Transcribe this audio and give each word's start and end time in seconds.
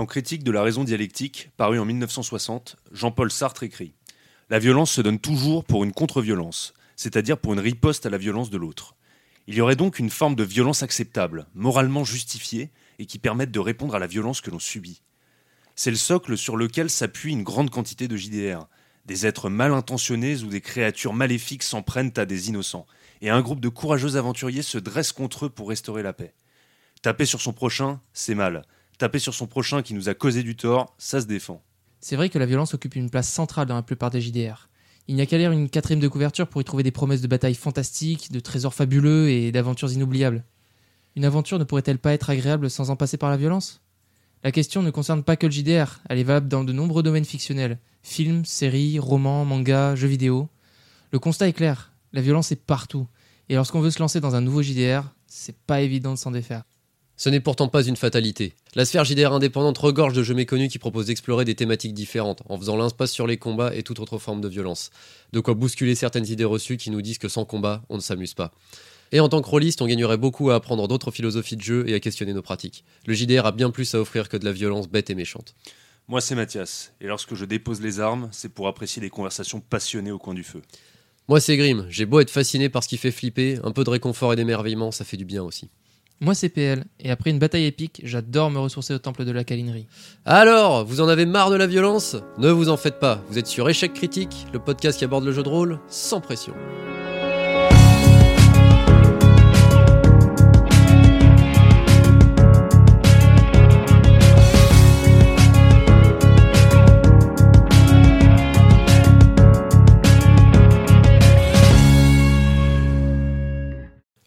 Dans 0.00 0.06
Critique 0.06 0.44
de 0.44 0.50
la 0.50 0.62
raison 0.62 0.82
dialectique, 0.82 1.50
paru 1.58 1.78
en 1.78 1.84
1960, 1.84 2.76
Jean-Paul 2.90 3.30
Sartre 3.30 3.64
écrit 3.64 3.92
La 4.48 4.58
violence 4.58 4.90
se 4.90 5.02
donne 5.02 5.18
toujours 5.18 5.62
pour 5.62 5.84
une 5.84 5.92
contre-violence, 5.92 6.72
c'est-à-dire 6.96 7.36
pour 7.36 7.52
une 7.52 7.60
riposte 7.60 8.06
à 8.06 8.08
la 8.08 8.16
violence 8.16 8.48
de 8.48 8.56
l'autre. 8.56 8.96
Il 9.46 9.54
y 9.54 9.60
aurait 9.60 9.76
donc 9.76 9.98
une 9.98 10.08
forme 10.08 10.36
de 10.36 10.42
violence 10.42 10.82
acceptable, 10.82 11.48
moralement 11.54 12.02
justifiée, 12.02 12.70
et 12.98 13.04
qui 13.04 13.18
permette 13.18 13.50
de 13.50 13.60
répondre 13.60 13.94
à 13.94 13.98
la 13.98 14.06
violence 14.06 14.40
que 14.40 14.50
l'on 14.50 14.58
subit. 14.58 15.02
C'est 15.76 15.90
le 15.90 15.98
socle 15.98 16.38
sur 16.38 16.56
lequel 16.56 16.88
s'appuie 16.88 17.32
une 17.32 17.42
grande 17.42 17.68
quantité 17.68 18.08
de 18.08 18.16
JDR. 18.16 18.68
Des 19.04 19.26
êtres 19.26 19.50
mal 19.50 19.74
intentionnés 19.74 20.42
ou 20.42 20.46
des 20.46 20.62
créatures 20.62 21.12
maléfiques 21.12 21.62
s'en 21.62 21.82
prennent 21.82 22.14
à 22.16 22.24
des 22.24 22.48
innocents, 22.48 22.86
et 23.20 23.28
un 23.28 23.42
groupe 23.42 23.60
de 23.60 23.68
courageux 23.68 24.16
aventuriers 24.16 24.62
se 24.62 24.78
dresse 24.78 25.12
contre 25.12 25.44
eux 25.44 25.50
pour 25.50 25.68
restaurer 25.68 26.02
la 26.02 26.14
paix. 26.14 26.32
Taper 27.02 27.26
sur 27.26 27.42
son 27.42 27.52
prochain, 27.52 28.00
c'est 28.14 28.34
mal. 28.34 28.64
Taper 29.00 29.18
sur 29.18 29.32
son 29.32 29.46
prochain 29.46 29.80
qui 29.80 29.94
nous 29.94 30.10
a 30.10 30.14
causé 30.14 30.42
du 30.42 30.56
tort, 30.56 30.94
ça 30.98 31.22
se 31.22 31.26
défend. 31.26 31.62
C'est 32.00 32.16
vrai 32.16 32.28
que 32.28 32.38
la 32.38 32.44
violence 32.44 32.74
occupe 32.74 32.96
une 32.96 33.08
place 33.08 33.30
centrale 33.30 33.66
dans 33.66 33.74
la 33.74 33.82
plupart 33.82 34.10
des 34.10 34.20
JDR. 34.20 34.68
Il 35.08 35.14
n'y 35.14 35.22
a 35.22 35.26
qu'à 35.26 35.38
lire 35.38 35.52
une 35.52 35.70
quatrième 35.70 36.00
de 36.00 36.06
couverture 36.06 36.46
pour 36.46 36.60
y 36.60 36.64
trouver 36.64 36.82
des 36.82 36.90
promesses 36.90 37.22
de 37.22 37.26
batailles 37.26 37.54
fantastiques, 37.54 38.30
de 38.30 38.40
trésors 38.40 38.74
fabuleux 38.74 39.30
et 39.30 39.52
d'aventures 39.52 39.90
inoubliables. 39.90 40.44
Une 41.16 41.24
aventure 41.24 41.58
ne 41.58 41.64
pourrait-elle 41.64 41.98
pas 41.98 42.12
être 42.12 42.28
agréable 42.28 42.68
sans 42.68 42.90
en 42.90 42.96
passer 42.96 43.16
par 43.16 43.30
la 43.30 43.38
violence? 43.38 43.80
La 44.44 44.52
question 44.52 44.82
ne 44.82 44.90
concerne 44.90 45.22
pas 45.22 45.36
que 45.36 45.46
le 45.46 45.52
JDR, 45.52 46.02
elle 46.10 46.18
est 46.18 46.22
valable 46.22 46.48
dans 46.48 46.62
de 46.62 46.74
nombreux 46.74 47.02
domaines 47.02 47.24
fictionnels 47.24 47.78
films, 48.02 48.44
séries, 48.44 48.98
romans, 48.98 49.46
mangas, 49.46 49.94
jeux 49.94 50.08
vidéo. 50.08 50.50
Le 51.10 51.18
constat 51.18 51.48
est 51.48 51.54
clair, 51.54 51.90
la 52.12 52.20
violence 52.20 52.52
est 52.52 52.62
partout. 52.62 53.08
Et 53.48 53.54
lorsqu'on 53.54 53.80
veut 53.80 53.90
se 53.90 53.98
lancer 53.98 54.20
dans 54.20 54.34
un 54.34 54.42
nouveau 54.42 54.60
JDR, 54.60 55.04
c'est 55.26 55.56
pas 55.56 55.80
évident 55.80 56.12
de 56.12 56.18
s'en 56.18 56.32
défaire. 56.32 56.64
Ce 57.22 57.28
n'est 57.28 57.40
pourtant 57.40 57.68
pas 57.68 57.82
une 57.82 57.96
fatalité. 57.96 58.54
La 58.74 58.86
sphère 58.86 59.04
JDR 59.04 59.34
indépendante 59.34 59.76
regorge 59.76 60.14
de 60.14 60.22
jeux 60.22 60.32
méconnus 60.32 60.72
qui 60.72 60.78
proposent 60.78 61.08
d'explorer 61.08 61.44
des 61.44 61.54
thématiques 61.54 61.92
différentes, 61.92 62.42
en 62.48 62.56
faisant 62.56 62.78
l'impasse 62.78 63.12
sur 63.12 63.26
les 63.26 63.36
combats 63.36 63.76
et 63.76 63.82
toute 63.82 64.00
autre 64.00 64.16
forme 64.16 64.40
de 64.40 64.48
violence. 64.48 64.88
De 65.34 65.40
quoi 65.40 65.52
bousculer 65.52 65.94
certaines 65.94 66.26
idées 66.28 66.46
reçues 66.46 66.78
qui 66.78 66.90
nous 66.90 67.02
disent 67.02 67.18
que 67.18 67.28
sans 67.28 67.44
combat, 67.44 67.82
on 67.90 67.96
ne 67.96 68.00
s'amuse 68.00 68.32
pas. 68.32 68.52
Et 69.12 69.20
en 69.20 69.28
tant 69.28 69.42
que 69.42 69.50
rôliste, 69.50 69.82
on 69.82 69.86
gagnerait 69.86 70.16
beaucoup 70.16 70.48
à 70.48 70.54
apprendre 70.54 70.88
d'autres 70.88 71.10
philosophies 71.10 71.56
de 71.56 71.60
jeu 71.60 71.84
et 71.86 71.92
à 71.92 72.00
questionner 72.00 72.32
nos 72.32 72.40
pratiques. 72.40 72.84
Le 73.04 73.12
JDR 73.12 73.44
a 73.44 73.52
bien 73.52 73.70
plus 73.70 73.94
à 73.94 74.00
offrir 74.00 74.30
que 74.30 74.38
de 74.38 74.46
la 74.46 74.52
violence 74.52 74.88
bête 74.88 75.10
et 75.10 75.14
méchante. 75.14 75.54
Moi, 76.08 76.22
c'est 76.22 76.34
Mathias, 76.34 76.94
et 77.02 77.06
lorsque 77.06 77.34
je 77.34 77.44
dépose 77.44 77.82
les 77.82 78.00
armes, 78.00 78.30
c'est 78.32 78.48
pour 78.48 78.66
apprécier 78.66 79.02
les 79.02 79.10
conversations 79.10 79.60
passionnées 79.60 80.10
au 80.10 80.18
coin 80.18 80.32
du 80.32 80.42
feu. 80.42 80.62
Moi, 81.28 81.38
c'est 81.38 81.58
Grim. 81.58 81.84
J'ai 81.90 82.06
beau 82.06 82.20
être 82.20 82.30
fasciné 82.30 82.70
par 82.70 82.82
ce 82.82 82.88
qui 82.88 82.96
fait 82.96 83.12
flipper, 83.12 83.58
un 83.62 83.72
peu 83.72 83.84
de 83.84 83.90
réconfort 83.90 84.32
et 84.32 84.36
d'émerveillement, 84.36 84.90
ça 84.90 85.04
fait 85.04 85.18
du 85.18 85.26
bien 85.26 85.42
aussi. 85.42 85.68
Moi, 86.22 86.34
c'est 86.34 86.50
PL, 86.50 86.84
et 86.98 87.10
après 87.10 87.30
une 87.30 87.38
bataille 87.38 87.64
épique, 87.64 88.02
j'adore 88.04 88.50
me 88.50 88.58
ressourcer 88.58 88.92
au 88.92 88.98
temple 88.98 89.24
de 89.24 89.32
la 89.32 89.42
câlinerie. 89.42 89.86
Alors, 90.26 90.84
vous 90.84 91.00
en 91.00 91.08
avez 91.08 91.24
marre 91.24 91.48
de 91.48 91.56
la 91.56 91.66
violence? 91.66 92.14
Ne 92.36 92.50
vous 92.50 92.68
en 92.68 92.76
faites 92.76 92.98
pas, 92.98 93.24
vous 93.30 93.38
êtes 93.38 93.46
sur 93.46 93.70
Échec 93.70 93.94
Critique, 93.94 94.46
le 94.52 94.58
podcast 94.58 94.98
qui 94.98 95.04
aborde 95.06 95.24
le 95.24 95.32
jeu 95.32 95.42
de 95.42 95.48
rôle 95.48 95.80
sans 95.88 96.20
pression. 96.20 96.52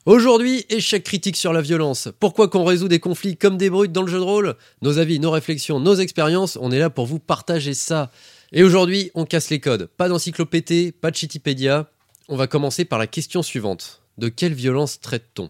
Aujourd'hui, 0.05 0.65
échec 0.69 1.01
critique 1.01 1.37
sur 1.37 1.53
la 1.53 1.61
violence. 1.61 2.09
Pourquoi 2.19 2.49
qu'on 2.49 2.65
résout 2.65 2.89
des 2.89 2.99
conflits 2.99 3.37
comme 3.37 3.55
des 3.55 3.69
brutes 3.69 3.93
dans 3.93 4.01
le 4.01 4.11
jeu 4.11 4.17
de 4.17 4.23
rôle? 4.23 4.57
Nos 4.81 4.97
avis, 4.97 5.17
nos 5.17 5.31
réflexions, 5.31 5.79
nos 5.79 5.95
expériences, 5.95 6.57
on 6.59 6.71
est 6.71 6.79
là 6.79 6.89
pour 6.89 7.05
vous 7.05 7.19
partager 7.19 7.73
ça. 7.73 8.11
Et 8.51 8.63
aujourd'hui, 8.63 9.11
on 9.15 9.23
casse 9.23 9.49
les 9.49 9.61
codes. 9.61 9.85
Pas 9.95 10.09
d'encyclopédie, 10.09 10.91
pas 10.91 11.09
de 11.09 11.15
Chitipédia. 11.15 11.89
On 12.27 12.35
va 12.35 12.47
commencer 12.47 12.83
par 12.83 12.99
la 12.99 13.07
question 13.07 13.41
suivante. 13.43 14.01
De 14.17 14.27
quelle 14.27 14.53
violence 14.53 14.99
traite-t-on? 14.99 15.49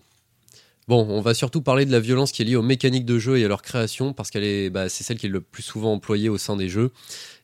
Bon, 0.90 1.08
on 1.10 1.22
va 1.22 1.34
surtout 1.34 1.62
parler 1.62 1.86
de 1.86 1.94
la 1.94 2.02
violence 2.02 2.34
qui 2.34 2.42
est 2.42 2.46
liée 2.46 2.58
aux 2.58 2.62
mécaniques 2.62 3.06
de 3.06 3.18
jeu 3.18 3.38
et 3.38 3.46
à 3.46 3.48
leur 3.48 3.62
création, 3.62 4.12
parce 4.12 4.30
qu'elle 4.30 4.44
est, 4.44 4.70
bah, 4.70 4.90
c'est 4.90 5.06
celle 5.06 5.18
qui 5.18 5.28
est 5.28 5.30
le 5.30 5.40
plus 5.40 5.64
souvent 5.64 5.94
employée 5.94 6.28
au 6.28 6.38
sein 6.38 6.58
des 6.58 6.68
jeux. 6.68 6.92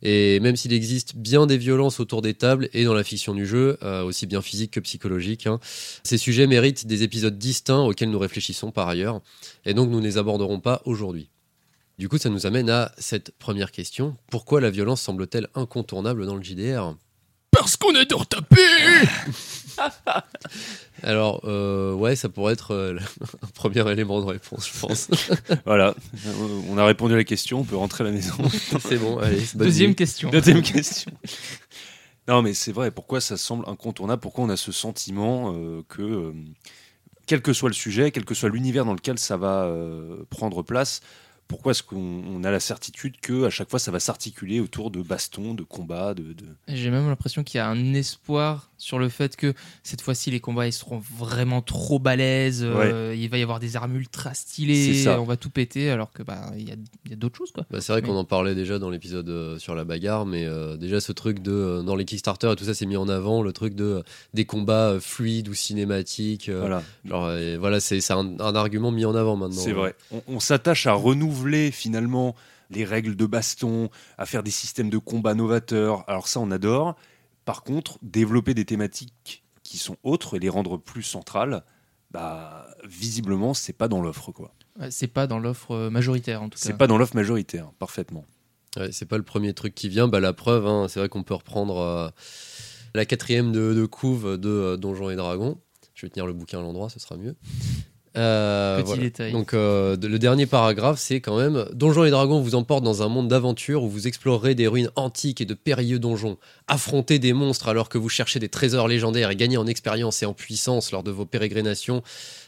Et 0.02 0.42
même 0.42 0.58
s'il 0.58 0.74
existe 0.74 1.16
bien 1.16 1.48
des 1.48 1.58
violences 1.58 2.02
autour 2.02 2.22
des 2.22 2.34
tables 2.34 2.68
et 2.74 2.84
dans 2.84 2.94
la 2.94 3.06
fiction 3.06 3.34
du 3.34 3.46
jeu, 3.46 3.78
euh, 3.82 4.04
aussi 4.04 4.28
bien 4.28 4.42
physique 4.42 4.72
que 4.72 4.82
psychologique, 4.82 5.48
hein, 5.48 5.60
ces 6.04 6.18
sujets 6.18 6.48
méritent 6.48 6.86
des 6.86 7.04
épisodes 7.04 7.38
distincts 7.38 7.80
auxquels 7.80 8.10
nous 8.10 8.20
réfléchissons 8.20 8.72
par 8.72 8.90
ailleurs, 8.90 9.22
et 9.66 9.74
donc 9.74 9.90
nous 9.90 10.02
ne 10.02 10.06
les 10.06 10.18
aborderons 10.18 10.60
pas 10.60 10.82
aujourd'hui. 10.84 11.30
Du 11.98 12.10
coup, 12.10 12.18
ça 12.18 12.30
nous 12.30 12.46
amène 12.46 12.70
à 12.70 12.92
cette 12.98 13.32
première 13.32 13.72
question. 13.72 14.18
Pourquoi 14.32 14.60
la 14.60 14.70
violence 14.70 15.02
semble-t-elle 15.02 15.48
incontournable 15.56 16.26
dans 16.26 16.36
le 16.36 16.44
JDR 16.44 16.96
Parce 17.60 17.78
qu'on 17.78 17.96
adore 17.96 18.26
taper 18.28 18.62
Alors, 21.04 21.42
euh, 21.46 21.94
ouais, 21.94 22.16
ça 22.16 22.28
pourrait 22.28 22.54
être 22.54 22.74
euh, 22.74 23.00
un 23.42 23.48
premier 23.48 23.90
élément 23.92 24.20
de 24.20 24.26
réponse, 24.26 24.70
je 24.74 24.80
pense. 24.80 25.10
Voilà, 25.66 25.96
on 26.70 26.78
a 26.78 26.86
répondu 26.86 27.14
à 27.14 27.18
la 27.18 27.24
question, 27.24 27.60
on 27.60 27.64
peut 27.64 27.78
rentrer 27.78 28.04
à 28.04 28.08
la 28.08 28.14
maison. 28.14 28.34
c'est 28.82 28.98
bon, 28.98 29.18
allez. 29.20 29.42
Deuxième 29.56 29.96
question. 29.96 30.30
Deuxième 30.30 30.62
question. 30.62 31.12
Non, 32.30 32.44
mais 32.44 32.54
c'est 32.54 32.72
vrai, 32.72 32.92
pourquoi 32.92 33.22
ça 33.22 33.38
semble 33.38 33.68
incontournable? 33.68 34.22
Pourquoi 34.22 34.44
on 34.44 34.50
a 34.50 34.58
ce 34.58 34.72
sentiment 34.72 35.52
euh, 35.56 35.82
que, 35.90 36.04
euh, 36.04 36.34
quel 37.26 37.42
que 37.42 37.54
soit 37.54 37.70
le 37.70 37.74
sujet, 37.74 38.12
quel 38.12 38.24
que 38.24 38.36
soit 38.36 38.50
l'univers 38.50 38.86
dans 38.86 38.94
lequel 38.94 39.18
ça 39.18 39.36
va 39.36 39.64
euh, 39.64 40.26
prendre 40.30 40.62
place, 40.62 41.02
pourquoi 41.50 41.72
est-ce 41.72 41.84
qu'on 41.84 41.98
on 41.98 42.44
a 42.46 42.52
la 42.52 42.62
certitude 42.62 43.20
que 43.20 43.44
à 43.46 43.50
chaque 43.50 43.70
fois 43.70 43.80
ça 43.80 43.92
va 43.92 44.00
s'articuler 44.00 44.62
autour 44.62 44.92
de 44.92 45.02
bastons, 45.02 45.54
de 45.54 45.64
combats, 45.64 46.14
de, 46.14 46.32
de- 46.32 46.46
J'ai 46.70 46.90
même 46.92 47.08
l'impression 47.10 47.44
qu'il 47.44 47.58
y 47.58 47.62
a 47.62 47.68
un 47.68 47.94
espoir 47.94 48.69
sur 48.80 48.98
le 48.98 49.08
fait 49.10 49.36
que 49.36 49.54
cette 49.84 50.02
fois-ci 50.02 50.32
les 50.32 50.40
combats 50.40 50.66
ils 50.66 50.74
seront 50.74 50.98
vraiment 51.18 51.62
trop 51.62 52.00
balèzes. 52.00 52.64
euh, 52.66 53.14
il 53.16 53.30
va 53.30 53.38
y 53.38 53.44
avoir 53.44 53.60
des 53.60 53.76
armes 53.76 53.96
ultra 53.96 54.34
stylées, 54.34 55.08
on 55.08 55.26
va 55.26 55.38
tout 55.38 55.52
péter 55.52 55.92
alors 55.92 56.12
que 56.12 56.24
bah 56.24 56.50
il 56.58 56.68
y 56.68 56.72
a, 56.72 57.16
d'autres 57.16 57.38
choses 57.38 57.52
quoi. 57.52 57.66
Bah, 57.70 57.82
c'est 57.82 57.92
vrai 57.92 58.02
Mais- 58.02 58.08
qu'on 58.08 58.16
en 58.16 58.26
parlait 58.26 58.56
déjà 58.56 58.80
dans 58.80 58.90
l'épisode 58.90 59.30
euh, 59.30 59.60
sur 59.60 59.76
la 59.76 59.84
bagarre, 59.84 60.26
mais 60.26 60.46
euh, 60.46 60.78
déjà 60.78 61.00
ce 61.00 61.12
truc 61.12 61.40
de 61.44 61.52
euh, 61.52 61.82
dans 61.84 61.96
les 61.96 62.06
Kickstarter 62.06 62.52
et 62.52 62.56
tout 62.56 62.64
ça 62.64 62.74
c'est 62.74 62.88
mis 62.88 62.98
en 62.98 63.08
avant, 63.10 63.44
le 63.44 63.54
truc 63.54 63.76
de 63.76 63.84
euh, 63.84 64.02
des 64.34 64.46
combats 64.46 64.92
euh, 64.94 65.00
fluides 65.00 65.50
ou 65.50 65.54
cinématiques. 65.54 66.50
euh, 66.50 66.62
voilà. 66.62 66.82
Genre, 67.06 67.26
euh, 67.26 67.58
voilà, 67.60 67.80
c'est 67.80 68.00
c'est 68.02 68.14
un, 68.14 68.40
un 68.40 68.56
argument 68.56 68.92
mis 68.92 69.06
en 69.06 69.14
avant 69.16 69.36
maintenant. 69.36 69.62
C'est 69.62 69.74
vrai. 69.74 69.94
On, 70.12 70.22
on 70.28 70.40
s'attache 70.40 70.88
à 70.88 70.94
renouveler 70.94 71.72
finalement 71.72 72.36
les 72.72 72.86
règles 72.86 73.16
de 73.16 73.26
baston, 73.26 73.90
à 74.18 74.26
faire 74.26 74.44
des 74.44 74.52
systèmes 74.52 74.90
de 74.92 74.98
combat 75.00 75.34
novateurs. 75.34 76.04
Alors 76.08 76.28
ça, 76.28 76.40
on 76.40 76.52
adore. 76.52 76.96
Par 77.50 77.64
contre, 77.64 77.98
développer 78.04 78.54
des 78.54 78.64
thématiques 78.64 79.44
qui 79.64 79.80
sont 79.80 79.98
autres 80.04 80.36
et 80.36 80.40
les 80.40 80.50
rendre 80.50 80.78
plus 80.78 81.02
centrales, 81.02 81.64
bah 82.12 82.68
visiblement, 82.84 83.56
c'est 83.56 83.74
pas 83.74 83.88
dans 83.88 84.04
l'offre 84.04 84.32
quoi. 84.32 84.54
C'est 84.92 85.08
pas 85.08 85.26
dans 85.26 85.40
l'offre 85.40 85.72
euh, 85.72 85.90
majoritaire 85.90 86.44
en 86.44 86.50
tout 86.50 86.60
cas. 86.60 86.64
C'est 86.64 86.78
pas 86.78 86.86
dans 86.86 87.00
l'offre 87.00 87.16
majoritaire, 87.16 87.72
parfaitement. 87.80 88.24
Ouais, 88.78 88.92
c'est 88.92 89.08
pas 89.08 89.18
le 89.18 89.24
premier 89.24 89.56
truc 89.56 89.74
qui 89.74 89.90
vient. 89.90 90.08
Bah, 90.08 90.20
la 90.20 90.32
preuve, 90.32 90.68
hein, 90.68 90.86
c'est 90.90 91.00
vrai 91.00 91.10
qu'on 91.10 91.24
peut 91.24 91.34
reprendre 91.34 91.78
euh, 91.80 92.10
la 92.94 93.08
quatrième 93.08 93.52
de, 93.52 93.74
de 93.74 93.86
couve 93.88 94.38
de 94.38 94.48
euh, 94.48 94.78
Donjons 94.78 95.10
et 95.10 95.16
Dragons. 95.16 95.60
Je 95.96 96.06
vais 96.06 96.12
tenir 96.12 96.28
le 96.28 96.34
bouquin 96.34 96.60
à 96.60 96.62
l'endroit, 96.62 96.92
ce 96.92 97.00
sera 97.00 97.18
mieux. 97.18 97.36
Euh, 98.20 98.78
Petit 98.78 98.86
voilà. 98.86 99.02
détail. 99.04 99.32
Donc 99.32 99.54
euh, 99.54 99.96
de- 99.96 100.08
le 100.08 100.20
dernier 100.20 100.46
paragraphe, 100.46 101.00
c'est 101.00 101.22
quand 101.22 101.38
même 101.38 101.66
Donjons 101.74 102.04
et 102.04 102.10
Dragons 102.12 102.42
vous 102.42 102.56
emporte 102.56 102.84
dans 102.84 103.02
un 103.02 103.08
monde 103.08 103.28
d'aventure 103.30 103.84
où 103.84 103.90
vous 103.90 104.08
explorerez 104.08 104.56
des 104.56 104.68
ruines 104.68 104.90
antiques 104.96 105.42
et 105.42 105.46
de 105.46 105.54
périlleux 105.54 106.00
donjons, 106.00 106.38
affrontez 106.68 107.18
des 107.20 107.34
monstres 107.34 107.70
alors 107.70 107.88
que 107.90 107.98
vous 107.98 108.10
cherchez 108.10 108.40
des 108.40 108.50
trésors 108.50 108.88
légendaires 108.88 109.32
et 109.32 109.36
gagnez 109.36 109.58
en 109.58 109.68
expérience 109.68 110.22
et 110.22 110.26
en 110.26 110.34
puissance 110.34 110.92
lors 110.92 111.04
de 111.04 111.12
vos 111.12 111.26
pérégrinations 111.26 112.04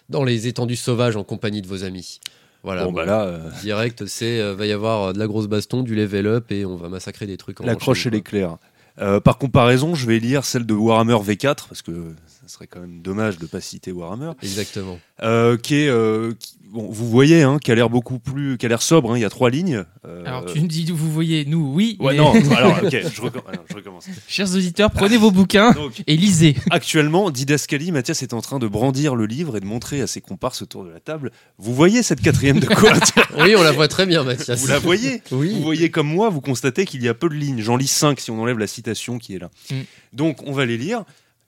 dans 0.10 0.24
les 0.24 0.48
étendues 0.48 0.76
sauvages 0.76 1.16
en 1.16 1.24
compagnie 1.24 1.62
de 1.62 1.68
vos 1.68 1.84
amis. 1.84 2.20
Voilà. 2.64 2.84
bon, 2.84 2.92
bon, 2.92 2.98
bah 2.98 3.06
là, 3.06 3.24
euh, 3.24 3.40
Direct, 3.64 4.06
c'est 4.06 4.40
euh, 4.40 4.54
va 4.54 4.68
y 4.68 4.72
avoir 4.72 5.14
de 5.14 5.20
la 5.20 5.26
grosse 5.26 5.48
baston, 5.48 5.82
du 5.82 5.96
level 5.96 6.28
up 6.28 6.52
et 6.52 6.64
on 6.64 6.76
va 6.76 6.90
massacrer 6.90 7.26
des 7.26 7.38
trucs 7.38 7.60
en 7.62 7.66
la 7.66 7.76
croche 7.76 8.06
et 8.06 8.12
l'éclair. 8.12 8.58
Euh, 9.00 9.20
par 9.20 9.38
comparaison, 9.38 9.96
je 9.96 10.06
vais 10.06 10.20
lire 10.20 10.44
celle 10.46 10.66
de 10.66 10.74
Warhammer 10.74 11.16
V4 11.16 11.68
parce 11.70 11.82
que 11.82 11.92
ça 12.28 12.48
serait 12.48 12.68
quand 12.68 12.82
même 12.82 13.02
dommage 13.02 13.38
de 13.38 13.46
pas 13.46 13.62
citer 13.62 13.92
Warhammer. 13.92 14.32
Exactement. 14.44 15.00
euh, 15.24 15.56
qui 15.58 15.76
est 15.76 15.88
euh, 15.88 16.34
qui- 16.40 16.58
bon, 16.72 16.88
vous 16.90 17.08
voyez, 17.10 17.44
hein, 17.44 17.58
qui 17.64 17.72
a 17.72 17.76
l'air 17.76 17.90
beaucoup 17.90 18.18
plus, 18.20 18.58
qui 18.58 18.66
a 18.66 18.70
l'air 18.70 18.82
sobre. 18.82 19.12
hein, 19.14 19.18
il 19.18 19.22
y 19.22 19.26
a 19.26 19.30
trois 19.30 19.50
lignes. 19.50 19.84
euh, 20.06 20.24
Alors 20.26 20.46
tu 20.46 20.60
nous 20.62 20.68
dis, 20.68 20.86
vous 20.92 21.12
voyez, 21.12 21.46
nous 21.46 21.72
oui. 21.74 21.96
Ouais, 22.00 22.14
mais- 22.14 22.18
non. 22.18 22.34
alors, 22.58 22.80
ok, 22.84 22.90
je, 22.92 23.22
recomm- 23.22 23.42
alors, 23.48 23.64
je 23.70 23.76
recommence. 23.76 24.06
Chers 24.28 24.54
auditeurs, 24.56 24.90
prenez 24.92 25.18
vos 25.18 25.32
bouquins 25.32 25.72
Donc, 25.72 26.04
et 26.08 26.18
lisez. 26.18 26.56
actuellement, 26.72 27.30
Didascali, 27.30 27.92
Mathias 27.92 28.24
est 28.24 28.34
en 28.34 28.42
train 28.42 28.58
de 28.60 28.68
brandir 28.68 29.16
le 29.16 29.26
livre 29.26 29.56
et 29.58 29.60
de 29.60 29.66
montrer 29.66 30.02
à 30.02 30.08
ses 30.08 30.22
comparses 30.22 30.62
autour 30.64 30.84
de 30.84 30.90
la 30.90 31.00
table. 31.00 31.32
Vous 31.60 31.74
voyez 31.76 32.02
cette 32.04 32.22
quatrième 32.22 32.60
de 32.60 32.66
couverture 32.66 33.28
Oui, 33.38 33.56
on 33.56 33.62
la 33.64 33.72
voit 33.72 33.88
très 33.88 34.06
bien, 34.06 34.24
Mathias. 34.24 34.60
Vous 34.62 34.68
la 34.68 34.80
voyez? 34.80 35.22
Oui. 35.32 35.54
Vous 35.54 35.62
voyez 35.62 35.92
comme 35.92 36.08
moi, 36.08 36.30
vous 36.30 36.42
constatez 36.42 36.86
qu'il 36.86 37.04
y 37.04 37.08
a 37.08 37.14
peu 37.14 37.30
de 37.30 37.36
lignes. 37.36 37.62
J'en 37.62 37.78
lis 37.78 37.88
cinq 37.88 38.20
si 38.20 38.32
on 38.32 38.42
enlève 38.42 38.58
la 38.58 38.68
qui 39.20 39.36
est 39.36 39.40
là. 39.40 39.50
Mm. 39.70 39.82
Donc, 40.14 40.42
on 40.46 40.52
va 40.52 40.66
les 40.66 40.78
lire. 40.78 41.04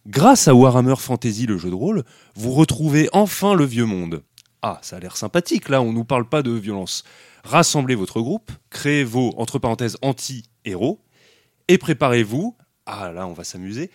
Grâce 0.06 0.47
à 0.47 0.53
Warhammer 0.53 0.95
Fantasy, 0.97 1.45
le 1.45 1.57
jeu 1.57 1.69
de 1.69 1.75
rôle, 1.75 2.03
vous 2.35 2.51
retrouvez 2.51 3.07
enfin 3.13 3.53
le 3.53 3.65
vieux 3.65 3.85
monde. 3.85 4.21
Ah, 4.62 4.80
ça 4.81 4.97
a 4.97 5.00
l'air 5.00 5.18
sympathique, 5.18 5.69
là, 5.69 5.81
on 5.81 5.94
nous 5.94 6.06
parle 6.06 6.27
pas 6.27 6.41
de 6.41 6.51
violence. 6.51 7.03
Rassemblez 7.44 7.95
votre 7.95 8.21
groupe, 8.21 8.51
créez 8.69 9.03
vos, 9.03 9.33
entre 9.38 9.59
parenthèses, 9.59 9.97
anti-héros, 10.01 11.00
et 11.68 11.77
préparez-vous, 11.77 12.56
ah 12.85 13.12
là, 13.12 13.27
on 13.27 13.33
va 13.33 13.44
s'amuser, 13.44 13.91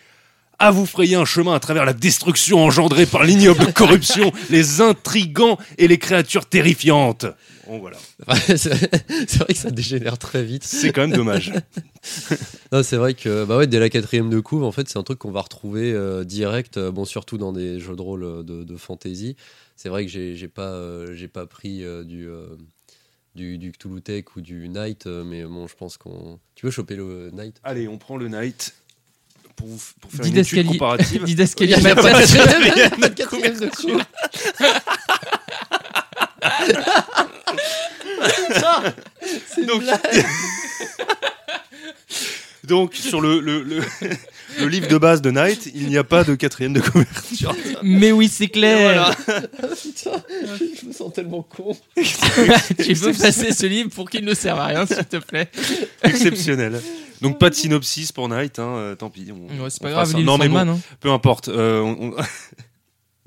à 0.59 0.71
vous 0.71 0.87
frayer 0.87 1.17
un 1.17 1.25
chemin 1.25 1.55
à 1.55 1.61
travers 1.61 1.85
la 1.85 1.93
destruction 1.93 2.65
engendrée 2.65 3.07
par 3.07 3.25
l'ignoble 3.25 3.73
corruption, 3.73 4.33
les 4.51 4.81
intrigants 4.81 5.59
et 5.79 5.89
les 5.89 5.99
créatures 5.99 6.47
terrifiantes. 6.47 7.27
Bon, 7.69 7.79
voilà. 7.79 7.99
c'est 8.47 9.37
vrai 9.37 9.47
que 9.49 9.55
ça 9.55 9.71
dégénère 9.71 10.17
très 10.19 10.43
vite. 10.43 10.65
C'est 10.65 10.91
quand 10.91 11.03
même 11.03 11.13
dommage. 11.13 11.53
Non, 12.73 12.83
c'est 12.83 12.97
vrai 12.97 13.15
que 13.15 13.45
bah 13.45 13.57
ouais, 13.59 13.67
dès 13.67 13.79
la 13.79 13.91
quatrième 13.91 14.31
de 14.31 14.41
couve, 14.41 14.63
en 14.63 14.73
fait, 14.73 14.89
c'est 14.89 14.99
un 14.99 15.03
truc 15.03 15.19
qu'on 15.19 15.31
va 15.31 15.41
retrouver 15.41 15.93
euh, 15.93 16.23
direct, 16.25 16.77
euh, 16.77 16.91
bon, 16.91 17.05
surtout 17.05 17.39
dans 17.39 17.53
des 17.53 17.81
jeux 17.81 17.97
de 17.97 18.03
rôle 18.03 18.25
euh, 18.25 18.43
de, 18.43 18.63
de 18.63 18.77
fantasy. 18.77 19.37
C'est 19.77 19.89
vrai 19.89 20.07
que 20.07 20.11
j'ai 20.11 20.49
pas, 20.49 20.71
euh, 20.71 21.15
j'ai 21.15 21.29
pas 21.29 21.47
pris 21.47 21.85
euh, 21.85 22.03
du, 22.05 22.29
euh, 22.29 22.47
du, 23.35 23.59
du 23.59 23.73
Cthulhu 23.73 24.01
Tech 24.03 24.25
ou 24.37 24.41
du 24.41 24.69
Night, 24.69 25.07
mais 25.07 25.45
bon, 25.45 25.67
je 25.67 25.77
pense 25.77 25.97
qu'on. 25.97 26.39
Tu 26.55 26.67
veux 26.67 26.73
choper 26.73 26.97
le 26.97 27.31
Night 27.33 27.61
Allez, 27.63 27.89
on 27.89 27.99
prend 27.99 28.17
le 28.17 28.29
Night 28.29 28.75
pour, 29.57 29.67
vous, 29.67 29.81
pour 30.01 30.11
faire 30.11 30.27
une 30.27 30.37
étude 30.37 30.67
comparative. 30.67 31.25
Didascalie. 31.25 31.73
Il 31.77 31.83
y 31.83 31.87
a 31.87 31.95
pas 31.95 32.03
de 32.03 32.09
Mathias. 32.09 32.91
Pas 32.99 33.09
de 33.09 33.15
quatrième 33.15 33.59
de 33.61 33.67
couve. 33.69 34.03
C'est 39.49 39.58
une 39.58 39.58
Donc- 42.65 42.95
sur 42.95 43.21
le, 43.21 43.41
le, 43.41 43.63
le, 43.63 43.81
le 44.61 44.67
livre 44.69 44.89
de 44.89 44.99
base 44.99 45.23
de 45.23 45.31
Night, 45.31 45.71
il 45.75 45.87
n'y 45.89 45.97
a 45.97 46.05
pas 46.05 46.23
de 46.25 46.35
quatrième 46.35 46.75
de 46.75 46.81
couverture. 46.81 47.55
Mais 47.83 48.13
oui, 48.13 48.29
c'est 48.29 48.49
clair. 48.49 49.17
Putain, 49.17 50.23
je 50.81 50.87
me 50.87 50.93
sens 50.93 51.13
tellement 51.15 51.43
con. 51.43 51.75
tu 51.97 52.95
peux 52.95 53.13
passer 53.15 53.53
ce 53.55 53.65
livre 53.67 53.89
pour 53.91 54.11
qu'il 54.11 54.25
ne 54.25 54.35
serve 54.35 54.59
à 54.61 54.67
rien, 54.67 54.85
s'il 54.87 55.05
te 55.05 55.17
plaît. 55.17 55.49
Exceptionnel. 56.03 56.81
Donc, 57.23 57.39
pas 57.39 57.49
de 57.51 57.55
synopsis 57.55 58.13
pour 58.13 58.29
Night, 58.29 58.59
hein, 58.59 58.75
euh, 58.77 58.95
tant 58.95 59.09
pis. 59.11 59.29
on- 59.33 59.63
Ouais, 59.63 59.71
c'est 59.71 59.83
pas 59.83 59.91
grave, 59.91 60.15
Non, 60.19 60.37
mais 60.39 60.49
bon, 60.49 60.59
hein. 60.59 60.79
peu 61.01 61.11
importe. 61.11 61.49
euh, 61.49 61.81
on- 61.81 62.13
on- 62.13 62.17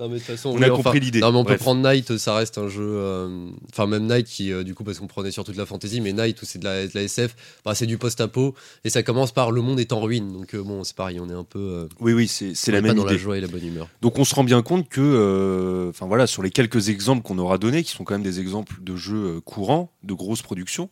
Non, 0.01 0.07
mais 0.09 0.15
de 0.15 0.19
toute 0.19 0.27
façon, 0.27 0.49
On 0.49 0.57
oui, 0.57 0.63
a 0.63 0.73
enfin, 0.73 0.81
compris 0.81 0.99
l'idée. 0.99 1.19
Non, 1.19 1.31
mais 1.31 1.37
on 1.37 1.45
peut 1.45 1.57
prendre 1.57 1.87
Night, 1.87 2.17
ça 2.17 2.33
reste 2.35 2.57
un 2.57 2.67
jeu. 2.67 2.81
euh, 2.83 3.49
Enfin, 3.71 3.85
même 3.85 4.07
Night, 4.07 4.25
qui, 4.25 4.51
euh, 4.51 4.63
du 4.63 4.73
coup, 4.73 4.83
parce 4.83 4.97
qu'on 4.97 5.05
prenait 5.05 5.29
sur 5.29 5.43
toute 5.43 5.55
la 5.55 5.67
fantasy, 5.67 6.01
mais 6.01 6.11
Night, 6.11 6.41
où 6.41 6.45
c'est 6.45 6.57
de 6.57 6.63
la, 6.63 6.87
de 6.87 6.91
la 6.95 7.03
SF, 7.03 7.35
bah, 7.63 7.75
c'est 7.75 7.85
du 7.85 7.99
post-apo. 7.99 8.55
Et 8.83 8.89
ça 8.89 9.03
commence 9.03 9.31
par 9.31 9.51
le 9.51 9.61
monde 9.61 9.79
est 9.79 9.93
en 9.93 10.01
ruine. 10.01 10.33
Donc, 10.33 10.55
euh, 10.55 10.63
bon, 10.63 10.83
c'est 10.83 10.95
pareil, 10.95 11.19
on 11.19 11.29
est 11.29 11.33
un 11.33 11.43
peu. 11.43 11.59
euh, 11.59 11.87
Oui, 11.99 12.13
oui, 12.13 12.27
c'est 12.27 12.53
la 12.71 12.79
est 12.79 12.81
même 12.81 12.95
pas 12.95 13.01
dans 13.03 13.05
la 13.05 13.15
joie 13.15 13.37
et 13.37 13.41
la 13.41 13.47
bonne 13.47 13.63
humeur. 13.63 13.87
Donc 14.01 14.17
on 14.17 14.25
se 14.25 14.33
rend 14.33 14.43
bien 14.43 14.63
compte 14.63 14.89
que, 14.89 15.01
euh, 15.01 15.89
enfin 15.91 16.07
voilà, 16.07 16.25
sur 16.25 16.41
les 16.41 16.49
quelques 16.49 16.89
exemples 16.89 17.21
qu'on 17.21 17.37
aura 17.37 17.59
donnés, 17.59 17.83
qui 17.83 17.91
sont 17.91 18.03
quand 18.03 18.15
même 18.15 18.23
des 18.23 18.39
exemples 18.39 18.77
de 18.81 18.95
jeux 18.95 19.35
euh, 19.37 19.39
courants, 19.41 19.91
de 20.01 20.15
grosses 20.15 20.41
productions, 20.41 20.89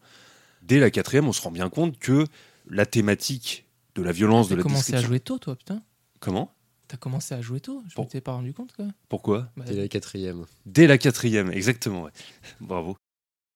dès 0.61 0.79
la 0.79 0.91
quatrième, 0.91 1.27
on 1.27 1.33
se 1.33 1.41
rend 1.41 1.51
bien 1.51 1.69
compte 1.69 1.97
que 1.97 2.25
la 2.69 2.85
thématique 2.85 3.65
de 3.95 4.03
la 4.03 4.11
violence, 4.11 4.49
de 4.49 4.55
la 4.55 4.61
commencé 4.61 4.93
à 4.93 5.01
jouer 5.01 5.19
tôt, 5.19 5.39
toi, 5.39 5.55
putain. 5.55 5.81
Comment? 6.19 6.53
T'as 6.89 6.97
commencé 6.97 7.33
à 7.35 7.41
jouer 7.41 7.59
tôt? 7.61 7.83
Je 7.87 7.95
Bon. 7.95 8.01
m'étais 8.01 8.19
pas 8.19 8.33
rendu 8.33 8.51
compte, 8.53 8.73
quoi. 8.75 8.85
Pourquoi? 9.07 9.51
Bah, 9.55 9.63
C'est 9.67 9.75
la 9.75 9.87
quatrième. 9.87 10.45
Dès 10.65 10.87
la 10.87 10.97
quatrième, 10.97 11.51
exactement. 11.51 12.03
ouais. 12.03 12.11
Bravo. 12.59 12.97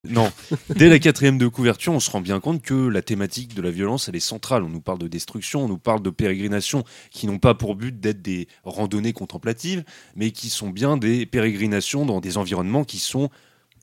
Non, 0.08 0.30
dès 0.76 0.90
la 0.90 1.00
quatrième 1.00 1.38
de 1.38 1.48
couverture, 1.48 1.94
on 1.94 2.00
se 2.02 2.12
rend 2.12 2.20
bien 2.22 2.40
compte 2.42 2.62
que 2.62 2.74
la 2.74 3.02
thématique 3.02 3.56
de 3.56 3.62
la 3.62 3.72
violence, 3.72 4.10
elle 4.10 4.18
est 4.18 4.20
centrale. 4.20 4.62
On 4.64 4.70
nous 4.70 4.82
parle 4.82 5.00
de 5.00 5.08
destruction, 5.08 5.64
on 5.64 5.68
nous 5.70 5.78
parle 5.78 6.02
de 6.04 6.10
pérégrinations 6.10 6.84
qui 7.10 7.26
n'ont 7.26 7.40
pas 7.40 7.54
pour 7.56 7.76
but 7.76 7.98
d'être 8.00 8.22
des 8.22 8.50
randonnées 8.66 9.14
contemplatives, 9.14 9.84
mais 10.18 10.32
qui 10.32 10.50
sont 10.50 10.70
bien 10.70 10.98
des 10.98 11.26
pérégrinations 11.26 12.06
dans 12.06 12.20
des 12.20 12.38
environnements 12.38 12.84
qui 12.84 13.00
sont 13.00 13.30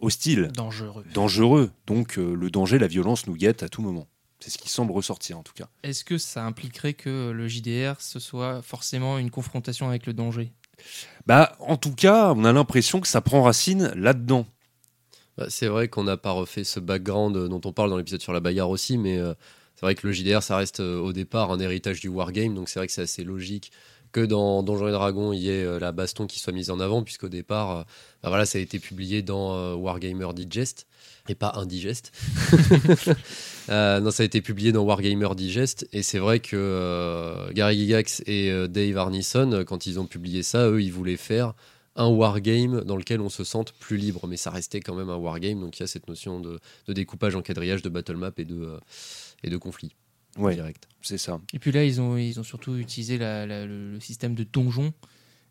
hostiles. 0.01 0.51
dangereux. 0.55 1.05
dangereux. 1.15 1.71
Donc 1.87 2.19
euh, 2.19 2.35
le 2.35 2.51
danger, 2.51 2.79
la 2.79 2.87
violence 2.87 3.27
nous 3.27 3.35
guette 3.35 3.63
à 3.63 3.71
tout 3.71 3.81
moment. 3.81 4.07
C'est 4.41 4.51
ce 4.51 4.59
qui 4.59 4.71
semble 4.71 4.93
ressortir 4.93 5.39
en 5.39 5.43
tout 5.43 5.53
cas. 5.53 5.69
Est-ce 5.83 6.05
que 6.05 6.19
ça 6.19 6.45
impliquerait 6.45 6.95
que 6.95 7.31
le 7.31 7.47
JDR 7.47 8.01
ce 8.01 8.19
soit 8.19 8.63
forcément 8.63 9.19
une 9.19 9.31
confrontation 9.31 9.89
avec 9.89 10.07
le 10.07 10.15
danger? 10.15 10.53
Bah, 11.27 11.57
en 11.61 11.77
tout 11.77 11.95
cas, 11.95 12.33
on 12.35 12.45
a 12.45 12.53
l'impression 12.53 13.01
que 13.01 13.09
ça 13.09 13.21
prend 13.21 13.43
racine 13.43 13.93
là-dedans. 13.97 14.47
Bah, 15.37 15.47
c'est 15.49 15.69
vrai 15.69 15.89
qu'on 15.89 16.05
n'a 16.05 16.17
pas 16.17 16.33
refait 16.33 16.65
ce 16.65 16.81
background 16.81 17.49
dont 17.49 17.61
on 17.65 17.73
parle 17.73 17.91
dans 17.91 17.97
l'épisode 17.97 18.21
sur 18.21 18.33
la 18.33 18.41
bagarre 18.41 18.71
aussi, 18.71 18.99
mais 18.99 19.19
euh, 19.19 19.35
c'est 19.75 19.87
vrai 19.87 19.95
que 19.95 20.07
le 20.07 20.13
JDR, 20.13 20.43
ça 20.43 20.57
reste 20.57 20.81
euh, 20.81 20.99
au 20.99 21.13
départ 21.13 21.51
un 21.51 21.61
héritage 21.61 22.01
du 22.01 22.09
wargame, 22.09 22.55
donc 22.55 22.69
c'est 22.69 22.79
vrai 22.79 22.87
que 22.87 22.93
c'est 22.93 23.03
assez 23.03 23.25
logique 23.25 23.73
que 24.13 24.21
dans 24.21 24.65
Donjons 24.65 24.89
et 24.89 24.93
Dragons, 24.93 25.33
il 25.33 25.39
y 25.39 25.51
ait 25.51 25.63
euh, 25.63 25.79
la 25.79 25.93
baston 25.93 26.27
qui 26.27 26.41
soit 26.41 26.53
mise 26.53 26.71
en 26.71 26.81
avant, 26.81 27.05
puisqu'au 27.05 27.29
départ, 27.29 27.87
bah 28.25 28.29
voilà, 28.29 28.45
ça 28.45 28.59
a 28.59 28.61
été 28.61 28.81
publié 28.81 29.23
dans 29.23 29.75
Wargamer 29.77 30.35
Digest, 30.35 30.87
et 31.29 31.37
pas 31.37 31.53
Indigest. 31.55 32.13
Euh, 33.71 34.01
non, 34.01 34.11
ça 34.11 34.23
a 34.23 34.27
été 34.27 34.41
publié 34.41 34.73
dans 34.73 34.83
Wargamer 34.83 35.35
Digest, 35.37 35.87
et 35.93 36.03
c'est 36.03 36.19
vrai 36.19 36.41
que 36.41 36.57
euh, 36.57 37.53
Gary 37.53 37.77
Gygax 37.79 38.23
et 38.27 38.51
euh, 38.51 38.67
Dave 38.67 38.97
Arneson, 38.97 39.65
quand 39.67 39.87
ils 39.87 40.01
ont 40.01 40.07
publié 40.07 40.43
ça, 40.43 40.69
eux, 40.69 40.83
ils 40.83 40.93
voulaient 40.93 41.17
faire 41.17 41.55
un 41.97 42.07
wargame 42.09 42.83
dans 42.83 42.97
lequel 42.97 43.21
on 43.21 43.29
se 43.29 43.45
sente 43.45 43.73
plus 43.73 43.97
libre, 43.97 44.27
mais 44.27 44.37
ça 44.37 44.51
restait 44.51 44.81
quand 44.81 44.95
même 44.95 45.09
un 45.11 45.17
wargame, 45.17 45.61
donc 45.61 45.79
il 45.79 45.81
y 45.81 45.85
a 45.85 45.87
cette 45.87 46.09
notion 46.09 46.41
de, 46.41 46.59
de 46.89 46.93
découpage 46.93 47.35
en 47.37 47.43
quadrillage, 47.43 47.83
de 47.83 47.89
battle 47.89 48.17
map 48.17 48.33
et 48.39 48.45
de, 48.45 48.61
euh, 48.61 48.79
et 49.45 49.51
de 49.51 49.57
conflit 49.57 49.95
Ouais, 50.39 50.55
direct. 50.55 50.89
c'est 51.03 51.19
ça. 51.19 51.41
Et 51.53 51.59
puis 51.59 51.73
là, 51.73 51.85
ils 51.85 52.01
ont, 52.01 52.17
ils 52.17 52.39
ont 52.39 52.45
surtout 52.45 52.77
utilisé 52.77 53.19
la- 53.19 53.47
la- 53.47 53.67
le, 53.67 53.93
le 53.93 54.01
système 54.01 54.35
de 54.35 54.45
donjon 54.45 54.93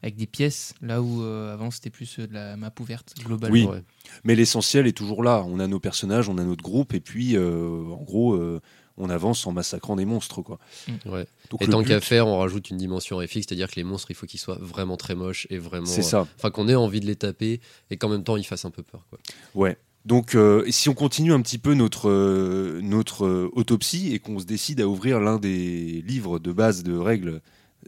avec 0.02 0.16
des 0.16 0.28
pièces, 0.28 0.74
là 0.82 1.02
où 1.02 1.24
euh, 1.24 1.54
avant 1.54 1.72
c'était 1.72 1.90
plus 1.90 2.20
euh, 2.20 2.28
de 2.28 2.34
la 2.34 2.56
map 2.56 2.72
ouverte 2.80 3.14
globalement. 3.20 3.54
Oui. 3.54 3.66
Ouais. 3.66 3.84
Mais 4.24 4.36
l'essentiel 4.36 4.88
est 4.88 4.98
toujours 4.98 5.24
là. 5.24 5.44
On 5.48 5.60
a 5.60 5.68
nos 5.68 5.80
personnages, 5.80 6.30
on 6.30 6.38
a 6.38 6.44
notre 6.44 6.64
groupe, 6.64 6.94
et 6.94 7.00
puis 7.00 7.36
euh, 7.36 7.84
en 7.92 8.04
gros, 8.04 8.34
euh, 8.34 8.62
on 8.98 9.10
avance 9.10 9.46
en 9.48 9.52
massacrant 9.52 9.96
des 9.96 10.06
monstres. 10.06 10.42
Quoi. 10.42 10.60
Ouais. 11.06 11.26
Donc, 11.50 11.62
Et 11.62 11.68
tant 11.68 11.82
but, 11.82 11.88
qu'à 11.88 12.02
faire, 12.02 12.28
on 12.28 12.40
rajoute 12.40 12.70
une 12.70 12.78
dimension 12.78 13.20
FX, 13.20 13.34
c'est-à-dire 13.34 13.70
que 13.70 13.76
les 13.76 13.84
monstres, 13.84 14.12
il 14.12 14.16
faut 14.16 14.26
qu'ils 14.26 14.40
soient 14.40 14.60
vraiment 14.60 14.98
très 14.98 15.16
moches 15.16 15.48
et 15.50 15.58
vraiment. 15.58 15.86
c'est 15.86 16.02
ça. 16.02 16.28
Enfin, 16.38 16.52
qu'on 16.52 16.68
ait 16.68 16.76
envie 16.76 17.00
de 17.00 17.06
les 17.06 17.16
taper 17.16 17.62
et 17.90 17.98
qu'en 17.98 18.10
même 18.10 18.24
temps, 18.24 18.38
ils 18.38 18.46
fassent 18.46 18.66
un 18.66 18.72
peu 18.72 18.84
peur. 18.84 19.06
Quoi. 19.10 19.20
Ouais. 19.56 19.78
Donc, 20.06 20.36
euh, 20.36 20.66
si 20.70 20.90
on 20.90 20.94
continue 20.94 21.34
un 21.34 21.42
petit 21.42 21.58
peu 21.58 21.74
notre, 21.74 22.10
euh, 22.10 22.80
notre 22.82 23.26
euh, 23.26 23.50
autopsie 23.54 24.14
et 24.14 24.20
qu'on 24.20 24.40
se 24.40 24.46
décide 24.46 24.80
à 24.82 24.88
ouvrir 24.88 25.20
l'un 25.20 25.38
des 25.38 26.04
livres 26.06 26.40
de 26.40 26.52
base 26.52 26.84
de 26.84 26.96
règles 26.96 27.42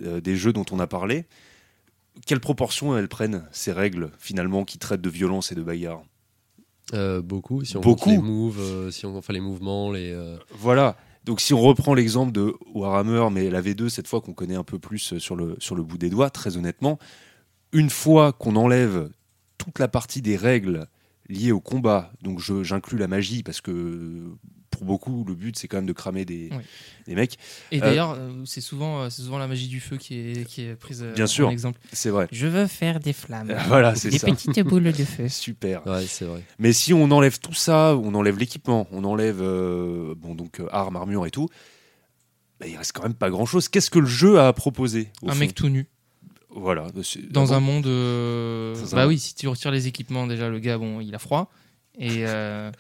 euh, 0.04 0.20
des 0.22 0.36
jeux 0.36 0.54
dont 0.54 0.66
on 0.72 0.80
a 0.80 0.88
parlé, 0.88 1.26
quelles 2.26 2.40
proportions 2.40 2.98
elles 2.98 3.08
prennent, 3.08 3.48
ces 3.52 3.72
règles, 3.72 4.12
finalement, 4.20 4.64
qui 4.66 4.78
traitent 4.78 5.02
de 5.02 5.10
violence 5.10 5.52
et 5.52 5.56
de 5.56 5.64
bagarre 5.64 6.04
Euh, 6.94 7.22
beaucoup, 7.22 7.64
si 7.64 7.78
on 7.78 7.82
Beaucoup. 7.82 8.10
les 8.10 8.18
moves, 8.18 8.60
euh, 8.60 8.92
si 8.92 9.06
on 9.06 9.16
enfin, 9.18 9.34
les 9.34 9.40
mouvements, 9.40 9.92
les. 9.92 10.12
euh, 10.12 10.38
Voilà. 10.58 10.98
Donc, 11.24 11.40
si 11.40 11.54
on 11.54 11.62
reprend 11.62 11.94
l'exemple 11.94 12.32
de 12.32 12.54
Warhammer, 12.74 13.28
mais 13.32 13.50
la 13.50 13.62
V2, 13.62 13.90
cette 13.90 14.08
fois 14.08 14.22
qu'on 14.22 14.34
connaît 14.34 14.56
un 14.56 14.64
peu 14.64 14.80
plus 14.80 15.18
sur 15.20 15.36
le, 15.36 15.56
sur 15.60 15.76
le 15.76 15.84
bout 15.84 15.98
des 16.00 16.10
doigts, 16.10 16.30
très 16.32 16.58
honnêtement, 16.58 16.98
une 17.74 17.90
fois 17.92 18.34
qu'on 18.34 18.56
enlève 18.56 19.10
toute 19.58 19.78
la 19.80 19.88
partie 19.88 20.22
des 20.22 20.36
règles 20.36 20.88
liées 21.30 21.52
au 21.52 21.62
combat, 21.62 22.12
donc 22.24 22.40
je- 22.40 22.64
j'inclus 22.64 22.98
la 22.98 23.08
magie 23.08 23.44
parce 23.44 23.62
que 23.62 24.32
pour 24.82 24.88
beaucoup, 24.88 25.24
le 25.28 25.36
but 25.36 25.56
c'est 25.60 25.68
quand 25.68 25.78
même 25.78 25.86
de 25.86 25.94
cramer 25.94 26.26
des, 26.26 26.50
Oui. 26.52 26.64
des 27.06 27.14
mecs. 27.14 27.38
Et 27.72 27.78
Euh, 27.78 27.82
d'ailleurs, 27.82 28.16
euh, 28.18 28.32
c'est 28.46 28.62
souvent, 28.62 29.02
euh, 29.04 29.10
c'est 29.12 29.22
souvent 29.22 29.38
la 29.38 29.46
magie 29.48 29.68
du 29.68 29.80
feu 29.80 29.98
qui 29.98 30.16
est, 30.16 30.48
qui 30.48 30.64
est 30.64 30.76
prise 30.76 31.04
Bien 31.16 31.26
en 31.26 31.28
sûr. 31.28 31.50
exemple. 31.52 31.80
C'est 31.94 32.10
vrai. 32.10 32.28
Je 32.32 32.48
veux 32.48 32.66
faire 32.66 33.00
des 33.00 33.14
flammes. 33.14 33.54
Voilà, 33.68 33.94
c'est 33.94 34.10
des 34.10 34.18
ça. 34.18 34.28
petites 34.28 34.60
boules 34.62 34.92
de 34.92 35.04
feu. 35.06 35.28
Super. 35.30 35.86
Ouais, 35.86 36.06
c'est 36.08 36.26
vrai. 36.26 36.42
Mais 36.58 36.74
si 36.74 36.94
on 36.94 37.12
enlève 37.12 37.40
tout 37.40 37.54
ça, 37.54 37.96
on 37.96 38.16
enlève 38.16 38.40
l'équipement, 38.40 38.88
on 38.92 39.04
enlève 39.04 39.40
euh, 39.42 40.16
bon 40.18 40.34
donc 40.34 40.60
euh, 40.60 40.68
armes, 40.72 40.96
armures 40.96 41.28
et 41.28 41.32
tout, 41.32 41.48
bah, 42.60 42.66
il 42.68 42.76
reste 42.76 42.94
quand 42.94 43.04
même 43.04 43.14
pas 43.14 43.30
grand 43.30 43.46
chose. 43.46 43.70
Qu'est-ce 43.70 43.92
que 43.92 44.00
le 44.00 44.08
jeu 44.08 44.40
a 44.40 44.48
à 44.48 44.54
proposer 44.54 45.10
au 45.22 45.30
Un 45.30 45.34
fond 45.34 45.40
mec 45.40 45.54
tout 45.54 45.70
nu. 45.70 45.86
Voilà. 46.50 46.88
Dans 47.30 47.54
ah 47.54 47.56
un 47.56 47.62
bon 47.62 47.66
monde. 47.68 47.86
euh, 47.88 48.74
Dans 48.74 48.88
un 48.88 48.96
Bah 48.96 49.02
monde. 49.04 49.10
oui, 49.10 49.20
si 49.20 49.36
tu 49.36 49.48
retires 49.48 49.72
les 49.72 49.86
équipements, 49.88 50.26
déjà, 50.28 50.50
le 50.50 50.58
gars, 50.60 50.78
bon, 50.80 51.00
il 51.02 51.14
a 51.16 51.20
froid. 51.20 51.52
Et, 52.00 52.26
euh, 52.26 52.72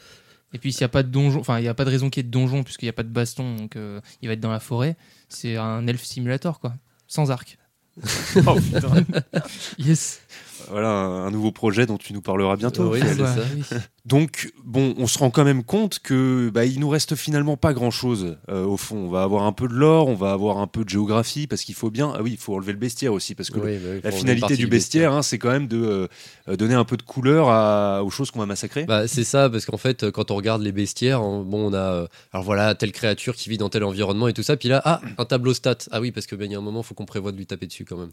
et 0.53 0.58
puis, 0.60 0.74
s'il 0.74 0.81
n'y 0.81 0.86
a 0.86 0.89
pas 0.89 1.03
de 1.03 1.10
donjon, 1.10 1.39
enfin, 1.39 1.60
il 1.60 1.63
n'y 1.63 1.67
a 1.67 1.74
pas 1.74 1.86
de 1.86 1.89
raison 1.89 2.10
qu'il 2.10 2.22
y 2.22 2.25
ait 2.25 2.27
de 2.27 2.31
donjon, 2.31 2.63
puisqu'il 2.63 2.86
n'y 2.86 2.89
a 2.89 2.93
pas 2.93 3.03
de 3.03 3.10
baston, 3.10 3.55
donc 3.55 3.75
euh, 3.75 4.01
il 4.22 4.27
va 4.27 4.34
être 4.34 4.39
dans 4.39 4.51
la 4.51 4.60
forêt. 4.60 4.98
C'est 5.29 5.58
un 5.58 5.88
elf 5.88 6.03
simulator, 6.03 6.60
quoi. 6.60 6.74
Sans 7.08 7.31
arc. 7.31 7.58
Oh, 8.48 8.55
putain. 8.55 9.05
Yes. 9.77 10.22
Voilà 10.69 10.89
un, 10.89 11.31
nouveau 11.31 11.51
projet 11.51 11.85
dont 11.85 11.97
tu 11.97 12.13
nous 12.13 12.21
parleras 12.21 12.55
bientôt. 12.55 12.91
Oui, 12.91 12.99
c'est 13.01 13.15
ça. 13.15 13.35
Donc, 14.05 14.51
bon, 14.63 14.95
on 14.97 15.05
se 15.05 15.19
rend 15.19 15.29
quand 15.29 15.43
même 15.43 15.63
compte 15.63 15.99
que 15.99 16.49
bah, 16.51 16.65
il 16.65 16.79
nous 16.79 16.89
reste 16.89 17.15
finalement 17.15 17.55
pas 17.55 17.71
grand-chose 17.73 18.37
euh, 18.49 18.65
au 18.65 18.75
fond. 18.75 18.97
On 18.97 19.09
va 19.09 19.21
avoir 19.21 19.43
un 19.43 19.51
peu 19.51 19.67
de 19.67 19.73
lore, 19.73 20.07
on 20.07 20.15
va 20.15 20.31
avoir 20.31 20.57
un 20.57 20.65
peu 20.65 20.83
de 20.83 20.89
géographie, 20.89 21.45
parce 21.45 21.61
qu'il 21.61 21.75
faut 21.75 21.91
bien. 21.91 22.11
Ah 22.15 22.21
oui, 22.23 22.31
il 22.31 22.37
faut 22.37 22.55
enlever 22.55 22.71
le 22.71 22.79
bestiaire 22.79 23.13
aussi, 23.13 23.35
parce 23.35 23.51
que 23.51 23.59
Oui, 23.59 23.77
bah 23.77 23.89
la 24.03 24.11
finalité 24.11 24.55
du 24.55 24.65
bestiaire, 24.67 25.13
hein, 25.13 25.21
c'est 25.21 25.37
quand 25.37 25.51
même 25.51 25.67
de 25.67 26.09
euh, 26.49 26.55
donner 26.55 26.73
un 26.73 26.83
peu 26.83 26.97
de 26.97 27.03
couleur 27.03 27.49
à- 27.49 28.03
aux 28.03 28.09
choses 28.09 28.31
qu'on 28.31 28.39
va 28.39 28.47
massacrer. 28.47 28.85
Bah, 28.85 29.07
c'est 29.07 29.23
ça, 29.23 29.49
parce 29.51 29.65
qu'en 29.65 29.77
fait, 29.77 30.03
euh, 30.03 30.11
quand 30.11 30.31
on 30.31 30.35
regarde 30.35 30.63
les 30.63 30.71
bestiaires, 30.71 31.21
on- 31.23 31.43
bon, 31.43 31.69
on 31.69 31.73
a, 31.73 31.77
euh, 31.77 32.07
alors 32.33 32.43
voilà, 32.43 32.73
telle 32.73 32.91
créature 32.93 33.35
qui 33.35 33.49
vit 33.49 33.57
dans 33.59 33.69
tel 33.69 33.83
environnement 33.83 34.27
et 34.27 34.33
tout 34.33 34.43
ça, 34.43 34.57
puis 34.57 34.67
là, 34.69 34.81
ah, 34.83 34.99
un 35.19 35.25
tableau 35.25 35.53
stat. 35.53 35.77
Ah 35.91 36.01
oui, 36.01 36.11
parce 36.11 36.25
que 36.25 36.35
ben, 36.35 36.45
il 36.45 36.53
y 36.53 36.55
a 36.55 36.57
un 36.57 36.61
moment, 36.61 36.81
il 36.81 36.85
faut 36.85 36.95
qu'on 36.95 37.05
prévoit 37.05 37.31
de 37.31 37.37
lui 37.37 37.45
taper 37.45 37.67
dessus 37.67 37.85
quand 37.85 37.97
même. 37.97 38.09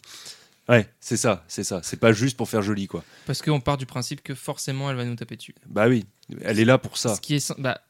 Ouais, 0.68 0.88
c'est 1.00 1.16
ça, 1.16 1.44
c'est 1.48 1.64
ça. 1.64 1.80
C'est 1.82 1.98
pas 1.98 2.12
juste 2.12 2.36
pour 2.36 2.48
faire 2.48 2.62
joli, 2.62 2.86
quoi. 2.86 3.02
Parce 3.26 3.40
qu'on 3.40 3.60
part 3.60 3.78
du 3.78 3.86
principe 3.86 4.22
que 4.22 4.34
forcément 4.34 4.90
elle 4.90 4.96
va 4.96 5.04
nous 5.04 5.16
taper 5.16 5.36
dessus. 5.36 5.54
Bah 5.66 5.88
oui, 5.88 6.04
elle 6.42 6.60
est 6.60 6.64
là 6.64 6.78
pour 6.78 6.98
ça. 6.98 7.14
Ce 7.14 7.20
qui 7.20 7.34
est. 7.34 7.52
Bah, 7.58 7.80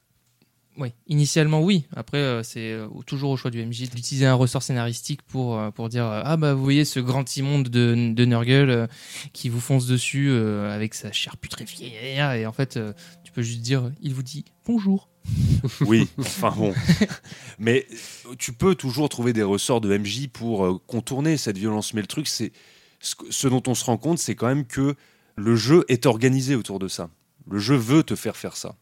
oui, 0.78 0.92
initialement 1.08 1.60
oui. 1.60 1.86
Après, 1.96 2.18
euh, 2.18 2.44
c'est 2.44 2.70
euh, 2.70 2.86
toujours 3.04 3.30
au 3.30 3.36
choix 3.36 3.50
du 3.50 3.64
MJ 3.64 3.90
d'utiliser 3.90 4.26
un 4.26 4.34
ressort 4.34 4.62
scénaristique 4.62 5.22
pour, 5.22 5.58
euh, 5.58 5.72
pour 5.72 5.88
dire 5.88 6.04
Ah 6.04 6.36
bah 6.36 6.54
vous 6.54 6.62
voyez 6.62 6.84
ce 6.84 7.00
grand 7.00 7.36
immonde 7.36 7.68
de, 7.68 8.12
de 8.14 8.24
Nurgle 8.24 8.88
qui 9.32 9.48
vous 9.48 9.60
fonce 9.60 9.86
dessus 9.86 10.30
avec 10.30 10.94
sa 10.94 11.10
chair 11.10 11.36
putréfiée. 11.36 11.92
Et 12.16 12.46
en 12.46 12.52
fait, 12.52 12.78
tu 13.24 13.32
peux 13.32 13.42
juste 13.42 13.60
dire 13.60 13.90
Il 14.00 14.14
vous 14.14 14.22
dit 14.22 14.44
bonjour. 14.64 15.08
Oui, 15.86 16.08
enfin 16.18 16.52
bon. 16.56 16.72
Mais 17.58 17.86
euh, 18.26 18.34
tu 18.38 18.52
peux 18.52 18.74
toujours 18.74 19.08
trouver 19.08 19.32
des 19.32 19.42
ressorts 19.42 19.80
de 19.80 19.96
MJ 19.96 20.28
pour 20.28 20.64
euh, 20.64 20.78
contourner 20.86 21.36
cette 21.36 21.58
violence. 21.58 21.94
Mais 21.94 22.00
le 22.00 22.06
truc, 22.06 22.28
c'est 22.28 22.52
ce, 23.00 23.48
dont 23.48 23.62
on 23.66 23.74
se 23.74 23.84
rend 23.84 23.96
compte, 23.96 24.18
c'est 24.18 24.34
quand 24.34 24.46
même 24.46 24.66
que 24.66 24.94
le 25.36 25.56
jeu 25.56 25.84
est 25.88 26.06
organisé 26.06 26.54
autour 26.54 26.78
de 26.78 26.88
ça. 26.88 27.10
Le 27.50 27.58
jeu 27.58 27.76
veut 27.76 28.02
te 28.02 28.14
faire 28.14 28.36
faire 28.36 28.56
ça. 28.56 28.74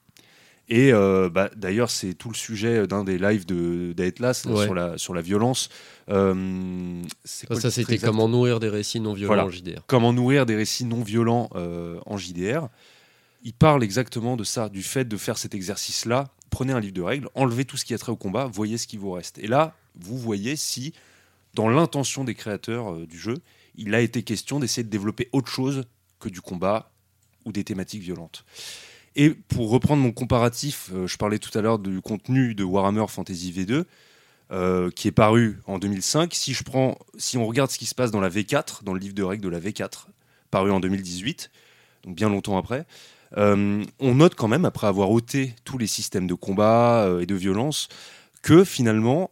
Et 0.69 0.93
euh, 0.93 1.31
bah, 1.31 1.49
d'ailleurs, 1.55 1.91
c'est 1.91 2.15
tout 2.15 2.29
le 2.29 2.35
sujet 2.35 2.88
d'un 2.88 3.05
des 3.05 3.19
lives 3.19 3.47
de 3.47 3.93
d'Atlas 3.97 4.45
là, 4.47 4.53
Ouais. 4.53 4.65
sur, 4.65 4.75
la, 4.75 4.99
sur 4.99 5.15
la 5.15 5.23
violence. 5.23 5.69
Euh, 6.11 7.03
Ça, 7.25 7.71
c'était 7.71 7.99
comment 7.99 8.29
nourrir 8.29 8.59
des 8.59 8.69
récits 8.69 8.99
non 8.99 9.12
violents 9.12 9.29
Voilà. 9.35 9.45
en 9.47 9.50
JDR. 9.50 9.83
comment 9.87 10.12
nourrir 10.12 10.45
des 10.45 10.57
récits 10.57 10.85
non 10.85 11.03
violents 11.03 11.49
euh, 11.55 12.00
en 12.07 12.17
JDR. 12.17 12.69
Il 13.45 13.53
parle 13.53 13.85
exactement 13.85 14.37
de 14.37 14.43
ça, 14.43 14.69
du 14.69 14.83
fait 14.83 15.05
de 15.05 15.17
faire 15.17 15.38
cet 15.38 15.55
exercice-là. 15.55 16.25
Prenez 16.50 16.73
un 16.73 16.81
livre 16.81 16.95
de 16.95 17.03
règles, 17.03 17.29
enlevez 17.35 17.65
tout 17.65 17.76
ce 17.76 17.85
qui 17.85 17.95
a 17.95 17.99
trait 17.99 18.12
au 18.12 18.17
combat, 18.17 18.47
voyez 18.47 18.79
ce 18.79 18.87
qui 18.87 18.97
vous 18.97 19.12
reste. 19.12 19.38
Et 19.38 19.47
là, 19.47 19.75
vous 19.95 20.17
voyez 20.19 20.57
si, 20.57 20.93
dans 21.55 21.69
l'intention 21.69 22.25
des 22.25 22.35
créateurs 22.35 22.95
euh, 22.95 23.07
du 23.07 23.19
jeu, 23.19 23.38
il 23.75 23.95
a 23.95 24.00
été 24.00 24.23
question 24.23 24.61
d'essayer 24.61 24.85
de 24.85 24.91
développer 24.91 25.29
autre 25.33 25.50
chose 25.50 25.85
que 26.19 26.29
du 26.29 26.41
combat 26.41 26.91
ou 27.45 27.53
des 27.53 27.65
thématiques 27.65 28.03
violentes. 28.03 28.45
Et 29.17 29.31
pour 29.31 29.71
reprendre 29.71 30.03
mon 30.03 30.12
comparatif, 30.12 30.91
euh, 30.93 31.07
je 31.07 31.17
parlais 31.17 31.38
tout 31.38 31.57
à 31.59 31.62
l'heure 31.62 31.79
du 31.79 32.00
contenu 32.00 32.55
de 32.55 32.65
Warhammer 32.65 33.07
Fantasy 33.09 33.53
V2, 33.53 33.85
euh, 34.53 34.91
qui 34.91 35.09
est 35.09 35.12
paru 35.12 35.59
en 35.67 35.79
2005. 35.79 36.35
Si, 36.35 36.53
je 36.53 36.62
prends, 36.62 36.99
si 37.17 37.38
on 37.38 37.47
regarde 37.47 37.71
ce 37.71 37.79
qui 37.79 37.87
se 37.87 37.95
passe 37.95 38.11
dans 38.11 38.21
la 38.21 38.29
V4, 38.29 38.85
dans 38.85 38.93
le 38.93 39.00
livre 39.00 39.15
de 39.15 39.23
règles 39.23 39.43
de 39.43 39.49
la 39.49 39.59
V4, 39.59 40.07
paru 40.50 40.71
en 40.71 40.81
2018, 40.81 41.50
donc 42.05 42.15
bien 42.15 42.29
longtemps 42.29 42.59
après, 42.59 42.87
euh, 43.37 43.85
on 43.99 44.14
note 44.14 44.35
quand 44.35 44.49
même, 44.49 44.64
après 44.64 44.87
avoir 44.87 45.11
ôté 45.11 45.54
tous 45.64 45.78
les 45.78 45.87
systèmes 45.87 46.26
de 46.26 46.35
combat 46.35 47.04
euh, 47.04 47.21
et 47.21 47.26
de 47.26 47.35
violence, 47.35 47.88
que 48.42 48.64
finalement, 48.64 49.30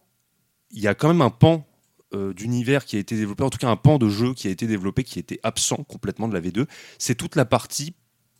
il 0.71 0.81
y 0.81 0.87
a 0.87 0.95
quand 0.95 1.07
même 1.07 1.21
un 1.21 1.29
pan 1.29 1.65
euh, 2.13 2.33
d'univers 2.33 2.85
qui 2.85 2.97
a 2.97 2.99
été 2.99 3.15
développé, 3.15 3.43
en 3.43 3.49
tout 3.49 3.57
cas 3.57 3.69
un 3.69 3.75
pan 3.75 3.97
de 3.97 4.09
jeu 4.09 4.33
qui 4.33 4.47
a 4.47 4.51
été 4.51 4.67
développé, 4.67 5.03
qui 5.03 5.19
était 5.19 5.39
absent 5.43 5.83
complètement 5.87 6.27
de 6.27 6.33
la 6.33 6.41
V2. 6.41 6.65
C'est 6.97 7.15
toute 7.15 7.35
la 7.35 7.45
partie 7.45 7.93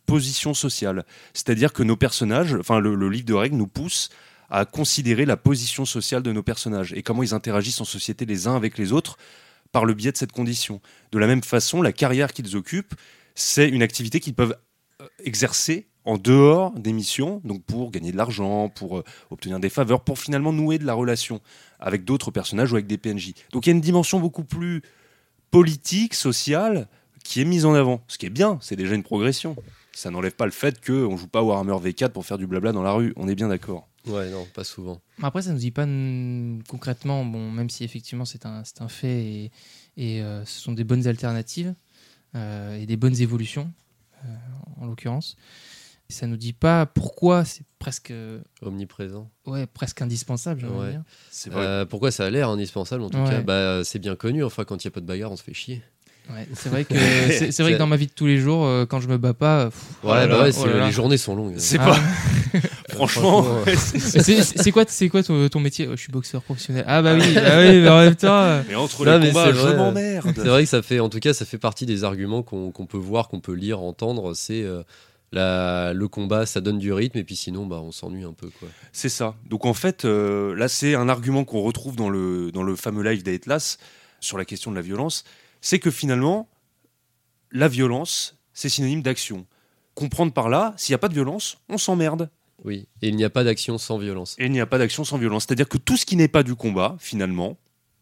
position 0.06 0.54
sociale. 0.54 1.04
C'est-à-dire 1.34 1.72
que 1.72 1.82
nos 1.82 1.96
personnages, 1.96 2.54
enfin 2.54 2.78
le, 2.78 2.94
le 2.94 3.08
livre 3.08 3.26
de 3.26 3.34
règles 3.34 3.56
nous 3.56 3.66
pousse 3.66 4.10
à 4.48 4.64
considérer 4.64 5.26
la 5.26 5.36
position 5.36 5.84
sociale 5.84 6.22
de 6.22 6.30
nos 6.30 6.42
personnages 6.42 6.92
et 6.92 7.02
comment 7.02 7.24
ils 7.24 7.34
interagissent 7.34 7.80
en 7.80 7.84
société 7.84 8.24
les 8.24 8.46
uns 8.46 8.54
avec 8.54 8.78
les 8.78 8.92
autres 8.92 9.16
par 9.72 9.84
le 9.84 9.94
biais 9.94 10.12
de 10.12 10.16
cette 10.16 10.32
condition. 10.32 10.80
De 11.10 11.18
la 11.18 11.26
même 11.26 11.42
façon, 11.42 11.82
la 11.82 11.92
carrière 11.92 12.32
qu'ils 12.32 12.56
occupent, 12.56 12.94
c'est 13.34 13.68
une 13.68 13.82
activité 13.82 14.20
qu'ils 14.20 14.34
peuvent 14.34 14.56
exercer 15.24 15.86
en 16.04 16.18
dehors 16.18 16.72
des 16.78 16.92
missions, 16.92 17.40
donc 17.44 17.64
pour 17.64 17.90
gagner 17.90 18.12
de 18.12 18.16
l'argent, 18.16 18.68
pour 18.68 18.98
euh, 18.98 19.04
obtenir 19.30 19.58
des 19.58 19.68
faveurs, 19.68 20.02
pour 20.02 20.18
finalement 20.18 20.52
nouer 20.52 20.78
de 20.78 20.84
la 20.84 20.94
relation 20.94 21.40
avec 21.80 22.04
d'autres 22.04 22.30
personnages 22.30 22.72
ou 22.72 22.76
avec 22.76 22.86
des 22.86 22.96
PNJ. 22.96 23.34
Donc 23.52 23.66
il 23.66 23.70
y 23.70 23.72
a 23.72 23.74
une 23.74 23.80
dimension 23.80 24.20
beaucoup 24.20 24.44
plus 24.44 24.82
politique, 25.50 26.14
sociale, 26.14 26.86
qui 27.24 27.40
est 27.40 27.44
mise 27.44 27.64
en 27.64 27.74
avant. 27.74 28.02
Ce 28.06 28.18
qui 28.18 28.26
est 28.26 28.30
bien, 28.30 28.58
c'est 28.62 28.76
déjà 28.76 28.94
une 28.94 29.02
progression. 29.02 29.56
Ça 29.92 30.10
n'enlève 30.10 30.34
pas 30.34 30.44
le 30.44 30.52
fait 30.52 30.84
qu'on 30.84 31.12
ne 31.12 31.16
joue 31.16 31.26
pas 31.26 31.42
Warhammer 31.42 31.72
V4 31.72 32.10
pour 32.10 32.24
faire 32.24 32.38
du 32.38 32.46
blabla 32.46 32.70
dans 32.72 32.82
la 32.82 32.92
rue, 32.92 33.12
on 33.16 33.28
est 33.28 33.34
bien 33.34 33.48
d'accord. 33.48 33.88
Ouais, 34.06 34.30
non, 34.30 34.46
pas 34.54 34.62
souvent. 34.62 35.00
Après, 35.22 35.42
ça 35.42 35.52
nous 35.52 35.58
dit 35.58 35.72
pas 35.72 35.86
concrètement, 36.68 37.24
bon, 37.24 37.50
même 37.50 37.68
si 37.68 37.82
effectivement 37.82 38.24
c'est 38.24 38.46
un, 38.46 38.62
c'est 38.62 38.80
un 38.80 38.88
fait 38.88 39.24
et, 39.24 39.50
et, 39.96 40.22
euh, 40.22 40.44
ce 40.44 40.60
sont 40.60 40.72
des 40.72 40.84
bonnes 40.84 41.08
alternatives 41.08 41.74
euh, 42.36 42.76
et 42.76 42.86
des 42.86 42.96
bonnes 42.96 43.20
évolutions, 43.20 43.64
euh, 43.64 43.85
en 44.80 44.86
l'occurrence. 44.86 45.36
Ça 46.08 46.28
nous 46.28 46.36
dit 46.36 46.52
pas 46.52 46.86
pourquoi 46.86 47.44
c'est 47.44 47.64
presque, 47.80 48.12
euh, 48.12 48.40
Omniprésent. 48.62 49.28
ouais, 49.46 49.66
presque 49.66 50.02
indispensable, 50.02 50.64
Ouais. 50.66 50.90
dire. 50.92 51.02
Vrai. 51.50 51.66
Euh, 51.66 51.84
pourquoi 51.84 52.12
ça 52.12 52.26
a 52.26 52.30
l'air 52.30 52.48
indispensable 52.48 53.02
en 53.02 53.10
tout 53.10 53.18
Ouais. 53.18 53.28
cas? 53.28 53.42
Bah, 53.42 53.82
C'est 53.82 53.98
bien 53.98 54.14
connu, 54.14 54.44
enfin 54.44 54.64
quand 54.64 54.84
il 54.84 54.86
n'y 54.86 54.90
a 54.90 54.92
pas 54.92 55.00
de 55.00 55.06
bagarre, 55.06 55.32
on 55.32 55.36
se 55.36 55.42
fait 55.42 55.52
chier. 55.54 55.82
Ouais, 56.30 56.46
c'est 56.54 56.68
vrai 56.68 56.84
que 56.84 56.94
c'est 57.30 57.52
c'est 57.52 57.62
vrai 57.62 57.74
que 57.74 57.78
dans 57.78 57.86
ma 57.86 57.96
vie 57.96 58.06
de 58.06 58.12
tous 58.12 58.26
les 58.26 58.38
jours, 58.38 58.64
euh, 58.66 58.84
quand 58.84 59.00
je 59.00 59.08
me 59.08 59.16
bats 59.16 59.32
pas, 59.34 59.66
pff, 59.66 59.80
oh 60.02 60.08
bah 60.08 60.26
là, 60.26 60.42
ouais, 60.42 60.50
oh 60.58 60.66
les 60.86 60.90
journées 60.92 61.16
sont 61.18 61.36
longues. 61.36 61.54
C'est 61.58 61.78
Ah. 61.80 61.86
pas. 61.90 61.98
Franchement, 62.90 63.44
c'est- 63.76 64.70
quoi, 64.72 64.84
c'est 64.88 65.08
quoi 65.10 65.22
ton, 65.22 65.48
ton 65.48 65.60
métier? 65.60 65.86
Oh, 65.88 65.92
Je 65.94 66.00
suis 66.00 66.12
boxeur 66.12 66.40
professionnel. 66.42 66.84
Ah 66.86 67.02
bah 67.02 67.14
oui, 67.14 67.34
bah 67.34 67.40
oui, 67.58 67.80
mais 67.80 67.88
en 67.88 67.98
même 68.00 68.16
temps. 68.16 68.28
euh, 68.32 68.62
mais 68.68 68.74
entre 68.74 69.04
Non, 69.04 69.12
les 69.12 69.18
mais 69.18 69.28
combats, 69.28 69.44
c'est 69.46 69.52
je 69.52 69.58
vrai. 69.58 69.76
m'emmerde. 69.76 70.32
C'est 70.34 70.48
vrai 70.48 70.62
que 70.64 70.68
ça 70.70 70.80
fait, 70.82 71.00
en 71.00 71.08
tout 71.10 71.18
cas, 71.20 71.34
ça 71.34 71.44
fait 71.44 71.58
partie 71.58 71.84
des 71.84 72.04
arguments 72.04 72.42
qu'on 72.42 72.70
qu'on 72.70 72.86
peut 72.86 72.96
voir, 72.96 73.28
qu'on 73.28 73.40
peut 73.40 73.52
lire, 73.52 73.80
entendre. 73.80 74.32
C'est 74.34 74.62
euh, 74.62 74.82
la- 75.32 75.92
le 75.92 76.08
combat, 76.08 76.46
ça 76.46 76.60
donne 76.62 76.78
du 76.78 76.92
rythme, 76.92 77.18
et 77.18 77.24
puis 77.24 77.36
sinon, 77.36 77.66
bah, 77.66 77.80
on 77.84 77.92
s'ennuie 77.92 78.24
un 78.24 78.32
peu. 78.32 78.48
Quoi. 78.58 78.68
C'est 78.92 79.10
ça. 79.10 79.34
Donc 79.50 79.66
en 79.66 79.74
fait, 79.74 80.04
euh, 80.06 80.54
là, 80.54 80.68
c'est 80.68 80.94
un 80.94 81.08
argument 81.10 81.44
qu'on 81.44 81.60
retrouve 81.62 81.96
dans 81.96 82.08
le, 82.08 82.50
dans 82.52 82.62
le 82.62 82.74
fameux 82.76 83.02
live 83.02 83.22
d'Atlas 83.22 83.76
sur 84.20 84.38
la 84.38 84.44
question 84.46 84.70
de 84.70 84.76
la 84.76 84.82
violence. 84.82 85.24
C'est 85.68 85.80
que 85.80 85.90
finalement, 85.90 86.48
la 87.50 87.66
violence, 87.66 88.38
c'est 88.52 88.68
synonyme 88.68 89.02
d'action. 89.02 89.48
Comprendre 89.96 90.32
par 90.32 90.48
là, 90.48 90.72
s'il 90.76 90.92
n'y 90.92 90.94
a 90.94 90.98
pas 90.98 91.08
de 91.08 91.14
violence, 91.14 91.58
on 91.68 91.76
s'emmerde. 91.76 92.30
Oui, 92.62 92.86
et 93.02 93.08
il 93.08 93.16
n'y 93.16 93.24
a 93.24 93.30
pas 93.30 93.42
d'action 93.42 93.76
sans 93.76 93.98
violence. 93.98 94.36
Et 94.38 94.44
il 94.44 94.52
n'y 94.52 94.60
a 94.60 94.66
pas 94.66 94.78
d'action 94.78 95.02
sans 95.02 95.18
violence. 95.18 95.44
C'est-à-dire 95.44 95.68
que 95.68 95.76
tout 95.76 95.96
ce 95.96 96.06
qui 96.06 96.14
n'est 96.14 96.28
pas 96.28 96.44
du 96.44 96.54
combat, 96.54 96.94
finalement, 97.00 97.56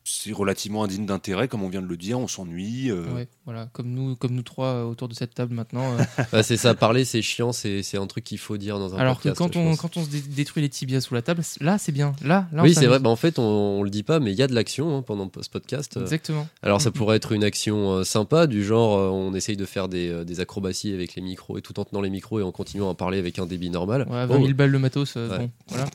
c'est 0.06 0.32
relativement 0.32 0.84
indigne 0.84 1.06
d'intérêt, 1.06 1.48
comme 1.48 1.62
on 1.62 1.68
vient 1.70 1.80
de 1.80 1.86
le 1.86 1.96
dire, 1.96 2.18
on 2.18 2.28
s'ennuie. 2.28 2.90
euh, 2.90 3.04
Ouais, 3.14 3.26
voilà, 3.46 3.68
comme 3.72 3.88
nous, 3.88 4.14
comme 4.16 4.34
nous 4.34 4.42
trois 4.42 4.66
euh, 4.66 4.84
autour 4.84 5.08
de 5.08 5.14
cette 5.14 5.32
table 5.34 5.54
maintenant. 5.54 5.96
euh, 5.98 6.04
Bah, 6.32 6.42
c'est 6.42 6.58
ça, 6.58 6.74
parler, 6.74 7.06
c'est 7.06 7.22
chiant, 7.22 7.52
c'est 7.52 7.82
c'est 7.82 7.96
un 7.96 8.06
truc 8.06 8.22
qu'il 8.24 8.36
faut 8.38 8.58
dire 8.58 8.78
dans 8.78 8.94
un 8.94 8.98
alors 8.98 9.18
que 9.20 9.30
quand 9.30 9.56
on, 9.56 9.74
quand 9.76 9.96
on 9.96 10.04
se 10.04 10.10
dé- 10.10 10.20
détruit 10.20 10.62
les 10.62 10.68
tibias 10.68 11.00
sous 11.00 11.14
la 11.14 11.22
table, 11.22 11.42
là 11.60 11.78
c'est 11.78 11.90
bien. 11.92 12.12
Là, 12.22 12.46
là 12.52 12.60
on 12.60 12.64
Oui, 12.64 12.74
c'est 12.74 12.86
vrai, 12.86 12.98
bah, 12.98 13.08
en 13.08 13.16
fait, 13.16 13.38
on, 13.38 13.42
on 13.42 13.82
le 13.82 13.88
dit 13.90 14.02
pas, 14.02 14.20
mais 14.20 14.30
il 14.32 14.38
y 14.38 14.42
a 14.42 14.46
de 14.46 14.54
l'action 14.54 14.94
hein, 14.98 15.00
pendant 15.02 15.30
ce 15.40 15.48
podcast. 15.48 15.96
Exactement. 15.98 16.46
Alors 16.62 16.82
ça 16.82 16.90
pourrait 16.90 17.16
être 17.16 17.32
une 17.32 17.42
action 17.44 17.92
euh, 17.92 18.04
sympa, 18.04 18.46
du 18.46 18.62
genre 18.62 18.98
euh, 18.98 19.08
on 19.08 19.32
essaye 19.34 19.56
de 19.56 19.64
faire 19.64 19.88
des, 19.88 20.10
euh, 20.10 20.24
des 20.24 20.40
acrobaties 20.40 20.92
avec 20.92 21.14
les 21.14 21.22
micros 21.22 21.56
et 21.56 21.62
tout 21.62 21.80
en 21.80 21.84
tenant 21.86 22.02
les 22.02 22.10
micros 22.10 22.40
et 22.40 22.42
en 22.42 22.52
continuant 22.52 22.90
à 22.90 22.94
parler 22.94 23.18
avec 23.18 23.38
un 23.38 23.46
débit 23.46 23.70
normal. 23.70 24.02
Ouais, 24.10 24.26
20 24.26 24.36
Oh, 24.36 24.42
000 24.44 24.52
balles 24.54 24.70
le 24.70 24.78
matos, 24.78 25.14
euh, 25.16 25.30
Ouais. 25.30 25.38
bon, 25.38 25.50
voilà. 25.68 25.86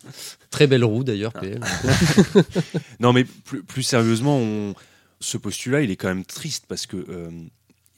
très 0.50 0.66
belle 0.66 0.84
roue 0.84 1.04
d'ailleurs, 1.04 1.32
PL. 1.34 1.60
Non, 3.00 3.14
mais 3.14 3.24
plus, 3.24 3.64
plus 3.64 3.84
sérieusement, 4.02 4.38
on- 4.38 4.74
ce 5.20 5.38
postulat, 5.38 5.82
il 5.82 5.92
est 5.92 5.96
quand 5.96 6.08
même 6.08 6.26
triste 6.26 6.66
parce 6.68 6.86
que 6.86 6.98
euh, 6.98 7.30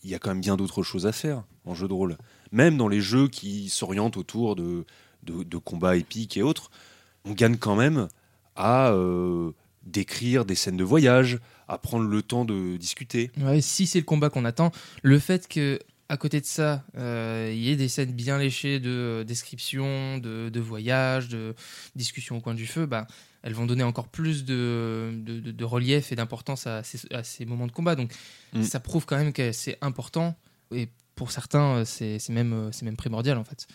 il 0.03 0.10
y 0.10 0.15
a 0.15 0.20
quand 0.20 0.29
même 0.31 0.41
bien 0.41 0.58
d'autres 0.58 0.84
choses 0.84 1.05
à 1.05 1.12
faire 1.12 1.43
en 1.65 1.75
jeu 1.75 1.88
de 1.88 1.93
rôle. 1.93 2.17
Même 2.51 2.77
dans 2.77 2.88
les 2.88 3.01
jeux 3.01 3.27
qui 3.27 3.70
s'orientent 3.70 4.17
autour 4.17 4.55
de, 4.55 4.86
combats 5.63 5.96
épiques 5.96 6.38
et 6.38 6.41
autres, 6.41 6.72
on 7.25 7.34
gagne 7.34 7.58
quand 7.58 7.75
même 7.75 8.08
à 8.55 8.89
euh, 8.91 9.51
décrire 9.84 10.46
des 10.46 10.55
scènes 10.55 10.77
de 10.77 10.84
voyage, 10.84 11.39
à 11.67 11.77
prendre 11.77 12.08
le 12.08 12.22
temps 12.24 12.43
de 12.46 12.77
discuter. 12.77 13.31
Si 13.62 13.86
c'est 13.86 14.00
le 14.00 14.05
combat 14.05 14.29
qu'on 14.29 14.46
attend, 14.46 14.72
le 15.03 15.20
fait 15.20 15.48
que 15.48 15.79
à 16.10 16.17
côté 16.17 16.41
de 16.41 16.46
ça, 16.46 16.84
euh, 16.98 17.51
il 17.53 17.62
y 17.62 17.70
ait 17.72 17.77
des 17.77 17.88
scènes 17.88 18.12
bien 18.12 18.38
léchées 18.38 18.81
de 18.81 19.24
description, 19.25 20.17
de, 20.17 20.50
de 20.50 20.60
voyage, 20.60 21.29
de 21.29 21.55
discussion 21.96 22.36
au 22.38 22.41
coin 22.41 22.53
du 22.53 22.67
feu, 22.67 22.86
bah, 22.86 23.08
elles 23.43 23.53
vont 23.53 23.65
donner 23.65 23.83
encore 23.83 24.07
plus 24.07 24.45
de, 24.45 25.12
de, 25.15 25.39
de- 25.39 25.51
de 25.51 25.63
relief 25.65 26.12
et 26.12 26.15
d'importance 26.15 26.67
à 26.67 26.83
ces, 26.83 27.00
à 27.13 27.24
ces 27.24 27.45
moments 27.45 27.67
de 27.67 27.71
combat. 27.71 27.95
Donc 27.95 28.12
Mm. 28.53 28.63
ça 28.63 28.79
prouve 28.79 29.05
quand 29.05 29.17
même 29.17 29.31
que 29.33 29.51
c'est 29.51 29.77
important 29.81 30.36
et 30.74 30.89
pour 31.15 31.31
certains, 31.31 31.77
euh, 31.77 31.86
c'est 31.86 32.19
même, 32.29 32.53
euh, 32.53 32.71
même 32.83 32.95
primordial 32.98 33.38
en 33.38 33.43
fait. 33.43 33.67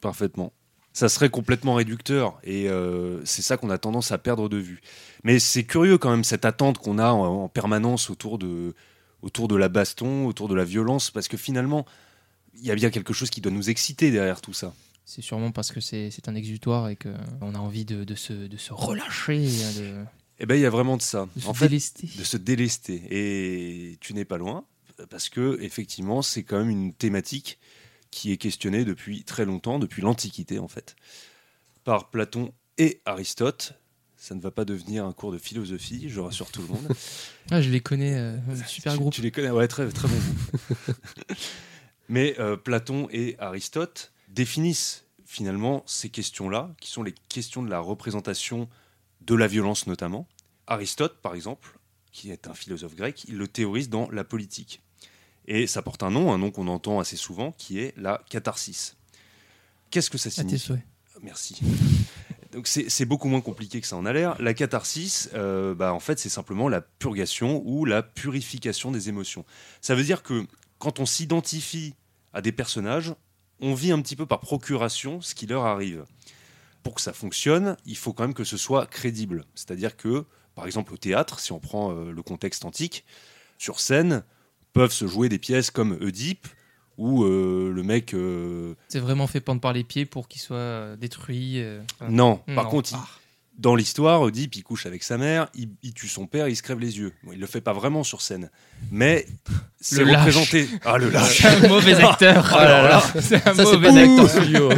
Parfaitement. 0.00 0.52
Ça 0.92 1.08
serait 1.08 1.30
complètement 1.30 1.74
réducteur 1.74 2.38
et 2.42 2.68
euh, 2.68 3.24
c'est 3.24 3.42
ça 3.42 3.56
qu'on 3.56 3.70
a 3.70 3.78
tendance 3.78 4.10
à 4.10 4.18
perdre 4.18 4.48
de 4.48 4.56
vue. 4.56 4.80
Mais 5.22 5.38
c'est 5.38 5.64
curieux 5.64 5.98
quand 5.98 6.10
même 6.10 6.24
cette 6.24 6.44
attente 6.44 6.78
qu'on 6.78 6.98
a 6.98 7.10
en, 7.12 7.44
en 7.44 7.48
permanence 7.48 8.10
autour 8.10 8.38
de, 8.38 8.74
autour 9.22 9.46
de 9.46 9.54
la 9.54 9.68
baston, 9.68 10.26
autour 10.26 10.48
de 10.48 10.54
la 10.56 10.64
violence, 10.64 11.10
parce 11.12 11.28
que 11.28 11.36
finalement, 11.36 11.86
il 12.58 12.64
y 12.66 12.72
a 12.72 12.74
bien 12.74 12.90
quelque 12.90 13.12
chose 13.12 13.30
qui 13.30 13.40
doit 13.40 13.52
nous 13.52 13.70
exciter 13.70 14.10
derrière 14.10 14.40
tout 14.40 14.52
ça. 14.52 14.74
C'est 15.10 15.22
sûrement 15.22 15.50
parce 15.50 15.72
que 15.72 15.80
c'est 15.80 16.28
un 16.28 16.36
exutoire 16.36 16.88
et 16.88 16.94
qu'on 16.94 17.54
a 17.56 17.58
envie 17.58 17.84
de, 17.84 18.04
de 18.04 18.14
se, 18.14 18.32
de 18.32 18.56
se 18.56 18.72
relâcher, 18.72 19.40
de, 19.40 20.04
Eh 20.38 20.46
ben, 20.46 20.54
il 20.54 20.60
y 20.60 20.66
a 20.66 20.70
vraiment 20.70 20.96
de 20.96 21.02
ça. 21.02 21.28
de 21.34 21.40
se 21.40 21.48
en 21.48 21.52
fait, 21.52 21.66
délester. 21.66 22.08
de 22.16 22.22
se 22.22 22.36
délester. 22.36 23.02
Et 23.10 23.96
tu 23.98 24.14
n'es 24.14 24.24
pas 24.24 24.38
loin, 24.38 24.64
parce 25.08 25.28
que 25.28 25.58
effectivement, 25.62 26.22
c'est 26.22 26.44
quand 26.44 26.60
même 26.60 26.70
une 26.70 26.94
thématique 26.94 27.58
qui 28.12 28.30
est 28.30 28.36
questionnée 28.36 28.84
depuis 28.84 29.24
très 29.24 29.44
longtemps, 29.44 29.80
depuis 29.80 30.00
l'Antiquité 30.00 30.60
en 30.60 30.68
fait, 30.68 30.94
par 31.82 32.10
Platon 32.10 32.52
et 32.78 33.00
Aristote. 33.04 33.74
Ça 34.16 34.36
ne 34.36 34.40
va 34.40 34.52
pas 34.52 34.64
devenir 34.64 35.04
un 35.06 35.12
cours 35.12 35.32
de 35.32 35.38
philosophie, 35.38 36.08
je 36.08 36.20
rassure 36.20 36.52
tout 36.52 36.62
le 36.62 36.68
monde. 36.68 36.86
Ah, 37.50 37.60
je 37.60 37.70
les 37.70 37.80
connais, 37.80 38.14
euh, 38.14 38.36
super 38.64 38.92
tu, 38.92 38.98
groupe. 39.00 39.12
tu 39.12 39.22
les 39.22 39.32
connais, 39.32 39.50
ouais, 39.50 39.66
très, 39.66 39.88
très 39.88 40.06
bon 40.06 40.14
groupe. 40.14 40.96
Mais 42.08 42.36
euh, 42.38 42.56
Platon 42.56 43.08
et 43.10 43.34
Aristote 43.40 44.12
définissent 44.30 45.04
finalement 45.26 45.82
ces 45.86 46.08
questions-là, 46.08 46.70
qui 46.80 46.90
sont 46.90 47.02
les 47.02 47.14
questions 47.28 47.62
de 47.62 47.70
la 47.70 47.80
représentation 47.80 48.68
de 49.20 49.34
la 49.34 49.46
violence 49.46 49.86
notamment. 49.86 50.26
Aristote, 50.66 51.20
par 51.20 51.34
exemple, 51.34 51.78
qui 52.10 52.30
est 52.30 52.48
un 52.48 52.54
philosophe 52.54 52.96
grec, 52.96 53.24
il 53.28 53.36
le 53.36 53.46
théorise 53.46 53.88
dans 53.88 54.10
la 54.10 54.24
politique. 54.24 54.82
Et 55.46 55.66
ça 55.66 55.82
porte 55.82 56.02
un 56.02 56.10
nom, 56.10 56.32
un 56.32 56.38
nom 56.38 56.50
qu'on 56.50 56.68
entend 56.68 57.00
assez 57.00 57.16
souvent, 57.16 57.52
qui 57.52 57.78
est 57.78 57.94
la 57.96 58.22
catharsis. 58.28 58.96
Qu'est-ce 59.90 60.10
que 60.10 60.18
ça 60.18 60.28
À 60.28 60.30
tes 60.30 60.38
signifie 60.40 60.58
souhaits. 60.58 60.82
Merci. 61.22 61.60
Donc 62.52 62.66
c'est 62.66 62.88
c'est 62.88 63.04
beaucoup 63.04 63.28
moins 63.28 63.40
compliqué 63.40 63.80
que 63.80 63.86
ça 63.86 63.96
en 63.96 64.06
a 64.06 64.12
l'air. 64.12 64.40
La 64.40 64.54
catharsis, 64.54 65.30
euh, 65.34 65.74
bah, 65.74 65.92
en 65.92 66.00
fait, 66.00 66.18
c'est 66.18 66.28
simplement 66.28 66.68
la 66.68 66.80
purgation 66.80 67.62
ou 67.64 67.84
la 67.84 68.02
purification 68.02 68.90
des 68.90 69.08
émotions. 69.08 69.44
Ça 69.80 69.94
veut 69.94 70.02
dire 70.02 70.22
que 70.22 70.46
quand 70.78 70.98
on 70.98 71.06
s'identifie 71.06 71.94
à 72.32 72.42
des 72.42 72.52
personnages, 72.52 73.14
on 73.60 73.74
vit 73.74 73.92
un 73.92 74.00
petit 74.00 74.16
peu 74.16 74.26
par 74.26 74.40
procuration 74.40 75.20
ce 75.20 75.34
qui 75.34 75.46
leur 75.46 75.64
arrive. 75.64 76.04
Pour 76.82 76.94
que 76.94 77.00
ça 77.00 77.12
fonctionne, 77.12 77.76
il 77.84 77.96
faut 77.96 78.12
quand 78.12 78.22
même 78.24 78.34
que 78.34 78.44
ce 78.44 78.56
soit 78.56 78.86
crédible. 78.86 79.44
C'est-à-dire 79.54 79.96
que, 79.96 80.24
par 80.54 80.66
exemple, 80.66 80.94
au 80.94 80.96
théâtre, 80.96 81.38
si 81.40 81.52
on 81.52 81.58
prend 81.60 81.92
euh, 81.92 82.10
le 82.12 82.22
contexte 82.22 82.64
antique, 82.64 83.04
sur 83.58 83.80
scène 83.80 84.24
peuvent 84.72 84.92
se 84.92 85.06
jouer 85.06 85.28
des 85.28 85.38
pièces 85.38 85.70
comme 85.70 85.92
Oedipe, 86.00 86.46
où 86.96 87.24
euh, 87.24 87.70
le 87.74 87.82
mec 87.82 88.14
euh, 88.14 88.74
C'est 88.88 88.98
vraiment 89.00 89.26
fait 89.26 89.40
pendre 89.40 89.60
par 89.60 89.72
les 89.72 89.84
pieds 89.84 90.06
pour 90.06 90.28
qu'il 90.28 90.40
soit 90.40 90.96
détruit. 90.96 91.60
euh, 91.60 91.82
Non, 92.08 92.36
par 92.54 92.64
non. 92.64 92.70
contre, 92.70 92.90
Ah. 92.94 93.06
Dans 93.60 93.74
l'histoire, 93.74 94.22
Oedipe, 94.22 94.54
il 94.56 94.62
couche 94.62 94.86
avec 94.86 95.02
sa 95.02 95.18
mère, 95.18 95.48
il, 95.54 95.68
il 95.82 95.92
tue 95.92 96.08
son 96.08 96.26
père, 96.26 96.48
il 96.48 96.56
se 96.56 96.62
crève 96.62 96.80
les 96.80 96.96
yeux. 96.98 97.12
Bon, 97.22 97.32
il 97.32 97.38
le 97.38 97.46
fait 97.46 97.60
pas 97.60 97.74
vraiment 97.74 98.02
sur 98.02 98.22
scène, 98.22 98.50
mais 98.90 99.26
c'est 99.80 99.98
Le 99.98 100.04
lâche. 100.04 100.16
représenté. 100.18 100.66
Ah, 100.82 100.96
le 100.96 101.10
lâche, 101.10 101.42
C'est 101.42 101.46
un 101.48 101.68
mauvais 101.68 101.94
acteur. 102.02 102.50
Oh 102.52 102.56
là 102.58 102.82
là. 102.88 103.00
C'est 103.20 103.46
un 103.46 103.54
Ça, 103.54 103.64
mauvais 103.64 103.88
acteur. 103.88 104.24
acteur 104.24 104.30
studio. 104.30 104.70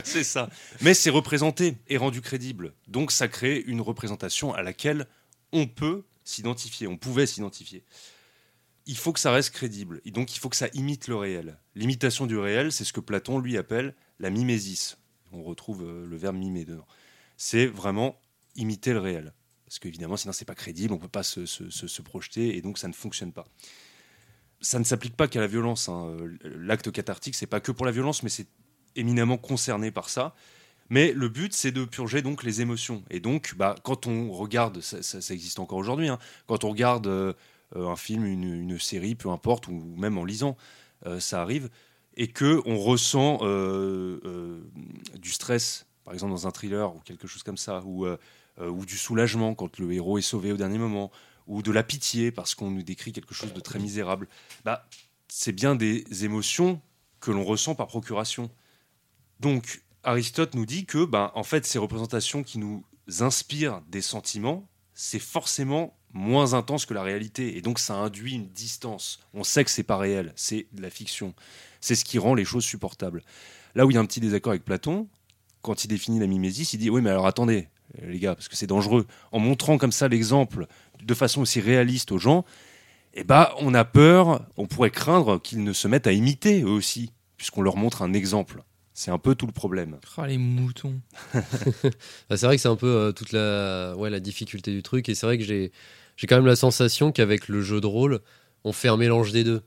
c'est 0.04 0.24
ça. 0.24 0.48
Mais 0.80 0.94
c'est 0.94 1.10
représenté 1.10 1.76
et 1.88 1.98
rendu 1.98 2.22
crédible. 2.22 2.72
Donc 2.88 3.12
ça 3.12 3.28
crée 3.28 3.62
une 3.66 3.82
représentation 3.82 4.54
à 4.54 4.62
laquelle 4.62 5.06
on 5.52 5.66
peut 5.66 6.04
s'identifier, 6.24 6.86
on 6.86 6.96
pouvait 6.96 7.26
s'identifier. 7.26 7.84
Il 8.86 8.96
faut 8.96 9.12
que 9.12 9.20
ça 9.20 9.30
reste 9.32 9.50
crédible, 9.50 10.00
et 10.06 10.10
donc 10.10 10.34
il 10.34 10.38
faut 10.38 10.48
que 10.48 10.56
ça 10.56 10.68
imite 10.72 11.08
le 11.08 11.16
réel. 11.16 11.58
L'imitation 11.74 12.26
du 12.26 12.38
réel, 12.38 12.72
c'est 12.72 12.84
ce 12.84 12.94
que 12.94 13.00
Platon 13.00 13.38
lui 13.38 13.58
appelle 13.58 13.94
la 14.18 14.30
mimésis. 14.30 14.96
On 15.32 15.42
retrouve 15.42 15.82
euh, 15.84 16.06
le 16.08 16.16
verbe 16.16 16.36
mimer 16.36 16.64
dedans. 16.64 16.86
C'est 17.36 17.66
vraiment 17.66 18.18
imiter 18.56 18.92
le 18.92 19.00
réel. 19.00 19.32
Parce 19.70 19.78
qu'évidemment, 19.78 20.16
sinon, 20.16 20.32
c'est 20.32 20.44
pas 20.44 20.56
crédible, 20.56 20.92
on 20.92 20.98
peut 20.98 21.06
pas 21.06 21.22
se, 21.22 21.46
se- 21.46 21.70
se- 21.70 22.02
projeter, 22.02 22.56
et 22.56 22.60
donc 22.60 22.76
ça 22.76 22.88
ne 22.88 22.92
fonctionne 22.92 23.32
pas. 23.32 23.46
Ça 24.60 24.80
ne 24.80 24.84
s'applique 24.84 25.16
pas 25.16 25.28
qu'à 25.28 25.38
la 25.40 25.46
violence. 25.46 25.88
hein. 25.88 26.06
Euh, 26.20 26.36
L'acte 26.42 26.90
cathartique, 26.90 27.36
c'est 27.36 27.46
pas 27.46 27.60
que 27.60 27.70
pour 27.70 27.86
la 27.86 27.92
violence, 27.92 28.24
mais 28.24 28.30
c'est 28.30 28.48
éminemment 28.96 29.38
concerné 29.38 29.92
par 29.92 30.08
ça. 30.08 30.34
Mais 30.88 31.12
le 31.12 31.28
but, 31.28 31.54
c'est 31.54 31.70
de 31.70 31.84
purger 31.84 32.20
donc 32.20 32.42
les 32.42 32.60
émotions. 32.62 33.04
Et 33.10 33.20
donc, 33.20 33.54
bah, 33.56 33.76
quand 33.84 34.08
on 34.08 34.32
regarde, 34.32 34.80
ça, 34.80 35.18
existe 35.32 35.60
encore 35.60 35.78
aujourd'hui, 35.78 36.08
hein, 36.08 36.18
quand 36.48 36.64
on 36.64 36.70
regarde 36.70 37.06
euh, 37.06 37.32
euh, 37.76 37.86
un 37.86 37.96
film, 37.96 38.24
une, 38.26 38.76
série, 38.80 39.14
peu 39.14 39.30
importe, 39.30 39.68
ou 39.68 39.94
même 39.96 40.18
en 40.18 40.24
lisant, 40.24 40.56
ça 41.20 41.40
arrive, 41.40 41.70
et 42.16 42.26
que 42.28 42.60
on 42.66 42.76
ressent 42.76 43.38
du 45.16 45.30
stress, 45.30 45.86
par 46.04 46.12
exemple 46.12 46.32
dans 46.32 46.46
un 46.46 46.50
thriller 46.50 46.94
ou 46.94 46.98
quelque 47.00 47.26
chose 47.26 47.42
comme 47.42 47.56
ça, 47.56 47.82
ou, 47.86 48.06
ou 48.58 48.84
du 48.84 48.98
soulagement 48.98 49.54
quand 49.54 49.78
le 49.78 49.92
héros 49.92 50.18
est 50.18 50.22
sauvé 50.22 50.52
au 50.52 50.56
dernier 50.56 50.78
moment, 50.78 51.10
ou 51.46 51.62
de 51.62 51.72
la 51.72 51.82
pitié 51.82 52.30
parce 52.30 52.54
qu'on 52.54 52.70
nous 52.70 52.82
décrit 52.82 53.12
quelque 53.12 53.34
chose 53.34 53.52
de 53.52 53.60
très 53.60 53.78
misérable, 53.78 54.28
bah, 54.64 54.86
c'est 55.28 55.52
bien 55.52 55.74
des 55.74 56.04
émotions 56.24 56.80
que 57.20 57.30
l'on 57.30 57.44
ressent 57.44 57.74
par 57.74 57.86
procuration. 57.86 58.50
Donc, 59.40 59.82
Aristote 60.02 60.54
nous 60.54 60.66
dit 60.66 60.86
que, 60.86 61.04
ben, 61.04 61.30
en 61.34 61.42
fait, 61.42 61.66
ces 61.66 61.78
représentations 61.78 62.42
qui 62.42 62.58
nous 62.58 62.84
inspirent 63.20 63.82
des 63.88 64.02
sentiments, 64.02 64.68
c'est 64.94 65.18
forcément 65.18 65.96
moins 66.12 66.54
intense 66.54 66.86
que 66.86 66.94
la 66.94 67.02
réalité, 67.02 67.56
et 67.56 67.62
donc 67.62 67.78
ça 67.78 67.94
induit 67.94 68.34
une 68.34 68.48
distance. 68.48 69.20
On 69.34 69.44
sait 69.44 69.64
que 69.64 69.70
c'est 69.70 69.82
pas 69.84 69.96
réel, 69.96 70.32
c'est 70.36 70.66
de 70.72 70.82
la 70.82 70.90
fiction. 70.90 71.34
C'est 71.80 71.94
ce 71.94 72.04
qui 72.04 72.18
rend 72.18 72.34
les 72.34 72.44
choses 72.44 72.64
supportables. 72.64 73.22
Là 73.74 73.86
où 73.86 73.90
il 73.90 73.94
y 73.94 73.96
a 73.96 74.00
un 74.00 74.06
petit 74.06 74.20
désaccord 74.20 74.50
avec 74.50 74.64
Platon, 74.64 75.08
quand 75.62 75.84
il 75.84 75.88
définit 75.88 76.18
la 76.18 76.26
mimésis, 76.26 76.72
il 76.72 76.78
dit 76.78 76.90
oui, 76.90 77.00
mais 77.00 77.10
alors 77.10 77.26
attendez, 77.26 77.68
euh, 77.68 77.68
les 78.02 78.18
gars, 78.18 78.34
parce 78.34 78.48
que 78.48 78.56
c'est 78.56 78.66
dangereux. 78.66 79.06
En 79.32 79.38
montrant 79.38 79.78
comme 79.78 79.92
ça 79.92 80.08
l'exemple 80.08 80.66
de 81.02 81.14
façon 81.14 81.42
aussi 81.42 81.60
réaliste 81.60 82.12
aux 82.12 82.18
gens, 82.18 82.44
eh 83.14 83.24
ben, 83.24 83.48
on 83.58 83.74
a 83.74 83.84
peur, 83.84 84.46
on 84.56 84.66
pourrait 84.66 84.90
craindre 84.90 85.40
qu'ils 85.40 85.64
ne 85.64 85.72
se 85.72 85.88
mettent 85.88 86.06
à 86.06 86.12
imiter 86.12 86.62
eux 86.62 86.70
aussi, 86.70 87.12
puisqu'on 87.36 87.62
leur 87.62 87.76
montre 87.76 88.02
un 88.02 88.12
exemple. 88.12 88.62
C'est 88.92 89.10
un 89.10 89.18
peu 89.18 89.34
tout 89.34 89.46
le 89.46 89.52
problème. 89.52 89.98
Oh, 90.18 90.24
les 90.26 90.38
moutons. 90.38 91.00
Bah, 91.32 91.40
c'est 92.36 92.46
vrai 92.46 92.56
que 92.56 92.62
c'est 92.62 92.68
un 92.68 92.76
peu 92.76 92.86
euh, 92.86 93.12
toute 93.12 93.32
la, 93.32 93.94
ouais, 93.96 94.10
la 94.10 94.20
difficulté 94.20 94.72
du 94.72 94.82
truc. 94.82 95.08
Et 95.08 95.14
c'est 95.14 95.26
vrai 95.26 95.38
que 95.38 95.44
j'ai, 95.44 95.72
j'ai 96.16 96.26
quand 96.26 96.36
même 96.36 96.46
la 96.46 96.56
sensation 96.56 97.10
qu'avec 97.10 97.48
le 97.48 97.62
jeu 97.62 97.80
de 97.80 97.86
rôle, 97.86 98.20
on 98.64 98.72
fait 98.72 98.88
un 98.88 98.96
mélange 98.96 99.32
des 99.32 99.42
deux. 99.42 99.62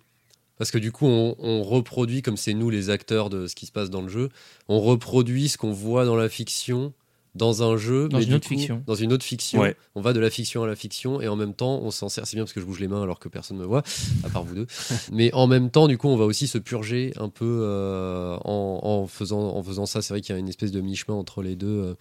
Parce 0.58 0.70
que 0.70 0.78
du 0.78 0.92
coup, 0.92 1.08
on, 1.08 1.36
on 1.40 1.64
reproduit, 1.64 2.22
comme 2.22 2.38
c'est 2.38 2.54
nous 2.54 2.70
les 2.70 2.90
acteurs 2.92 3.30
de 3.30 3.48
ce 3.48 3.56
qui 3.56 3.66
se 3.66 3.72
passe 3.72 3.90
dans 3.90 4.02
le 4.02 4.10
jeu, 4.10 4.30
on 4.68 4.80
reproduit 4.80 5.50
ce 5.50 5.58
qu'on 5.58 5.74
voit 5.74 6.06
dans 6.06 6.16
la 6.16 6.30
fiction 6.30 6.94
dans 7.36 7.64
un 7.64 7.78
jeu, 7.78 8.08
Dans 8.10 8.20
mais 8.20 8.26
une 8.26 8.34
autre 8.36 8.48
coup, 8.48 8.56
fiction. 8.56 8.84
Dans 8.86 8.96
une 8.96 9.12
autre 9.12 9.26
fiction. 9.26 9.60
Ouais. 9.62 9.76
On 9.96 10.02
va 10.02 10.14
de 10.14 10.20
la 10.20 10.30
fiction 10.30 10.64
à 10.64 10.68
la 10.68 10.76
fiction 10.76 11.20
et 11.20 11.28
en 11.28 11.36
même 11.36 11.54
temps, 11.54 11.80
on 11.82 11.90
s'en 11.90 12.10
sert. 12.10 12.28
C'est 12.28 12.36
bien 12.36 12.44
parce 12.44 12.54
que 12.54 12.62
je 12.62 12.66
bouge 12.66 12.80
les 12.80 12.88
mains 12.88 13.02
alors 13.02 13.20
que 13.20 13.28
personne 13.28 13.58
ne 13.58 13.62
me 13.64 13.68
voit, 13.68 13.82
à 14.24 14.30
part 14.30 14.44
vous 14.44 14.54
deux. 14.56 14.68
mais 15.12 15.34
en 15.34 15.48
même 15.48 15.72
temps, 15.72 15.88
du 15.88 15.98
coup, 15.98 16.10
on 16.10 16.18
va 16.18 16.26
aussi 16.26 16.48
se 16.48 16.58
purger 16.60 17.12
un 17.18 17.30
peu 17.30 17.62
euh, 17.64 18.38
en, 18.46 18.80
en 18.84 19.08
faisant, 19.08 19.56
en 19.56 19.64
faisant 19.64 19.86
ça. 19.86 20.02
C'est 20.02 20.14
vrai 20.14 20.22
qu'il 20.22 20.34
y 20.34 20.36
a 20.36 20.40
une 20.40 20.50
espèce 20.50 20.72
de 20.72 20.82
mi-chemin 20.82 21.18
entre 21.18 21.42
les 21.42 21.56
deux. 21.56 21.68
euh, 21.68 21.94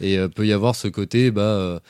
et 0.00 0.18
euh, 0.18 0.28
peut 0.28 0.46
y 0.46 0.52
avoir 0.52 0.76
ce 0.76 0.86
côté, 0.88 1.30
bah, 1.30 1.80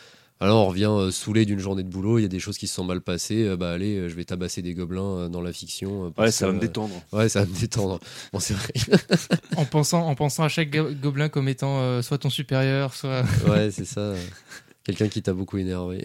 alors 0.41 0.65
on 0.65 0.69
revient 0.69 0.85
euh, 0.91 1.11
saoulé 1.11 1.45
d'une 1.45 1.59
journée 1.59 1.83
de 1.83 1.89
boulot, 1.89 2.19
il 2.19 2.23
y 2.23 2.25
a 2.25 2.29
des 2.29 2.39
choses 2.41 2.59
qui 2.59 2.67
se 2.69 2.75
sont 2.75 2.85
mal 2.85 3.01
passées, 3.01 3.45
euh, 3.45 3.57
bah 3.57 3.73
allez, 3.73 3.97
euh, 3.97 4.09
je 4.09 4.15
vais 4.15 4.25
tabasser 4.25 4.63
des 4.63 4.75
gobelins 4.75 5.03
euh, 5.03 5.29
dans 5.29 5.41
la 5.41 5.53
fiction. 5.53 6.07
euh, 6.07 6.11
parce 6.11 6.27
Ouais, 6.29 6.33
ça 6.33 6.47
va 6.47 6.53
me 6.53 6.61
détendre. 6.61 6.95
euh, 7.13 7.19
Ouais, 7.19 7.29
ça 7.29 7.41
va 7.41 7.47
me 7.47 7.59
détendre. 7.59 7.99
Bon, 8.33 8.39
c'est 8.41 8.55
vrai. 8.55 8.73
En 9.57 9.65
pensant, 9.65 10.07
en 10.07 10.15
pensant 10.15 10.45
à 10.45 10.49
chaque 10.49 10.71
go- 10.71 10.91
gobelin 10.93 11.29
comme 11.29 11.49
étant 11.49 11.81
euh, 11.81 12.03
soit 12.03 12.19
ton 12.19 12.31
supérieur, 12.31 12.95
soit. 12.95 13.23
ouais, 13.49 13.71
c'est 13.71 13.85
ça. 13.85 14.15
Quelqu'un 14.85 15.09
qui 15.09 15.21
t'a 15.23 15.33
beaucoup 15.35 15.59
énervé. 15.59 15.99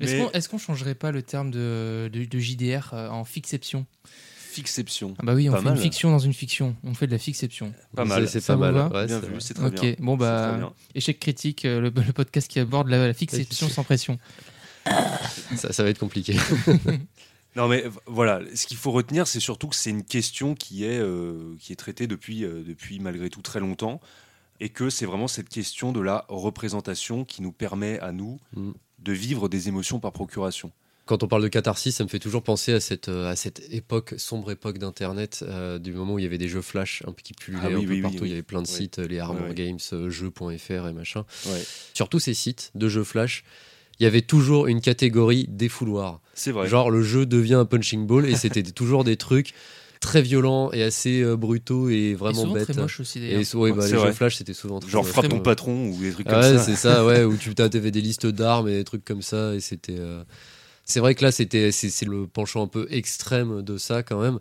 Est-ce 0.00 0.12
Mais- 0.12 0.18
qu'on 0.24 0.30
est-ce 0.32 0.48
qu'on 0.48 0.58
changerait 0.58 0.94
pas 0.94 1.10
le 1.12 1.22
terme 1.22 1.50
de, 1.50 2.10
de, 2.12 2.24
de 2.24 2.38
JDR 2.38 2.90
euh, 2.92 3.08
en 3.08 3.24
fixception 3.24 3.86
Fixception. 4.56 5.14
Ah 5.18 5.22
bah 5.24 5.34
oui, 5.34 5.48
on 5.48 5.52
Pas 5.52 5.58
fait 5.58 5.64
mal. 5.64 5.76
une 5.76 5.82
fiction 5.82 6.10
dans 6.10 6.18
une 6.18 6.32
fiction. 6.34 6.74
On 6.84 6.94
fait 6.94 7.06
de 7.06 7.12
la 7.12 7.18
fixception. 7.18 7.72
Pas 7.94 8.04
mal. 8.04 8.28
C'est 8.28 8.40
Ça 8.40 8.54
pas 8.56 8.72
mal. 8.72 8.92
Ouais, 8.92 9.06
bien 9.06 9.20
c'est 9.20 9.28
vu, 9.28 9.40
c'est 9.40 9.54
très 9.54 9.66
ok, 9.66 9.80
bien. 9.80 9.94
bon 10.00 10.16
bah 10.16 10.56
bien. 10.58 10.72
échec 10.94 11.18
critique, 11.20 11.64
euh, 11.64 11.80
le, 11.80 11.90
le 11.94 12.12
podcast 12.12 12.48
qui 12.50 12.58
aborde 12.58 12.88
la, 12.88 13.06
la 13.06 13.14
fixation 13.14 13.68
sans 13.68 13.84
pression. 13.84 14.18
Ça, 15.56 15.72
ça 15.72 15.82
va 15.82 15.88
être 15.90 15.98
compliqué. 15.98 16.36
Non, 17.56 17.68
mais 17.68 17.84
voilà, 18.06 18.40
ce 18.54 18.66
qu'il 18.66 18.76
faut 18.76 18.92
retenir, 18.92 19.26
c'est 19.26 19.40
surtout 19.40 19.68
que 19.68 19.76
c'est 19.76 19.88
une 19.88 20.04
question 20.04 20.54
qui 20.54 20.84
est, 20.84 20.98
euh, 20.98 21.54
qui 21.58 21.72
est 21.72 21.76
traitée 21.76 22.06
depuis, 22.06 22.44
euh, 22.44 22.62
depuis 22.62 23.00
malgré 23.00 23.30
tout 23.30 23.40
très 23.40 23.60
longtemps, 23.60 23.98
et 24.60 24.68
que 24.68 24.90
c'est 24.90 25.06
vraiment 25.06 25.26
cette 25.26 25.48
question 25.48 25.90
de 25.90 26.00
la 26.00 26.26
représentation 26.28 27.24
qui 27.24 27.40
nous 27.40 27.52
permet 27.52 27.98
à 28.00 28.12
nous 28.12 28.38
Mm. 28.54 28.72
de 28.98 29.12
vivre 29.12 29.48
des 29.48 29.68
émotions 29.68 30.00
par 30.00 30.12
procuration. 30.12 30.70
Quand 31.06 31.22
on 31.22 31.28
parle 31.28 31.42
de 31.42 31.48
catharsis, 31.48 31.94
ça 31.94 32.02
me 32.04 32.08
fait 32.08 32.18
toujours 32.18 32.42
penser 32.42 32.72
à 32.72 32.80
cette, 32.80 33.08
euh, 33.08 33.30
à 33.30 33.36
cette 33.36 33.62
époque, 33.72 34.14
sombre 34.18 34.50
époque 34.50 34.78
d'Internet, 34.78 35.44
euh, 35.46 35.78
du 35.78 35.92
moment 35.92 36.14
où 36.14 36.18
il 36.18 36.22
y 36.22 36.26
avait 36.26 36.36
des 36.36 36.48
jeux 36.48 36.62
flash 36.62 37.02
un 37.06 37.12
peu 37.12 37.22
qui 37.22 37.32
pullulaient 37.32 37.62
Ah 37.64 37.68
oui, 37.68 37.74
un 37.74 37.78
oui, 37.78 37.86
peu 37.86 37.92
oui, 37.92 38.00
partout. 38.02 38.18
oui. 38.22 38.28
Il 38.28 38.30
y 38.30 38.32
avait 38.32 38.42
plein 38.42 38.60
de 38.60 38.66
Oui. 38.66 38.74
sites, 38.74 38.98
euh, 38.98 39.06
les 39.06 39.20
Armor 39.20 39.42
Ouais, 39.44 39.48
ouais. 39.50 39.54
Games, 39.54 39.78
jeux.fr 40.10 40.88
et 40.88 40.92
machin. 40.92 41.24
Ouais. 41.46 41.62
Sur 41.94 42.08
tous 42.08 42.18
ces 42.18 42.34
sites 42.34 42.72
de 42.74 42.88
jeux 42.88 43.04
flash, 43.04 43.44
il 44.00 44.02
y 44.02 44.06
avait 44.06 44.20
toujours 44.22 44.66
une 44.66 44.80
catégorie 44.80 45.46
défouloir. 45.48 46.20
C'est 46.34 46.50
vrai. 46.50 46.66
Genre 46.68 46.90
le 46.90 47.02
jeu 47.02 47.24
devient 47.24 47.54
un 47.54 47.64
punching 47.66 48.04
ball 48.06 48.26
et 48.28 48.34
c'était 48.34 48.62
toujours 48.72 49.04
des 49.04 49.16
trucs 49.16 49.54
très 50.00 50.20
violents 50.22 50.72
et 50.72 50.82
assez 50.82 51.22
euh, 51.22 51.36
brutaux 51.36 51.88
et 51.88 51.94
Et 52.10 52.14
vraiment 52.14 52.42
souvent 52.42 52.54
bêtes. 52.54 52.64
très 52.72 52.74
moche 52.82 52.98
aussi 53.00 53.20
d'ailleurs. 53.20 53.40
Et 53.40 53.56
ouais, 53.56 53.72
bah, 53.72 53.86
les 53.86 53.94
vrai. 53.94 54.08
jeux 54.08 54.12
flash 54.12 54.36
c'était 54.36 54.52
souvent 54.54 54.80
très 54.80 54.90
Genre 54.90 55.04
moche. 55.04 55.12
frappe 55.12 55.28
ton 55.28 55.36
Ouais. 55.36 55.42
patron 55.42 55.88
ou 55.90 56.00
des 56.02 56.10
trucs 56.10 56.26
Ah 56.28 56.32
comme 56.32 56.40
ouais, 56.40 56.58
ça. 56.58 56.64
c'est 56.64 56.76
ça, 56.76 57.06
ouais, 57.06 57.22
où 57.24 57.36
tu 57.36 57.54
avais 57.58 57.90
des 57.92 58.00
listes 58.02 58.26
d'armes 58.26 58.66
et 58.68 58.72
des 58.74 58.84
trucs 58.84 59.04
comme 59.04 59.22
ça, 59.22 59.54
et 59.54 59.60
c'était. 59.60 59.94
euh, 59.98 60.24
C'est 60.86 61.00
vrai 61.00 61.14
que 61.14 61.24
là, 61.24 61.32
c'était, 61.32 61.72
c'est, 61.72 62.04
le 62.06 62.26
penchant 62.26 62.62
un 62.62 62.68
peu 62.68 62.86
extrême 62.90 63.62
de 63.62 63.76
ça 63.76 64.02
quand 64.02 64.20
même. 64.20 64.38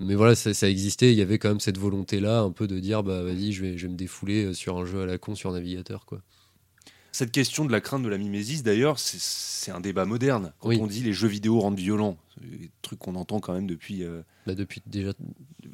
Mais 0.00 0.14
voilà, 0.16 0.34
ça, 0.34 0.54
ça 0.54 0.68
existait. 0.70 1.12
Il 1.12 1.18
y 1.18 1.22
avait 1.22 1.38
quand 1.38 1.48
même 1.50 1.60
cette 1.60 1.78
volonté-là, 1.78 2.40
un 2.40 2.52
peu 2.52 2.66
de 2.68 2.80
dire, 2.80 3.02
bah 3.04 3.22
vas-y, 3.22 3.52
je 3.52 3.64
vais, 3.64 3.88
me 3.88 3.96
défouler 3.96 4.54
sur 4.54 4.78
un 4.78 4.86
jeu 4.86 5.02
à 5.02 5.06
la 5.06 5.18
con 5.18 5.34
sur 5.36 5.52
navigateur, 5.52 6.06
quoi. 6.06 6.20
Cette 7.16 7.30
question 7.30 7.64
de 7.64 7.70
la 7.70 7.80
crainte 7.80 8.02
de 8.02 8.08
la 8.08 8.18
mimésis, 8.18 8.64
d'ailleurs, 8.64 8.98
c'est- 8.98 9.70
un 9.70 9.80
débat 9.80 10.04
moderne. 10.04 10.52
Quand 10.60 10.68
Oui. 10.70 10.78
on 10.82 10.86
dit 10.86 11.00
les 11.00 11.12
jeux 11.14 11.28
vidéo 11.28 11.58
rendent 11.60 11.78
violents, 11.78 12.18
trucs 12.82 12.98
qu'on 12.98 13.14
entend 13.14 13.40
quand 13.40 13.54
même 13.54 13.66
depuis, 13.66 14.02
euh, 14.02 14.20
Bah, 14.46 14.54
depuis 14.54 14.82
déjà 14.84 15.12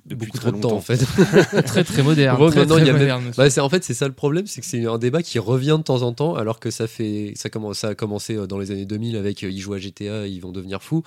depuis 0.06 0.26
beaucoup 0.28 0.38
très 0.38 0.50
trop 0.50 0.56
de 0.56 0.62
temps 0.62 0.68
longtemps. 0.68 0.76
en 0.76 0.80
fait. 0.80 0.98
Très 1.66 1.82
très 1.82 2.02
moderne. 2.04 2.38
Bon, 2.38 2.50
très, 2.50 2.60
maintenant, 2.60 2.76
très 2.76 2.84
il 2.84 2.86
y 2.86 2.90
a 2.90 2.92
même-. 3.18 3.32
Bah, 3.36 3.50
c'est 3.50 3.60
en 3.60 3.68
fait 3.68 3.82
c'est 3.82 3.94
ça 3.94 4.06
le 4.06 4.14
problème, 4.14 4.46
c'est 4.46 4.60
que 4.60 4.66
c'est 4.68 4.84
un 4.86 4.98
débat 4.98 5.22
qui 5.24 5.40
revient 5.40 5.74
de 5.78 5.82
temps 5.82 6.02
en 6.02 6.12
temps, 6.12 6.36
alors 6.36 6.60
que 6.60 6.70
ça 6.70 6.86
fait 6.86 7.32
ça 7.34 7.50
commence 7.50 7.78
ça 7.78 7.88
a 7.88 7.94
commencé 7.96 8.36
euh, 8.36 8.46
dans 8.46 8.58
les 8.58 8.70
années 8.70 8.84
2000 8.86 9.16
avec 9.16 9.42
euh, 9.42 9.50
ils 9.50 9.58
jouent 9.60 9.74
à 9.74 9.78
GTA, 9.78 10.28
ils 10.28 10.40
vont 10.40 10.52
devenir 10.52 10.82
fous, 10.82 11.02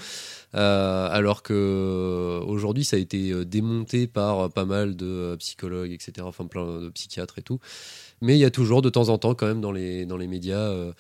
Euh, 0.56 1.08
alors 1.10 1.42
que 1.42 2.42
aujourd'hui 2.46 2.84
ça 2.84 2.98
a 2.98 3.00
été 3.00 3.46
démonté 3.46 4.08
par 4.08 4.50
pas 4.52 4.66
mal 4.66 4.96
de 4.98 5.36
psychologues, 5.40 5.92
etc. 5.92 6.12
Enfin 6.28 6.46
plein 6.48 6.66
de 6.82 6.90
psychiatres 6.90 7.40
et 7.40 7.44
tout. 7.44 7.60
Mais 8.24 8.36
il 8.36 8.40
y 8.40 8.46
a 8.46 8.50
toujours 8.50 8.82
de 8.82 8.90
temps 8.90 9.10
en 9.10 9.18
temps 9.20 9.36
quand 9.36 9.46
même 9.46 9.62
dans 9.62 9.72
les 9.72 10.06
dans 10.08 10.18
les 10.18 10.28
médias 10.28 10.58
euh, 10.58 10.92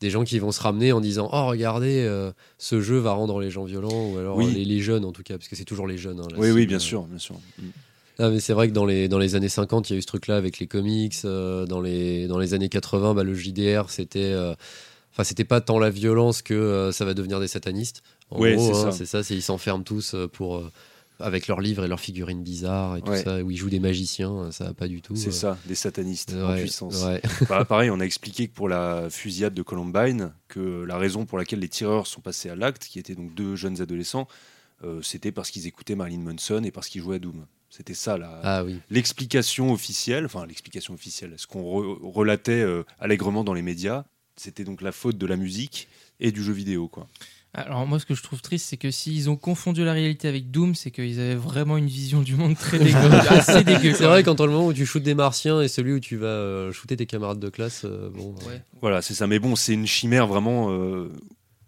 des 0.00 0.10
gens 0.10 0.24
qui 0.24 0.38
vont 0.38 0.52
se 0.52 0.60
ramener 0.60 0.92
en 0.92 1.00
disant 1.00 1.30
oh 1.32 1.46
regardez 1.46 2.00
euh, 2.04 2.32
ce 2.58 2.80
jeu 2.80 2.98
va 2.98 3.12
rendre 3.12 3.40
les 3.40 3.50
gens 3.50 3.64
violents 3.64 4.10
ou 4.12 4.18
alors 4.18 4.36
Oui. 4.36 4.52
les, 4.52 4.64
les 4.64 4.80
jeunes 4.80 5.04
en 5.04 5.12
tout 5.12 5.22
cas 5.22 5.38
parce 5.38 5.48
que 5.48 5.56
c'est 5.56 5.64
toujours 5.64 5.86
les 5.86 5.96
jeunes. 5.96 6.20
hein, 6.20 6.26
Oui, 6.36 6.50
oui, 6.50 6.66
bien 6.66 6.78
sûr, 6.80 7.04
bien 7.04 7.18
sûr. 7.18 7.36
Mm. 7.58 7.62
Ah, 8.18 8.28
mais 8.28 8.40
c'est 8.40 8.52
vrai 8.52 8.68
que 8.68 8.74
dans 8.74 8.84
les, 8.84 9.08
dans 9.08 9.18
les 9.18 9.36
années 9.36 9.48
50, 9.48 9.88
il 9.88 9.92
y 9.94 9.96
a 9.96 9.98
eu 9.98 10.02
ce 10.02 10.06
truc-là 10.06 10.36
avec 10.36 10.58
les 10.58 10.66
comics. 10.66 11.14
euh, 11.24 11.64
dans, 11.66 11.80
les, 11.80 12.26
dans 12.26 12.38
les 12.38 12.52
années 12.52 12.68
80, 12.68 13.14
bah, 13.14 13.22
le 13.24 13.32
JDR, 13.34 13.88
c'était. 13.88 14.34
Enfin, 15.12 15.24
c'était 15.24 15.44
pas 15.44 15.60
tant 15.60 15.78
la 15.78 15.88
violence 15.90 16.42
que 16.42 16.90
ça 16.92 17.04
va 17.04 17.14
devenir 17.14 17.40
des 17.40 17.48
satanistes. 17.48 18.02
En 18.30 18.38
Ouais, 18.38 18.54
gros, 18.54 18.66
c'est 18.66 18.78
hein, 18.80 18.90
ça. 18.90 18.92
c'est 18.92 19.06
ça. 19.06 19.22
C'est 19.22 19.34
ils 19.34 19.42
s'enferment 19.42 19.82
tous 19.84 20.14
pour 20.32 20.62
avec 21.22 21.46
leurs 21.48 21.60
livres 21.60 21.84
et 21.84 21.88
leurs 21.88 22.00
figurines 22.00 22.42
bizarres 22.42 22.96
et 22.96 23.02
tout 23.02 23.10
Ouais. 23.10 23.22
ça, 23.22 23.42
où 23.42 23.50
ils 23.50 23.56
jouent 23.56 23.70
des 23.70 23.80
magiciens. 23.80 24.50
Ça 24.50 24.64
va 24.64 24.74
pas 24.74 24.88
du 24.88 25.00
tout. 25.02 25.14
C'est 25.16 25.28
euh, 25.28 25.32
ça, 25.32 25.58
des 25.66 25.74
satanistes 25.74 26.34
en 26.34 26.54
puissance. 26.56 27.02
ouais. 27.04 27.22
Bah, 27.48 27.64
pareil, 27.64 27.90
on 27.90 28.00
a 28.00 28.04
expliqué 28.04 28.48
que 28.48 28.52
pour 28.54 28.68
la 28.68 29.08
fusillade 29.10 29.54
de 29.54 29.62
Columbine, 29.62 30.32
que 30.48 30.84
la 30.84 30.98
raison 30.98 31.24
pour 31.24 31.38
laquelle 31.38 31.60
les 31.60 31.68
tireurs 31.68 32.06
sont 32.06 32.20
passés 32.20 32.48
à 32.50 32.56
l'acte, 32.56 32.84
qui 32.84 32.98
étaient 32.98 33.14
donc 33.14 33.34
deux 33.34 33.56
jeunes 33.56 33.80
adolescents, 33.80 34.26
euh, 34.84 35.00
c'était 35.02 35.32
parce 35.32 35.50
qu'ils 35.50 35.66
écoutaient 35.66 35.94
Marilyn 35.94 36.20
Manson 36.22 36.62
et 36.64 36.70
parce 36.70 36.88
qu'ils 36.88 37.02
jouaient 37.02 37.16
à 37.16 37.20
Doom. 37.20 37.46
C'était 37.70 37.94
ça 37.94 38.18
Ah 38.42 38.64
oui. 38.64 38.80
l'explication 38.90 39.72
officielle, 39.72 40.26
enfin 40.26 40.44
l'explication 40.46 40.92
officielle, 40.92 41.34
ce 41.38 41.46
qu'on 41.46 41.62
re- 41.62 41.98
relatait 42.02 42.60
euh, 42.60 42.82
allègrement 43.00 43.44
dans 43.44 43.54
les 43.54 43.62
médias, 43.62 44.04
c'était 44.36 44.64
donc 44.64 44.82
la 44.82 44.92
faute 44.92 45.16
de 45.18 45.26
la 45.26 45.36
musique 45.36 45.88
et 46.20 46.32
du 46.32 46.42
jeu 46.42 46.52
vidéo. 46.52 46.88
Quoi. 46.88 47.08
Alors 47.54 47.86
moi 47.86 47.98
ce 47.98 48.06
que 48.06 48.14
je 48.14 48.22
trouve 48.22 48.40
triste 48.40 48.66
c'est 48.70 48.78
que 48.78 48.90
s'ils 48.90 49.28
ont 49.28 49.36
confondu 49.36 49.84
la 49.84 49.92
réalité 49.92 50.26
avec 50.26 50.50
Doom 50.50 50.74
c'est 50.74 50.90
qu'ils 50.90 51.20
avaient 51.20 51.34
vraiment 51.34 51.76
une 51.76 51.86
vision 51.86 52.22
du 52.22 52.34
monde 52.34 52.56
très 52.56 52.78
dégueu, 52.82 52.96
assez 53.28 53.62
dégueu. 53.62 53.92
C'est 53.94 54.04
vrai 54.06 54.22
qu'entre 54.22 54.46
le 54.46 54.52
moment 54.52 54.66
où 54.68 54.72
tu 54.72 54.86
shootes 54.86 55.02
des 55.02 55.14
martiens 55.14 55.60
et 55.60 55.68
celui 55.68 55.92
où 55.92 56.00
tu 56.00 56.16
vas 56.16 56.26
euh, 56.28 56.72
shooter 56.72 56.96
tes 56.96 57.04
camarades 57.06 57.38
de 57.40 57.50
classe, 57.50 57.82
euh, 57.84 58.08
bon. 58.08 58.34
euh, 58.42 58.48
Ouais. 58.48 58.62
Voilà, 58.80 59.02
c'est 59.02 59.12
ça. 59.14 59.26
Mais 59.26 59.38
bon, 59.38 59.54
c'est 59.54 59.74
une 59.74 59.86
chimère 59.86 60.26
vraiment 60.26 60.68
euh, 60.72 61.10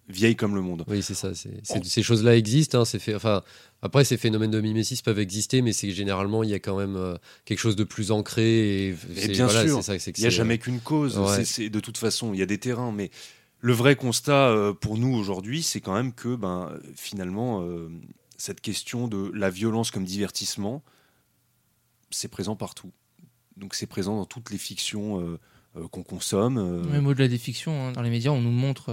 vieille 0.08 0.36
comme 0.36 0.54
le 0.54 0.62
monde. 0.62 0.84
Oui, 0.88 1.02
c'est 1.02 1.12
ça. 1.14 1.34
c'est- 1.34 1.60
c'est- 1.62 1.84
Ces 1.84 2.02
choses-là 2.02 2.34
existent. 2.36 2.80
hein, 2.80 2.84
c'est 2.86 2.98
fait. 2.98 3.14
Enfin, 3.14 3.42
après, 3.82 4.04
ces 4.04 4.16
phénomènes 4.16 4.50
de 4.52 4.60
mimésis 4.62 5.02
peuvent 5.02 5.18
exister, 5.18 5.60
mais 5.60 5.72
c'est 5.74 5.88
que 5.88 5.94
généralement, 5.94 6.42
il 6.42 6.48
y 6.50 6.54
a 6.54 6.58
quand 6.60 6.78
même 6.78 6.96
euh, 6.96 7.16
quelque 7.44 7.58
chose 7.58 7.76
de 7.76 7.84
plus 7.84 8.10
ancré. 8.10 8.88
Et, 8.88 8.96
c'est- 9.16 9.28
bien 9.28 9.44
voilà, 9.46 9.66
sûr, 9.68 9.80
Il 10.16 10.20
n'y 10.20 10.26
a 10.26 10.30
jamais 10.30 10.56
qu'une 10.56 10.80
cause. 10.80 11.18
ouais. 11.18 11.68
De 11.68 11.80
toute 11.80 11.98
façon, 11.98 12.32
il 12.32 12.38
y 12.40 12.42
a 12.42 12.46
des 12.46 12.58
terrains, 12.58 12.90
mais 12.90 13.10
le 13.64 13.72
vrai 13.72 13.96
constat 13.96 14.50
euh, 14.50 14.74
pour 14.74 14.98
nous 14.98 15.16
aujourd'hui, 15.16 15.62
c'est 15.62 15.80
quand 15.80 15.94
même 15.94 16.12
que 16.12 16.36
ben, 16.36 16.78
finalement, 16.96 17.62
euh, 17.62 17.88
cette 18.36 18.60
question 18.60 19.08
de 19.08 19.32
la 19.32 19.48
violence 19.48 19.90
comme 19.90 20.04
divertissement, 20.04 20.82
c'est 22.10 22.28
présent 22.28 22.56
partout. 22.56 22.92
Donc 23.56 23.74
c'est 23.74 23.86
présent 23.86 24.16
dans 24.16 24.26
toutes 24.26 24.50
les 24.50 24.58
fictions 24.58 25.38
euh, 25.76 25.88
qu'on 25.88 26.02
consomme. 26.02 26.86
Même 26.90 27.06
au-delà 27.06 27.26
des 27.26 27.38
fictions, 27.38 27.88
hein, 27.88 27.92
dans 27.92 28.02
les 28.02 28.10
médias 28.10 28.32
on 28.32 28.42
nous 28.42 28.50
montre 28.50 28.92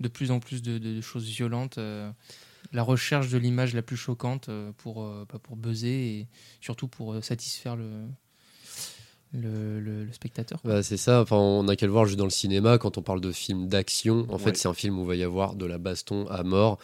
de 0.00 0.08
plus 0.08 0.30
en 0.30 0.38
plus 0.38 0.60
de, 0.60 1.00
choses 1.00 1.24
violentes. 1.24 1.78
la 1.78 2.82
recherche 2.82 3.30
de 3.30 3.38
l'image 3.38 3.72
la 3.72 3.80
plus 3.80 3.96
choquante 3.96 4.50
pour, 4.76 5.02
bah, 5.02 5.38
pour 5.42 5.56
buzzer 5.56 5.88
et 5.88 6.28
surtout 6.60 6.88
pour 6.88 7.24
satisfaire 7.24 7.74
le, 7.74 7.88
le, 9.34 9.80
le- 9.80 10.04
le 10.04 10.12
spectateur. 10.12 10.60
Bah, 10.64 10.82
c'est 10.82 10.96
ça. 10.96 11.20
Enfin, 11.20 11.36
on 11.36 11.66
a 11.68 11.76
qu'à 11.76 11.86
le 11.86 11.92
voir 11.92 12.06
juste 12.06 12.18
dans 12.18 12.24
le 12.24 12.30
cinéma 12.30 12.78
quand 12.78 12.96
on 12.98 13.02
parle 13.02 13.20
de 13.20 13.32
films 13.32 13.68
d'action. 13.68 14.26
En 14.30 14.38
fait, 14.38 14.56
c'est 14.56 14.68
un 14.68 14.74
film 14.74 14.98
où 14.98 15.02
il 15.02 15.08
va 15.08 15.16
y 15.16 15.22
avoir 15.22 15.54
de 15.56 15.66
la 15.66 15.78
baston 15.78 16.26
à 16.28 16.42
mort. 16.42 16.78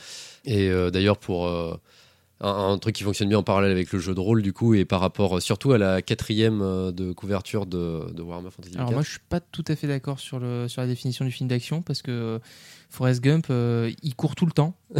Et 0.44 0.68
euh, 0.68 0.90
d'ailleurs, 0.90 1.16
pour 1.18 1.46
euh, 1.46 1.74
un, 2.40 2.72
un 2.72 2.78
truc 2.78 2.94
qui 2.94 3.02
fonctionne 3.02 3.28
bien 3.28 3.38
en 3.38 3.42
parallèle 3.42 3.70
avec 3.72 3.92
le 3.92 3.98
jeu 3.98 4.14
de 4.14 4.20
rôle, 4.20 4.42
du 4.42 4.52
coup, 4.52 4.74
et 4.74 4.84
par 4.84 5.00
rapport 5.00 5.36
euh, 5.36 5.40
surtout 5.40 5.72
à 5.72 5.78
la 5.78 6.02
quatrième 6.02 6.62
euh, 6.62 6.92
de 6.92 7.12
couverture 7.12 7.66
de, 7.66 8.10
de 8.12 8.22
Warhammer 8.22 8.50
Fantasy 8.50 8.74
Alors 8.76 8.88
4. 8.88 8.94
moi 8.94 9.02
je 9.02 9.10
suis 9.10 9.20
pas 9.28 9.40
tout 9.40 9.64
à 9.68 9.76
fait 9.76 9.86
d'accord 9.86 10.18
sur, 10.20 10.38
le, 10.38 10.66
sur 10.68 10.80
la 10.82 10.86
définition 10.88 11.24
du 11.24 11.30
film 11.30 11.48
d'action 11.48 11.82
parce 11.82 12.02
que 12.02 12.10
euh, 12.10 12.38
Forrest 12.88 13.20
Gump 13.22 13.46
euh, 13.50 13.90
il 14.02 14.14
court 14.16 14.34
tout 14.34 14.46
le 14.46 14.52
temps. 14.52 14.74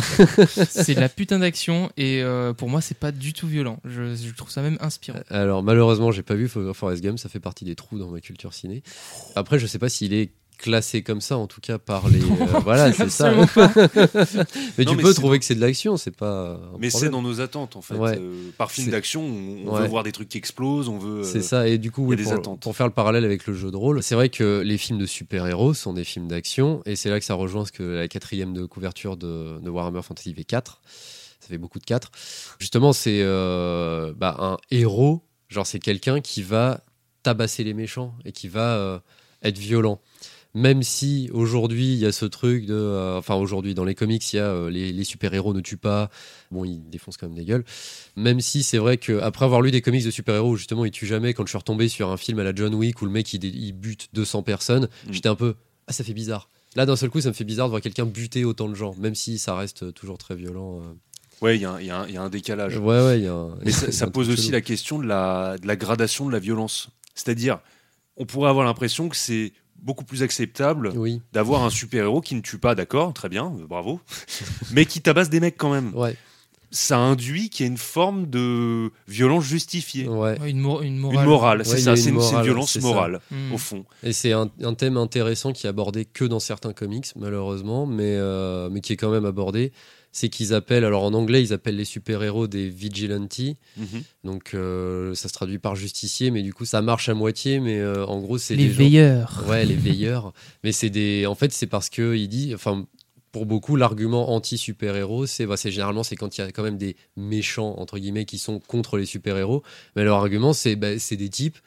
c'est 0.69 0.95
de 0.95 1.01
la 1.01 1.09
putain 1.09 1.39
d'action 1.41 1.91
et 1.97 2.23
euh, 2.23 2.53
pour 2.53 2.69
moi 2.69 2.81
c'est 2.81 2.97
pas 2.99 3.11
du 3.13 3.33
tout 3.33 3.49
violent. 3.49 3.81
Je, 3.85 4.15
je 4.15 4.35
trouve 4.35 4.51
ça 4.51 4.63
même 4.63 4.79
inspirant. 4.81 5.19
Alors 5.29 5.63
malheureusement, 5.63 6.13
j'ai 6.13 6.23
pas 6.23 6.35
vu 6.35 6.47
For- 6.49 6.77
Forrest 6.77 7.03
Gump, 7.03 7.19
ça 7.19 7.29
fait 7.29 7.41
partie 7.41 7.65
des 7.65 7.75
trous 7.75 7.99
dans 7.99 8.09
ma 8.11 8.21
culture 8.21 8.55
ciné. 8.55 8.83
Après, 9.35 9.59
je 9.59 9.67
sais 9.67 9.79
pas 9.79 9.89
s'il 9.89 10.13
est 10.13 10.31
classé 10.61 11.03
comme 11.03 11.21
ça, 11.21 11.37
en 11.39 11.47
tout 11.47 11.61
cas 11.61 11.79
par 11.79 12.09
les. 12.09 12.21
euh, 12.21 12.61
voilà, 12.65 12.93
c'est 12.93 13.09
ça. 13.11 13.33
Mais 14.79 14.85
Non, 14.85 14.91
tu 14.93 14.97
mais 14.97 15.03
peux 15.03 15.15
trouver 15.15 15.39
que 15.39 15.45
c'est 15.45 15.55
de 15.55 15.61
l'action, 15.61 15.97
c'est 15.97 16.15
pas. 16.15 16.61
Mais 16.79 16.91
c'est 16.91 17.09
dans 17.09 17.23
nos 17.23 17.41
attentes 17.41 17.77
en 17.77 17.83
fait. 17.83 17.95
Ouais. 17.95 18.17
Euh, 18.19 18.51
par 18.59 18.71
film 18.71 18.91
d'action, 18.91 19.23
on, 19.25 19.69
on 19.69 19.75
Ouais. 19.75 19.81
veut 19.83 19.89
voir 19.89 20.03
des 20.03 20.13
trucs 20.13 20.29
qui 20.29 20.39
explosent, 20.39 20.89
on 20.89 20.99
veut. 20.99 21.21
euh, 21.21 21.25
C'est 21.25 21.43
ça, 21.43 21.67
et 21.69 21.79
du 21.79 21.91
coup, 21.91 22.05
oui, 22.07 22.17
pour, 22.17 22.33
attentes. 22.33 22.61
pour 22.61 22.77
faire 22.77 22.87
le 22.87 22.93
parallèle 22.93 23.25
avec 23.25 23.47
le 23.47 23.55
jeu 23.55 23.71
de 23.71 23.77
rôle, 23.77 24.03
c'est 24.03 24.15
vrai 24.15 24.29
que 24.29 24.61
les 24.65 24.79
films 24.79 24.99
de 24.99 25.07
super-héros 25.07 25.75
sont 25.75 25.93
des 25.93 26.05
films 26.05 26.29
d'action, 26.29 26.83
et 26.87 26.97
c'est 26.97 27.11
là 27.11 27.19
que 27.19 27.25
ça 27.25 27.35
rejoint 27.35 27.65
ce 27.65 27.73
que 27.73 27.83
la 27.83 28.09
quatrième 28.09 28.53
de 28.53 28.65
couverture 28.67 29.17
de, 29.17 29.59
de 29.61 29.71
Warhammer 29.71 30.03
Fantasy 30.03 30.33
V4, 30.35 30.65
ça 31.41 31.49
fait 31.49 31.59
beaucoup 31.59 31.79
de 31.79 31.85
4. 31.85 32.11
Justement, 32.59 32.93
c'est 32.93 33.21
euh, 33.23 34.13
bah, 34.17 34.37
un 34.39 34.57
héros, 34.71 35.23
genre 35.49 35.67
c'est 35.67 35.79
quelqu'un 35.81 36.21
qui 36.21 36.43
va 36.43 36.81
tabasser 37.23 37.65
les 37.65 37.75
méchants 37.75 38.15
et 38.25 38.33
qui 38.33 38.49
va 38.49 38.75
euh, 38.77 38.99
être 39.43 39.59
violent. 39.59 40.01
Même 40.55 40.83
si 40.83 41.31
aujourd'hui 41.33 41.93
il 41.93 41.99
y 41.99 42.07
a 42.07 42.13
ce 42.13 42.25
truc 42.25 42.67
de. 42.67 42.75
euh, 42.75 43.19
enfin, 43.19 43.37
aujourd'hui 43.37 43.75
dans 43.75 43.85
les 43.85 43.95
comics, 43.95 44.33
il 44.33 44.37
y 44.37 44.39
a 44.41 44.47
euh, 44.47 44.69
les, 44.71 44.93
les 44.93 45.05
super-héros 45.05 45.55
ne 45.55 45.61
tuent 45.61 45.77
pas. 45.77 46.11
Bon, 46.51 46.65
ils 46.65 46.83
défoncent 46.91 47.17
quand 47.17 47.29
même 47.29 47.37
des 47.39 47.45
gueules. 47.45 47.65
Même 48.17 48.41
si 48.41 48.65
c'est 48.65 48.79
vrai 48.79 48.97
que 48.97 49.21
après 49.21 49.45
avoir 49.45 49.61
lu 49.61 49.71
des 49.71 49.81
comics 49.81 50.05
de 50.05 50.11
super-héros 50.11 50.51
où 50.51 50.57
justement 50.57 50.85
ils 50.85 50.91
tuent 50.91 51.07
jamais, 51.07 51.35
quand 51.35 51.45
je 51.47 51.51
suis 51.51 51.59
retombé 51.59 51.89
sur 51.89 52.11
un 52.11 52.17
film 52.17 52.41
à 52.41 52.43
la 52.45 52.53
John 52.55 52.75
Wick 52.75 53.01
où 53.01 53.05
le 53.05 53.13
mec 53.13 53.33
il, 53.33 53.73
bute 53.73 54.09
200 54.13 54.43
personnes, 54.43 54.89
Mm. 55.07 55.13
j'étais 55.13 55.29
un 55.29 55.37
peu. 55.37 55.55
Ah, 55.87 55.93
ça 55.93 56.03
fait 56.03 56.15
bizarre. 56.15 56.49
Là, 56.77 56.85
d'un 56.87 56.97
seul 56.97 57.11
coup, 57.11 57.21
ça 57.21 57.29
me 57.29 57.35
fait 57.35 57.45
bizarre 57.45 57.67
de 57.67 57.71
voir 57.71 57.81
quelqu'un 57.83 58.05
buter 58.07 58.45
autant 58.45 58.69
de 58.69 58.75
gens, 58.75 58.95
même 58.99 59.15
si 59.15 59.39
ça 59.39 59.55
reste 59.57 59.93
toujours 59.95 60.19
très 60.19 60.35
violent. 60.37 60.81
euh. 60.83 60.93
Ouais, 61.43 61.57
il 61.57 61.63
y, 61.63 61.65
a 61.65 61.73
un- 61.73 61.81
y 62.09 62.13
y 62.13 62.17
a 62.19 62.29
décalage. 62.29 62.77
Ouais, 62.77 63.03
ouais, 63.05 63.21
y 63.23 63.27
a 63.27 63.33
un- 63.35 63.57
Mais 63.65 63.71
ça, 63.71 64.07
pose 64.11 64.29
aussi 64.31 64.43
chelou. 64.43 64.53
la 64.53 64.61
question 64.61 64.99
de 64.99 65.07
la, 65.07 65.57
de 65.59 65.67
la 65.67 65.75
gradation 65.77 66.27
de 66.27 66.33
la 66.33 66.39
violence. 66.39 66.89
C'est-à-dire, 67.15 67.61
on 68.17 68.27
pourrait 68.27 68.51
avoir 68.51 68.65
l'impression 68.67 69.09
que 69.09 69.17
c'est 69.17 69.53
beaucoup 69.83 70.05
plus 70.05 70.23
acceptable 70.23 70.93
Oui, 70.95 71.21
d'avoir 71.33 71.65
un 71.65 71.71
super-héros 71.71 72.21
qui 72.21 72.35
ne 72.35 72.41
tue 72.41 72.59
pas, 72.59 72.75
d'accord, 72.75 73.13
très 73.13 73.29
bien, 73.29 73.53
bravo, 73.69 74.01
mais 74.73 74.85
qui 74.87 75.01
tabasse 75.01 75.31
des 75.31 75.41
mecs 75.41 75.57
quand 75.57 75.71
même. 75.73 75.95
ouais, 75.95 76.17
Ça 76.73 76.99
induit 76.99 77.51
qu'il 77.51 77.67
y 77.67 77.69
a 77.69 77.73
une 77.73 77.79
forme 77.79 78.27
de 78.31 78.91
violence 79.09 79.45
justifiée. 79.45 80.07
ouais. 80.09 80.39
Une, 80.49 80.61
mo- 80.61 80.83
une 80.83 80.99
morale. 80.99 81.19
Une 81.25 81.25
morale, 81.31 81.65
c'est 81.65 81.73
Ouais, 81.73 81.79
ça, 81.81 81.97
c'est 81.97 82.11
une 82.11 82.21
violence 82.43 82.77
morale, 82.81 83.21
Mm. 83.31 83.53
au 83.53 83.59
fond. 83.59 83.85
Et 84.05 84.13
c'est 84.13 84.33
un, 84.33 84.49
un 84.63 84.75
thème 84.75 84.97
intéressant 84.97 85.53
qui 85.53 85.67
est 85.67 85.71
abordé 85.71 86.05
que 86.05 86.25
dans 86.25 86.41
certains 86.41 86.73
comics, 86.73 87.07
malheureusement, 87.17 87.87
mais, 87.87 88.15
euh, 88.17 88.69
mais 88.71 88.81
qui 88.81 88.93
est 88.93 88.97
quand 88.97 89.11
même 89.11 89.25
abordé. 89.25 89.73
C'est 90.13 90.29
qu'ils 90.29 90.53
appellent, 90.55 90.85
alors 90.85 91.05
en 91.05 91.15
anglais, 91.15 91.41
ils 91.41 91.53
appellent 91.53 91.77
les 91.77 91.85
super-héros 91.85 92.49
des 92.49 92.69
vigilantes. 92.69 93.39
Mhm. 93.77 94.03
Donc 94.25 94.55
euh, 94.55 95.15
ça 95.15 95.29
se 95.29 95.33
traduit 95.33 95.59
par 95.61 95.77
justicier, 95.77 96.31
mais 96.33 96.43
du 96.43 96.53
coup 96.53 96.65
ça 96.65 96.83
marche 96.83 97.09
à 97.09 97.15
moitié, 97.15 97.61
mais 97.61 97.79
euh, 97.79 98.05
en 98.07 98.19
gros 98.21 98.37
c'est 98.37 98.57
Les 98.57 98.65
des 98.67 98.73
gens- 98.73 98.79
veilleurs. 98.79 99.45
Ouais, 99.49 99.65
les 99.65 99.77
veilleurs. 99.77 100.33
Mais 100.65 100.73
c'est 100.73 100.91
des. 100.91 101.27
En 101.27 101.35
fait, 101.37 101.53
c'est 101.53 101.69
parce 101.69 101.89
que 101.91 102.17
il 102.17 102.27
dit. 102.29 102.53
Enfin, 102.55 102.87
pour 103.31 103.47
beaucoup, 103.47 103.77
l'argument 103.77 104.31
anti-super-héros, 104.35 105.27
c'est 105.27 105.47
bah, 105.47 105.57
c'est 105.57 105.71
généralement 105.71 106.03
c'est 106.03 106.17
quand 106.17 106.37
il 106.37 106.41
y 106.41 106.45
a 106.45 106.51
quand 106.51 106.65
même 106.65 106.79
des 106.79 106.97
méchants 107.17 107.77
entre 107.79 107.99
guillemets 108.01 108.25
qui 108.25 108.39
sont 108.39 108.59
contre 108.59 108.99
les 108.99 109.07
super-héros. 109.07 109.63
Mais 109.95 110.03
leur 110.03 110.17
argument, 110.17 110.53
c'est 110.53 110.75
bah, 110.75 110.99
c'est 110.99 111.17
des 111.17 111.29
types 111.29 111.59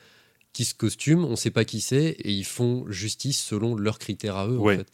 qui 0.52 0.66
se 0.66 0.74
costument, 0.76 1.26
on 1.30 1.38
sait 1.38 1.50
pas 1.50 1.64
qui 1.66 1.80
c'est, 1.80 2.10
et 2.20 2.32
ils 2.32 2.44
font 2.44 2.86
justice 2.90 3.42
selon 3.42 3.76
leurs 3.76 3.98
critères 4.00 4.36
à 4.36 4.48
eux. 4.48 4.60
en 4.60 4.64
Ouais. 4.64 4.78
fait. 4.80 4.88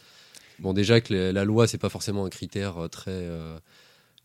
Bon, 0.62 0.74
déjà 0.74 1.00
que 1.02 1.13
la, 1.13 1.32
la 1.32 1.45
loi, 1.45 1.67
c'est 1.67 1.78
pas 1.78 1.89
forcément 1.89 2.26
un 2.26 2.30
critère 2.30 2.78
euh, 2.78 2.88
très. 2.88 3.12
euh, 3.12 3.58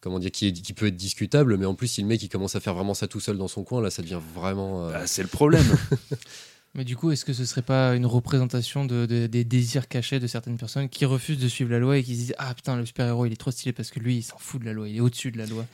Comment 0.00 0.18
dire, 0.18 0.30
qui, 0.32 0.48
est- 0.48 0.52
qui 0.52 0.74
peut 0.74 0.88
être 0.88 0.96
discutable, 0.96 1.56
mais 1.56 1.64
en 1.64 1.74
plus, 1.74 1.86
si 1.88 2.02
le 2.02 2.06
mec 2.08 2.22
il 2.22 2.28
commence 2.28 2.54
à 2.56 2.60
faire 2.60 2.74
vraiment 2.74 2.92
ça 2.92 3.08
tout 3.08 3.20
seul 3.20 3.38
dans 3.38 3.48
son 3.48 3.64
coin, 3.64 3.80
là, 3.80 3.88
ça 3.90 4.02
devient 4.02 4.20
vraiment. 4.34 4.88
euh, 4.88 4.92
Bah, 4.92 5.06
c'est 5.06 5.22
le 5.22 5.28
problème. 5.28 5.64
Mais 6.74 6.84
du 6.84 6.96
coup, 6.96 7.10
est-ce 7.12 7.24
que 7.24 7.32
ce 7.32 7.44
serait 7.44 7.62
pas 7.62 7.94
une 7.94 8.04
représentation 8.04 8.84
de, 8.84 9.06
de- 9.06 9.26
des 9.28 9.44
désirs 9.44 9.86
cachés 9.88 10.18
de 10.20 10.26
certaines 10.26 10.58
personnes 10.58 10.88
qui 10.88 11.04
refusent 11.04 11.38
de 11.38 11.48
suivre 11.48 11.70
la 11.70 11.78
loi 11.78 11.96
et 11.98 12.02
qui 12.02 12.14
se 12.16 12.20
disent 12.20 12.34
Ah 12.36 12.52
putain, 12.52 12.76
le 12.76 12.84
super-héros 12.84 13.26
il 13.26 13.32
est 13.32 13.36
trop 13.36 13.52
stylé 13.52 13.72
parce 13.72 13.90
que 13.90 14.00
lui 14.00 14.16
il 14.16 14.22
s'en 14.22 14.36
fout 14.38 14.60
de 14.60 14.66
la 14.66 14.72
loi, 14.72 14.88
il 14.88 14.96
est 14.96 15.00
au-dessus 15.00 15.30
de 15.30 15.38
la 15.38 15.46
loi. 15.46 15.64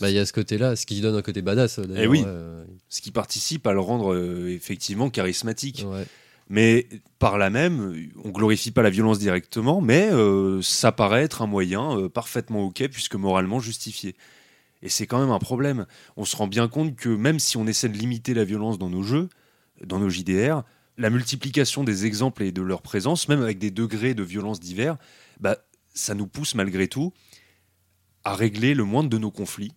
Bah, 0.00 0.10
il 0.10 0.14
y 0.16 0.18
a 0.18 0.24
ce 0.26 0.32
côté-là, 0.32 0.76
ce 0.76 0.86
qui 0.86 1.00
donne 1.00 1.16
un 1.16 1.22
côté 1.22 1.42
badass. 1.42 1.78
d'ailleurs, 1.80 2.04
Eh 2.04 2.06
oui. 2.06 2.22
euh, 2.24 2.64
Ce 2.88 3.00
qui 3.02 3.10
participe 3.10 3.66
à 3.66 3.72
le 3.72 3.80
rendre 3.80 4.14
euh, 4.14 4.48
effectivement 4.48 5.10
charismatique. 5.10 5.84
ouais. 5.86 6.06
Mais 6.48 6.86
par 7.18 7.38
là 7.38 7.50
même, 7.50 8.10
on 8.22 8.30
glorifie 8.30 8.70
pas 8.70 8.82
la 8.82 8.90
violence 8.90 9.18
directement, 9.18 9.80
mais 9.80 10.10
euh, 10.12 10.60
ça 10.62 10.92
paraît 10.92 11.22
être 11.22 11.42
un 11.42 11.46
moyen 11.46 11.98
euh, 11.98 12.08
parfaitement 12.08 12.64
ok 12.64 12.88
puisque 12.88 13.14
moralement 13.14 13.60
justifié. 13.60 14.14
Et 14.82 14.90
c'est 14.90 15.06
quand 15.06 15.18
même 15.18 15.30
un 15.30 15.38
problème. 15.38 15.86
On 16.16 16.26
se 16.26 16.36
rend 16.36 16.46
bien 16.46 16.68
compte 16.68 16.94
que 16.96 17.08
même 17.08 17.38
si 17.38 17.56
on 17.56 17.66
essaie 17.66 17.88
de 17.88 17.96
limiter 17.96 18.34
la 18.34 18.44
violence 18.44 18.78
dans 18.78 18.90
nos 18.90 19.02
jeux, 19.02 19.30
dans 19.82 19.98
nos 19.98 20.10
JDR, 20.10 20.62
la 20.98 21.10
multiplication 21.10 21.82
des 21.82 22.04
exemples 22.04 22.42
et 22.42 22.52
de 22.52 22.62
leur 22.62 22.82
présence, 22.82 23.28
même 23.28 23.42
avec 23.42 23.58
des 23.58 23.70
degrés 23.70 24.14
de 24.14 24.22
violence 24.22 24.60
divers, 24.60 24.98
bah, 25.40 25.56
ça 25.94 26.14
nous 26.14 26.26
pousse 26.26 26.54
malgré 26.54 26.88
tout 26.88 27.12
à 28.24 28.34
régler 28.34 28.74
le 28.74 28.84
moindre 28.84 29.08
de 29.08 29.18
nos 29.18 29.30
conflits 29.30 29.72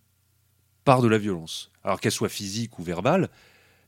par 0.84 1.02
de 1.02 1.08
la 1.08 1.18
violence. 1.18 1.72
Alors 1.84 2.00
qu'elle 2.00 2.12
soit 2.12 2.30
physique 2.30 2.78
ou 2.80 2.84
verbale, 2.84 3.30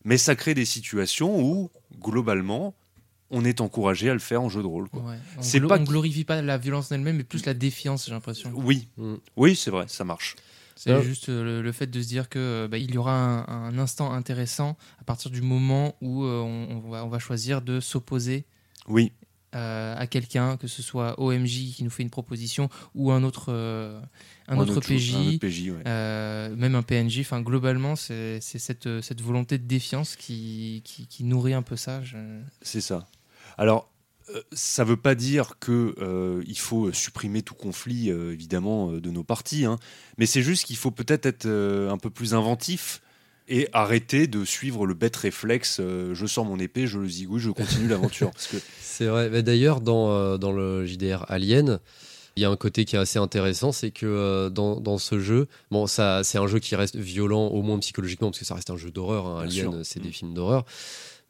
mais 0.09 0.17
ça 0.17 0.35
crée 0.35 0.55
des 0.55 0.65
situations 0.65 1.39
où, 1.39 1.69
globalement, 2.01 2.73
on 3.29 3.45
est 3.45 3.61
encouragé 3.61 4.09
à 4.09 4.13
le 4.13 4.19
faire 4.19 4.41
en 4.41 4.49
jeu 4.49 4.61
de 4.63 4.67
rôle. 4.67 4.89
quoi. 4.89 5.01
Ouais. 5.03 5.17
On, 5.37 5.41
C'est 5.43 5.59
glo- 5.59 5.67
pas 5.67 5.77
on 5.79 5.83
glorifie 5.83 6.23
pas 6.23 6.41
la 6.41 6.57
violence 6.57 6.91
en 6.91 6.95
elle-même, 6.95 7.17
mais 7.17 7.23
plus 7.23 7.45
la 7.45 7.53
défiance, 7.53 8.07
j'ai 8.07 8.11
l'impression. 8.11 8.51
Oui, 8.55 8.87
Mm. 8.97 9.15
oui, 9.37 9.55
c'est 9.55 9.69
vrai, 9.69 9.85
ça 9.87 10.03
marche. 10.03 10.35
C'est 10.75 10.91
Ah. 10.93 11.01
juste 11.01 11.29
euh, 11.29 11.43
le, 11.43 11.61
le 11.61 11.71
fait 11.71 11.87
de 11.87 12.01
se 12.01 12.07
dire 12.07 12.27
que 12.29 12.39
euh, 12.39 12.67
bah, 12.67 12.77
il 12.79 12.91
y 12.91 12.97
aura 12.97 13.13
un, 13.13 13.67
un 13.67 13.77
instant 13.77 14.11
intéressant 14.13 14.77
à 14.99 15.03
partir 15.03 15.29
du 15.29 15.41
moment 15.41 15.95
où 16.01 16.23
euh, 16.23 16.39
on, 16.41 16.81
on 16.85 16.89
va, 16.89 17.05
on 17.05 17.09
va 17.09 17.19
choisir 17.19 17.61
de 17.61 17.79
s'opposer 17.79 18.45
Oui, 18.87 19.11
euh, 19.55 19.95
à 19.97 20.05
quelqu'un, 20.07 20.57
que 20.57 20.67
ce 20.67 20.81
soit 20.81 21.19
OMJ 21.19 21.73
qui 21.75 21.83
nous 21.83 21.89
fait 21.89 22.03
une 22.03 22.09
proposition 22.09 22.69
ou 22.95 23.11
un 23.11 23.23
autre, 23.23 23.47
euh, 23.49 23.99
un 24.47 24.57
Ou 24.57 24.61
autre 24.61 24.79
PJ. 24.81 25.15
un 25.15 25.27
autre 25.29 25.39
PJ, 25.39 25.69
ouais. 25.69 25.83
euh, 25.87 26.55
même 26.55 26.75
un 26.75 26.83
PNJ, 26.83 27.19
enfin 27.21 27.41
globalement 27.41 27.95
c'est 27.95 28.39
cette, 28.41 29.01
cette 29.01 29.21
volonté 29.21 29.57
de 29.57 29.63
défiance 29.65 30.15
qui, 30.15 30.81
qui, 30.85 31.07
qui 31.07 31.23
nourrit 31.23 31.53
un 31.53 31.61
peu 31.63 31.75
ça. 31.75 32.03
je- 32.03 32.17
C'est 32.61 32.81
ça. 32.81 33.07
Alors, 33.57 33.91
ça 34.51 34.83
veut 34.83 34.95
pas 34.97 35.15
dire 35.15 35.53
que 35.59 35.95
euh, 35.99 36.43
il 36.47 36.59
faut 36.59 36.91
supprimer 36.93 37.41
tout 37.41 37.55
conflit, 37.55 38.11
euh, 38.11 38.31
évidemment, 38.33 38.91
euh, 38.91 39.01
de 39.01 39.09
nos 39.09 39.23
partis, 39.23 39.65
hein. 39.65 39.77
mais 40.19 40.27
c'est 40.27 40.43
juste 40.43 40.65
qu'il 40.65 40.77
faut 40.77 40.91
peut-être 40.91 41.25
être 41.25 41.47
un 41.49 41.97
peu 41.97 42.11
plus 42.11 42.35
inventif 42.35 43.01
et 43.49 43.67
arrêter 43.73 44.27
de 44.27 44.45
suivre 44.45 44.85
le 44.85 44.93
bête 44.93 45.15
réflexe. 45.15 45.77
euh, 45.79 46.13
je 46.15 46.25
sors 46.25 46.45
mon 46.45 46.59
épée, 46.59 46.87
je 46.87 46.99
le 46.99 47.07
zigouille, 47.09 47.41
je 47.41 47.49
continue 47.51 47.87
l'aventure. 47.89 48.31
Parce 48.31 48.47
que 48.47 48.57
C'est 48.79 49.07
vrai. 49.07 49.29
Mais 49.29 49.43
D'ailleurs, 49.43 49.81
dans, 49.81 50.11
euh, 50.11 50.37
dans 50.37 50.51
le 50.51 50.85
JDR 50.85 51.25
Alien, 51.27 51.79
il 52.35 52.43
y 52.43 52.45
a 52.45 52.49
un 52.49 52.55
côté 52.55 52.85
qui 52.85 52.95
est 52.95 52.99
assez 52.99 53.19
intéressant, 53.19 53.71
c'est 53.73 53.91
que 53.91 54.05
euh, 54.05 54.49
dans, 54.49 54.79
dans 54.79 54.97
ce 54.97 55.19
jeu, 55.19 55.47
bon, 55.71 55.87
ça, 55.87 56.23
c'est 56.23 56.37
un 56.37 56.47
jeu 56.47 56.59
qui 56.59 56.75
reste 56.75 56.95
violent, 56.95 57.47
au 57.47 57.61
moins 57.61 57.79
psychologiquement, 57.79 58.29
parce 58.29 58.39
que 58.39 58.45
ça 58.45 58.55
reste 58.55 58.69
un 58.69 58.77
jeu 58.77 58.91
d'horreur. 58.91 59.25
hein. 59.27 59.41
Alien, 59.43 59.83
c'est 59.83 59.99
Mm. 59.99 60.03
des 60.03 60.11
films 60.11 60.33
d'horreur. 60.33 60.63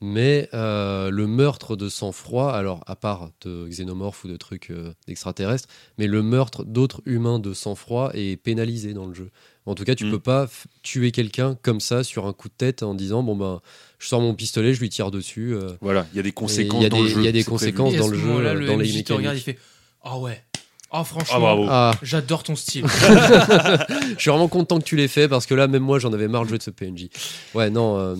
Mais 0.02 0.48
le 0.54 1.26
meurtre 1.26 1.76
de 1.76 1.90
sang-froid, 1.90 2.52
alors 2.54 2.84
à 2.88 2.96
part 2.96 3.32
de 3.42 3.68
xénomorphes 3.68 4.24
ou 4.24 4.28
de 4.30 4.38
trucs 4.38 4.72
d'extraterrestres, 5.08 5.68
mais 5.98 6.08
le 6.08 6.22
meurtre 6.24 6.64
d'autres 6.64 7.02
humains 7.06 7.38
de 7.40 7.54
sang-froid 7.54 8.12
est 8.14 8.38
pénalisé 8.38 8.94
dans 8.94 9.08
le 9.08 9.14
jeu. 9.14 9.30
En 9.70 9.76
tout 9.76 9.84
cas, 9.84 9.96
tu 9.96 10.06
Mm. 10.06 10.12
peux 10.12 10.20
pas 10.20 10.48
tuer 10.84 11.12
quelqu'un 11.12 11.58
comme 11.62 11.80
ça 11.80 12.04
sur 12.04 12.26
un 12.28 12.34
coup 12.34 12.48
de 12.50 12.54
tête 12.58 12.84
en 12.84 12.94
disant 12.96 13.24
bon 13.24 13.36
ben, 13.36 13.62
je 14.00 14.08
sors 14.08 14.20
mon 14.22 14.34
pistolet, 14.34 14.74
je 14.74 14.80
lui 14.80 14.90
tire 14.90 15.12
dessus. 15.12 15.54
euh, 15.54 15.70
voilà, 15.82 16.06
il 16.14 16.18
y 16.18 16.20
a 16.20 16.24
des 16.24 16.32
conséquences 16.32 16.88
dans 16.90 17.02
le 17.02 17.08
jeu. 17.08 17.20
il 17.20 17.26
y 17.26 17.28
a 17.28 17.32
des 17.32 17.44
conséquences 17.44 17.96
dans 17.96 18.08
le 18.08 18.18
jeu, 18.18 18.54
le 18.56 18.66
dans 18.68 18.78
les 18.78 19.04
te 19.04 19.14
regarde, 19.14 19.38
il 19.38 19.42
fait 19.42 19.58
Ah 20.04 20.18
ouais, 20.18 20.44
ah 20.92 21.04
franchement, 21.04 21.66
Ah. 21.70 21.92
Ah, 21.94 22.00
j'adore 22.02 22.44
ton 22.44 22.56
style. 22.56 22.86
je 22.90 24.16
suis 24.20 24.30
vraiment 24.32 24.48
content 24.48 24.80
que 24.80 24.84
tu 24.86 24.96
l'aies 24.96 25.08
fait 25.08 25.28
parce 25.28 25.46
que 25.46 25.54
là, 25.54 25.68
même 25.68 25.84
moi, 25.84 26.00
j'en 26.00 26.12
avais 26.14 26.28
marre 26.28 26.44
de 26.44 26.50
jouer 26.50 26.58
de 26.58 26.64
ce 26.64 26.72
PNJ. 26.72 27.10
Ouais, 27.54 27.70
non. 27.70 27.98
euh, 28.00 28.16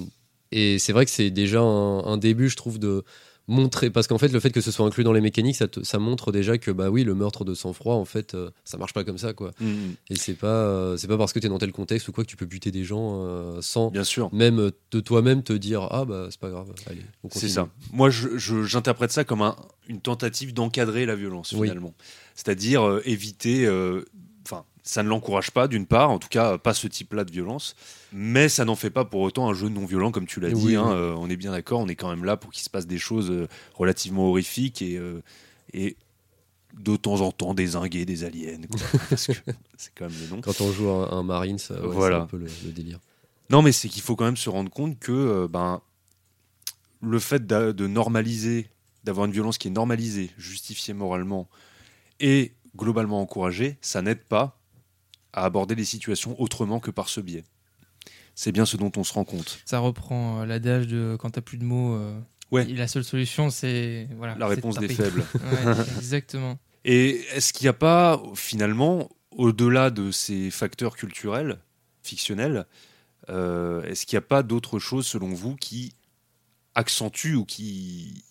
et 0.52 0.80
c'est 0.80 0.94
vrai 0.94 1.06
que 1.06 1.12
c'est 1.12 1.30
déjà 1.30 1.60
un, 1.62 2.00
un 2.06 2.18
début, 2.18 2.50
je 2.50 2.56
trouve, 2.56 2.80
de 2.80 3.04
montrer. 3.50 3.90
Parce 3.90 4.08
qu'en 4.08 4.18
fait, 4.18 4.30
le 4.30 4.40
fait 4.40 4.52
que 4.52 4.62
ce 4.62 4.72
soit 4.72 4.86
inclus 4.86 5.04
dans 5.04 5.12
les 5.12 5.20
mécaniques, 5.22 5.58
ça, 5.58 5.68
te- 5.68 5.84
ça 5.84 6.00
montre 6.00 6.32
déjà 6.32 6.58
que, 6.58 6.72
bah 6.72 6.90
oui, 6.90 7.04
le 7.04 7.16
meurtre 7.16 7.44
de 7.44 7.54
sang-froid, 7.54 7.96
en 7.96 8.06
fait, 8.06 8.34
euh, 8.36 8.50
ça 8.64 8.78
marche 8.78 8.94
pas 8.94 9.04
comme 9.04 9.18
ça, 9.18 9.34
quoi. 9.34 9.52
Mm, 9.60 9.74
Et 10.12 10.16
c'est 10.16 10.36
pas, 10.36 10.48
euh, 10.48 10.96
c'est 10.98 11.08
pas 11.08 11.18
parce 11.18 11.34
que 11.34 11.40
t'es 11.40 11.50
dans 11.50 11.58
tel 11.58 11.72
contexte 11.74 12.08
ou 12.08 12.12
quoi 12.14 12.24
que 12.24 12.30
tu 12.30 12.38
peux 12.38 12.46
buter 12.46 12.72
des 12.72 12.84
gens 12.86 13.24
euh, 13.26 13.60
sans 13.62 13.90
bien 13.92 14.04
sûr. 14.06 14.30
même 14.34 14.72
de 14.92 15.00
toi-même 15.02 15.44
te 15.44 15.54
dire 15.54 15.88
ah 15.92 16.06
bah 16.06 16.28
c'est 16.30 16.40
pas 16.40 16.50
grave, 16.50 16.72
allez, 16.88 17.02
on 17.24 17.30
C'est 17.32 17.50
ça. 17.50 17.68
Moi, 17.92 18.10
j'interprète 18.10 19.12
ça 19.12 19.24
comme 19.24 19.42
un- 19.42 19.56
une 19.88 20.00
tentative 20.00 20.54
d'encadrer 20.54 21.06
la 21.06 21.16
violence, 21.16 21.52
Oui. 21.54 21.68
finalement. 21.68 21.94
C'est-à-dire 22.36 23.02
éviter. 23.06 23.68
Ça 24.90 25.04
ne 25.04 25.10
l'encourage 25.10 25.52
pas, 25.52 25.68
d'une 25.68 25.86
part, 25.86 26.10
en 26.10 26.18
tout 26.20 26.30
cas, 26.30 26.58
pas 26.58 26.74
ce 26.74 26.88
type-là 26.88 27.24
de 27.24 27.32
violence. 27.32 27.76
Mais 28.12 28.50
ça 28.50 28.66
n'en 28.66 28.76
fait 28.76 28.90
pas 28.90 29.06
pour 29.06 29.22
autant 29.22 29.48
un 29.50 29.54
jeu 29.54 29.70
non 29.70 29.86
violent, 29.86 30.12
comme 30.12 30.26
tu 30.26 30.40
l'as 30.40 30.50
dit. 30.50 30.76
Hein, 30.76 30.86
oui. 30.88 30.94
euh, 30.96 31.14
on 31.18 31.30
est 31.30 31.38
bien 31.38 31.52
d'accord, 31.52 31.80
on 31.80 31.88
est 31.88 31.96
quand 31.96 32.10
même 32.10 32.26
là 32.26 32.38
pour 32.38 32.52
qu'il 32.52 32.64
se 32.64 32.70
passe 32.72 32.88
des 32.88 32.98
choses 32.98 33.30
euh, 33.30 33.48
relativement 33.76 34.28
horrifiques 34.30 34.82
et. 34.82 34.98
euh, 34.98 35.22
et 35.74 35.96
de 36.78 36.96
temps 36.96 37.22
en 37.22 37.32
temps 37.32 37.56
des 37.56 37.76
aliens, 38.24 38.62
quoi, 38.70 38.80
parce 39.10 39.26
que 39.28 39.34
c'est 39.76 39.92
quand 39.96 40.06
même 40.08 40.16
le 40.22 40.36
nom. 40.36 40.42
Quand 40.42 40.62
on 40.62 40.72
joue 40.72 40.88
un, 40.90 41.10
un 41.12 41.24
ouais, 41.82 41.94
Voilà. 41.94 42.18
c'est 42.18 42.22
un 42.24 42.26
peu 42.28 42.38
le, 42.38 42.46
le 42.66 42.72
délire. 42.72 43.00
Non, 43.50 43.64
mais 43.64 43.72
c'est 43.72 43.90
qu'il 43.90 44.04
faut 44.04 44.16
quand 44.16 44.26
même 44.26 44.38
se 44.38 44.50
rendre 44.52 44.70
compte 44.70 45.00
que 45.00 45.48
ben, 45.48 45.82
le 47.02 47.18
fait 47.20 47.48
de 47.48 47.88
normaliser, 47.88 48.70
d'avoir 49.04 49.26
une 49.26 49.32
violence 49.32 49.58
qui 49.58 49.68
est 49.68 49.72
normalisée, 49.72 50.30
justifiée 50.38 50.94
moralement 50.94 51.48
et 52.20 52.54
globalement 52.78 53.20
encouragée, 53.20 53.78
ça 53.82 54.04
n'aide 54.04 54.24
pas 54.24 54.59
à 55.34 55.44
aborder 55.46 55.76
les 55.76 55.86
situations 55.86 56.40
autrement 56.42 56.80
que 56.80 56.92
par 56.92 57.10
ce 57.10 57.22
biais. 57.22 57.44
C'est 58.36 58.52
bien 58.52 58.66
ce 58.66 58.78
dont 58.78 58.92
on 58.96 59.04
se 59.04 59.14
rend 59.14 59.26
compte. 59.26 59.60
Ça 59.66 59.80
reprend 59.80 60.42
euh, 60.42 60.46
l'adage 60.46 60.88
de 60.88 61.18
quand 61.20 61.32
t'as 61.32 61.42
plus 61.42 61.58
de 61.58 61.66
mots. 61.66 61.94
euh, 61.96 62.20
Ouais. 62.52 62.66
La 62.66 62.88
seule 62.88 63.04
solution, 63.04 63.52
c'est 63.52 64.08
voilà, 64.18 64.34
La 64.36 64.46
de 64.48 64.56
réponse 64.56 64.80
des 64.80 64.88
faibles. 64.88 65.24
Ouais, 65.36 65.72
exactement. 65.98 66.58
Et 66.84 67.22
est-ce 67.36 67.54
qu'il 67.54 67.66
n'y 67.66 67.70
a 67.70 67.74
pas, 67.74 68.20
finalement, 68.34 69.10
au-delà 69.32 69.92
de 69.92 70.10
ces 70.10 70.50
facteurs 70.50 70.96
culturels, 70.96 71.60
fictionnels, 72.02 72.66
euh, 73.30 73.84
est-ce 73.84 74.08
qu'il 74.08 74.16
n'y 74.16 74.24
a 74.24 74.28
pas 74.28 74.42
d'autres 74.42 74.80
choses, 74.80 75.06
selon 75.06 75.28
vous, 75.32 75.56
qui 75.58 75.94
accentuent 76.74 77.36
ou 77.36 77.46
qui 77.46 78.24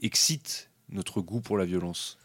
excitent 0.00 0.70
notre 0.88 1.20
goût 1.20 1.40
pour 1.42 1.58
la 1.58 1.66
violence? 1.66 2.16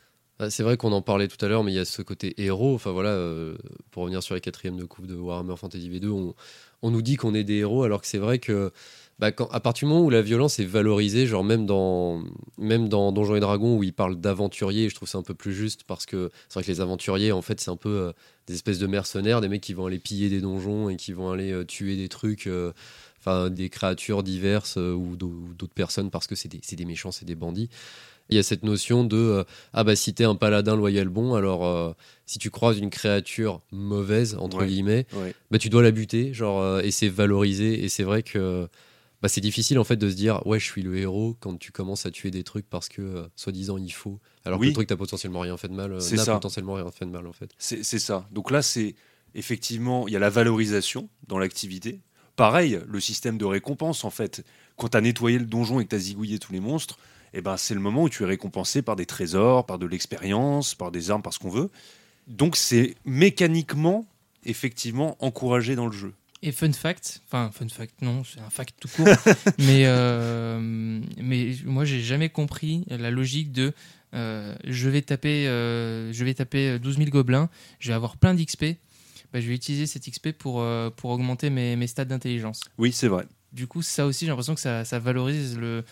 C'est 0.49 0.63
vrai 0.63 0.77
qu'on 0.77 0.91
en 0.91 1.01
parlait 1.01 1.27
tout 1.27 1.43
à 1.45 1.47
l'heure, 1.47 1.63
mais 1.63 1.71
il 1.71 1.75
y 1.75 1.79
a 1.79 1.85
ce 1.85 2.01
côté 2.01 2.33
héros. 2.41 2.73
Enfin 2.75 2.91
voilà, 2.91 3.09
euh, 3.09 3.55
pour 3.91 4.03
revenir 4.03 4.21
sur 4.23 4.35
les 4.35 4.41
quatrièmes 4.41 4.77
de 4.77 4.83
coupe 4.85 5.05
de 5.07 5.15
Warhammer 5.15 5.55
Fantasy 5.55 5.89
V2, 5.89 6.33
on, 6.81 6.91
nous 6.91 7.01
dit 7.01 7.15
qu'on 7.15 7.33
est 7.33 7.43
des 7.43 7.57
héros, 7.57 7.83
alors 7.83 8.01
que 8.01 8.07
c'est 8.07 8.17
vrai 8.17 8.39
que 8.39 8.71
bah, 9.19 9.27
à 9.51 9.59
partir 9.59 9.87
du 9.87 9.93
moment 9.93 10.05
où 10.05 10.09
la 10.09 10.21
violence 10.23 10.59
est 10.59 10.65
valorisée, 10.65 11.27
genre 11.27 11.43
même 11.43 11.65
dans, 11.65 12.23
même 12.57 12.89
dans 12.89 13.11
Donjons 13.11 13.35
et 13.35 13.39
Dragons 13.39 13.77
où 13.77 13.83
ils 13.83 13.93
parlent 13.93 14.19
d'aventuriers, 14.19 14.89
je 14.89 14.95
trouve 14.95 15.07
ça 15.07 15.19
un 15.19 15.23
peu 15.23 15.35
plus 15.35 15.53
juste 15.53 15.83
parce 15.85 16.05
que 16.05 16.29
c'est 16.49 16.55
vrai 16.55 16.63
que 16.63 16.71
les 16.71 16.81
aventuriers, 16.81 17.31
en 17.31 17.41
fait, 17.43 17.61
c'est 17.61 17.71
un 17.71 17.77
peu 17.77 17.89
euh, 17.89 18.11
des 18.47 18.55
espèces 18.55 18.79
de 18.79 18.87
mercenaires, 18.87 19.39
des 19.39 19.47
mecs 19.49 19.61
qui 19.61 19.73
vont 19.73 19.85
aller 19.85 19.99
piller 19.99 20.29
des 20.29 20.41
donjons 20.41 20.89
et 20.89 20.97
qui 20.97 21.13
vont 21.13 21.31
aller 21.31 21.51
euh, 21.51 21.63
tuer 21.63 21.95
des 21.95 22.09
trucs. 22.09 22.49
Enfin, 23.19 23.49
des 23.49 23.69
créatures 23.69 24.21
diverses 24.21 24.75
ou 24.75 25.15
d'au- 25.15 25.27
ou 25.27 25.53
d'autres 25.53 25.73
personnes 25.73 26.09
parce 26.09 26.27
que 26.27 26.35
c'est 26.35 26.49
c'est 26.61 26.75
des 26.75 26.83
méchants, 26.83 27.11
c'est 27.13 27.23
des 27.23 27.35
bandits. 27.35 27.69
Il 28.29 28.35
y 28.35 28.39
a 28.39 28.43
cette 28.43 28.63
notion 28.63 29.03
de 29.03 29.17
euh, 29.17 29.43
ah 29.73 29.83
bah 29.83 29.95
si 29.95 30.13
t'es 30.13 30.23
un 30.23 30.35
paladin 30.35 30.75
loyal 30.75 31.09
bon, 31.09 31.33
alors 31.35 31.65
euh, 31.65 31.91
si 32.25 32.39
tu 32.39 32.49
croises 32.49 32.77
une 32.79 32.89
créature 32.89 33.61
mauvaise 33.71 34.35
entre 34.39 34.59
Ouais. 34.59 34.67
guillemets, 34.67 35.05
Ouais. 35.13 35.33
bah 35.51 35.57
tu 35.59 35.69
dois 35.69 35.83
la 35.83 35.91
buter, 35.91 36.33
genre 36.33 36.61
euh, 36.61 36.81
et 36.81 36.91
c'est 36.91 37.09
valorisé 37.09 37.83
et 37.83 37.89
c'est 37.89 38.03
vrai 38.03 38.23
que 38.23 38.67
bah, 39.21 39.29
c'est 39.29 39.41
difficile 39.41 39.77
en 39.79 39.83
fait 39.83 39.97
de 39.97 40.09
se 40.09 40.15
dire 40.15 40.45
ouais 40.47 40.59
je 40.59 40.65
suis 40.65 40.81
le 40.81 40.97
héros 40.97 41.35
quand 41.39 41.57
tu 41.57 41.71
commences 41.71 42.05
à 42.05 42.11
tuer 42.11 42.31
des 42.31 42.43
trucs 42.43 42.69
parce 42.69 42.89
que 42.89 43.01
euh, 43.01 43.23
soi-disant 43.35 43.77
il 43.77 43.91
faut, 43.91 44.19
alors 44.45 44.59
que 44.59 44.65
le 44.65 44.73
truc 44.73 44.87
t'as 44.87 44.95
potentiellement 44.97 45.41
rien 45.41 45.57
fait 45.57 45.67
de 45.67 45.73
mal, 45.75 45.91
n'a 45.97 46.25
potentiellement 46.25 46.73
rien 46.73 46.89
fait 46.91 47.05
de 47.05 47.11
mal 47.11 47.27
en 47.27 47.33
fait. 47.33 47.49
C'est 47.57 47.83
ça. 47.83 48.27
Donc 48.31 48.51
là, 48.51 48.61
c'est 48.61 48.95
effectivement, 49.35 50.07
il 50.07 50.13
y 50.13 50.15
a 50.15 50.19
la 50.19 50.29
valorisation 50.29 51.09
dans 51.27 51.39
l'activité. 51.39 51.99
Pareil, 52.35 52.79
le 52.87 52.99
système 52.99 53.37
de 53.37 53.45
récompense, 53.45 54.03
en 54.05 54.09
fait. 54.09 54.43
Quand 54.77 54.89
tu 54.89 54.97
as 54.97 55.01
nettoyé 55.01 55.37
le 55.39 55.45
donjon 55.45 55.79
et 55.79 55.85
que 55.85 55.89
tu 55.89 55.95
as 55.95 55.99
zigouillé 55.99 56.39
tous 56.39 56.53
les 56.53 56.59
monstres, 56.59 56.97
eh 57.33 57.41
ben, 57.41 57.57
c'est 57.57 57.73
le 57.73 57.79
moment 57.79 58.03
où 58.03 58.09
tu 58.09 58.23
es 58.23 58.25
récompensé 58.25 58.81
par 58.81 58.95
des 58.95 59.05
trésors, 59.05 59.65
par 59.65 59.79
de 59.79 59.85
l'expérience, 59.85 60.75
par 60.75 60.91
des 60.91 61.09
armes, 61.11 61.21
par 61.21 61.33
ce 61.33 61.39
qu'on 61.39 61.49
veut. 61.49 61.69
Donc 62.27 62.55
c'est 62.55 62.95
mécaniquement, 63.05 64.05
effectivement, 64.45 65.17
encouragé 65.19 65.75
dans 65.75 65.87
le 65.87 65.91
jeu. 65.91 66.13
Et 66.45 66.51
fun 66.51 66.71
fact, 66.73 67.21
enfin 67.25 67.51
fun 67.53 67.69
fact, 67.69 68.01
non, 68.01 68.23
c'est 68.23 68.41
un 68.41 68.49
fact 68.49 68.75
tout 68.79 68.89
court. 68.89 69.07
mais 69.59 69.85
euh, 69.85 70.99
mais 71.17 71.55
moi 71.63 71.85
j'ai 71.85 72.01
jamais 72.01 72.27
compris 72.27 72.83
la 72.89 73.11
logique 73.11 73.53
de 73.53 73.71
euh, 74.13 74.53
je 74.65 74.89
vais 74.89 75.01
taper 75.01 75.47
euh, 75.47 76.11
je 76.11 76.25
vais 76.25 76.33
taper 76.33 76.79
12 76.79 76.97
000 76.97 77.09
gobelins, 77.09 77.49
je 77.79 77.87
vais 77.89 77.93
avoir 77.93 78.17
plein 78.17 78.33
d'XP. 78.33 78.65
Bah, 79.31 79.39
je 79.39 79.47
vais 79.47 79.55
utiliser 79.55 79.87
cet 79.87 80.07
XP 80.07 80.31
pour, 80.33 80.63
pour 80.95 81.09
augmenter 81.09 81.49
mes, 81.49 81.75
mes 81.75 81.87
stats 81.87 82.05
d'intelligence. 82.05 82.59
Oui, 82.77 82.91
c'est 82.91 83.07
vrai. 83.07 83.25
Du 83.51 83.65
coup, 83.65 83.81
ça 83.81 84.05
aussi, 84.05 84.25
j'ai 84.25 84.29
l'impression 84.29 84.53
que 84.53 84.61
ça, 84.61 84.85
ça 84.85 84.99
valorise 84.99 85.57
le. 85.57 85.83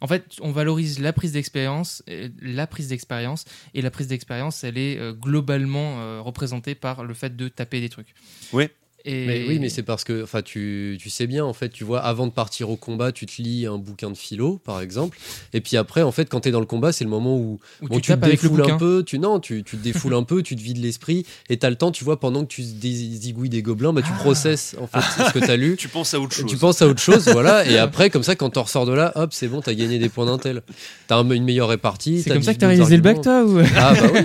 En 0.00 0.06
fait, 0.06 0.24
on 0.40 0.52
valorise 0.52 0.98
la 0.98 1.12
prise 1.12 1.32
d'expérience, 1.32 2.02
euh, 2.08 2.28
la 2.40 2.66
prise 2.66 2.88
d'expérience, 2.88 3.44
et 3.74 3.82
la 3.82 3.90
prise 3.90 4.08
d'expérience, 4.08 4.62
elle 4.62 4.78
est 4.78 4.98
euh, 4.98 5.12
globalement 5.12 6.00
euh, 6.00 6.20
représentée 6.20 6.74
par 6.74 7.04
le 7.04 7.14
fait 7.14 7.36
de 7.36 7.48
taper 7.48 7.80
des 7.80 7.88
trucs. 7.88 8.14
Ouais. 8.52 8.70
Et 9.08 9.24
Mais 9.26 9.44
oui, 9.46 9.58
mais 9.60 9.68
c'est 9.68 9.84
parce 9.84 10.02
que, 10.02 10.24
enfin, 10.24 10.42
tu, 10.42 10.98
tu 11.00 11.10
sais 11.10 11.26
bien, 11.28 11.44
en 11.44 11.52
fait, 11.52 11.68
tu 11.68 11.84
vois, 11.84 12.00
avant 12.00 12.26
de 12.26 12.32
partir 12.32 12.70
au 12.70 12.76
combat, 12.76 13.12
tu 13.12 13.24
te 13.24 13.40
lis 13.40 13.64
un 13.64 13.78
bouquin 13.78 14.10
de 14.10 14.16
philo, 14.16 14.60
par 14.64 14.80
exemple, 14.80 15.16
et 15.52 15.60
puis 15.60 15.76
après, 15.76 16.02
en 16.02 16.10
fait, 16.10 16.28
quand 16.28 16.40
tu 16.40 16.48
es 16.48 16.52
dans 16.52 16.58
le 16.60 16.66
combat, 16.66 16.90
c'est 16.90 17.04
le 17.04 17.10
moment 17.10 17.36
où, 17.36 17.60
bon, 17.82 17.96
tu 18.00 18.12
tu 18.12 18.18
te 18.18 18.26
défoules 18.26 18.62
un 18.62 18.76
peu, 18.78 19.04
tu 19.06 19.18
non, 19.20 19.38
tu, 19.38 19.62
tu 19.62 19.76
te 19.76 19.82
défoules 19.82 20.14
un 20.14 20.22
peu, 20.24 20.42
tu 20.42 20.56
te 20.56 20.60
vides 20.60 20.78
l'esprit, 20.78 21.24
et 21.48 21.56
t'as 21.56 21.70
le 21.70 21.76
temps, 21.76 21.92
tu 21.92 22.02
vois, 22.02 22.18
pendant 22.18 22.42
que 22.44 22.48
tu 22.48 22.62
zigouilles 22.62 23.48
des 23.48 23.62
gobelins, 23.62 23.92
bah, 23.92 24.02
tu 24.02 24.08
Ah. 24.12 24.18
processes 24.18 24.74
en 24.80 24.86
fait 24.88 24.98
ce 25.28 25.32
que 25.32 25.38
t'as 25.38 25.56
lu. 25.56 25.76
Tu 25.78 25.88
penses 25.88 26.12
à 26.14 26.18
autre 26.20 26.34
chose. 26.34 26.46
Tu 26.50 26.56
penses 26.56 26.82
à 26.82 26.88
autre 26.88 27.00
chose, 27.00 27.28
voilà, 27.28 27.64
et 27.70 27.78
après, 27.78 28.10
comme 28.10 28.24
ça, 28.24 28.34
quand 28.34 28.50
t'en 28.50 28.64
ressors 28.64 28.86
de 28.86 28.92
là, 28.92 29.12
hop, 29.14 29.32
c'est 29.32 29.46
bon, 29.46 29.60
t'as 29.60 29.74
gagné 29.74 30.00
des 30.00 30.08
points 30.08 30.26
d'intel. 30.26 30.62
T'as 31.06 31.16
un- 31.18 31.30
une 31.30 31.44
meilleure 31.44 31.68
répartie. 31.68 32.22
C'est 32.22 32.30
comme 32.30 32.42
ça 32.42 32.54
que 32.54 32.58
t'as 32.58 32.68
réalisé 32.68 32.96
le 32.96 33.02
bac, 33.02 33.20
toi 33.20 33.44
ou... 33.44 33.60
Ah, 33.76 33.94
bah 33.94 34.08
oui. 34.12 34.20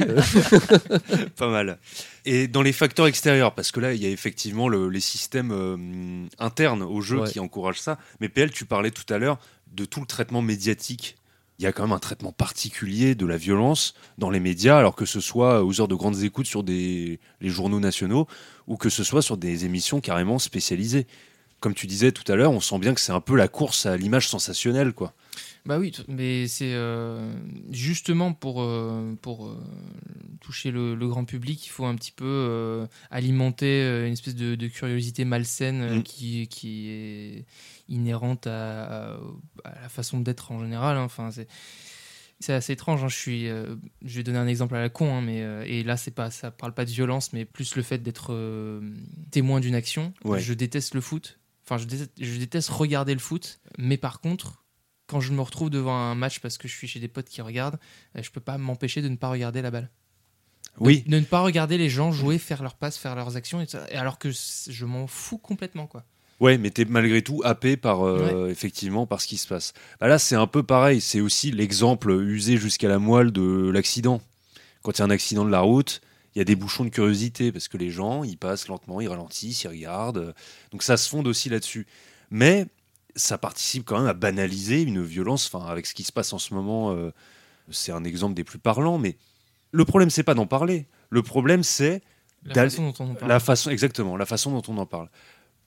Pas 1.38 1.48
mal. 1.50 1.78
Et 2.26 2.48
dans 2.48 2.62
les 2.62 2.74
facteurs 2.74 3.08
extérieurs, 3.08 3.54
parce 3.56 3.72
que 3.72 3.80
là, 3.80 3.94
il 3.94 4.02
y 4.02 4.06
a 4.06 4.10
effectivement 4.10 4.68
le- 4.70 4.90
les 4.90 5.00
systèmes 5.00 5.52
euh, 5.52 6.28
internes 6.40 6.84
au 6.84 7.02
jeu 7.02 7.22
Ouais. 7.22 7.30
qui 7.32 7.40
encouragent 7.40 7.80
ça. 7.82 7.98
Mais 8.20 8.30
PL, 8.30 8.52
tu 8.52 8.66
parlais 8.66 8.92
tout 8.92 9.12
à 9.12 9.18
l'heure 9.18 9.40
de 9.74 9.86
tout 9.86 10.00
le 10.02 10.06
traitement 10.06 10.42
médiatique. 10.42 11.18
Il 11.58 11.64
y 11.64 11.68
a 11.68 11.72
quand 11.72 11.84
même 11.84 11.92
un 11.92 12.00
traitement 12.00 12.32
particulier 12.32 13.14
de 13.16 13.26
la 13.26 13.38
violence 13.38 13.94
dans 14.18 14.30
les 14.30 14.40
médias, 14.40 14.78
alors 14.78 14.96
que 14.96 15.06
ce 15.06 15.20
soit 15.20 15.64
aux 15.64 15.80
heures 15.82 15.88
de 15.88 15.96
grandes 15.96 16.22
écoutes 16.24 16.48
sur 16.48 16.64
des, 16.64 17.20
les 17.40 17.50
journaux 17.50 17.80
nationaux 17.80 18.28
ou 18.68 18.78
que 18.78 18.90
ce 18.90 19.04
soit 19.04 19.22
sur 19.22 19.38
des 19.38 19.66
émissions 19.66 20.00
carrément 20.02 20.40
spécialisées. 20.40 21.06
Comme 21.60 21.76
tu 21.76 21.86
disais 21.86 22.12
tout 22.12 22.30
à 22.32 22.36
l'heure, 22.36 22.52
on 22.52 22.60
sent 22.62 22.80
bien 22.80 22.94
que 22.96 23.00
c'est 23.02 23.12
un 23.12 23.22
peu 23.22 23.36
la 23.36 23.48
course 23.48 23.86
à 23.86 23.96
l'image 23.96 24.28
sensationnelle, 24.28 24.94
quoi. 24.94 25.14
Bah 25.66 25.78
oui, 25.78 25.92
mais 26.08 26.48
c'est 26.48 26.74
euh, 26.74 27.32
justement 27.70 28.34
pour, 28.34 28.62
euh, 28.64 29.16
pour 29.22 29.48
euh, 29.48 29.58
toucher 30.40 30.72
le, 30.72 30.96
le 30.96 31.08
grand 31.08 31.24
public, 31.26 31.64
il 31.66 31.70
faut 31.70 31.86
un 31.86 31.96
petit 31.96 32.12
peu 32.12 32.88
alimenter 33.12 33.82
une 34.08 34.14
espèce 34.14 34.36
de, 34.36 34.56
de 34.56 34.68
curiosité 34.68 35.24
malsaine 35.26 36.00
Mm. 36.00 36.04
qui, 36.04 36.48
qui 36.48 36.90
est 36.90 37.46
inhérente 37.90 38.48
à, 38.48 39.14
à- 39.14 39.20
à 39.64 39.82
la 39.84 39.90
façon 39.90 40.20
d'être 40.20 40.52
en 40.52 40.60
général. 40.60 40.98
hein. 40.98 41.04
Enfin, 41.04 41.30
c'est 41.32 41.48
c'est 42.40 42.54
assez 42.54 42.74
étrange. 42.74 43.04
hein. 43.04 43.08
Je 43.08 43.16
suis, 43.18 43.48
euh, 43.48 43.76
je 44.04 44.18
vais 44.18 44.24
donner 44.24 44.40
un 44.40 44.48
exemple 44.48 44.76
à 44.76 44.82
la 44.82 44.90
con, 44.90 45.14
hein, 45.16 45.22
mais 45.22 45.44
euh, 45.44 45.64
et 45.68 45.84
là 45.84 45.96
c'est 45.96 46.10
pas, 46.10 46.32
ça 46.32 46.50
parle 46.50 46.74
pas 46.74 46.86
de 46.86 46.90
violence, 46.90 47.34
mais 47.34 47.46
plus 47.46 47.76
le 47.76 47.84
fait 47.84 48.00
d'être 48.00 48.34
euh, 48.34 48.82
témoin 49.30 49.60
d'une 49.60 49.76
action. 49.76 50.12
Ouais. 50.24 50.40
Je 50.40 50.54
déteste 50.56 50.96
le 50.96 51.02
foot. 51.02 51.38
Enfin, 51.66 51.78
je 51.78 51.86
déteste, 51.86 52.12
je 52.20 52.40
déteste 52.40 52.70
regarder 52.70 53.14
le 53.14 53.20
foot, 53.20 53.60
mais 53.78 53.98
par 53.98 54.22
contre, 54.22 54.61
quand 55.12 55.20
je 55.20 55.34
me 55.34 55.42
retrouve 55.42 55.70
devant 55.70 55.94
un 55.96 56.16
match 56.16 56.40
parce 56.40 56.58
que 56.58 56.70
je 56.70 56.74
suis 56.76 56.88
chez 56.88 57.02
des 57.02 57.10
potes 57.10 57.28
qui 57.28 57.42
regardent, 57.42 57.78
euh, 58.18 58.24
je 58.24 58.32
peux 58.32 58.40
pas 58.40 58.58
m'empêcher 58.58 59.02
de 59.02 59.10
ne 59.10 59.18
pas 59.18 59.30
regarder 59.30 59.62
la 59.62 59.70
balle. 59.72 59.90
Oui, 60.80 61.04
De 61.06 61.20
ne 61.20 61.26
pas 61.26 61.42
regarder 61.42 61.78
les 61.78 61.90
gens 61.90 62.14
jouer, 62.14 62.38
faire 62.38 62.64
leurs 62.64 62.76
passes, 62.76 62.98
faire 62.98 63.14
leurs 63.14 63.36
actions, 63.36 63.60
et 63.60 63.66
ça- 63.68 63.86
alors 63.94 64.18
que 64.18 64.30
je 64.32 64.86
m'en 64.86 65.06
fous 65.06 65.38
complètement, 65.38 65.86
quoi. 65.86 66.06
Ouais, 66.40 66.58
mais 66.58 66.70
t'es 66.72 66.86
malgré 66.86 67.22
tout 67.22 67.42
happé 67.44 67.76
par 67.76 68.04
euh, 68.08 68.48
effectivement 68.50 69.06
par 69.06 69.20
ce 69.22 69.28
qui 69.28 69.38
se 69.38 69.48
passe. 69.48 69.74
Bah 70.00 70.08
là, 70.08 70.18
c'est 70.18 70.36
un 70.36 70.48
peu 70.48 70.64
pareil. 70.64 71.00
C'est 71.02 71.20
aussi 71.22 71.52
l'exemple 71.52 72.10
usé 72.24 72.58
jusqu'à 72.58 72.88
la 72.88 72.98
moelle 73.00 73.32
de 73.32 73.70
l'accident. 73.70 74.22
Quand 74.82 74.94
il 74.98 75.00
y 75.00 75.02
a 75.02 75.06
un 75.06 75.10
accident 75.12 75.44
de 75.46 75.52
la 75.52 75.60
route, 75.60 76.02
il 76.34 76.40
y 76.40 76.42
a 76.42 76.46
des 76.46 76.56
bouchons 76.56 76.86
de 76.86 76.90
curiosité 76.90 77.52
parce 77.52 77.68
que 77.68 77.78
les 77.78 77.92
gens, 77.92 78.24
ils 78.24 78.38
passent 78.38 78.70
lentement, 78.70 79.02
ils 79.02 79.08
ralentissent, 79.10 79.64
ils 79.66 79.68
regardent. 79.68 80.34
Donc 80.72 80.82
ça 80.84 80.96
se 80.98 81.08
fonde 81.10 81.28
aussi 81.28 81.50
là-dessus. 81.50 81.86
Mais 82.32 82.66
ça 83.16 83.38
participe 83.38 83.86
quand 83.86 83.98
même 84.00 84.08
à 84.08 84.14
banaliser 84.14 84.82
une 84.82 85.04
violence. 85.04 85.50
Enfin, 85.52 85.66
avec 85.68 85.86
ce 85.86 85.94
qui 85.94 86.04
se 86.04 86.12
passe 86.12 86.34
en 86.34 86.40
ce 86.40 86.54
moment, 86.54 86.92
euh, 86.92 87.12
c'est 87.70 87.92
un 87.92 88.04
exemple 88.04 88.34
des 88.34 88.44
plus 88.44 88.60
parlants. 88.60 88.98
Mais 88.98 89.18
le 89.72 89.86
problème, 89.86 90.10
c'est 90.10 90.24
pas 90.24 90.34
d'en 90.34 90.48
parler. 90.48 90.88
Le 91.10 91.22
problème, 91.24 91.64
c'est 91.64 92.02
La 92.46 92.54
façon 92.64 92.84
dont 92.92 92.94
on 93.04 93.12
en 93.12 93.16
parle. 93.16 93.30
la 93.30 93.40
façon, 93.40 93.70
exactement, 93.70 94.18
la 94.18 94.26
façon 94.26 94.52
dont 94.52 94.64
on 94.74 94.78
en 94.78 94.86
parle. 94.86 95.10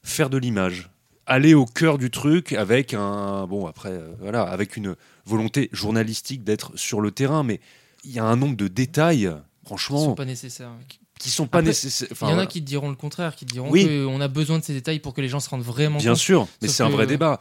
Faire 0.02 0.30
de 0.30 0.38
l'image. 0.38 0.90
Aller 1.26 1.54
au 1.54 1.64
cœur 1.64 1.96
du 1.96 2.10
truc 2.10 2.52
avec 2.52 2.92
un. 2.92 3.46
Bon, 3.46 3.66
après, 3.66 3.92
euh, 3.92 4.12
voilà, 4.20 4.42
avec 4.42 4.76
une 4.76 4.94
volonté 5.24 5.70
journalistique 5.72 6.44
d'être 6.44 6.76
sur 6.76 7.00
le 7.00 7.10
terrain, 7.12 7.42
mais 7.42 7.60
il 8.04 8.10
y 8.12 8.18
a 8.18 8.24
un 8.24 8.36
nombre 8.36 8.56
de 8.56 8.68
détails, 8.68 9.20
Qui 9.20 9.28
sont 9.30 9.64
franchement, 9.64 10.14
pas 10.14 10.26
nécessaires. 10.26 10.72
Qui 11.18 11.30
sont 11.30 11.46
pas 11.46 11.62
nécessaires. 11.62 12.08
Il 12.22 12.28
y 12.28 12.32
en 12.32 12.38
a 12.38 12.46
qui 12.46 12.60
te 12.60 12.66
diront 12.66 12.90
le 12.90 12.96
contraire, 12.96 13.36
qui 13.36 13.46
te 13.46 13.52
diront 13.52 13.70
Oui. 13.70 13.86
qu'on 13.86 14.20
a 14.20 14.28
besoin 14.28 14.58
de 14.58 14.64
ces 14.64 14.72
détails 14.72 14.98
pour 15.00 15.14
que 15.14 15.20
les 15.20 15.28
gens 15.28 15.40
se 15.40 15.48
rendent 15.48 15.62
vraiment 15.62 15.98
Bien 15.98 16.12
compte. 16.12 16.20
sûr, 16.20 16.48
mais 16.62 16.68
c'est 16.68 16.82
un 16.82 16.88
vrai 16.88 17.06
débat. 17.06 17.40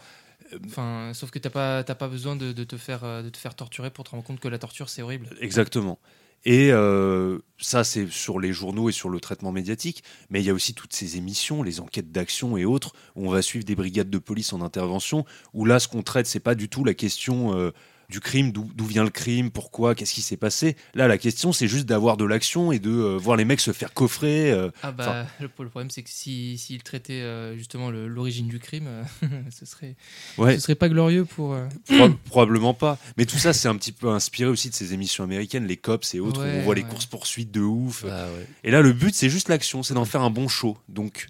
Enfin, 0.68 1.12
sauf 1.14 1.32
que 1.32 1.40
t'as 1.40 1.50
pas, 1.50 1.84
pas 1.84 2.08
besoin 2.08 2.36
de, 2.36 2.52
de 2.52 2.64
te 2.64 2.78
faire, 2.78 3.04
euh, 3.04 3.24
de 3.24 3.30
te 3.30 3.38
faire 3.38 3.56
torturer 3.56 3.90
pour 3.90 4.04
te 4.04 4.12
rendre 4.12 4.24
compte 4.24 4.40
que 4.40 4.48
la 4.48 4.60
torture 4.60 4.88
c'est 4.90 5.02
horrible. 5.02 5.28
Exactement. 5.42 5.98
Et 6.46 6.72
euh, 6.72 7.40
ça, 7.58 7.84
c'est 7.86 8.08
sur 8.12 8.38
les 8.40 8.52
journaux 8.52 8.90
et 8.90 8.92
sur 8.92 9.10
le 9.10 9.20
traitement 9.22 9.52
médiatique. 9.54 10.04
Mais 10.30 10.42
il 10.42 10.46
y 10.46 10.50
a 10.50 10.54
aussi 10.54 10.74
toutes 10.74 10.94
ces 10.94 11.16
émissions, 11.18 11.64
les 11.64 11.80
enquêtes 11.80 12.12
d'action 12.12 12.58
et 12.58 12.66
autres, 12.66 12.92
où 13.16 13.26
on 13.28 13.32
va 13.32 13.42
suivre 13.42 13.64
des 13.66 13.76
brigades 13.76 14.10
de 14.10 14.18
police 14.18 14.52
en 14.52 14.62
intervention, 14.62 15.26
où 15.54 15.64
là, 15.66 15.80
ce 15.80 15.88
qu'on 15.88 16.04
traite, 16.04 16.28
c'est 16.28 16.42
pas 16.42 16.54
du 16.54 16.68
tout 16.68 16.84
la 16.84 16.94
question 16.94 17.58
euh, 17.58 17.72
du 18.14 18.20
crime, 18.20 18.52
d'où 18.52 18.86
vient 18.86 19.04
le 19.04 19.10
crime, 19.10 19.50
pourquoi, 19.50 19.96
qu'est-ce 19.96 20.14
qui 20.14 20.22
s'est 20.22 20.38
passé. 20.38 20.76
Là, 20.94 21.08
la 21.08 21.18
question, 21.18 21.52
c'est 21.52 21.68
juste 21.68 21.88
d'avoir 21.88 22.16
de 22.16 22.26
l'action 22.26 22.72
et 22.72 22.78
de 22.78 22.92
euh, 22.92 23.18
voir 23.18 23.36
les 23.38 23.44
mecs 23.44 23.60
se 23.60 23.74
faire 23.74 23.92
coffrer. 23.94 24.52
euh. 24.52 24.70
Ah 24.84 24.92
bah, 24.92 25.26
le, 25.40 25.50
le 25.64 25.70
problème 25.70 25.90
c'est 25.90 26.04
que 26.04 26.10
si, 26.12 26.58
s'il 26.60 26.84
traitait 26.84 27.22
euh, 27.22 27.58
justement 27.58 27.90
l'origine 27.90 28.48
du 28.48 28.60
crime, 28.60 28.88
ce 29.50 29.66
serait, 29.66 29.96
Ouais. 30.38 30.54
ce 30.56 30.60
serait 30.62 30.76
pas 30.76 30.90
glorieux 30.90 31.26
pour. 31.26 31.54
euh, 31.54 31.68
Pro- 31.88 32.10
probablement 32.30 32.76
pas. 32.76 33.00
Mais 33.18 33.26
tout 33.26 33.38
ça, 33.40 33.52
c'est 33.52 33.68
un 33.68 33.76
petit 33.76 33.92
peu 33.92 34.10
inspiré 34.10 34.48
aussi 34.50 34.70
de 34.70 34.76
ces 34.76 34.94
émissions 34.94 35.24
américaines, 35.24 35.66
les 35.66 35.78
cops 35.78 36.14
et 36.14 36.20
autres, 36.20 36.42
où 36.42 36.46
on 36.48 36.62
voit 36.62 36.76
les 36.76 36.84
courses-poursuites 36.84 37.52
de 37.52 37.62
ouf. 37.62 38.06
Ah 38.08 38.28
ouais. 38.28 38.48
Et 38.64 38.70
là, 38.70 38.82
le 38.82 38.94
but, 38.94 39.16
c'est 39.16 39.30
juste 39.30 39.50
l'action, 39.50 39.82
c'est 39.82 39.96
d'en 39.96 40.06
faire 40.06 40.22
un 40.22 40.30
bon 40.30 40.48
show. 40.48 40.78
Donc, 40.88 41.30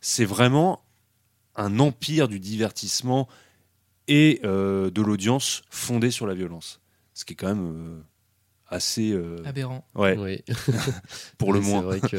c'est 0.00 0.24
vraiment 0.24 0.82
un 1.56 1.78
empire 1.78 2.28
du 2.28 2.38
divertissement 2.40 3.28
et 4.08 4.40
euh, 4.44 4.90
de 4.90 5.02
l'audience 5.02 5.62
fondé 5.70 6.10
sur 6.10 6.26
la 6.26 6.34
violence. 6.34 6.80
Ce 7.14 7.24
qui 7.24 7.32
est 7.32 7.36
quand 7.36 7.48
même 7.48 7.72
euh, 7.74 8.00
assez. 8.68 9.10
euh, 9.12 9.36
aberrant. 9.44 9.86
ouais, 9.94 10.16
Oui. 10.18 10.54
pour 11.38 11.52
le 11.54 11.60
moins. 11.60 11.80
C'est 11.80 11.86
vrai 11.86 12.00
que. 12.00 12.16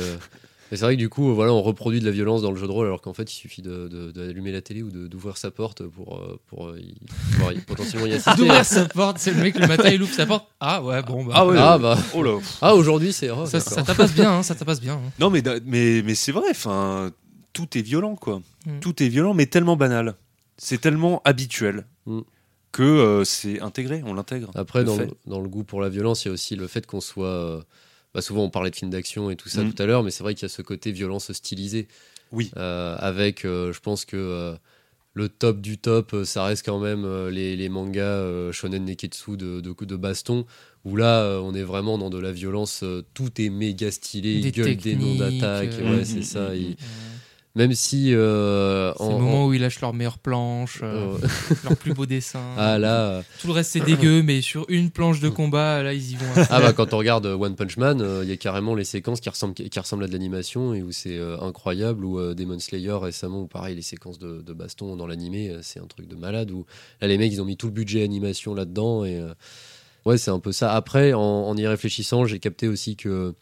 mais 0.71 0.77
C'est 0.77 0.83
vrai 0.85 0.95
que 0.95 0.99
du 0.99 1.07
coup, 1.09 1.33
voilà, 1.35 1.53
on 1.53 1.61
reproduit 1.61 1.99
de 1.99 2.05
la 2.05 2.11
violence 2.11 2.41
dans 2.41 2.51
le 2.51 2.57
jeu 2.57 2.67
de 2.67 2.71
rôle, 2.71 2.87
alors 2.87 3.01
qu'en 3.01 3.13
fait, 3.13 3.31
il 3.31 3.35
suffit 3.35 3.61
d'allumer 3.61 4.51
la 4.51 4.61
télé 4.61 4.81
ou 4.83 4.89
d'ouvrir 4.91 5.37
sa 5.37 5.49
porte 5.51 5.83
pour, 5.87 6.21
pour 6.47 6.75
y, 6.77 6.95
pouvoir 7.33 7.53
y- 7.53 7.59
potentiellement 7.59 8.07
y 8.07 8.13
assister. 8.13 8.35
D'ouvrir 8.35 8.65
sa 8.65 8.85
porte, 8.85 9.17
c'est 9.19 9.31
le 9.33 9.41
mec 9.41 9.57
le 9.57 9.67
matin 9.67 9.89
il 9.89 10.01
ouvre 10.01 10.13
sa 10.13 10.25
porte. 10.25 10.47
Ah 10.59 10.81
ouais, 10.83 11.01
bon 11.03 11.23
bah. 11.23 11.33
Ah 11.35 11.45
ouais. 11.47 11.55
Ah 11.57 11.77
bah, 11.77 11.97
Oh 12.15 12.23
là. 12.23 12.39
ah 12.61 12.75
aujourd'hui 12.75 13.13
c'est. 13.13 13.29
oh, 13.29 13.45
Ça, 13.45 13.59
ça 13.59 13.83
tapasse 13.83 14.13
bien, 14.13 14.31
hein, 14.39 14.43
ça 14.43 14.55
tapasse 14.55 14.81
bien. 14.81 14.95
hein. 14.95 15.11
Non, 15.19 15.29
mais, 15.29 15.41
mais, 15.65 16.01
mais 16.03 16.15
c'est 16.15 16.31
vrai, 16.31 16.47
enfin, 16.51 17.11
tout 17.53 17.77
est 17.77 17.81
violent, 17.81 18.15
quoi. 18.15 18.41
Mm. 18.65 18.79
Tout 18.81 19.01
est 19.03 19.07
violent, 19.09 19.33
mais 19.33 19.45
tellement 19.45 19.77
banal. 19.77 20.15
C'est 20.57 20.79
tellement 20.81 21.21
habituel 21.25 21.85
Mm. 22.05 22.21
que 22.71 22.83
euh, 22.83 23.23
c'est 23.23 23.59
intégré, 23.61 24.01
on 24.05 24.13
l'intègre. 24.13 24.51
Après, 24.55 24.79
Le 24.79 24.85
dans 24.85 24.97
le, 24.97 25.07
dans 25.25 25.39
le 25.41 25.49
goût 25.49 25.63
pour 25.63 25.81
la 25.81 25.89
violence, 25.89 26.23
il 26.25 26.29
y 26.29 26.31
a 26.31 26.33
aussi 26.33 26.55
le 26.55 26.67
fait 26.67 26.85
qu'on 26.85 27.01
soit. 27.01 27.27
euh, 27.27 27.61
bah, 28.13 28.21
souvent, 28.21 28.43
on 28.43 28.49
parlait 28.49 28.69
de 28.71 28.75
films 28.75 28.91
d'action 28.91 29.29
et 29.29 29.35
tout 29.35 29.49
ça 29.49 29.63
Mm. 29.63 29.73
tout 29.73 29.83
à 29.83 29.85
l'heure, 29.85 30.03
mais 30.03 30.11
c'est 30.11 30.23
vrai 30.23 30.33
qu'il 30.35 30.43
y 30.43 30.45
a 30.45 30.49
ce 30.49 30.61
côté 30.61 30.91
violence 30.91 31.31
stylisée. 31.33 31.87
Oui. 32.31 32.51
Euh, 32.57 32.95
avec, 32.99 33.45
euh, 33.45 33.71
je 33.73 33.79
pense 33.79 34.05
que 34.05 34.17
euh, 34.17 34.55
le 35.13 35.29
top 35.29 35.61
du 35.61 35.77
top, 35.77 36.13
euh, 36.13 36.25
ça 36.25 36.43
reste 36.45 36.65
quand 36.65 36.79
même 36.79 37.05
euh, 37.05 37.29
les, 37.31 37.55
les 37.55 37.69
mangas 37.69 38.01
euh, 38.03 38.51
shonen 38.51 38.83
neketsu 38.85 39.37
de, 39.37 39.61
de, 39.61 39.73
de 39.85 39.95
baston, 39.95 40.45
où 40.85 40.95
là, 40.95 41.21
euh, 41.23 41.39
on 41.39 41.53
est 41.55 41.63
vraiment 41.63 41.97
dans 41.97 42.09
de 42.09 42.19
la 42.19 42.31
violence. 42.31 42.81
euh, 42.83 43.03
tout 43.13 43.41
est 43.41 43.49
méga 43.49 43.91
stylé, 43.91 44.41
Des 44.41 44.47
il 44.49 44.51
gueule 44.51 44.75
des 44.77 44.95
noms 44.95 45.15
d'attaque. 45.15 45.69
euh, 45.79 45.91
ouais, 45.95 46.01
mm, 46.01 46.05
c'est 46.05 46.23
ça. 46.23 46.55
il-. 46.55 46.75
Même 47.57 47.73
si. 47.73 48.13
euh, 48.13 48.93
C'est 48.97 49.03
le 49.09 49.09
moment 49.17 49.43
en- 49.43 49.47
où 49.47 49.53
ils 49.53 49.59
lâchent 49.61 49.81
leurs 49.81 49.93
meilleures 49.93 50.19
planches, 50.19 50.79
euh, 50.83 51.17
euh, 51.21 51.27
leurs 51.63 51.75
plus 51.75 51.93
beaux 51.93 52.05
dessins. 52.05 52.53
ah 52.57 52.77
là. 52.77 53.01
euh, 53.09 53.21
Tout 53.41 53.47
le 53.47 53.53
reste 53.53 53.71
c'est 53.71 53.79
dégueu, 53.79 54.21
mais 54.21 54.41
sur 54.41 54.65
une 54.69 54.91
planche 54.91 55.19
de 55.19 55.27
combat, 55.29 55.81
là 55.83 55.93
ils 55.93 56.11
y 56.11 56.15
vont. 56.15 56.25
Ah 56.49 56.61
bah 56.61 56.71
quand 56.73 56.93
on 56.93 56.97
regarde 56.97 57.25
One 57.25 57.55
Punch 57.55 57.77
Man, 57.77 57.99
euh, 58.01 58.21
il 58.23 58.29
y 58.29 58.31
a 58.31 58.37
carrément 58.37 58.75
les 58.75 58.83
séquences 58.85 59.19
qui 59.19 59.29
ressemblent, 59.29 59.55
qui 59.55 59.79
ressemblent 59.79 60.03
à 60.03 60.07
de 60.07 60.11
l'animation 60.13 60.73
et 60.73 60.83
où 60.83 60.91
c'est 60.91 61.17
euh, 61.17 61.37
incroyable. 61.41 62.05
Ou 62.05 62.19
euh, 62.19 62.33
Demon 62.35 62.59
Slayer 62.59 62.93
récemment, 63.01 63.41
où 63.41 63.47
pareil 63.47 63.75
les 63.75 63.81
séquences 63.81 64.19
de, 64.19 64.41
de 64.41 64.53
baston 64.53 64.95
dans 64.95 65.07
l'animé, 65.07 65.49
euh, 65.49 65.59
c'est 65.63 65.79
un 65.79 65.87
truc 65.87 66.07
de 66.07 66.15
malade. 66.15 66.51
Où 66.51 66.65
là 67.01 67.07
les 67.07 67.17
mecs 67.17 67.31
ils 67.33 67.41
ont 67.41 67.45
mis 67.45 67.57
tout 67.57 67.67
le 67.67 67.73
budget 67.73 68.03
animation 68.03 68.53
là-dedans 68.53 69.03
et 69.03 69.19
euh, 69.19 69.33
ouais 70.05 70.17
c'est 70.19 70.31
un 70.31 70.39
peu 70.39 70.51
ça. 70.51 70.73
Après 70.73 71.13
en, 71.13 71.19
en 71.21 71.57
y 71.57 71.65
réfléchissant, 71.65 72.25
j'ai 72.25 72.37
capté 72.39 72.67
aussi 72.67 72.95
que, 72.95 73.33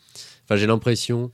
enfin 0.45 0.55
j'ai 0.55 0.67
l'impression 0.67 1.31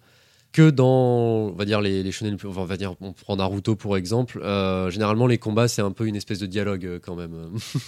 que 0.52 0.70
dans, 0.70 0.86
on 0.86 1.52
va 1.52 1.66
dire 1.66 1.82
les, 1.82 2.04
les 2.04 2.12
shonen, 2.12 2.38
on 2.44 2.50
va 2.50 2.78
dire, 2.78 2.96
on 3.02 3.14
prend 3.14 3.36
Naruto 3.36 3.76
pour 3.76 3.98
exemple. 3.98 4.40
euh, 4.44 4.90
généralement 4.90 5.28
les 5.28 5.38
combats 5.38 5.68
c'est 5.68 5.82
un 5.82 5.92
peu 5.92 6.06
une 6.08 6.16
espèce 6.16 6.40
de 6.40 6.46
dialogue 6.46 6.86
euh, 6.86 7.00
quand 7.02 7.16
même. 7.16 7.34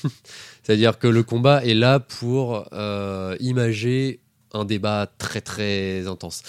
C'est-à-dire 0.63 0.97
que 0.97 1.07
le 1.07 1.23
combat 1.23 1.65
est 1.65 1.73
là 1.73 1.99
pour 1.99 2.65
euh, 2.73 3.35
imager 3.39 4.21
un 4.53 4.65
débat 4.65 5.11
très 5.17 5.41
très 5.41 6.07
intense. 6.07 6.43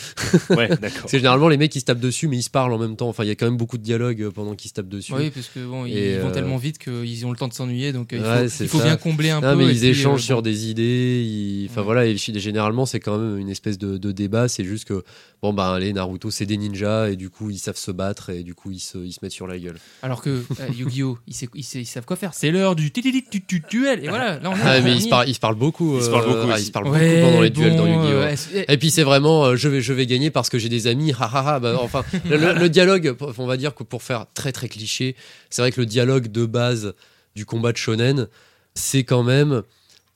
Ouais, 0.51 0.69
d'accord. 0.81 1.05
C'est 1.07 1.19
généralement 1.19 1.49
les 1.49 1.57
mecs 1.57 1.73
qui 1.73 1.81
se 1.81 1.85
tapent 1.87 2.01
dessus, 2.01 2.29
mais 2.29 2.37
ils 2.37 2.43
se 2.43 2.51
parlent 2.51 2.73
en 2.73 2.79
même 2.79 2.97
temps. 2.97 3.09
Enfin, 3.09 3.25
il 3.25 3.29
y 3.29 3.31
a 3.31 3.35
quand 3.35 3.47
même 3.47 3.57
beaucoup 3.57 3.79
de 3.79 3.83
dialogue 3.83 4.21
euh, 4.23 4.31
pendant 4.31 4.55
qu'ils 4.55 4.69
se 4.71 4.75
tapent 4.75 4.89
dessus. 4.89 5.13
Oui, 5.15 5.31
parce 5.31 5.49
que 5.49 5.65
bon, 5.65 5.87
ils 5.87 5.97
Et, 5.97 6.19
vont 6.19 6.29
euh, 6.29 6.33
tellement 6.33 6.57
vite 6.59 6.79
qu'ils 6.79 7.25
ont 7.27 7.31
le 7.31 7.37
temps 7.37 7.49
de 7.49 7.55
s'ennuyer, 7.55 7.93
donc 7.93 8.13
euh, 8.13 8.17
il 8.19 8.23
Ouais, 8.63 8.69
faut, 8.69 8.79
il 8.79 8.83
bien 8.85 8.97
combler 8.97 9.31
un 9.31 9.41
Non, 9.41 9.53
peu. 9.53 9.57
mais 9.65 9.73
ils 9.73 9.79
puis, 9.79 9.89
échangent 9.89 10.21
euh, 10.21 10.25
sur 10.25 10.37
bon. 10.37 10.43
des 10.43 10.69
idées. 10.71 11.23
ils- 11.25 11.69
Enfin 11.71 11.81
Ouais. 11.81 11.85
voilà, 11.87 12.07
et 12.07 12.17
généralement 12.17 12.87
c'est 12.87 13.01
quand 13.01 13.19
même 13.19 13.39
une 13.39 13.49
espèce 13.49 13.79
de, 13.79 13.97
de 13.97 14.13
débat. 14.13 14.49
C'est 14.49 14.65
juste 14.65 14.85
que 14.87 15.03
bon 15.43 15.53
bah 15.53 15.73
allez 15.75 15.93
Naruto 15.93 16.31
c'est 16.31 16.47
des 16.47 16.57
ninjas 16.57 17.09
et 17.11 17.17
du 17.17 17.31
coup 17.31 17.51
ils 17.51 17.59
savent 17.59 17.77
se 17.77 17.91
battre 17.91 18.31
et 18.31 18.43
du 18.43 18.55
coup 18.55 18.71
ils 18.71 18.79
se, 18.81 18.99
ils 18.99 19.13
se 19.13 19.19
mettent 19.23 19.33
sur 19.33 19.47
la 19.47 19.59
gueule. 19.59 19.77
Alors 20.03 20.21
que 20.23 20.31
euh, 20.31 20.43
Yu-Gi-Oh, 20.77 21.19
ils, 21.27 21.35
sait- 21.35 21.49
ils 21.55 21.63
sait- 21.65 21.81
ils 21.81 21.87
savent 21.87 22.05
quoi 22.05 22.17
faire. 22.17 22.33
C'est 22.35 22.51
l'heure 22.51 22.77
du 22.77 22.91
tititi 22.91 23.25
tu- 23.31 23.45
tu- 23.45 23.63
duel. 23.71 24.05
Et 24.05 24.09
voilà, 24.09 24.39
là 24.41 24.51
on. 24.51 24.55
Ah, 24.63 24.81
mais 24.81 24.93
ils 24.95 25.03
se, 25.03 25.09
parlent, 25.09 25.57
beaucoup. 25.57 25.97
Ils 25.97 26.03
se 26.05 26.11
parlent 26.11 26.27
beaucoup 26.27 26.49
ah, 26.53 26.59
ils 26.61 26.65
se 26.67 26.71
parlent 26.71 26.89
Ouais, 26.89 27.17
beaucoup 27.17 27.31
pendant 27.31 27.43
les 27.43 27.51
duels 27.51 27.77
dans 27.77 27.87
euh, 28.03 28.23
Et 28.69 28.77
puis 28.79 28.91
c'est 28.91 29.03
vraiment 29.03 29.45
euh, 29.45 29.57
je 29.57 29.69
vais 29.69 29.81
je 29.81 29.93
vais 29.93 30.07
gagner 30.07 30.31
parce 30.31 30.49
que 30.49 30.59
j'ai 30.59 30.69
des 30.69 30.87
amis. 30.87 31.13
Ha. 31.19 31.59
Bah, 31.61 31.77
enfin 31.81 32.05
le, 32.29 32.37
le- 32.37 32.53
le 32.55 32.69
dialogue, 32.69 33.15
on 33.39 33.47
va 33.47 33.57
dire 33.57 33.75
que 33.75 33.83
pour 33.83 34.03
faire 34.03 34.27
très 34.35 34.53
très 34.53 34.69
cliché, 34.69 35.17
c'est 35.51 35.63
vrai 35.63 35.73
que 35.73 35.81
le 35.81 35.87
dialogue 35.87 36.29
de 36.29 36.47
base 36.47 36.95
du 37.37 37.45
combat 37.47 37.73
de 37.73 37.77
shonen, 37.77 38.29
c'est 38.75 39.05
quand 39.05 39.23
même 39.23 39.63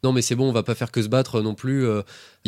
non 0.04 0.12
mais 0.12 0.22
c'est 0.22 0.36
bon, 0.36 0.48
on 0.48 0.52
va 0.52 0.62
pas 0.62 0.76
faire 0.76 0.92
que 0.92 1.02
se 1.02 1.08
battre 1.08 1.40
non 1.42 1.54
plus. 1.54 1.86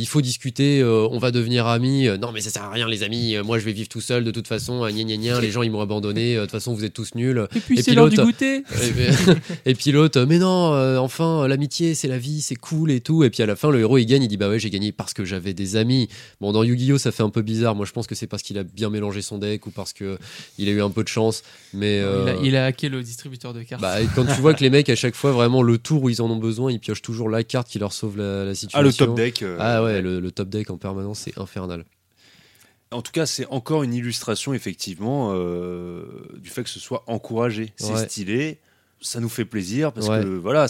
Il 0.01 0.07
faut 0.07 0.20
discuter, 0.20 0.80
euh, 0.80 1.07
on 1.11 1.18
va 1.18 1.30
devenir 1.30 1.66
amis. 1.66 2.09
Euh, 2.09 2.16
non 2.16 2.32
mais 2.32 2.40
ça 2.40 2.51
sert 2.51 2.64
à 2.64 2.70
rien 2.70 2.88
les 2.88 3.03
amis. 3.03 3.36
euh, 3.36 3.44
moi 3.44 3.59
je 3.59 3.64
vais 3.64 3.72
vivre 3.72 3.88
tout 3.88 4.01
seul 4.01 4.24
de 4.24 4.30
toute 4.30 4.48
façon. 4.48 4.80
gna 4.88 5.05
gna 5.05 5.16
gna, 5.16 5.40
les 5.40 5.51
gens 5.51 5.62
ils 5.62 5.70
m'ont 5.70 5.80
abandonné. 5.80 6.36
De 6.36 6.40
toute 6.40 6.51
façon 6.51 6.74
vous 6.74 6.84
êtes 6.84 6.92
tous 6.94 7.14
nuls. 7.14 7.46
Et 7.55 7.61
puis 7.61 7.82
c'est 7.82 7.94
l'heure 7.94 8.09
du 8.09 8.16
l'autre- 8.16 8.26
goûter. 8.30 8.62
Et, 9.66 9.74
puis 9.74 9.92
l'autre, 9.92 10.22
mais 10.24 10.38
non, 10.38 10.74
euh, 10.74 10.96
enfin, 10.98 11.46
l'amitié, 11.48 11.94
c'est 11.94 12.09
la 12.09 12.18
vie, 12.18 12.40
c'est 12.40 12.55
cool 12.57 12.90
et 12.90 13.01
tout. 13.01 13.24
Et 13.24 13.30
puis 13.30 13.42
à 13.42 13.46
la 13.46 13.57
fin, 13.57 13.70
le 13.70 13.80
héros, 13.80 13.98
il 13.98 14.07
gagne, 14.07 14.22
il 14.22 14.28
dit, 14.28 14.36
bah 14.36 14.48
ouais, 14.48 14.59
j'ai 14.59 14.70
gagné 14.70 14.92
parce 14.92 15.12
que 15.14 15.24
j'avais 15.24 15.55
des 15.55 15.76
amis. 15.76 16.09
Bon, 16.40 16.53
dans 16.53 16.62
Yu-Gi-Oh, 16.62 16.98
ça 16.98 17.12
fait 17.12 17.22
un 17.22 17.30
peu 17.30 17.42
bizarre. 17.42 17.74
Moi, 17.74 17.86
je 17.86 17.92
pense 17.92 18.07
que 18.07 18.14
c'est 18.14 18.26
parce 18.26 18.42
qu'il 18.42 18.59
a 18.59 18.62
bien 18.64 18.90
mélangé 18.90 19.22
son 19.22 19.38
deck 19.38 19.66
ou 19.66 19.70
parce 19.70 19.92
que 19.92 20.18
il 20.59 20.68
a 20.68 20.72
eu 20.72 20.82
un 20.82 20.90
peu 20.90 21.03
de 21.03 21.09
chance. 21.09 21.42
Mais 21.74 21.98
Il, 21.98 22.28
a, 22.28 22.34
il 22.42 22.57
a 22.57 22.64
hacké 22.66 22.88
le 22.88 23.03
distributeur 23.03 23.53
de 23.55 23.62
cartes. 23.62 23.82
bah, 23.82 24.01
et 24.01 24.07
quand 24.14 24.24
tu 24.24 24.40
vois 24.40 24.55
que 24.55 24.62
les 24.62 24.70
mecs, 24.70 24.88
à 24.88 24.96
chaque 24.96 25.14
fois, 25.14 25.32
vraiment, 25.32 25.62
le 25.62 25.78
tour 25.78 26.03
où 26.03 26.09
ils 26.09 26.20
en 26.22 26.30
ont 26.30 26.36
besoin, 26.36 26.72
ils 26.72 26.80
piochent 26.80 27.03
toujours 27.03 27.28
la 27.28 27.44
carte 27.44 27.68
qui 27.68 27.78
leur 27.78 27.92
sauve 27.92 28.16
la, 28.18 28.44
la 28.44 28.55
situation. 28.55 28.78
Ah, 28.78 28.82
le 28.82 28.92
top 28.92 29.14
deck. 29.16 29.42
euh, 29.42 29.57
Ah 29.61 29.82
ouais, 29.84 29.89
le, 30.01 30.20
le 30.20 30.30
top 30.30 30.49
deck 30.49 30.70
en 30.70 30.78
permanence, 30.78 31.20
c'est 31.20 31.38
infernal. 31.38 31.84
En 32.93 33.03
tout 33.03 33.12
cas, 33.12 33.24
c'est 33.26 33.47
encore 33.47 33.82
une 33.84 33.95
illustration, 33.95 34.53
effectivement, 34.53 35.30
euh, 35.32 36.05
du 36.38 36.51
fait 36.51 36.64
que 36.64 36.70
ce 36.70 36.80
soit 36.80 37.05
encouragé. 37.07 37.72
C'est 37.76 37.93
Ouais. 37.93 38.05
stylé, 38.09 38.59
ça 39.01 39.20
nous 39.20 39.28
fait 39.28 39.45
plaisir, 39.45 39.93
parce 39.93 40.09
Ouais. 40.09 40.22
que 40.22 40.26
voilà, 40.26 40.66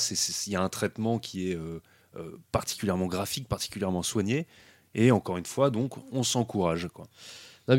il 0.47 0.53
y 0.53 0.57
a 0.57 0.63
un 0.63 0.69
traitement 0.69 1.19
qui 1.19 1.51
est 1.51 1.57
euh, 1.57 1.81
euh, 2.17 2.37
particulièrement 2.53 3.07
graphique, 3.07 3.49
particulièrement 3.49 4.03
soigné. 4.03 4.47
Et 4.95 5.13
encore 5.13 5.39
une 5.39 5.47
fois, 5.47 5.71
donc, 5.71 5.93
on 6.13 6.23
s'encourage. 6.23 6.89
quoi. 6.93 7.07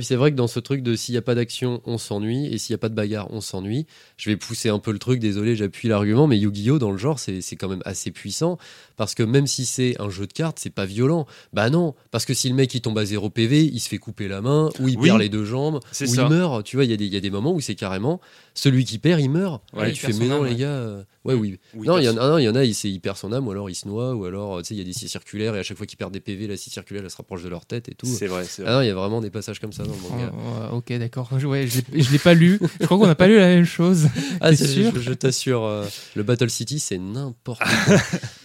C'est 0.02 0.16
vrai 0.16 0.32
que 0.32 0.38
dans 0.38 0.48
ce 0.48 0.62
truc 0.62 0.84
de 0.84 0.96
s'il 0.96 1.14
n'y 1.14 1.18
a 1.18 1.22
pas 1.22 1.36
d'action, 1.36 1.82
on 1.86 1.98
s'ennuie, 1.98 2.46
et 2.48 2.58
s'il 2.58 2.74
n'y 2.74 2.76
a 2.76 2.78
pas 2.78 2.88
de 2.88 2.96
bagarre, 2.96 3.28
on 3.32 3.42
s'ennuie. 3.42 3.86
Je 4.16 4.30
vais 4.30 4.38
pousser 4.38 4.70
un 4.70 4.80
peu 4.80 4.92
le 4.94 5.00
truc, 5.00 5.20
désolé, 5.20 5.58
j'appuie 5.58 5.90
l'argument, 5.90 6.28
mais 6.28 6.40
Yu-Gi-Oh! 6.40 6.80
dans 6.80 6.92
le 6.92 6.98
genre, 6.98 7.20
c'est 7.20 7.42
quand 7.58 7.68
même 7.68 7.82
assez 7.84 8.10
puissant, 8.12 8.58
parce 9.02 9.16
que 9.16 9.24
même 9.24 9.48
si 9.48 9.66
c'est 9.66 10.00
un 10.00 10.12
jeu 10.12 10.28
de 10.28 10.32
cartes, 10.32 10.60
c'est 10.60 10.70
pas 10.70 10.86
violent. 10.86 11.26
Bah 11.54 11.72
non, 11.72 11.96
parce 12.12 12.24
que 12.24 12.36
si 12.36 12.48
le 12.50 12.54
mec 12.54 12.72
il 12.76 12.82
tombe 12.82 13.00
à 13.00 13.04
0 13.04 13.32
PV, 13.32 13.64
il 13.66 13.80
se 13.80 13.90
fait 13.90 13.98
couper 13.98 14.28
la 14.28 14.42
main, 14.42 14.70
ou 14.80 14.90
il 14.90 14.96
Oui. 15.00 15.08
perd 15.08 15.20
les 15.20 15.28
deux 15.30 15.44
jambes, 15.44 15.78
ou 15.78 15.80
ça. 15.92 16.06
il 16.06 16.22
meurt. 16.30 16.64
Tu 16.64 16.76
vois, 16.76 16.86
il 16.86 16.92
y, 16.92 16.94
a 16.94 16.98
des- 16.98 17.08
il 17.08 17.14
y 17.14 17.18
a 17.18 17.20
des 17.20 17.32
moments 17.32 17.52
où 17.52 17.60
c'est 17.62 17.74
carrément 17.74 18.22
celui 18.54 18.86
qui 18.86 19.00
perd, 19.00 19.20
il 19.20 19.30
meurt. 19.32 19.64
Ouais, 19.74 19.88
et 19.88 19.90
il 19.90 19.96
tu 19.96 20.06
perd 20.06 20.14
fais, 20.14 20.20
mais 20.20 20.28
non, 20.30 20.36
âme, 20.42 20.46
les 20.46 20.52
ouais. 20.52 20.58
gars. 20.58 20.68
euh, 20.68 21.04
Ouais, 21.24 21.36
oui. 21.36 21.60
Oui, 21.76 21.86
non, 21.88 21.98
il 22.00 22.04
y, 22.06 22.10
en 22.10 22.18
a, 22.18 22.28
non, 22.30 22.38
il 22.40 22.44
y 22.44 22.50
en 22.50 22.56
a, 22.56 22.64
il, 22.64 23.00
perd 23.00 23.16
son 23.18 23.32
âme, 23.32 23.48
ou 23.48 23.52
alors 23.52 23.70
il 23.70 23.76
se 23.76 23.88
noie, 23.88 24.14
ou 24.16 24.26
alors, 24.26 24.60
tu 24.64 24.70
sais, 24.70 24.74
il 24.76 24.78
y 24.80 24.82
a 24.82 24.84
des 24.84 24.94
scies 24.94 25.08
circulaires, 25.08 25.56
et 25.56 25.60
à 25.60 25.64
chaque 25.64 25.78
fois 25.78 25.86
qu'ils 25.86 25.98
perdent 25.98 26.14
des 26.14 26.20
PV, 26.20 26.48
la 26.48 26.58
scie 26.58 26.70
circulaire, 26.72 27.04
elle 27.04 27.12
se 27.12 27.18
rapproche 27.18 27.44
de 27.44 27.50
leur 27.50 27.66
tête 27.68 27.90
et 27.90 27.94
tout. 27.96 28.08
C'est 28.08 28.26
vrai, 28.28 28.44
c'est 28.46 28.64
vrai. 28.64 28.72
Ah 28.72 28.76
non, 28.78 28.82
il 28.82 28.88
y 28.88 28.90
a 28.90 28.96
vraiment 28.96 29.22
des 29.22 29.30
passages 29.30 29.60
comme 29.60 29.72
ça 29.74 29.84
dans 29.84 29.92
le 29.92 29.98
Oh, 30.04 30.12
manga. 30.12 30.26
ouais, 30.72 30.78
ok, 30.78 30.94
d'accord. 31.00 31.30
Je- 31.38 31.46
Ouais, 31.48 31.68
je 31.68 31.82
l'ai- 32.12 32.18
pas 32.20 32.34
lu. 32.34 32.60
Je 32.80 32.86
crois 32.86 32.98
qu'on 32.98 33.06
n'a 33.08 33.14
pas 33.16 33.28
lu 33.28 33.38
la 33.38 33.48
même 33.50 33.66
chose. 33.66 34.08
Ah, 34.42 34.50
T'es 34.50 34.56
c'est- 34.58 34.68
sûr 34.68 34.92
je, 34.96 35.00
je 35.02 35.14
t'assure, 35.14 35.64
euh, 35.64 35.86
le 36.16 36.24
Battle 36.24 36.50
City, 36.50 36.80
c'est 36.80 36.98
n'importe 36.98 37.62
quoi. 37.64 37.68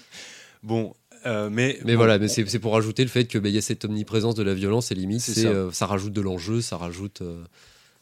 Bon, 0.62 0.94
euh, 1.26 1.48
mais. 1.50 1.78
mais 1.84 1.92
bon, 1.92 1.98
voilà, 1.98 2.18
mais 2.18 2.28
c'est 2.28 2.58
pour 2.58 2.72
rajouter 2.72 3.02
le 3.02 3.08
fait 3.10 3.26
qu'il 3.26 3.46
y 3.46 3.58
a 3.58 3.62
cette 3.62 3.84
omniprésence 3.84 4.34
de 4.34 4.42
la 4.42 4.54
violence 4.54 4.90
et 4.92 4.94
limite, 4.94 5.20
ça. 5.20 5.40
euh, 5.46 5.70
ça. 5.72 5.86
rajoute 5.86 6.12
de 6.12 6.20
l'enjeu, 6.20 6.60
ça 6.60 6.76
rajoute 6.76 7.22
euh, 7.22 7.42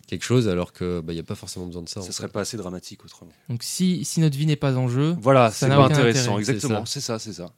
quelque 0.06 0.24
chose, 0.24 0.48
alors 0.48 0.72
que 0.72 1.00
bah, 1.00 1.12
il 1.12 1.16
n'y 1.16 1.20
a 1.20 1.24
pas 1.24 1.34
forcément 1.34 1.66
besoin 1.66 1.82
de 1.82 1.88
ça. 1.88 2.00
Ça 2.00 2.06
fait. 2.06 2.12
serait 2.12 2.28
pas 2.28 2.40
assez 2.40 2.56
dramatique 2.56 3.04
autrement. 3.04 3.32
Donc 3.48 3.62
si, 3.62 4.04
si 4.04 4.20
notre 4.20 4.36
vie 4.36 4.46
n'est 4.46 4.56
pas 4.56 4.74
en 4.76 4.88
jeu, 4.88 5.16
Voilà, 5.20 5.50
Ça 5.50 5.66
c'est 5.66 5.68
pas 5.68 5.84
aucun 5.84 5.94
intéressant. 5.94 6.36
intérêt. 6.36 6.40
Exactement, 6.40 6.84
C'est 6.86 7.00
ça, 7.00 7.18
c'est 7.18 7.32
ça. 7.32 7.50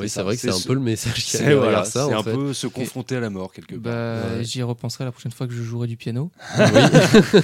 Oui, 0.00 0.08
ça, 0.08 0.20
c'est 0.20 0.22
vrai 0.22 0.36
que 0.36 0.40
c'est 0.42 0.50
un 0.50 0.60
peu 0.64 0.74
le 0.74 0.80
message 0.80 1.14
qui 1.14 1.22
C'est 1.38 1.42
est 1.42 1.54
voilà, 1.56 1.84
ça. 1.84 2.06
c'est 2.06 2.14
un 2.14 2.22
fait. 2.22 2.32
peu 2.32 2.52
se 2.54 2.68
confronter 2.68 3.16
à 3.16 3.20
la 3.20 3.30
mort 3.30 3.52
quelque 3.52 3.74
part. 3.74 3.80
bah, 3.92 4.36
Ouais. 4.36 4.44
j'y 4.44 4.62
repenserai 4.62 5.04
la 5.04 5.10
prochaine 5.10 5.32
fois 5.32 5.48
que 5.48 5.52
je 5.52 5.60
jouerai 5.64 5.88
du 5.88 5.96
piano. 5.96 6.30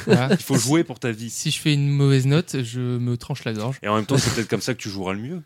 Voilà. 0.07 0.28
Il 0.30 0.37
faut 0.37 0.55
jouer 0.57 0.85
pour 0.85 1.01
ta 1.01 1.11
vie. 1.11 1.30
Si 1.30 1.51
je 1.51 1.61
fais 1.61 1.74
une 1.74 1.89
mauvaise 1.91 2.26
note, 2.26 2.62
je 2.62 2.80
me 2.80 3.16
tranche 3.16 3.43
la 3.45 3.55
gorge. 3.55 3.78
Et 3.82 3.89
en 3.89 3.97
même 3.97 4.07
temps, 4.07 4.18
c'est 4.18 4.32
peut-être 4.35 4.49
comme 4.49 4.61
ça 4.61 4.72
que 4.74 4.78
tu 4.78 4.89
joueras 4.89 5.14
le 5.14 5.20
mieux. 5.20 5.43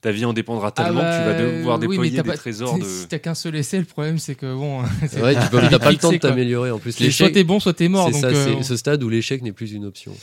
Ta 0.00 0.12
vie 0.12 0.24
en 0.24 0.32
dépendra 0.32 0.70
tellement 0.70 1.00
Ah 1.02 1.10
que 1.10 1.18
tu 1.18 1.24
vas 1.24 1.32
bah, 1.32 1.56
devoir 1.58 1.78
oui, 1.78 1.80
mais 1.80 1.88
déployer 1.88 2.16
t'as 2.18 2.22
des 2.22 2.28
pas- 2.30 2.36
trésors 2.36 2.78
de. 2.78 2.84
Si 2.84 3.08
t'as 3.08 3.18
qu'un 3.18 3.34
seul 3.34 3.56
essai, 3.56 3.78
le 3.80 3.84
problème 3.84 4.18
c'est 4.18 4.36
que 4.36 4.54
bon, 4.54 4.82
Ouais, 5.20 5.34
tu 5.34 5.48
peux- 5.50 5.60
t'as 5.68 5.78
pas 5.80 5.90
le 5.90 5.96
temps 5.98 6.12
de 6.12 6.18
t'améliorer 6.18 6.70
en 6.70 6.78
plus. 6.78 6.92
soit 6.92 7.06
L'échec, 7.06 7.32
t'es 7.32 7.42
bon, 7.44 7.58
soit 7.58 7.74
t'es 7.74 7.88
mort. 7.88 8.08
c'est 8.12 8.24
euh, 8.24 8.56
c'est 8.58 8.62
ce 8.62 8.76
stade 8.76 9.02
où 9.02 9.08
l'échec 9.08 9.42
n'est 9.42 9.52
plus 9.52 9.72
une 9.72 9.84
option. 9.84 10.14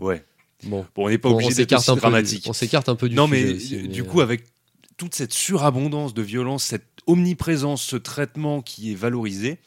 Ouais. 0.00 0.24
Bon, 0.64 0.86
Bon, 0.94 1.04
on 1.04 1.08
n'est 1.10 1.18
pas 1.18 1.28
Bon, 1.28 1.34
obligé 1.36 1.50
d'être 1.50 1.56
s'écarte 1.58 1.82
aussi 1.82 1.90
un 1.90 1.94
peu. 1.94 2.00
dramatique. 2.00 2.44
On 2.48 2.52
s'écarte 2.54 2.88
un 2.88 2.96
peu 2.96 3.08
du 3.10 3.14
non, 3.14 3.28
sujet 3.28 3.44
mais 3.44 3.52
aussi, 3.54 3.76
mais, 3.82 3.88
du 3.88 4.00
euh, 4.00 4.04
coup, 4.04 4.20
avec 4.22 4.44
toute 4.96 5.14
cette 5.14 5.32
surabondance 5.34 6.14
de 6.14 6.22
violence, 6.22 6.64
cette 6.64 6.86
omniprésence, 7.06 7.82
ce 7.82 7.96
traitement 7.96 8.62
qui 8.62 8.92
est 8.92 8.96
valorisé, 8.96 9.58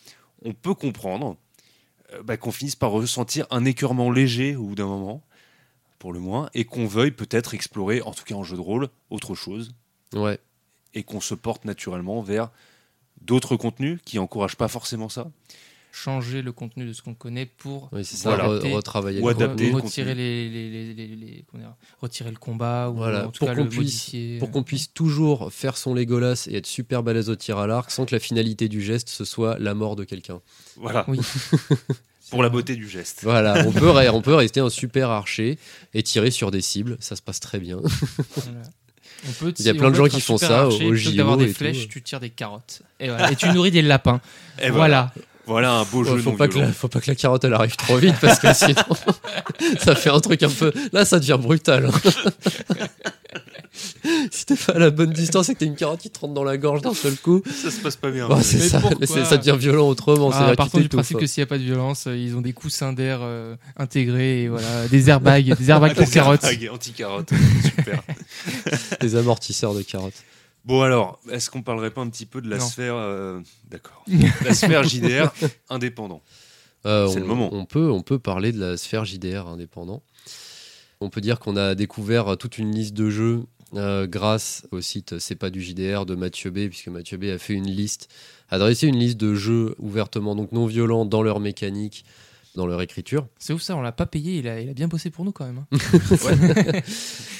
on 0.43 0.53
peut 0.53 0.74
comprendre 0.74 1.38
euh, 2.14 2.24
bah, 2.24 2.36
qu'on 2.36 2.51
finisse 2.51 2.76
par 2.76 2.91
ressentir 2.91 3.45
un 3.51 3.64
écœurement 3.64 4.12
léger 4.12 4.55
au 4.55 4.64
bout 4.64 4.76
d'un 4.76 4.88
moment, 4.88 5.22
pour 6.02 6.12
le 6.14 6.20
moins, 6.20 6.49
et 6.56 6.66
qu'on 6.66 6.88
veuille 6.88 7.12
peut-être 7.12 7.54
explorer, 7.54 8.02
en 8.02 8.12
tout 8.12 8.24
cas 8.24 8.34
en 8.36 8.43
jeu 8.43 8.56
de 8.56 8.62
rôle, 8.62 8.89
autre 9.12 9.36
chose, 9.36 9.72
Ouais. 10.16 10.39
et 10.95 11.04
qu'on 11.04 11.22
se 11.22 11.36
porte 11.36 11.64
naturellement 11.64 12.22
vers 12.24 12.49
d'autres 13.22 13.56
contenus 13.56 13.99
qui 14.04 14.18
encouragent 14.18 14.58
pas 14.58 14.68
forcément 14.68 15.10
ça. 15.10 15.28
changer 15.93 16.41
le 16.41 16.54
contenu 16.54 16.86
de 16.88 16.93
ce 16.93 17.02
qu'on 17.02 17.14
connaît 17.14 17.45
pour 17.45 17.89
Oui, 17.91 18.06
c'est 18.06 18.16
ça, 18.16 18.34
retravailler 18.38 19.20
Ou 19.22 19.26
le 19.28 19.36
adapter 19.36 19.70
le 19.70 19.76
retirer 19.76 20.16
les, 20.16 20.49
les, 20.49 20.70
les, 20.70 20.93
les- 20.93 21.16
les- 21.18 21.45
comment 21.52 21.64
dire, 21.64 21.76
retirer 21.99 22.32
le 22.32 22.38
combat 22.38 22.89
ou 22.89 22.95
Voilà, 22.95 23.28
en 23.28 23.32
tout 23.32 23.45
pour 23.45 23.54
qu'on 23.54 23.68
puisse-. 23.68 24.16
Pour 24.39 24.52
qu'on 24.52 24.64
puisse 24.64 24.93
toujours 24.93 25.52
faire 25.52 25.76
son 25.76 25.93
Legolas 25.93 26.47
et 26.49 26.56
être 26.56 26.66
super 26.66 27.04
balèze 27.04 27.30
au 27.30 27.36
tir 27.36 27.58
à 27.58 27.68
l'arc 27.68 27.91
sans 27.91 28.06
que 28.06 28.16
la 28.16 28.20
finalité 28.20 28.70
du 28.70 28.82
geste 28.82 29.10
ce 29.10 29.26
soit 29.26 29.60
la 29.60 29.74
mort 29.74 29.97
de 29.97 30.06
quelqu'un. 30.06 30.39
Voilà, 30.78 31.04
Oui. 31.10 31.20
pour 32.32 32.42
la 32.42 32.50
beauté 32.50 32.76
du 32.76 32.90
geste. 32.90 33.20
Voilà, 33.22 33.64
on 33.68 33.72
peut, 33.72 33.86
re- 33.92 34.10
on 34.10 34.22
peut 34.22 34.34
rester 34.34 34.60
un 34.60 34.70
super 34.70 35.10
archer 35.12 35.60
et 35.94 36.02
tirer 36.02 36.32
sur 36.32 36.50
des 36.50 36.62
cibles, 36.62 36.98
ça 37.00 37.16
se 37.16 37.22
passe 37.22 37.40
très 37.40 37.60
bien. 37.60 37.78
Voilà. 38.36 38.62
On 39.30 39.32
peut 39.34 39.54
Il 39.60 39.66
y 39.66 39.70
a 39.70 39.76
plein 39.76 39.92
de 39.92 39.96
gens 39.96 40.08
qui 40.08 40.20
font 40.22 40.38
ça 40.40 40.64
au- 40.68 40.72
archer, 40.72 40.88
au 40.88 40.92
que 40.94 41.16
d'avoir 41.16 41.38
JO 41.38 41.46
des 41.46 41.52
et 41.52 41.54
flèches, 41.54 41.82
tout. 41.84 41.94
tu 41.94 42.02
tires 42.02 42.20
des 42.20 42.32
carottes. 42.32 42.82
Et, 43.00 43.08
voilà. 43.10 43.32
Et 43.32 43.36
tu 43.36 43.48
nourris 43.50 43.70
des 43.70 43.84
lapins. 43.84 44.20
Et 44.60 44.72
voilà. 44.72 45.14
Voilà 45.46 45.74
un 45.74 45.84
beau 45.86 46.04
jeu 46.04 46.18
faut, 46.20 46.32
non 46.32 46.38
pas 46.38 46.48
que 46.48 46.60
la, 46.60 46.72
faut 46.72 46.88
pas 46.88 47.02
que 47.02 47.10
la 47.10 47.16
carotte 47.16 47.44
elle 47.44 47.54
arrive 47.56 47.76
trop 47.76 47.98
vite 47.98 48.16
parce 48.22 48.40
que 48.40 48.54
sinon 48.54 48.76
ça 49.80 49.96
fait 49.96 50.10
un 50.12 50.20
truc 50.20 50.42
un 50.44 50.50
peu. 50.50 50.72
Là 50.94 51.04
ça 51.04 51.20
devient 51.20 51.38
brutal. 51.42 51.90
si 54.32 54.46
t'es 54.46 54.56
pas 54.56 54.74
à 54.74 54.80
la 54.80 54.90
bonne 54.90 55.12
distance 55.12 55.48
et 55.50 55.54
que 55.54 55.60
t'as 55.60 55.66
une 55.66 55.76
carotte 55.76 56.02
qui 56.02 56.10
te 56.10 56.20
rentre 56.20 56.34
dans 56.34 56.44
la 56.44 56.58
gorge 56.58 56.82
d'un 56.82 56.94
seul 56.94 57.16
coup, 57.16 57.42
Ça 57.46 57.72
se 57.72 57.80
passe 57.80 57.96
pas 57.96 58.12
bien. 58.12 58.28
bah, 58.28 58.40
c'est 58.44 58.58
Mais 58.58 58.68
ça, 58.68 58.82
pourquoi 58.82 59.26
ça 59.26 59.38
devient 59.38 59.56
violent 59.58 59.88
autrement. 59.88 60.30
Ah, 60.34 60.54
partant 60.58 60.80
du 60.80 60.90
principe 60.90 61.18
que 61.18 61.26
s'il 61.26 61.42
n'y 61.42 61.46
a 61.46 61.48
pas 61.48 61.58
de 61.58 61.64
violence, 61.64 62.08
euh, 62.08 62.18
ils 62.18 62.36
ont 62.36 62.42
des 62.42 62.54
coussins 62.54 62.92
d'air 62.94 63.20
euh, 63.22 63.56
intégrés 63.78 64.44
et 64.44 64.48
voilà, 64.50 64.88
des 64.90 65.10
airbags, 65.10 65.56
des 65.58 65.70
airbags 65.70 65.96
pour 65.96 66.06
Des 66.06 66.12
carottes. 66.12 66.44
airbags 66.44 66.70
Anti-carotte. 66.74 67.30
Super. 67.64 68.04
Des 69.00 69.16
amortisseurs 69.16 69.74
de 69.74 69.82
carottes. 69.82 70.22
Bon 70.66 70.82
alors, 70.82 71.20
est-ce 71.32 71.50
qu'on 71.50 71.64
parlerait 71.64 71.90
pas 71.92 72.02
un 72.02 72.10
petit 72.10 72.26
peu 72.28 72.42
de 72.42 72.50
la 72.50 72.58
Non. 72.58 72.66
sphère, 72.68 72.96
euh, 72.96 73.40
d'accord, 73.70 74.04
la 74.46 74.54
sphère 74.54 74.84
JDR 74.84 75.32
indépendant 75.70 76.22
Euh, 76.86 77.08
C'est 77.08 77.18
on, 77.18 77.22
le 77.22 77.26
moment. 77.28 77.50
On 77.52 77.66
peut, 77.66 77.90
on 77.90 78.02
peut 78.04 78.20
parler 78.20 78.52
de 78.52 78.60
la 78.60 78.78
sphère 78.78 79.06
JDR 79.06 79.48
indépendant. 79.48 80.04
On 81.00 81.10
peut 81.10 81.22
dire 81.22 81.40
qu'on 81.40 81.56
a 81.58 81.74
découvert 81.74 82.38
toute 82.38 82.60
une 82.60 82.72
liste 82.76 82.94
de 82.94 83.10
jeux 83.10 83.44
euh, 83.76 84.08
grâce 84.08 84.68
au 84.72 84.82
site 84.82 85.20
C'est 85.20 85.36
pas 85.36 85.50
du 85.50 85.62
JDR 85.62 86.06
de 86.06 86.16
Mathieu 86.16 86.52
B, 86.52 86.68
puisque 86.68 86.88
Mathieu 86.90 87.18
B 87.18 87.26
a 87.26 87.38
fait 87.38 87.54
une 87.54 87.70
liste, 87.70 88.10
a 88.50 88.60
dressé 88.60 88.88
une 88.88 88.98
liste 88.98 89.18
de 89.18 89.34
jeux 89.34 89.76
ouvertement 89.80 90.36
donc 90.36 90.52
non 90.52 90.66
violents 90.66 91.06
dans 91.06 91.24
leur 91.24 91.40
mécanique, 91.40 92.06
dans 92.56 92.66
leur 92.68 92.82
écriture. 92.82 93.28
C'est 93.39 93.54
ouf 93.54 93.62
ça, 93.62 93.76
on 93.78 93.82
l'a 93.82 93.91
pas 93.93 94.06
payé, 94.06 94.38
il 94.39 94.47
a, 94.47 94.60
il 94.60 94.70
a 94.70 94.74
bien 94.74 94.88
bossé 94.88 95.10
pour 95.10 95.24
nous 95.26 95.32
quand 95.32 95.45
même. 95.45 95.64
hein. 95.72 95.78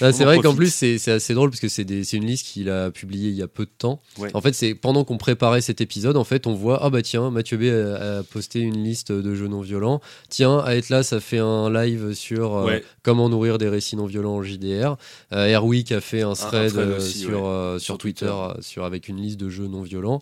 Ah, 0.04 0.12
c'est 0.12 0.24
vrai 0.26 0.40
qu'en 0.40 0.56
plus 0.56 0.74
c'est 0.74 1.08
assez 1.10 1.34
drôle 1.34 1.50
parce 1.52 1.60
que 1.60 1.68
c'est 1.68 1.84
une 2.14 2.26
liste 2.26 2.48
qu'il 2.48 2.70
a 2.70 2.90
publiée 2.92 3.30
il 3.30 3.36
y 3.36 3.42
a 3.44 3.48
peu 3.48 3.66
de 3.66 3.72
temps. 3.78 4.02
Ouais. 4.18 4.30
En 4.34 4.42
fait, 4.42 4.54
c'est 4.54 4.74
pendant 4.74 5.04
qu'on 5.04 5.18
préparait 5.18 5.62
cet 5.62 5.80
épisode, 5.82 6.18
en 6.18 6.24
fait, 6.24 6.48
on 6.48 6.54
voit 6.54 6.80
ah 6.84 6.90
bah 6.90 7.02
tiens, 7.02 7.30
Mathieu 7.30 7.58
B 7.58 7.64
a, 7.66 8.20
a 8.20 8.24
posté 8.24 8.60
une 8.62 8.84
liste 8.84 9.12
de 9.12 9.36
jeux 9.36 9.48
non 9.48 9.62
violents. 9.62 10.02
Tiens, 10.30 10.60
à 10.60 10.76
être 10.76 10.90
là, 10.90 11.04
ça 11.04 11.20
fait 11.20 11.38
un 11.40 11.70
live 11.72 12.14
sur 12.14 12.56
euh, 12.56 12.66
Ouais. 12.66 12.84
comment 13.04 13.30
nourrir 13.30 13.58
des 13.58 13.70
récits 13.70 13.96
non 13.96 14.06
violents 14.06 14.36
en 14.38 14.44
JDR. 14.44 14.96
Euh, 15.34 15.46
Airwick 15.48 15.92
a 15.92 16.02
fait 16.02 16.22
un 16.22 16.34
thread, 16.34 16.72
thread 16.72 16.88
euh, 16.90 16.98
aussi, 16.98 17.20
sur 17.20 17.42
ouais. 17.44 17.48
euh, 17.48 17.80
sur 17.80 17.86
Sur 17.86 17.98
Twitter, 18.00 18.26
Twitter. 18.26 18.62
sur 18.62 18.86
avec 18.86 19.08
une 19.08 19.18
liste 19.18 19.38
de 19.40 19.50
jeux 19.50 19.68
non 19.68 19.82
violents. 19.84 20.22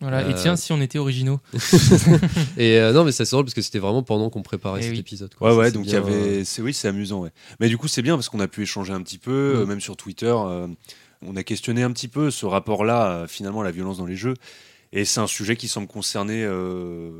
Voilà. 0.00 0.18
Euh, 0.26 0.30
Et 0.30 0.34
tiens, 0.34 0.56
si 0.56 0.72
on 0.72 0.80
était 0.80 0.98
originaux. 0.98 1.40
Et 2.56 2.78
euh, 2.78 2.92
non, 2.92 3.04
mais 3.04 3.12
ça 3.12 3.24
c'est 3.24 3.32
drôle 3.34 3.44
parce 3.44 3.54
que 3.54 3.62
c'était 3.62 3.78
vraiment 3.78 4.02
pendant 4.02 4.30
qu'on 4.30 4.42
préparait 4.42 4.80
Eh 4.80 4.84
cet 4.84 4.92
oui. 4.92 4.98
épisode. 4.98 5.34
quoi. 5.34 5.48
Ouais, 5.48 5.54
Ça, 5.54 5.58
ouais, 5.60 5.70
donc 5.72 5.86
il 5.86 5.92
y 5.92 5.96
avait. 5.96 6.44
c'est 6.44 6.62
Oui, 6.62 6.74
c'est 6.74 6.88
amusant, 6.88 7.20
ouais. 7.20 7.30
Mais 7.60 7.68
du 7.68 7.78
coup, 7.78 7.88
c'est 7.88 8.02
bien 8.02 8.14
parce 8.16 8.28
qu'on 8.28 8.40
a 8.40 8.48
pu 8.48 8.62
échanger 8.62 8.92
un 8.92 9.02
petit 9.02 9.18
peu, 9.18 9.54
Mm. 9.54 9.58
euh, 9.60 9.66
même 9.66 9.80
sur 9.80 9.96
Twitter. 9.96 10.34
euh, 10.36 10.68
on 11.22 11.34
a 11.34 11.42
questionné 11.42 11.82
un 11.82 11.90
petit 11.92 12.08
peu 12.08 12.30
ce 12.30 12.44
rapport-là, 12.44 13.10
euh, 13.10 13.26
finalement, 13.26 13.62
à 13.62 13.64
la 13.64 13.70
violence 13.70 13.96
dans 13.98 14.06
les 14.06 14.16
jeux. 14.16 14.34
Et 14.92 15.04
c'est 15.04 15.20
un 15.20 15.26
sujet 15.26 15.56
qui 15.56 15.66
semble 15.66 15.86
concerner 15.88 16.44
euh, 16.44 17.10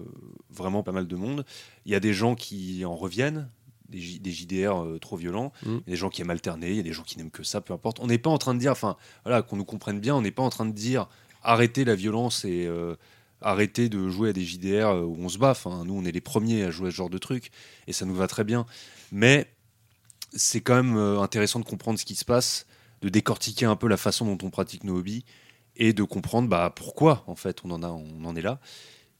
vraiment 0.51 0.83
pas 0.83 0.93
mal 0.93 1.07
de 1.07 1.17
monde. 1.17 1.45
Il 1.87 1.93
y 1.93 1.95
a 1.95 2.01
des 2.01 2.13
gens 2.13 2.35
qui 2.35 2.85
en 2.85 2.95
reviennent, 2.95 3.49
des, 3.89 3.99
J- 3.99 4.21
des 4.21 4.31
JDR 4.33 4.83
euh, 4.83 4.99
trop 4.99 5.17
violents, 5.17 5.53
Mm. 5.65 5.69
il 5.69 5.75
y 5.75 5.77
a 5.79 5.91
des 5.93 5.97
gens 5.97 6.11
qui 6.11 6.21
aiment 6.21 6.31
alterner, 6.31 6.71
il 6.71 6.77
y 6.77 6.81
a 6.81 6.83
des 6.83 6.93
gens 6.93 7.03
qui 7.05 7.17
n'aiment 7.17 7.31
que 7.31 7.43
ça, 7.43 7.61
peu 7.63 7.73
importe. 7.73 7.99
On 8.01 8.07
n'est 8.07 8.19
pas 8.19 8.31
en 8.31 8.39
train 8.39 8.53
de 8.55 8.59
dire, 8.61 8.73
enfin, 8.73 8.97
voilà, 9.25 9.41
qu'on 9.43 9.57
nous 9.57 9.65
comprenne 9.65 9.99
bien, 9.99 10.15
on 10.15 10.21
n'est 10.23 10.31
pas 10.31 10.43
en 10.43 10.51
train 10.51 10.67
de 10.67 10.73
dire 10.73 11.09
arrêtez 11.47 11.85
la 11.85 11.95
violence 11.95 12.45
et 12.45 12.67
euh, 12.67 12.97
arrêtez 13.41 13.89
de 13.89 14.09
jouer 14.11 14.31
à 14.31 14.33
des 14.33 14.45
JDR 14.45 14.89
euh, 14.89 15.03
où 15.03 15.17
on 15.19 15.29
se 15.29 15.39
bat. 15.39 15.51
Enfin, 15.53 15.85
nous, 15.85 15.95
on 15.95 16.05
est 16.05 16.13
les 16.13 16.21
premiers 16.21 16.65
à 16.65 16.71
jouer 16.71 16.89
à 16.89 16.91
ce 16.91 16.97
genre 16.97 17.11
de 17.11 17.19
truc 17.19 17.51
et 17.87 17.93
ça 17.93 18.05
nous 18.05 18.15
va 18.15 18.27
très 18.27 18.45
bien. 18.45 18.67
Mais 19.13 19.51
c'est 20.35 20.61
quand 20.61 20.75
même 20.75 20.97
euh, 20.97 21.21
intéressant 21.21 21.61
de 21.61 21.65
comprendre 21.65 21.99
ce 21.99 22.05
qui 22.05 22.17
se 22.17 22.25
passe, 22.25 22.67
de 23.01 23.09
décortiquer 23.09 23.65
un 23.65 23.77
peu 23.77 23.89
la 23.89 23.97
façon 23.97 24.27
dont 24.27 24.47
on 24.47 24.51
pratique 24.51 24.85
nos 24.85 24.99
hobbies 24.99 25.25
et 25.77 25.93
de 25.93 26.03
comprendre 26.03 26.49
bah, 26.49 26.73
pourquoi 26.75 27.23
en 27.27 27.37
fait 27.37 27.61
on 27.65 27.71
en, 27.71 28.37
est 28.37 28.43
là 28.43 28.61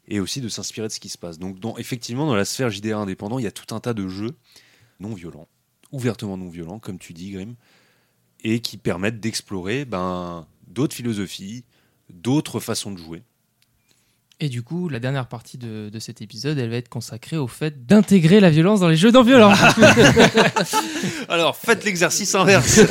et 0.09 0.21
aussi 0.21 0.41
de 0.41 0.49
s'inspirer 0.49 0.89
de 0.89 0.93
ce 0.93 1.01
qui 1.01 1.09
se 1.09 1.19
passe. 1.19 1.39
Donc 1.39 1.59
effectivement 1.79 2.27
dans 2.27 2.35
la 2.35 2.45
sphère 2.45 2.71
JDR 2.71 2.99
indépendant, 2.99 3.39
il 3.39 3.45
y 3.45 3.49
a 3.49 3.53
tout 3.53 3.75
un 3.75 3.81
tas 3.81 3.93
de 3.93 4.09
jeux 4.09 4.37
non 4.99 5.13
violents, 5.13 5.49
ouvertement 5.93 6.39
non 6.39 6.49
violents 6.49 6.79
comme 6.79 6.99
tu 6.99 7.13
dis 7.13 7.33
Grim, 7.33 7.55
et 8.43 8.61
qui 8.61 8.79
permettent 8.79 9.21
d'explorer 9.21 9.85
ben, 9.85 10.47
d'autres 10.67 10.95
philosophies, 10.95 11.65
d'autres 12.11 12.61
façons 12.61 12.91
de 12.91 12.99
jouer. 12.99 13.23
Et 14.39 14.51
du 14.51 14.63
coup, 14.63 14.91
la 14.91 14.99
dernière 14.99 15.29
partie 15.29 15.57
de, 15.57 15.89
de 15.89 15.99
cet 15.99 16.21
épisode, 16.21 16.59
elle 16.59 16.69
va 16.69 16.77
être 16.77 16.91
consacrée 16.91 17.39
au 17.39 17.47
fait 17.47 17.87
d'intégrer 17.87 18.39
la 18.39 18.51
violence 18.51 18.81
dans 18.81 18.89
les 18.89 18.97
jeux 18.97 19.11
non 19.11 19.23
violents. 19.23 19.55
Alors 21.31 21.57
faites 21.57 21.85
l'exercice 21.85 22.35
inverse. 22.35 22.81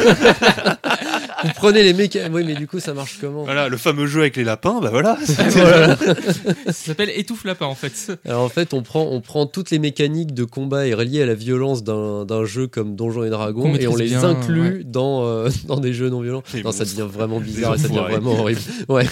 Vous 1.43 1.49
prenez 1.55 1.83
les 1.83 1.93
mécaniques. 1.93 2.31
Oui, 2.33 2.43
mais 2.45 2.55
du 2.55 2.67
coup, 2.67 2.79
ça 2.79 2.93
marche 2.93 3.17
comment? 3.19 3.43
Voilà, 3.43 3.69
le 3.69 3.77
fameux 3.77 4.07
jeu 4.07 4.21
avec 4.21 4.35
les 4.35 4.43
lapins, 4.43 4.79
bah 4.81 4.89
voilà. 4.91 5.17
Voilà. 5.49 5.97
Ça 5.97 6.73
s'appelle 6.73 7.11
étouffe 7.15 7.43
lapin 7.43 7.65
en 7.65 7.75
fait. 7.75 8.11
Alors 8.25 8.43
en 8.43 8.49
fait, 8.49 8.73
on 8.73 8.83
prend, 8.83 9.07
on 9.11 9.21
prend 9.21 9.45
toutes 9.45 9.71
les 9.71 9.79
mécaniques 9.79 10.33
de 10.33 10.43
combat 10.43 10.87
et 10.87 10.93
reliées 10.93 11.21
à 11.21 11.25
la 11.25 11.33
violence 11.33 11.83
d'un 11.83 12.25
d'un 12.25 12.45
jeu 12.45 12.67
comme 12.67 12.95
Donjons 12.95 13.23
et 13.23 13.29
Dragons 13.29 13.75
et 13.75 13.87
on 13.87 13.95
les 13.95 14.05
bien, 14.05 14.23
inclut 14.23 14.77
ouais. 14.77 14.83
dans, 14.83 15.25
euh, 15.25 15.49
dans 15.67 15.79
des 15.79 15.93
jeux 15.93 16.09
non 16.09 16.21
violents. 16.21 16.43
Les 16.53 16.63
non, 16.63 16.71
ça 16.71 16.85
devient 16.85 17.07
vraiment 17.09 17.39
Les 17.39 17.45
bizarre 17.45 17.75
et 17.75 17.77
ça 17.77 17.87
devient 17.87 17.99
vraiment 17.99 18.39
horrible. 18.39 18.61
Ouais. 18.89 19.05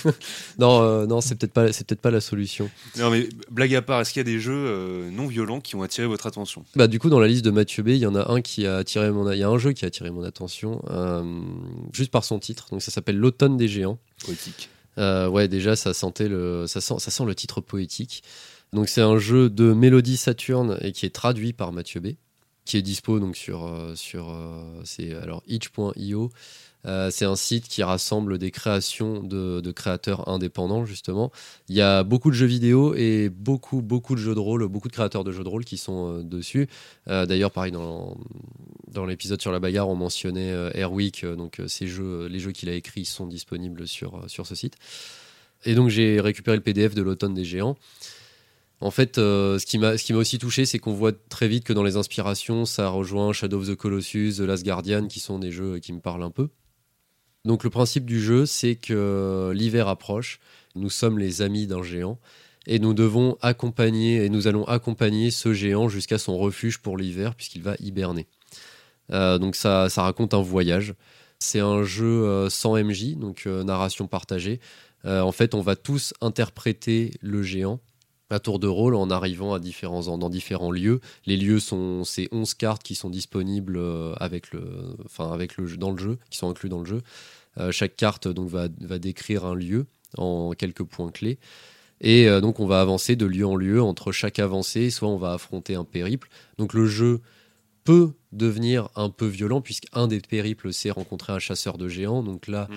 Non, 0.60 0.82
euh, 0.84 1.06
non, 1.08 1.20
c'est 1.22 1.36
peut-être 1.36 1.52
pas, 1.52 1.72
c'est 1.72 1.86
peut-être 1.88 2.02
pas 2.02 2.12
la 2.12 2.22
solution. 2.22 2.70
Non 2.98 3.10
mais 3.10 3.28
blague 3.52 3.74
à 3.76 3.82
part, 3.82 4.02
est-ce 4.02 4.14
qu'il 4.14 4.20
y 4.20 4.22
a 4.22 4.32
des 4.32 4.40
jeux 4.40 4.54
euh, 4.54 5.10
non 5.12 5.28
violents 5.28 5.60
qui 5.60 5.76
ont 5.76 5.82
attiré 5.82 6.08
votre 6.08 6.28
attention? 6.28 6.64
Bah 6.76 6.88
du 6.88 7.00
coup, 7.00 7.10
dans 7.10 7.20
la 7.20 7.28
liste 7.28 7.44
de 7.46 7.52
Mathieu 7.52 7.84
B, 7.84 7.90
il 7.90 7.98
y 7.98 8.06
en 8.06 8.16
a 8.16 8.32
un 8.32 8.42
qui 8.42 8.66
a 8.66 8.78
attiré 8.78 9.12
mon, 9.12 9.30
il 9.32 9.40
y 9.40 9.44
a 9.44 9.50
un 9.50 9.58
jeu 9.58 9.72
qui 9.74 9.86
a 9.86 9.88
attiré 9.88 10.12
mon 10.12 10.24
attention 10.24 10.82
euh, 10.90 11.24
juste 11.92 12.12
par 12.12 12.23
son 12.24 12.40
titre. 12.40 12.68
Donc 12.72 12.82
ça 12.82 12.92
s'appelle 12.92 13.18
l'automne 13.18 13.58
des 13.58 13.68
géants. 13.68 14.00
Poétique. 14.26 14.70
Euh, 14.98 15.28
ouais, 15.28 15.48
déjà, 15.48 15.76
ça 15.76 15.94
sentait 15.94 16.28
le, 16.28 16.68
ça 16.68 16.82
sent, 16.82 16.96
ça 17.00 17.12
sent 17.12 17.26
le 17.26 17.36
titre 17.36 17.62
poétique. 17.62 18.24
Donc, 18.74 18.90
c'est 18.90 19.02
un 19.02 19.18
jeu 19.18 19.50
de 19.50 19.72
Mélodie 19.72 20.18
Saturne 20.18 20.78
et 20.82 20.92
qui 20.92 21.06
est 21.06 21.14
traduit 21.14 21.54
par 21.54 21.72
Mathieu 21.72 22.00
B, 22.00 22.14
qui 22.66 22.78
est 22.78 22.82
dispo 22.82 23.20
donc 23.20 23.36
sur, 23.36 23.66
euh, 23.66 23.96
sur 23.96 24.30
euh, 24.30 24.82
c'est 24.84 25.14
alors 25.14 25.44
itch.io. 25.48 26.32
Euh, 26.86 27.10
c'est 27.12 27.26
un 27.26 27.36
site 27.36 27.68
qui 27.68 27.82
rassemble 27.82 28.38
des 28.38 28.52
créations 28.52 29.24
de, 29.24 29.72
créateurs 29.72 30.28
indépendants 30.28 30.86
justement. 30.86 31.32
Il 31.70 31.76
y 31.76 31.82
a 31.82 32.04
beaucoup 32.04 32.30
de 32.30 32.36
jeux 32.36 32.46
vidéo 32.46 32.94
et 32.96 33.30
beaucoup 33.30 33.82
beaucoup 33.82 34.16
de 34.16 34.20
jeux 34.20 34.36
de 34.36 34.40
rôle, 34.40 34.68
beaucoup 34.68 34.88
de 34.88 34.94
créateurs 34.94 35.24
de 35.24 35.32
jeux 35.32 35.44
de 35.44 35.50
rôle 35.50 35.66
qui 35.66 35.78
sont 35.78 36.20
euh, 36.20 36.24
dessus. 36.24 36.68
Euh, 37.08 37.26
D'ailleurs, 37.26 37.52
pareil 37.52 37.72
dans 37.72 38.18
dans 38.92 39.06
l'épisode 39.06 39.42
sur 39.42 39.52
la 39.52 39.60
bagarre, 39.60 39.90
on 39.90 39.96
mentionnait 39.96 40.52
Airwick, 40.76 41.26
donc 41.26 41.60
ces 41.68 41.88
jeux, 41.88 42.28
les 42.28 42.40
jeux 42.40 42.52
qu'il 42.52 42.70
a 42.70 42.74
écrits 42.74 43.06
sont 43.06 43.26
disponibles 43.26 43.88
sur, 43.88 44.24
sur 44.28 44.46
ce 44.46 44.54
site. 44.54 44.76
Et 45.66 45.74
donc 45.74 45.90
j'ai 45.90 46.22
récupéré 46.22 46.58
le 46.58 46.62
PDF 46.62 46.94
de 46.94 47.02
l'automne 47.02 47.34
des 47.34 47.46
géants. 47.46 47.76
En 48.82 48.92
fait, 48.92 49.16
ce 49.16 49.66
qui 49.66 49.80
m'a 49.80 50.20
aussi 50.20 50.38
touché, 50.38 50.66
c'est 50.66 50.78
qu'on 50.78 50.94
voit 50.94 51.12
très 51.12 51.48
vite 51.48 51.64
que 51.64 51.74
dans 51.74 51.82
les 51.82 51.96
inspirations, 51.96 52.66
ça 52.66 52.90
rejoint 52.90 53.34
Shadow 53.34 53.62
of 53.62 53.68
the 53.68 53.76
Colossus, 53.76 54.36
The 54.38 54.42
Last 54.42 54.64
Guardian, 54.64 55.08
qui 55.08 55.20
sont 55.20 55.40
des 55.40 55.52
jeux 55.52 55.80
qui 55.80 55.92
me 55.92 56.00
parlent 56.00 56.24
un 56.24 56.32
peu. 56.32 56.50
Donc 57.46 57.64
le 57.64 57.70
principe 57.70 58.06
du 58.06 58.22
jeu, 58.22 58.46
c'est 58.46 58.76
que 58.76 59.52
l'hiver 59.54 59.88
approche, 59.88 60.40
nous 60.76 60.90
sommes 60.90 61.20
les 61.20 61.42
amis 61.42 61.68
d'un 61.68 61.84
géant, 61.84 62.18
et 62.66 62.80
nous 62.80 62.94
devons 62.94 63.38
accompagner, 63.42 64.24
et 64.24 64.30
nous 64.30 64.48
allons 64.48 64.64
accompagner 64.66 65.32
ce 65.32 65.54
géant 65.54 65.90
jusqu'à 65.90 66.18
son 66.18 66.38
refuge 66.38 66.78
pour 66.80 66.98
l'hiver, 66.98 67.36
puisqu'il 67.36 67.62
va 67.62 67.76
hiberner. 67.80 68.28
Euh, 69.12 69.38
donc 69.38 69.56
ça, 69.56 69.88
raconte 69.98 70.34
un 70.34 70.42
voyage. 70.42 70.94
C'est 71.40 71.60
un 71.60 71.84
jeu 71.84 72.24
euh, 72.24 72.50
sans 72.50 72.82
MJ, 72.82 73.16
donc 73.16 73.44
euh, 73.46 73.64
narration 73.64 74.08
partagée. 74.08 74.60
En 75.06 75.34
fait, 75.34 75.54
on 75.54 75.60
va 75.60 75.76
tous 75.76 76.14
interpréter 76.22 77.12
le 77.20 77.44
géant 77.44 77.82
à 78.30 78.40
tour 78.40 78.60
de 78.60 78.68
rôle 78.68 78.96
en 78.96 79.10
arrivant 79.10 79.54
à 79.54 79.60
différents, 79.60 80.18
dans 80.18 80.30
différents 80.30 80.72
lieux. 80.72 81.00
Les 81.26 81.38
lieux 81.38 81.60
sont 81.60 82.04
ces 82.04 82.28
11 82.32 82.54
cartes 82.56 82.84
qui 82.84 82.96
sont 82.96 83.10
disponibles 83.10 83.78
euh, 83.78 84.14
avec 84.20 84.52
le, 84.52 84.96
dans 85.78 85.92
le 85.92 85.98
jeu, 85.98 86.18
qui 86.30 86.38
sont 86.38 86.50
inclus 86.50 86.70
dans 86.70 86.80
le 86.80 86.86
jeu. 86.86 87.02
Euh, 87.60 87.72
chaque 87.72 87.96
carte 87.96 88.28
va, 88.28 88.68
décrire 88.68 89.46
un 89.46 89.56
lieu 89.56 89.86
en 90.18 90.52
quelques 90.52 90.84
points 90.84 91.12
clés. 91.12 91.38
Et 92.02 92.28
euh, 92.28 92.42
donc 92.42 92.60
on 92.60 92.66
va 92.66 92.82
avancer 92.82 93.16
de 93.16 93.26
lieu 93.26 93.46
en 93.46 93.56
lieu. 93.56 93.82
Entre 93.82 94.12
chaque 94.12 94.40
avancée, 94.40 94.90
soit 94.90 95.10
on 95.10 95.18
va 95.18 95.34
affronter 95.34 95.76
un 95.76 95.86
périple. 95.86 96.30
Donc 96.58 96.74
le 96.74 96.88
jeu 96.88 97.22
peut 97.84 98.14
devenir 98.32 98.90
un 98.96 99.10
peu 99.10 99.28
violent 99.28 99.62
puisqu'un 99.62 100.08
des 100.08 100.22
périples 100.22 100.72
c'est 100.74 100.90
rencontrer 100.90 101.34
un 101.34 101.40
chasseur 101.40 101.78
de 101.78 101.88
géants. 101.88 102.24
Donc 102.24 102.48
là, 102.48 102.68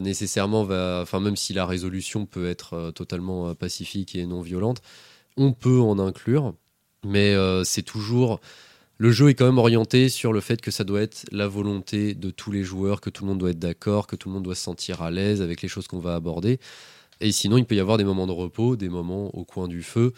nécessairement, 0.00 0.64
va, 0.64 1.00
enfin 1.02 1.20
même 1.20 1.36
si 1.36 1.52
la 1.52 1.66
résolution 1.66 2.26
peut 2.26 2.48
être 2.48 2.74
euh, 2.74 2.90
totalement 2.90 3.48
euh, 3.48 3.54
pacifique 3.54 4.14
et 4.14 4.26
non 4.26 4.40
violente, 4.40 4.82
on 5.36 5.52
peut 5.52 5.80
en 5.80 5.98
inclure. 5.98 6.54
Mais 7.04 7.34
euh, 7.34 7.64
c'est 7.64 7.82
toujours 7.82 8.40
le 8.98 9.10
jeu 9.10 9.28
est 9.28 9.34
quand 9.34 9.44
même 9.44 9.58
orienté 9.58 10.08
sur 10.08 10.32
le 10.32 10.40
fait 10.40 10.62
que 10.62 10.70
ça 10.70 10.82
doit 10.82 11.02
être 11.02 11.26
la 11.30 11.46
volonté 11.46 12.14
de 12.14 12.30
tous 12.30 12.50
les 12.50 12.64
joueurs, 12.64 13.02
que 13.02 13.10
tout 13.10 13.24
le 13.24 13.28
monde 13.30 13.38
doit 13.38 13.50
être 13.50 13.58
d'accord, 13.58 14.06
que 14.06 14.16
tout 14.16 14.30
le 14.30 14.34
monde 14.34 14.44
doit 14.44 14.54
se 14.54 14.62
sentir 14.62 15.02
à 15.02 15.10
l'aise 15.10 15.42
avec 15.42 15.60
les 15.60 15.68
choses 15.68 15.86
qu'on 15.86 15.98
va 15.98 16.14
aborder. 16.14 16.58
Et 17.20 17.30
sinon, 17.30 17.58
il 17.58 17.66
peut 17.66 17.74
y 17.74 17.80
avoir 17.80 17.98
des 17.98 18.04
moments 18.04 18.26
de 18.26 18.32
repos, 18.32 18.76
des 18.76 18.88
moments 18.88 19.34
au 19.36 19.44
coin 19.44 19.68
du 19.68 19.82
feu. 19.82 20.12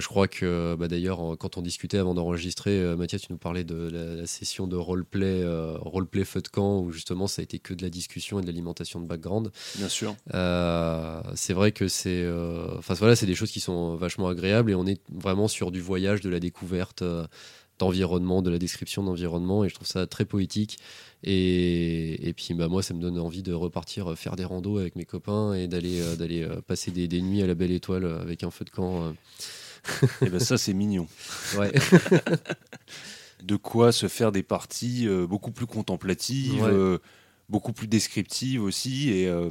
Je 0.00 0.06
crois 0.06 0.28
que 0.28 0.76
bah, 0.76 0.86
d'ailleurs, 0.86 1.36
quand 1.38 1.56
on 1.56 1.62
discutait 1.62 1.98
avant 1.98 2.14
d'enregistrer, 2.14 2.80
euh, 2.80 2.96
Mathias, 2.96 3.22
tu 3.22 3.32
nous 3.32 3.38
parlais 3.38 3.64
de 3.64 3.74
la, 3.74 4.14
la 4.14 4.26
session 4.28 4.68
de 4.68 4.76
roleplay, 4.76 5.42
euh, 5.42 5.76
roleplay 5.80 6.24
feu 6.24 6.40
de 6.40 6.46
camp, 6.46 6.78
où 6.82 6.92
justement 6.92 7.26
ça 7.26 7.40
a 7.40 7.42
été 7.42 7.58
que 7.58 7.74
de 7.74 7.82
la 7.82 7.90
discussion 7.90 8.38
et 8.38 8.42
de 8.42 8.46
l'alimentation 8.46 9.00
de 9.00 9.06
background. 9.06 9.50
Bien 9.76 9.88
sûr. 9.88 10.14
Euh, 10.34 11.20
c'est 11.34 11.52
vrai 11.52 11.72
que 11.72 11.88
c'est, 11.88 12.22
euh, 12.22 12.78
enfin 12.78 12.94
voilà, 12.94 13.16
c'est 13.16 13.26
des 13.26 13.34
choses 13.34 13.50
qui 13.50 13.58
sont 13.58 13.96
vachement 13.96 14.28
agréables 14.28 14.70
et 14.70 14.76
on 14.76 14.86
est 14.86 15.00
vraiment 15.12 15.48
sur 15.48 15.72
du 15.72 15.80
voyage, 15.80 16.20
de 16.20 16.30
la 16.30 16.38
découverte 16.38 17.02
d'environnement, 17.80 18.40
de 18.40 18.50
la 18.50 18.58
description 18.58 19.02
d'environnement 19.02 19.64
et 19.64 19.68
je 19.68 19.74
trouve 19.74 19.88
ça 19.88 20.06
très 20.06 20.24
poétique. 20.24 20.78
Et, 21.24 22.28
et 22.28 22.32
puis 22.34 22.54
bah 22.54 22.68
moi, 22.68 22.84
ça 22.84 22.94
me 22.94 23.00
donne 23.00 23.18
envie 23.18 23.42
de 23.42 23.52
repartir 23.52 24.16
faire 24.16 24.36
des 24.36 24.44
randos 24.44 24.78
avec 24.78 24.94
mes 24.94 25.04
copains 25.04 25.54
et 25.54 25.66
d'aller 25.66 26.00
d'aller 26.16 26.46
passer 26.68 26.92
des, 26.92 27.08
des 27.08 27.20
nuits 27.20 27.42
à 27.42 27.48
la 27.48 27.56
belle 27.56 27.72
étoile 27.72 28.04
avec 28.04 28.44
un 28.44 28.52
feu 28.52 28.64
de 28.64 28.70
camp. 28.70 29.12
Et 30.22 30.28
ben 30.30 30.40
ça 30.40 30.58
c'est 30.58 30.74
mignon. 30.74 31.06
Ouais. 31.56 31.72
De 33.42 33.56
quoi 33.56 33.92
se 33.92 34.08
faire 34.08 34.32
des 34.32 34.42
parties 34.42 35.06
euh, 35.06 35.26
beaucoup 35.26 35.52
plus 35.52 35.66
contemplatives, 35.66 36.62
Ouais. 36.62 36.70
euh, 36.72 36.98
beaucoup 37.48 37.72
plus 37.72 37.86
descriptives 37.86 38.62
aussi 38.62 39.10
et 39.10 39.28
euh, 39.28 39.50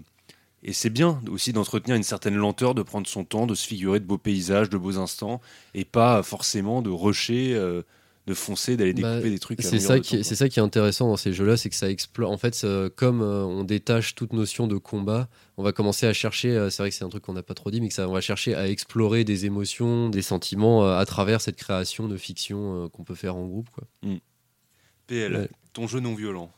et 0.64 0.74
c'est 0.74 0.90
bien 0.90 1.22
aussi 1.30 1.54
d'entretenir 1.54 1.96
une 1.96 2.04
certaine 2.04 2.36
lenteur, 2.36 2.74
de 2.76 2.82
prendre 2.82 3.08
son 3.08 3.24
temps, 3.24 3.46
de 3.48 3.56
se 3.56 3.66
figurer 3.66 4.00
de 4.00 4.06
beaux 4.06 4.18
paysages, 4.18 4.70
de 4.70 4.78
beaux 4.78 4.98
instants, 4.98 5.40
et 5.76 5.86
pas 5.86 6.24
forcément 6.24 6.82
de 6.82 6.90
rusher, 6.90 7.56
de 8.28 8.34
foncer, 8.34 8.76
d'aller 8.78 8.94
Bah, 8.94 9.14
découper 9.16 9.30
des 9.32 9.40
trucs. 9.40 9.62
C'est 9.62 9.80
ça, 9.80 10.00
qui 10.00 10.24
c'est 10.24 10.36
ça 10.36 10.50
qui 10.50 10.60
est 10.60 10.62
intéressant 10.62 11.08
dans 11.08 11.18
ces 11.18 11.32
jeux-là, 11.34 11.56
c'est 11.58 11.70
que 11.70 11.76
ça 11.76 11.90
explore. 11.90 12.30
En 12.30 12.38
fait, 12.38 12.66
comme 12.96 13.22
euh, 13.22 13.44
on 13.46 13.64
détache 13.64 14.14
toute 14.16 14.34
notion 14.34 14.68
de 14.68 14.76
combat, 14.78 15.30
on 15.58 15.64
va 15.64 15.72
commencer 15.72 16.06
à 16.06 16.14
chercher. 16.14 16.50
euh, 16.52 16.70
c'est 16.70 16.84
vrai 16.84 16.90
que 16.90 16.96
c'est 16.96 17.06
un 17.06 17.10
truc 17.10 17.24
qu'on 17.24 17.34
n'a 17.34 17.42
pas 17.44 17.54
trop 17.56 17.72
dit, 17.72 17.80
mais 17.82 17.88
que 17.88 17.94
ça, 17.94 18.08
on 18.08 18.14
va 18.14 18.22
chercher 18.22 18.54
à 18.54 18.68
explorer 18.68 19.24
des 19.24 19.46
émotions, 19.46 20.10
des 20.10 20.22
sentiments 20.22 20.86
euh, 20.86 20.98
à 20.98 21.06
travers 21.06 21.40
cette 21.42 21.56
création 21.56 22.08
de 22.10 22.18
fiction 22.18 22.90
qu'on 22.90 23.04
peut 23.04 23.16
faire 23.16 23.36
en 23.38 23.46
groupe. 23.48 23.70
Quoi. 23.72 23.86
PL, 25.08 25.36
Ouais. 25.36 25.50
ton 25.74 25.88
jeu 25.88 26.00
non 26.02 26.14
violent. 26.14 26.52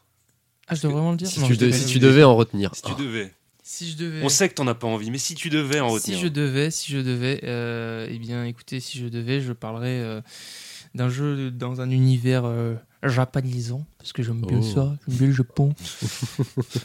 Ah, 0.68 0.76
je 0.76 0.82
dois 0.82 0.92
vraiment 0.92 1.12
le 1.12 1.18
dire 1.18 1.28
Si, 1.28 1.40
Non, 1.40 1.48
tu, 1.48 1.54
de- 1.58 1.66
devais- 1.68 1.78
si 1.78 1.86
tu 1.86 2.00
devais 2.00 2.24
en 2.24 2.36
retenir. 2.36 2.74
Si 2.76 2.82
tu 2.82 2.96
devais. 2.96 3.32
Si 3.64 3.92
je 3.92 3.98
devais. 3.98 4.24
On 4.24 4.30
sait 4.30 4.50
que 4.50 4.56
t'en 4.56 4.66
as 4.68 4.74
pas 4.76 4.88
envie, 4.88 5.12
mais 5.12 5.20
si 5.20 5.36
tu 5.36 5.50
devais 5.50 5.80
en 5.80 5.90
Si 5.90 5.94
retenir. 5.96 6.20
je 6.20 6.28
devais, 6.28 6.72
si 6.72 6.92
je 6.92 6.98
devais, 6.98 7.42
euh, 7.44 8.08
eh 8.10 8.18
bien, 8.18 8.44
écoutez, 8.46 8.80
si 8.80 8.98
je 8.98 9.08
devais, 9.08 9.42
je 9.42 9.54
parlerais 9.54 10.00
euh, 10.00 10.22
d'un 10.96 11.10
jeu 11.10 11.52
dans 11.52 11.82
un 11.82 11.90
univers 11.90 12.46
euh, 12.46 12.76
japonisant, 13.04 13.86
parce 13.98 14.14
que 14.14 14.24
j'aime 14.24 14.42
bien 14.42 14.60
Oh. 14.60 14.64
ça, 14.64 14.98
j'aime 15.08 15.18
bien 15.18 15.28
le 15.28 15.34
Japon. 15.34 15.74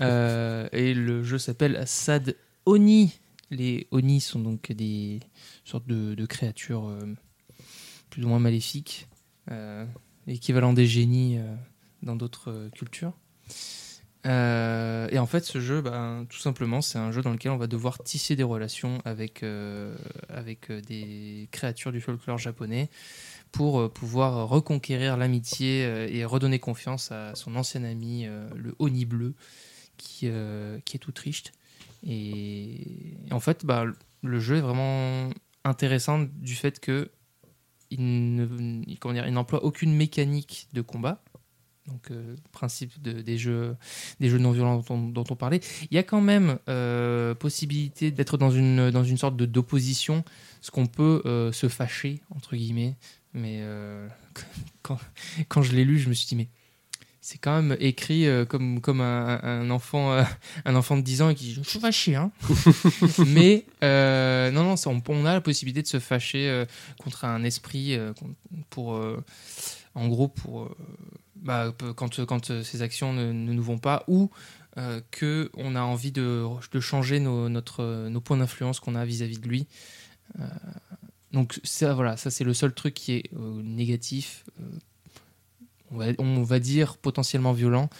Euh, 0.01 0.69
et 0.73 0.95
le 0.95 1.23
jeu 1.23 1.39
s'appelle 1.39 1.83
Sad 1.87 2.37
Oni 2.67 3.13
Les 3.51 3.87
Oni 3.91 4.21
sont 4.21 4.41
donc 4.41 4.73
des 4.73 5.21
sortes 5.65 5.87
de, 5.87 6.15
de 6.15 6.27
créatures 6.27 6.89
euh, 6.89 7.15
plus 8.11 8.25
ou 8.25 8.29
moins 8.29 8.39
maléfiques, 8.39 9.09
euh, 9.51 9.85
équivalent 10.27 10.73
des 10.73 10.87
génies 10.87 11.39
dans 12.03 12.17
d'autres 12.17 12.69
cultures. 12.75 13.13
Euh, 14.27 15.07
et 15.11 15.19
en 15.19 15.27
fait, 15.27 15.45
ce 15.45 15.61
jeu, 15.61 15.83
ben, 15.83 16.27
tout 16.29 16.39
simplement, 16.39 16.81
c'est 16.81 16.99
un 16.99 17.13
jeu 17.13 17.21
dans 17.21 17.31
lequel 17.31 17.53
on 17.53 17.57
va 17.57 17.67
devoir 17.67 17.99
tisser 18.03 18.37
des 18.37 18.43
relations 18.43 18.99
avec, 19.05 19.43
euh, 19.43 19.95
avec 20.29 20.73
des 20.73 21.49
créatures 21.53 21.93
du 21.93 22.01
folklore 22.01 22.39
japonais 22.39 22.89
pour 23.55 23.81
euh, 23.81 23.89
pouvoir 23.89 24.49
reconquérir 24.49 25.17
l'amitié 25.17 25.85
euh, 25.85 26.09
et 26.11 26.25
redonner 26.25 26.59
confiance 26.59 27.13
à 27.13 27.37
son 27.37 27.55
ancien 27.55 27.85
ami, 27.85 28.27
euh, 28.27 28.49
le 28.57 28.75
Oni 28.81 29.05
bleu, 29.05 29.35
qui, 29.97 30.29
qui 30.85 30.97
est 30.97 31.01
tout 31.01 31.13
triste. 31.13 31.53
Et, 32.05 33.17
en 33.31 33.39
fait, 33.39 33.65
bah, 33.65 33.85
le 34.23 34.41
jeu 34.41 34.57
est 34.57 34.61
vraiment 34.61 35.31
intéressant 35.63 36.27
du 36.41 36.57
fait 36.57 36.81
que 36.81 37.11
il 37.91 38.01
n'emploie 39.31 39.65
aucune 39.65 39.95
mécanique 39.95 40.67
de 40.73 40.81
combat. 40.81 41.23
Donc, 41.87 42.11
euh, 42.11 42.35
principe 42.51 43.01
de- 43.03 43.21
des, 43.21 43.39
jeux, 43.39 43.77
des 44.19 44.31
jeux 44.31 44.39
non 44.39 44.51
violents 44.51 44.83
dont 44.89 45.25
on, 45.31 45.37
parlait. 45.37 45.61
Il 45.93 45.95
y 45.95 45.99
a 45.99 46.03
quand 46.03 46.21
même 46.21 46.59
possibilité 47.39 48.11
d'être 48.11 48.37
dans 48.37 48.51
une, 48.51 48.91
dans 48.91 49.05
une 49.05 49.19
sorte 49.19 49.37
d'opposition, 49.37 50.25
ce 50.61 50.73
qu'on 50.73 50.87
peut 50.87 51.23
se 51.53 51.69
fâcher, 51.69 52.21
entre 52.31 52.57
guillemets. 52.57 52.97
Mais 53.35 53.59
euh, 53.61 54.09
quand, 54.83 54.99
quand 55.49 55.63
je 55.63 55.73
l'ai 55.73 55.85
lu, 55.85 55.99
je 55.99 56.09
me 56.09 56.15
suis 56.15 56.27
dit, 56.27 56.37
mais 56.37 56.49
c'est 57.21 57.39
quand 57.39 57.61
même 57.61 57.77
écrit 57.81 58.27
euh, 58.27 58.45
comme, 58.45 58.81
comme 58.81 59.01
un, 59.01 59.41
un 59.43 59.71
enfant, 59.71 60.13
euh, 60.13 60.23
un 60.65 60.75
enfant 60.75 60.97
de 60.97 61.03
10 61.03 61.23
ans 61.23 61.35
qui 61.35 61.45
dit 61.45 61.55
Je 61.55 61.63
suis 61.63 61.81
fâché, 61.81 62.15
hein. 62.17 62.31
Mais 63.27 63.65
euh, 63.83 64.51
non, 64.51 64.63
non, 64.63 64.77
ça, 64.77 64.91
on, 64.91 65.03
on 65.09 65.25
a 65.25 65.33
la 65.33 65.41
possibilité 65.41 65.83
de 65.83 65.87
se 65.87 66.01
fâcher 66.01 66.49
euh, 66.49 66.67
contre 67.03 67.25
un 67.25 67.43
esprit 67.45 67.99
pour, 68.71 69.01
en 69.95 70.09
gros, 70.09 70.29
pour 70.29 70.75
bah, 71.37 71.75
quand, 71.97 72.25
quand 72.27 72.63
ces 72.63 72.83
actions 72.83 73.13
ne, 73.13 73.33
ne 73.33 73.53
nous 73.53 73.63
vont 73.63 73.79
pas 73.79 74.05
ou 74.07 74.31
euh, 74.77 75.01
que 75.13 75.51
on 75.55 75.77
a 75.77 75.83
envie 75.83 76.11
de, 76.11 76.45
de 76.73 76.81
changer 76.81 77.21
nos, 77.21 77.49
notre, 77.49 78.09
nos 78.09 78.21
points 78.21 78.39
d'influence 78.39 78.81
qu'on 78.81 78.97
a 78.97 79.05
vis-à-vis 79.05 79.39
de 79.39 79.47
lui. 79.47 79.69
Euh, 80.41 80.49
donc 81.35 81.61
ça, 81.65 81.93
voilà, 81.93 82.17
ça 82.17 82.31
c'est 82.31 82.45
le 82.45 82.55
seul 82.55 82.73
truc 82.73 82.95
qui 82.95 83.13
est 83.13 83.25
euh, 83.37 83.61
négatif. 83.63 84.45
euh, 84.61 84.65
on, 85.91 85.99
va, 85.99 86.07
on 86.19 86.43
va 86.43 86.59
dire 86.61 86.97
potentiellement 86.97 87.53
violent, 87.53 87.91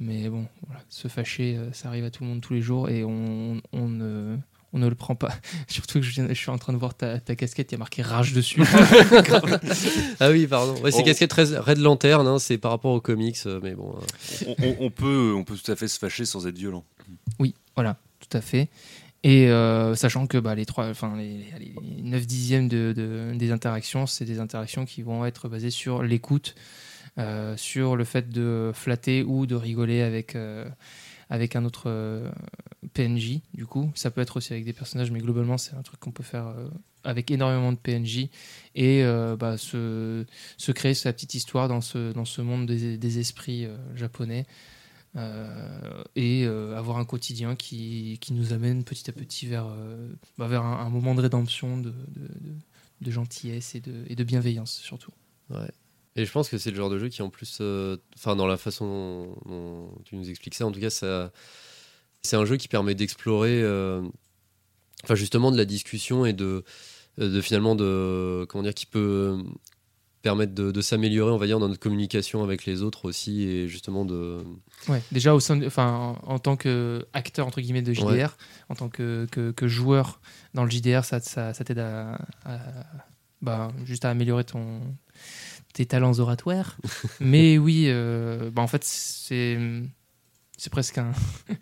mais 0.00 0.28
bon, 0.30 0.46
voilà, 0.66 0.82
se 0.88 1.08
fâcher, 1.08 1.56
euh, 1.56 1.72
ça 1.72 1.88
arrive 1.88 2.04
à 2.04 2.10
tout 2.10 2.22
le 2.24 2.30
monde 2.30 2.40
tous 2.40 2.54
les 2.54 2.62
jours 2.62 2.88
et 2.88 3.04
on, 3.04 3.60
on 3.72 3.88
ne, 3.88 4.36
on 4.72 4.78
ne 4.78 4.88
le 4.88 4.94
prend 4.94 5.14
pas. 5.14 5.32
Surtout 5.68 6.00
que 6.00 6.04
je, 6.06 6.10
viens- 6.12 6.26
je 6.28 6.34
suis 6.34 6.50
en 6.50 6.58
train 6.58 6.72
de 6.72 6.78
voir 6.78 6.94
ta, 6.94 7.20
ta 7.20 7.36
casquette, 7.36 7.70
il 7.70 7.74
y 7.74 7.76
a 7.76 7.78
marqué 7.78 8.02
rage 8.02 8.32
dessus. 8.32 8.60
Ah 10.20 10.30
oui, 10.30 10.46
pardon. 10.46 10.80
Ouais, 10.82 10.90
c'est 10.90 11.02
Oh. 11.02 11.04
casquette 11.04 11.32
Red 11.32 11.54
Red 11.58 11.78
Lantern, 11.78 12.26
hein, 12.26 12.38
c'est 12.38 12.58
par 12.58 12.70
rapport 12.70 12.92
aux 12.92 13.00
comics, 13.00 13.36
euh, 13.46 13.60
mais 13.62 13.74
bon. 13.74 13.94
euh, 13.96 14.44
on, 14.46 14.66
on- 14.66 14.76
on 14.86 14.90
peut, 14.90 15.34
on 15.36 15.44
peut 15.44 15.56
tout 15.56 15.70
à 15.70 15.76
fait 15.76 15.88
se 15.88 15.98
fâcher 15.98 16.24
sans 16.24 16.46
être 16.46 16.56
violent. 16.58 16.84
Oui, 17.38 17.54
voilà, 17.76 17.98
tout 18.20 18.36
à 18.36 18.40
fait. 18.40 18.68
Et 19.24 19.48
euh, 19.48 19.94
sachant 19.94 20.26
que 20.26 20.36
bah, 20.36 20.54
les, 20.54 20.66
les, 21.16 21.46
les 21.58 22.02
9 22.02 22.26
dixièmes 22.26 22.68
de, 22.68 22.92
de- 22.94 23.34
des 23.34 23.52
interactions, 23.52 24.06
c'est 24.06 24.26
des 24.26 24.38
interactions 24.38 24.84
qui 24.84 25.00
vont 25.00 25.24
être 25.24 25.48
basées 25.48 25.70
sur 25.70 26.02
l'écoute, 26.02 26.54
euh, 27.16 27.56
sur 27.56 27.96
le 27.96 28.04
fait 28.04 28.28
de 28.28 28.70
flatter 28.74 29.22
ou 29.22 29.46
de 29.46 29.54
rigoler 29.54 30.02
avec, 30.02 30.36
euh, 30.36 30.66
avec 31.30 31.56
un 31.56 31.64
autre 31.64 31.90
PNJ, 32.92 33.40
du 33.54 33.64
coup. 33.64 33.90
Ça 33.94 34.10
peut 34.10 34.20
être 34.20 34.36
aussi 34.36 34.52
avec 34.52 34.66
des 34.66 34.74
personnages, 34.74 35.10
mais 35.10 35.20
globalement, 35.20 35.56
c'est 35.56 35.74
un 35.74 35.82
truc 35.82 36.00
qu'on 36.00 36.12
peut 36.12 36.22
faire 36.22 36.54
avec 37.02 37.30
énormément 37.30 37.72
de 37.72 37.78
PNJ 37.78 38.28
et 38.74 39.02
bah, 39.40 39.56
se, 39.56 40.26
créer 40.74 40.92
sa 40.92 41.14
petite 41.14 41.32
histoire 41.32 41.68
dans 41.68 41.80
ce, 41.80 42.12
dans 42.12 42.26
ce 42.26 42.42
monde 42.42 42.66
des, 42.66 43.18
esprits 43.18 43.66
japonais. 43.94 44.44
Euh, 45.16 46.02
et 46.16 46.44
euh, 46.44 46.76
avoir 46.76 46.98
un 46.98 47.04
quotidien 47.04 47.54
qui, 47.54 48.18
qui 48.20 48.32
nous 48.32 48.52
amène 48.52 48.82
petit 48.82 49.08
à 49.08 49.12
petit 49.12 49.46
vers, 49.46 49.66
euh, 49.66 50.08
bah, 50.38 50.48
vers 50.48 50.64
un, 50.64 50.90
moment 50.90 51.14
de 51.14 51.20
rédemption, 51.20 51.78
de, 51.78 51.94
de, 53.00 53.10
gentillesse 53.10 53.76
et 53.76 53.80
de, 53.80 54.04
et 54.08 54.16
de 54.16 54.24
bienveillance 54.24 54.72
surtout. 54.72 55.12
Et 56.16 56.24
je 56.24 56.32
pense 56.32 56.48
que 56.48 56.58
c'est 56.58 56.70
le 56.70 56.76
genre 56.76 56.90
de 56.90 56.98
jeu 56.98 57.08
qui, 57.08 57.22
en 57.22 57.30
plus, 57.30 57.60
enfin, 58.16 58.34
dans 58.34 58.46
la 58.46 58.56
façon 58.56 59.36
dont, 59.46 59.88
tu 60.04 60.16
nous 60.16 60.28
expliques 60.28 60.54
ça, 60.54 60.66
en 60.66 60.72
tout 60.72 60.80
cas, 60.80 60.90
ça, 60.90 61.32
c'est 62.22 62.36
un 62.36 62.44
jeu 62.44 62.56
qui 62.56 62.66
permet 62.66 62.94
d'explorer, 62.96 63.62
enfin, 65.04 65.14
justement, 65.14 65.52
de 65.52 65.56
la 65.56 65.64
discussion 65.64 66.26
et 66.26 66.32
de, 66.32 66.64
de 67.18 67.40
finalement, 67.40 67.76
de, 67.76 68.46
comment 68.48 68.62
dire, 68.62 68.74
qui 68.74 68.86
peut 68.86 69.44
permettre 70.24 70.54
de, 70.54 70.72
de 70.72 70.80
s'améliorer, 70.80 71.30
on 71.30 71.36
va 71.36 71.46
dire, 71.46 71.60
dans 71.60 71.68
notre 71.68 71.78
communication 71.80 72.42
avec 72.42 72.64
les 72.66 72.82
autres 72.82 73.04
aussi, 73.04 73.42
et 73.42 73.68
justement 73.68 74.04
de. 74.04 74.42
Ouais, 74.88 75.00
déjà 75.12 75.34
au 75.34 75.38
sein 75.40 75.56
de- 75.56 75.66
enfin, 75.66 76.16
en, 76.26 76.32
en 76.34 76.38
tant 76.40 76.56
qu'acteur 76.56 77.46
entre 77.46 77.60
guillemets 77.60 77.82
de 77.82 77.92
JDR, 77.92 78.06
Ouais. 78.08 78.26
en 78.70 78.74
tant 78.74 78.88
que, 78.88 79.26
que, 79.30 79.52
que 79.52 79.68
joueur 79.68 80.20
dans 80.54 80.64
le 80.64 80.70
JDR, 80.70 81.04
ça, 81.04 81.20
ça, 81.20 81.54
ça 81.54 81.62
t'aide 81.64 81.78
à, 81.78 82.18
à- 82.44 82.58
bah, 83.42 83.70
juste 83.84 84.04
à 84.04 84.10
améliorer 84.10 84.44
ton, 84.44 84.80
tes 85.74 85.86
talents 85.86 86.18
oratoires. 86.18 86.78
Mais 87.20 87.58
oui, 87.58 87.84
euh, 87.88 88.50
bah, 88.50 88.62
en 88.62 88.66
fait, 88.66 88.82
c'est 88.82 89.58
c'est 90.56 90.70
presque 90.70 90.98
un. 90.98 91.12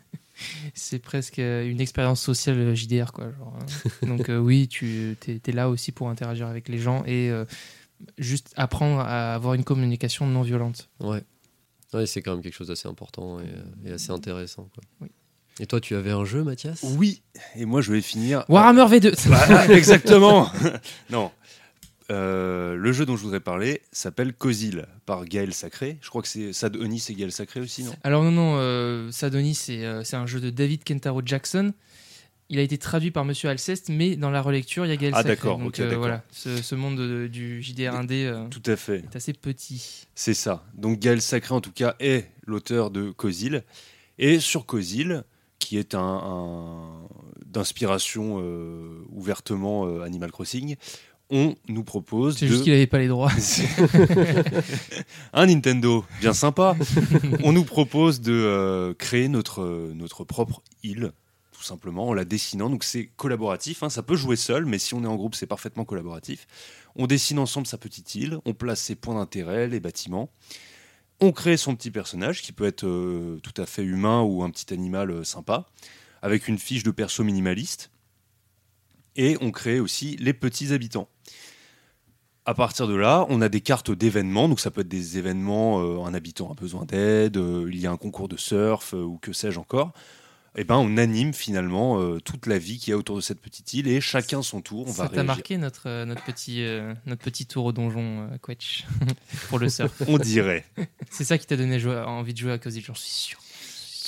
C'est 0.75 0.99
presque 0.99 1.39
une 1.39 1.81
expérience 1.81 2.21
sociale 2.21 2.75
JDR. 2.75 3.13
Quoi, 3.13 3.31
genre, 3.39 3.57
hein. 3.61 4.07
Donc, 4.09 4.29
euh, 4.29 4.39
oui, 4.39 4.67
tu 4.67 5.17
es, 5.29 5.53
là 5.53 5.69
aussi 5.69 5.93
pour 5.93 6.09
interagir 6.09 6.49
avec 6.49 6.69
les 6.69 6.79
gens 6.79 7.05
et 7.07 7.31
euh, 7.31 7.45
juste 8.19 8.53
apprendre 8.57 9.01
à 9.01 9.35
avoir 9.35 9.55
une 9.55 9.65
communication 9.65 10.27
non 10.27 10.43
violente. 10.43 10.89
Ouais. 11.01 11.23
Ouais, 11.93 12.07
c'est 12.07 12.23
quand 12.23 12.33
même 12.33 12.43
quelque 12.43 12.55
chose 12.55 12.69
d'assez 12.69 12.89
important 12.89 13.39
et, 13.41 13.45
euh, 13.45 13.89
et 13.89 13.93
assez 13.93 14.11
intéressant. 14.11 14.69
Quoi. 14.75 14.83
Oui. 15.03 15.09
Et 15.61 15.67
toi, 15.67 15.81
tu 15.81 15.95
avais 15.95 16.13
un 16.13 16.25
jeu, 16.25 16.43
Mathias? 16.43 16.83
Oui, 16.83 17.23
et 17.57 17.67
moi 17.67 17.83
je 17.83 17.93
vais 17.93 18.01
finir. 18.01 18.45
Warhammer 18.49 18.85
V2 18.85 19.15
Voilà, 19.27 19.69
exactement. 19.77 20.51
non. 21.11 21.31
Euh, 22.11 22.75
le 22.75 22.93
jeu 22.93 23.07
dont 23.07 23.17
je 23.17 23.23
voudrais 23.23 23.41
parler 23.41 23.83
s'appelle 23.93 24.35
Kozil 24.35 24.87
par 25.07 25.25
Gaël 25.25 25.55
Sacré. 25.55 25.99
Je 26.03 26.09
crois 26.09 26.21
que 26.21 26.29
c'est 26.29 26.53
Sadoni, 26.53 26.99
c'est 26.99 27.15
Gaël 27.15 27.33
Sacré 27.33 27.61
aussi, 27.61 27.85
non? 27.85 27.95
Alors 28.03 28.23
non, 28.23 28.33
non, 28.33 28.57
euh, 28.57 29.11
Sadonis, 29.11 29.55
c'est 29.55 29.85
euh, 29.85 30.03
c'est 30.05 30.17
un 30.17 30.27
jeu 30.27 30.41
de 30.41 30.51
David 30.51 30.85
Kentaro 30.85 31.23
Jackson. 31.25 31.73
Il 32.55 32.59
a 32.59 32.63
été 32.63 32.77
traduit 32.77 33.11
par 33.11 33.25
Monsieur 33.25 33.49
Alceste, 33.49 33.89
mais 33.89 34.15
dans 34.15 34.29
la 34.31 34.43
relecture, 34.43 34.85
il 34.85 34.91
y 34.91 34.93
a 34.93 34.97
Gaël 34.97 35.15
Ah, 35.17 35.23
Sacré. 35.23 35.37
d'accord, 35.37 35.57
Donc 35.59 35.81
euh, 35.81 35.97
voilà, 35.97 36.23
ce, 36.31 36.61
ce 36.61 36.75
monde 36.75 36.99
de- 36.99 37.27
du 37.27 37.63
JDR 37.63 37.95
1D 37.95 38.27
euh, 38.27 38.47
Tout 38.51 38.61
à 38.67 38.77
fait. 38.77 38.99
est 39.11 39.17
assez 39.17 39.33
petit. 39.33 40.07
C'est 40.15 40.35
ça. 40.35 40.63
Donc 40.75 40.99
Gaël 40.99 41.23
Sacré, 41.23 41.55
en 41.55 41.63
tout 41.63 41.73
cas, 41.73 41.97
est 41.99 42.31
l'auteur 42.47 42.91
de 42.91 43.11
Kozil. 43.11 43.65
Et 44.19 44.39
sur 44.39 44.67
Kozil, 44.67 45.25
qui 45.59 45.79
est 45.79 45.95
un, 45.95 46.01
un- 46.03 47.09
d'inspiration 47.47 48.41
euh, 48.43 49.03
ouvertement 49.09 50.03
Animal 50.03 50.31
Crossing, 50.31 50.77
on 51.31 51.55
nous 51.69 51.85
propose 51.85 52.37
C'est 52.37 52.45
de... 52.45 52.51
juste 52.51 52.65
qu'il 52.65 52.75
n'avait 52.75 52.87
pas 52.87 52.99
les 52.99 53.09
droits. 53.09 53.33
un 55.33 55.47
Nintendo 55.47 56.05
bien 56.21 56.35
sympa. 56.35 56.77
on 57.43 57.53
nous 57.53 57.65
propose 57.65 58.21
de 58.21 58.95
créer 58.99 59.29
notre, 59.29 59.91
notre 59.95 60.25
propre 60.25 60.63
île, 60.83 61.13
tout 61.63 61.69
simplement, 61.69 62.09
en 62.09 62.15
la 62.15 62.25
dessinant. 62.25 62.69
Donc 62.69 62.83
c'est 62.83 63.07
collaboratif, 63.17 63.85
hein. 63.85 63.89
ça 63.89 64.03
peut 64.03 64.17
jouer 64.17 64.35
seul, 64.35 64.67
mais 64.67 64.79
si 64.79 64.95
on 64.95 65.05
est 65.05 65.07
en 65.07 65.15
groupe, 65.15 65.37
c'est 65.37 65.47
parfaitement 65.47 65.85
collaboratif. 65.85 66.49
On 66.97 67.07
dessine 67.07 67.39
ensemble 67.39 67.69
sa 67.69 67.79
petite 67.79 68.17
île, 68.17 68.39
on 68.45 68.53
place 68.53 68.81
ses 68.81 68.97
points 68.97 69.15
d'intérêt, 69.15 69.69
les 69.69 69.79
bâtiments. 69.79 70.29
On 71.21 71.31
crée 71.31 71.57
son 71.57 71.77
petit 71.77 71.93
personnage 71.93 72.43
qui 72.43 72.51
peut 72.51 72.67
être 72.67 72.85
euh, 72.85 73.39
tout 73.45 73.55
à 73.63 73.65
fait 73.65 73.85
humain 73.85 74.23
ou 74.23 74.43
un 74.43 74.51
petit 74.51 74.75
animal 74.75 75.13
euh, 75.13 75.23
sympa, 75.23 75.69
avec 76.21 76.49
une 76.49 76.59
fiche 76.59 76.83
de 76.83 76.91
perso 76.91 77.23
minimaliste. 77.23 77.93
Et 79.15 79.37
on 79.41 79.53
crée 79.53 79.79
aussi 79.79 80.17
les 80.17 80.33
petits 80.33 80.73
habitants. 80.73 81.09
À 82.45 82.55
partir 82.55 82.89
de 82.89 82.97
là, 82.97 83.25
on 83.29 83.41
a 83.41 83.49
des 83.49 83.61
cartes 83.61 83.93
d'événements. 83.93 84.49
Donc, 84.49 84.59
ça 84.59 84.73
peut 84.73 84.81
être 84.81 84.89
des 84.89 85.17
événements, 85.17 85.81
euh, 85.81 86.05
un 86.05 86.13
habitant 86.13 86.51
a 86.51 86.55
besoin 86.55 86.87
d'aide, 86.87 87.37
il 87.37 87.79
y 87.79 87.87
a 87.87 87.93
un 87.93 87.97
concours 87.97 88.27
de 88.27 88.37
surf 88.37 88.95
ou 88.95 89.19
que 89.23 89.33
sais-je 89.33 89.61
encore. 89.61 89.93
Et 90.57 90.65
ben, 90.65 90.77
on 90.77 90.99
anime 90.99 91.33
finalement 91.33 91.99
euh, 92.01 92.21
toute 92.21 92.47
la 92.47 92.59
vie 92.59 92.79
qu'il 92.79 92.91
y 92.91 92.95
a 92.95 92.99
autour 92.99 93.17
de 93.17 93.23
cette 93.23 93.41
petite 93.41 93.73
île 93.73 93.89
et 93.89 94.03
chacun 94.03 94.43
son 94.43 94.61
tour, 94.61 94.87
on 94.87 94.91
va 94.93 95.05
Ça 95.05 95.09
t'a 95.09 95.23
marqué 95.23 95.57
notre, 95.57 95.89
euh, 95.89 96.05
notre, 96.05 96.23
petit, 96.25 96.63
euh, 96.63 96.93
notre 97.07 97.23
petit 97.23 97.47
tour 97.47 97.65
au 97.65 97.73
donjon 97.73 98.29
euh, 98.31 98.37
Quetch 98.43 98.85
pour 99.49 99.59
le 99.59 99.71
surf? 99.71 99.91
On 100.09 100.19
dirait. 100.19 100.67
C'est 101.11 101.25
ça 101.25 101.39
qui 101.39 101.47
t'a 101.47 101.57
donné 101.57 101.79
jouer- 101.81 102.05
envie 102.07 102.35
de 102.35 102.39
jouer 102.39 102.53
à 102.53 102.59
Cozy, 102.59 102.83
j'en 102.83 102.95
suis 102.95 103.11
sûr. 103.11 103.39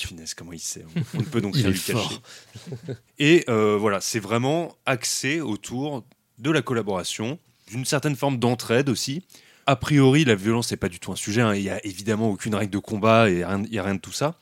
Punaise, 0.03 0.35
comment 0.35 0.53
il 0.53 0.59
sait. 0.61 0.85
On, 0.97 1.01
on 1.15 1.21
ne 1.21 1.25
peut 1.25 1.41
donc 1.41 1.55
Il 1.57 1.61
rien 1.63 1.71
est 1.71 1.73
lui 1.73 1.79
fort. 1.79 2.23
cacher. 2.59 2.99
Et 3.19 3.45
euh, 3.49 3.79
voilà, 3.79 4.03
c'est 4.03 4.19
vraiment 4.21 4.77
axé 4.85 5.41
autour 5.41 6.05
de 6.39 6.51
la 6.51 6.61
collaboration, 6.61 7.39
d'une 7.71 7.87
certaine 7.87 8.17
forme 8.17 8.39
d'entraide 8.39 8.91
aussi. 8.91 9.23
A 9.67 9.77
priori, 9.77 10.27
la 10.27 10.35
violence 10.35 10.71
n'est 10.71 10.77
pas 10.77 10.91
du 10.91 11.01
tout 11.01 11.11
un 11.11 11.17
sujet. 11.17 11.41
hein. 11.41 11.55
Il 11.55 11.63
n'y 11.63 11.71
a 11.71 11.83
évidemment 11.87 12.29
aucune 12.29 12.55
règle 12.55 12.71
de 12.73 12.79
combat 12.79 13.31
et 13.31 13.45
il 13.65 13.71
n'y 13.71 13.79
a 13.79 13.83
rien 13.83 13.95
de 13.95 14.01
tout 14.01 14.13
ça. 14.13 14.39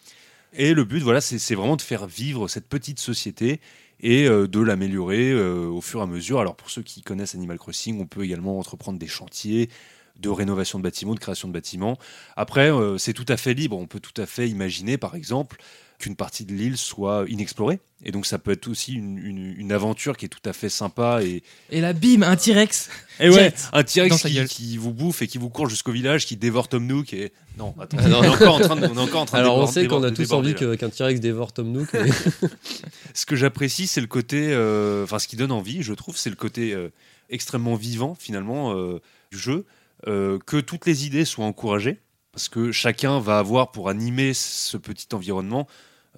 Et 0.54 0.74
le 0.74 0.84
but, 0.84 1.00
voilà, 1.00 1.20
c'est 1.20 1.54
vraiment 1.54 1.76
de 1.76 1.82
faire 1.82 2.06
vivre 2.06 2.46
cette 2.46 2.68
petite 2.68 2.98
société 2.98 3.60
et 4.00 4.26
euh, 4.26 4.46
de 4.46 4.60
l'améliorer 4.60 5.30
euh, 5.30 5.66
au 5.66 5.80
fur 5.80 6.00
et 6.00 6.02
à 6.02 6.06
mesure. 6.06 6.40
Alors 6.40 6.56
pour 6.56 6.70
ceux 6.70 6.82
qui 6.82 7.02
connaissent 7.02 7.34
Animal 7.34 7.58
Crossing, 7.58 8.00
on 8.00 8.06
peut 8.06 8.24
également 8.24 8.58
entreprendre 8.58 8.98
des 8.98 9.06
chantiers 9.06 9.70
de 10.18 10.28
rénovation 10.28 10.78
de 10.78 10.84
bâtiments, 10.84 11.14
de 11.14 11.20
création 11.20 11.48
de 11.48 11.52
bâtiments. 11.52 11.98
Après, 12.36 12.70
euh, 12.70 12.98
c'est 12.98 13.12
tout 13.12 13.26
à 13.28 13.36
fait 13.36 13.54
libre. 13.54 13.76
On 13.78 13.86
peut 13.86 14.00
tout 14.00 14.20
à 14.20 14.26
fait 14.26 14.48
imaginer, 14.48 14.96
par 14.98 15.14
exemple, 15.14 15.56
qu'une 15.98 16.16
partie 16.16 16.44
de 16.44 16.52
l'île 16.52 16.76
soit 16.76 17.24
inexplorée. 17.28 17.78
Et 18.04 18.10
donc 18.10 18.26
ça 18.26 18.36
peut 18.40 18.50
être 18.50 18.66
aussi 18.66 18.94
une, 18.94 19.18
une- 19.18 19.54
une 19.56 19.70
aventure 19.70 20.16
qui 20.16 20.24
est 20.24 20.28
tout 20.28 20.40
à 20.44 20.52
fait 20.52 20.68
sympa 20.68 21.20
et, 21.22 21.44
Et 21.70 21.80
là, 21.80 21.92
bim, 21.92 22.22
un 22.22 22.34
T-Rex. 22.34 22.90
et 23.20 23.30
ouais, 23.30 23.52
un 23.72 23.84
T-Rex 23.84 24.26
qui, 24.48 24.76
vous 24.76 24.92
bouffe 24.92 25.22
et 25.22 25.28
qui 25.28 25.38
vous 25.38 25.48
court 25.50 25.68
jusqu'au 25.68 25.92
village, 25.92 26.26
qui 26.26 26.36
dévore 26.36 26.66
Tom 26.66 26.84
Nook 26.84 27.12
et 27.14 27.32
non, 27.58 27.72
attends, 27.78 27.98
Ah 28.00 28.08
non. 28.08 28.18
on 28.18 28.22
est 28.24 28.28
encore 28.34 28.54
en 28.56 28.58
train 28.58 28.74
de, 28.74 28.86
on 28.88 28.94
est 28.96 29.00
encore 29.00 29.20
en 29.22 29.26
train 29.26 29.38
de 29.38 29.42
Alors 29.44 29.56
on 29.58 29.68
sait 29.68 29.86
qu'on 29.86 30.02
a 30.02 30.10
tous 30.10 30.32
envie 30.32 30.54
qu'un 30.56 30.88
T-Rex 30.90 31.20
dévore 31.20 31.52
Tom 31.52 31.70
Nook. 31.70 31.90
mais- 31.92 32.10
Ce 33.14 33.24
que 33.26 33.36
j'apprécie, 33.36 33.86
c'est 33.86 34.00
le 34.00 34.06
côté, 34.08 34.48
euh, 34.50 35.04
enfin 35.04 35.18
ce 35.20 35.28
qui 35.28 35.36
donne 35.36 35.52
envie, 35.52 35.82
je 35.84 35.92
trouve, 35.94 36.16
c'est 36.16 36.30
le 36.30 36.36
côté 36.36 36.72
euh, 36.74 36.88
extrêmement 37.30 37.76
vivant 37.76 38.16
finalement 38.18 38.74
euh, 38.76 39.00
du 39.30 39.38
jeu, 39.38 39.64
euh, 40.06 40.38
que 40.38 40.58
toutes 40.58 40.86
les 40.86 41.06
idées 41.06 41.24
soient 41.24 41.44
encouragées, 41.44 42.00
parce 42.32 42.48
que 42.48 42.72
chacun 42.72 43.18
va 43.20 43.38
avoir 43.38 43.70
pour 43.72 43.88
animer 43.88 44.34
ce 44.34 44.76
petit 44.76 45.08
environnement 45.14 45.66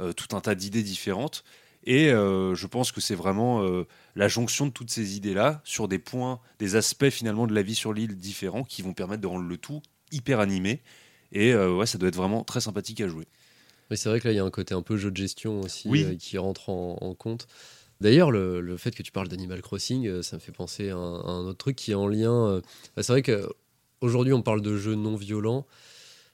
euh, 0.01 0.13
tout 0.13 0.35
un 0.37 0.41
tas 0.41 0.55
d'idées 0.55 0.83
différentes. 0.83 1.45
Et 1.87 2.11
euh, 2.11 2.55
je 2.55 2.67
pense 2.67 2.93
que 2.93 3.01
c'est 3.03 3.15
vraiment 3.15 3.63
la 4.17 4.29
jonction 4.29 4.67
de 4.67 4.71
toutes 4.73 4.91
ces 4.91 5.17
idées-là 5.17 5.61
sur 5.65 5.87
des 5.87 5.99
points, 5.99 6.41
des 6.59 6.77
aspects 6.77 7.11
finalement 7.11 7.47
de 7.47 7.55
la 7.55 7.61
vie 7.63 7.75
sur 7.75 7.93
l'île 7.93 8.17
différents 8.17 8.65
qui 8.65 8.81
vont 8.81 8.95
permettre 8.95 9.21
de 9.21 9.27
rendre 9.27 9.47
le 9.47 9.57
tout 9.59 9.83
hyper 10.11 10.41
animé. 10.41 10.81
Et 11.33 11.55
ouais, 11.55 11.85
ça 11.85 11.99
doit 11.99 12.09
être 12.09 12.17
vraiment 12.17 12.43
très 12.43 12.61
sympathique 12.63 13.03
à 13.03 13.09
jouer. 13.09 13.27
Mais 13.91 13.97
c'est 13.97 14.09
vrai 14.09 14.19
que 14.19 14.27
là, 14.29 14.33
il 14.33 14.37
y 14.37 14.41
a 14.41 14.45
un 14.45 14.51
côté 14.51 14.73
un 14.73 14.81
peu 14.81 14.97
jeu 14.97 15.11
de 15.11 15.17
gestion 15.17 15.61
aussi 15.61 15.89
Oui. 15.91 16.17
qui 16.17 16.39
rentre 16.39 16.71
en, 16.71 16.97
en 17.03 17.15
compte. 17.15 17.49
D'ailleurs, 18.01 18.31
le, 18.31 18.63
le 18.63 18.77
fait 18.79 18.93
que 18.95 19.03
tu 19.03 19.13
parles 19.13 19.29
d'Animal 19.29 19.61
Crossing, 19.61 20.23
ça 20.23 20.37
me 20.37 20.41
fait 20.41 20.53
penser 20.53 20.89
à 20.89 20.97
un, 20.97 21.21
à 21.21 21.29
un 21.29 21.45
autre 21.45 21.59
truc 21.59 21.77
qui 21.77 21.91
est 21.91 21.95
en 21.95 22.09
lien. 22.09 22.63
bah, 22.97 23.03
c'est 23.03 23.13
vrai 23.13 23.21
qu'aujourd'hui, 24.05 24.33
on 24.33 24.43
parle 24.43 24.61
de 24.63 24.77
jeux 24.77 24.95
non 24.95 25.17
violents. 25.17 25.67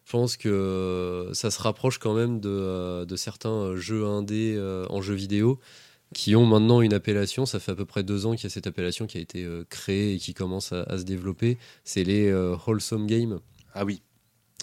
Je 0.05 0.13
pense 0.13 0.37
que 0.37 0.49
euh, 0.49 1.33
ça 1.35 1.51
se 1.51 1.61
rapproche 1.61 1.99
quand 1.99 2.15
même 2.15 2.41
de, 2.41 2.49
euh, 2.49 3.05
de 3.05 3.17
certains 3.17 3.51
euh, 3.51 3.77
jeux 3.77 4.05
indés 4.07 4.59
en 4.89 5.01
jeux 5.01 5.15
vidéo 5.15 5.59
qui 6.13 6.35
ont 6.35 6.45
maintenant 6.47 6.81
une 6.81 6.93
appellation. 6.93 7.47
Ça 7.47 7.61
fait 7.61 7.71
à 7.73 7.75
peu 7.77 7.85
près 7.85 8.03
deux 8.03 8.27
ans 8.27 8.35
qu'il 8.35 8.45
y 8.45 8.47
a 8.49 8.51
cette 8.51 8.67
appellation 8.67 9.07
qui 9.07 9.19
a 9.19 9.21
été 9.21 9.47
créée 9.69 10.15
et 10.15 10.19
qui 10.19 10.35
commence 10.35 10.73
à, 10.73 10.83
à 10.83 10.99
se 10.99 11.05
développer. 11.05 11.59
C'est 11.85 12.03
les 12.03 12.27
euh, 12.29 12.57
wholesome 12.67 13.07
games, 13.07 13.39
Ah 13.75 13.85
oui, 13.85 14.03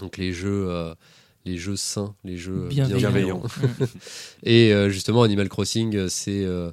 donc 0.01 0.17
les 0.17 0.33
jeux, 0.33 0.67
euh, 0.69 0.93
les 1.45 1.55
jeux 1.57 1.77
sains, 1.77 2.13
les 2.25 2.35
jeux 2.35 2.67
Bienveillants. 2.67 2.97
bienveillants. 2.97 3.43
Et 4.43 4.73
euh, 4.73 4.89
justement, 4.89 5.23
Animal 5.23 5.47
Crossing, 5.47 6.09
c'est 6.09 6.43
euh, 6.43 6.71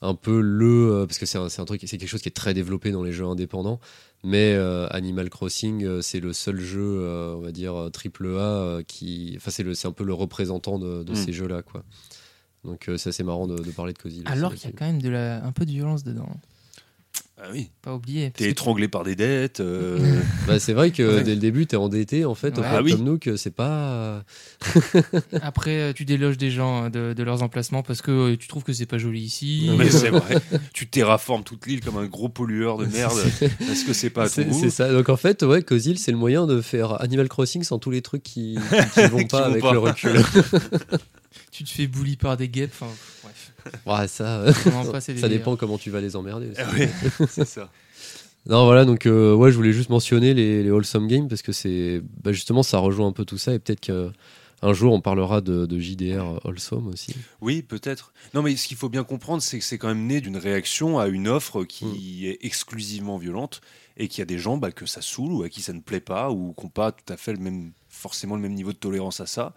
un 0.00 0.14
peu 0.16 0.40
le. 0.40 0.90
euh, 1.02 1.06
parce 1.06 1.18
que 1.18 1.26
c'est 1.26 1.38
un, 1.38 1.48
c'est 1.48 1.62
un 1.62 1.64
truc, 1.64 1.80
c'est 1.86 1.98
quelque 1.98 2.08
chose 2.08 2.22
qui 2.22 2.28
est 2.28 2.32
très 2.32 2.54
développé 2.54 2.90
dans 2.90 3.04
les 3.04 3.12
jeux 3.12 3.24
indépendants. 3.26 3.78
Mais 4.24 4.52
euh, 4.54 4.88
Animal 4.90 5.30
Crossing, 5.30 5.84
euh, 5.84 6.02
c'est 6.02 6.18
le 6.20 6.32
seul 6.32 6.58
jeu, 6.60 6.80
euh, 7.02 7.34
on 7.36 7.40
va 7.40 7.52
dire, 7.52 7.88
triple 7.92 8.26
A 8.38 8.80
qui. 8.86 9.34
Enfin, 9.36 9.50
c'est 9.50 9.62
le- 9.62 9.74
c'est 9.74 9.86
un 9.88 9.92
peu 9.92 10.04
le 10.04 10.12
représentant 10.14 10.78
de, 10.78 11.02
de 11.04 11.12
Mm. 11.12 11.16
ces 11.16 11.32
jeux-là, 11.32 11.62
quoi. 11.62 11.84
Donc, 12.64 12.88
euh, 12.88 12.96
c'est 12.96 13.10
assez 13.10 13.22
marrant 13.22 13.46
de, 13.46 13.56
de 13.56 13.70
parler 13.70 13.92
de 13.92 13.98
Cozy. 13.98 14.22
Alors 14.26 14.52
qu'il 14.54 14.68
y 14.68 14.72
a 14.72 14.76
quand 14.76 14.86
même 14.86 15.00
de 15.00 15.08
la, 15.08 15.44
un 15.44 15.52
peu 15.52 15.64
de 15.64 15.70
violence 15.70 16.02
dedans. 16.02 16.28
Ah 17.40 17.46
oui. 17.52 17.70
Pas 17.82 17.92
parce 17.92 18.02
T'es 18.06 18.30
que- 18.30 18.44
étranglé 18.44 18.88
par 18.88 19.04
des 19.04 19.14
dettes. 19.14 19.60
euh, 19.60 20.20
Bah, 20.46 20.58
c'est 20.58 20.72
vrai 20.72 20.90
que 20.90 21.16
Ouais. 21.18 21.22
dès 21.22 21.34
le 21.34 21.40
début, 21.40 21.66
t'es 21.66 21.76
endetté, 21.76 22.24
en 22.24 22.34
fait. 22.34 22.58
Ouais. 22.58 22.64
Ah 22.66 22.82
oui. 22.82 22.92
Tom 22.92 23.04
Nook, 23.04 23.28
c'est 23.36 23.54
pas. 23.54 24.24
Après, 25.42 25.78
euh, 25.80 25.92
tu 25.92 26.04
déloges 26.04 26.36
des 26.36 26.50
gens 26.50 26.84
euh, 26.84 26.88
de, 26.88 27.12
de 27.14 27.22
leurs 27.22 27.42
emplacements 27.42 27.82
parce 27.82 28.02
que 28.02 28.10
euh, 28.32 28.36
tu 28.36 28.48
trouves 28.48 28.64
que 28.64 28.72
c'est 28.72 28.86
pas 28.86 28.98
joli 28.98 29.20
ici. 29.20 29.70
Mais 29.78 29.86
Euh, 29.86 29.90
c'est 29.90 30.10
vrai. 30.10 30.40
Tu 30.72 30.86
terraformes 30.88 31.44
toute 31.44 31.66
l'île 31.66 31.80
comme 31.80 31.96
un 31.96 32.06
gros 32.06 32.28
pollueur 32.28 32.76
de 32.78 32.86
merde. 32.86 33.18
Est-ce 33.40 33.84
que 33.84 33.92
c'est 33.92 34.10
pas 34.10 34.24
à 34.24 34.28
ton 34.28 34.52
C'est 34.52 34.70
ça. 34.70 34.92
Donc 34.92 35.08
en 35.08 35.16
fait, 35.16 35.42
ouais, 35.42 35.62
Cozil, 35.62 35.98
c'est 35.98 36.12
le 36.12 36.18
moyen 36.18 36.46
de 36.46 36.60
faire 36.60 37.00
Animal 37.00 37.28
Crossing 37.28 37.62
sans 37.62 37.78
tous 37.78 37.90
les 37.90 38.02
trucs 38.02 38.22
qui, 38.22 38.56
qui, 38.94 39.00
qui 39.02 39.06
vont 39.08 39.18
Qui 39.18 39.24
pas 39.26 39.40
vont 39.42 39.50
avec 39.52 39.62
pas. 39.62 39.72
le 39.72 39.78
recul. 39.78 40.12
Tu 41.52 41.64
te 41.64 41.70
fais 41.70 41.86
bully 41.86 42.16
par 42.16 42.36
des 42.36 42.48
guêpes. 42.48 42.70
Enfin, 42.80 42.92
bref. 43.22 43.52
ouais, 43.86 44.08
ça, 44.08 44.44
des 44.44 45.18
ça 45.18 45.28
dépend 45.28 45.56
comment 45.56 45.78
tu 45.78 45.90
vas 45.90 46.00
les 46.00 46.16
emmerder. 46.16 46.50
aussi. 46.50 46.60
Ah 46.60 46.70
oui, 46.78 47.26
c'est 47.30 47.44
ça. 47.46 47.70
Non, 48.46 48.64
voilà, 48.64 48.84
donc 48.84 49.06
euh, 49.06 49.34
ouais, 49.34 49.50
je 49.50 49.56
voulais 49.56 49.72
juste 49.72 49.90
mentionner 49.90 50.32
les, 50.32 50.62
les 50.62 50.70
Wholesome 50.70 51.06
Games 51.06 51.28
parce 51.28 51.42
que 51.42 51.52
c'est 51.52 52.00
bah, 52.22 52.32
justement 52.32 52.62
ça 52.62 52.78
rejoint 52.78 53.08
un 53.08 53.12
peu 53.12 53.24
tout 53.24 53.36
ça 53.36 53.52
et 53.52 53.58
peut-être 53.58 53.80
qu'un 53.80 54.72
jour 54.72 54.92
on 54.94 55.00
parlera 55.00 55.40
de, 55.40 55.66
de 55.66 55.78
JDR 55.78 56.40
Wholesome 56.44 56.86
aussi. 56.88 57.14
Oui, 57.40 57.62
peut-être. 57.62 58.12
Non, 58.34 58.42
mais 58.42 58.56
ce 58.56 58.66
qu'il 58.68 58.76
faut 58.76 58.88
bien 58.88 59.04
comprendre, 59.04 59.42
c'est 59.42 59.58
que 59.58 59.64
c'est 59.64 59.76
quand 59.76 59.88
même 59.88 60.06
né 60.06 60.20
d'une 60.20 60.36
réaction 60.38 60.98
à 60.98 61.08
une 61.08 61.28
offre 61.28 61.64
qui 61.64 62.26
est 62.26 62.38
exclusivement 62.42 63.18
violente 63.18 63.60
et 63.98 64.08
qu'il 64.08 64.20
y 64.20 64.22
a 64.22 64.26
des 64.26 64.38
gens 64.38 64.56
bah, 64.56 64.70
que 64.72 64.86
ça 64.86 65.02
saoule 65.02 65.32
ou 65.32 65.42
à 65.42 65.48
qui 65.48 65.60
ça 65.60 65.72
ne 65.72 65.80
plaît 65.80 66.00
pas 66.00 66.30
ou 66.30 66.54
qui 66.56 66.64
n'ont 66.64 66.70
pas 66.70 66.92
tout 66.92 67.12
à 67.12 67.16
fait 67.16 67.32
le 67.32 67.38
même, 67.38 67.72
forcément 67.88 68.36
le 68.36 68.40
même 68.42 68.54
niveau 68.54 68.72
de 68.72 68.78
tolérance 68.78 69.20
à 69.20 69.26
ça 69.26 69.54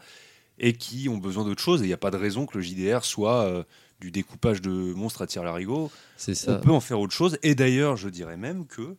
et 0.60 0.74
qui 0.74 1.08
ont 1.10 1.18
besoin 1.18 1.46
d'autre 1.46 1.62
chose. 1.62 1.82
Et 1.82 1.86
il 1.86 1.88
n'y 1.88 1.94
a 1.94 1.98
pas 1.98 2.12
de 2.12 2.18
raison 2.18 2.46
que 2.46 2.58
le 2.58 2.64
JDR 2.64 3.06
soit 3.06 3.44
euh, 3.44 3.64
du 4.02 4.12
découpage 4.12 4.62
de 4.62 4.70
monstres 4.70 5.22
à 5.22 5.28
tir 5.28 5.44
larigot. 5.44 5.92
C'est 6.18 6.50
On 6.50 6.60
peut 6.60 6.72
en 6.72 6.82
faire 6.82 7.00
autre 7.00 7.14
chose. 7.14 7.38
Et 7.44 7.56
d'ailleurs, 7.56 7.96
je 7.96 8.10
dirais 8.10 8.36
même 8.36 8.66
que 8.66 8.98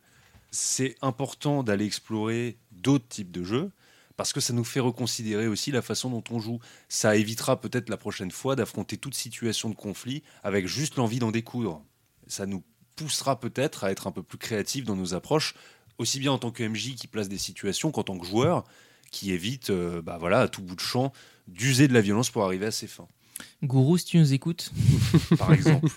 c'est 0.50 0.94
important 1.02 1.62
d'aller 1.62 1.84
explorer 1.84 2.56
d'autres 2.70 3.08
types 3.08 3.30
de 3.30 3.42
jeux 3.42 3.70
parce 4.16 4.32
que 4.32 4.40
ça 4.40 4.52
nous 4.52 4.64
fait 4.64 4.80
reconsidérer 4.80 5.48
aussi 5.48 5.72
la 5.72 5.82
façon 5.82 6.08
dont 6.08 6.24
on 6.30 6.38
joue. 6.38 6.60
Ça 6.88 7.16
évitera 7.16 7.60
peut-être 7.60 7.88
la 7.88 7.96
prochaine 7.96 8.30
fois 8.30 8.54
d'affronter 8.56 8.96
toute 8.96 9.14
situation 9.14 9.68
de 9.68 9.74
conflit 9.74 10.22
avec 10.42 10.66
juste 10.66 10.96
l'envie 10.96 11.18
d'en 11.18 11.30
découdre. 11.30 11.82
Ça 12.28 12.46
nous 12.46 12.62
poussera 12.94 13.40
peut-être 13.40 13.84
à 13.84 13.90
être 13.90 14.06
un 14.06 14.12
peu 14.12 14.22
plus 14.22 14.38
créatifs 14.38 14.84
dans 14.84 14.96
nos 14.96 15.14
approches, 15.14 15.54
aussi 15.98 16.20
bien 16.20 16.32
en 16.32 16.38
tant 16.38 16.50
que 16.50 16.62
MJ 16.62 16.94
qui 16.94 17.08
place 17.08 17.28
des 17.28 17.38
situations 17.38 17.90
qu'en 17.90 18.04
tant 18.04 18.18
que 18.18 18.26
joueur 18.26 18.64
qui 19.10 19.32
évite 19.32 19.70
euh, 19.70 20.02
bah 20.02 20.16
voilà, 20.18 20.40
à 20.40 20.48
tout 20.48 20.62
bout 20.62 20.74
de 20.74 20.80
champ 20.80 21.12
d'user 21.48 21.88
de 21.88 21.94
la 21.94 22.00
violence 22.00 22.30
pour 22.30 22.44
arriver 22.44 22.66
à 22.66 22.70
ses 22.70 22.86
fins, 22.86 23.08
Gourou, 23.62 23.96
si 23.98 24.04
tu 24.06 24.18
nous 24.18 24.32
écoutes, 24.32 24.70
par 25.38 25.52
exemple. 25.52 25.88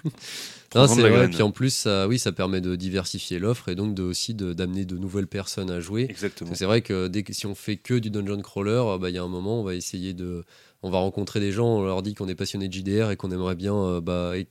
Non, 0.75 0.87
c'est 0.87 1.09
vrai. 1.09 1.29
Puis 1.29 1.41
en 1.41 1.51
plus, 1.51 1.73
ça, 1.73 2.07
oui, 2.07 2.19
ça 2.19 2.31
permet 2.31 2.61
de 2.61 2.75
diversifier 2.75 3.39
l'offre 3.39 3.69
et 3.69 3.75
donc 3.75 3.95
de, 3.95 4.03
aussi 4.03 4.33
de- 4.33 4.53
d'amener 4.53 4.85
de, 4.85 4.97
nouvelles 4.97 5.27
personnes 5.27 5.71
à 5.71 5.79
jouer. 5.79 6.05
Exactement. 6.09 6.51
C'est 6.53 6.65
vrai 6.65 6.81
que 6.81 7.07
dès 7.07 7.23
que, 7.23 7.33
si 7.33 7.45
on 7.45 7.55
fait 7.55 7.77
que 7.77 7.93
du 7.95 8.09
dungeon 8.09 8.41
crawler, 8.41 8.71
euh, 8.85 8.97
bah, 8.97 9.09
il 9.09 9.15
y 9.15 9.17
a 9.17 9.23
un 9.23 9.27
moment, 9.29 9.61
on 9.61 9.63
va 9.63 9.75
essayer 9.75 10.13
de. 10.13 10.43
On 10.83 10.89
va 10.89 10.97
rencontrer 10.99 11.39
des 11.39 11.51
gens, 11.51 11.67
on 11.67 11.83
leur 11.83 12.01
dit 12.03 12.13
qu'on 12.13 12.27
est 12.27 12.35
passionné 12.35 12.67
de 12.67 12.73
JDR 12.73 13.09
et 13.11 13.15
qu'on 13.15 13.31
aimerait 13.31 13.55
bien. 13.55 13.75
euh, 13.75 14.01
bah, 14.01 14.37
et- 14.37 14.47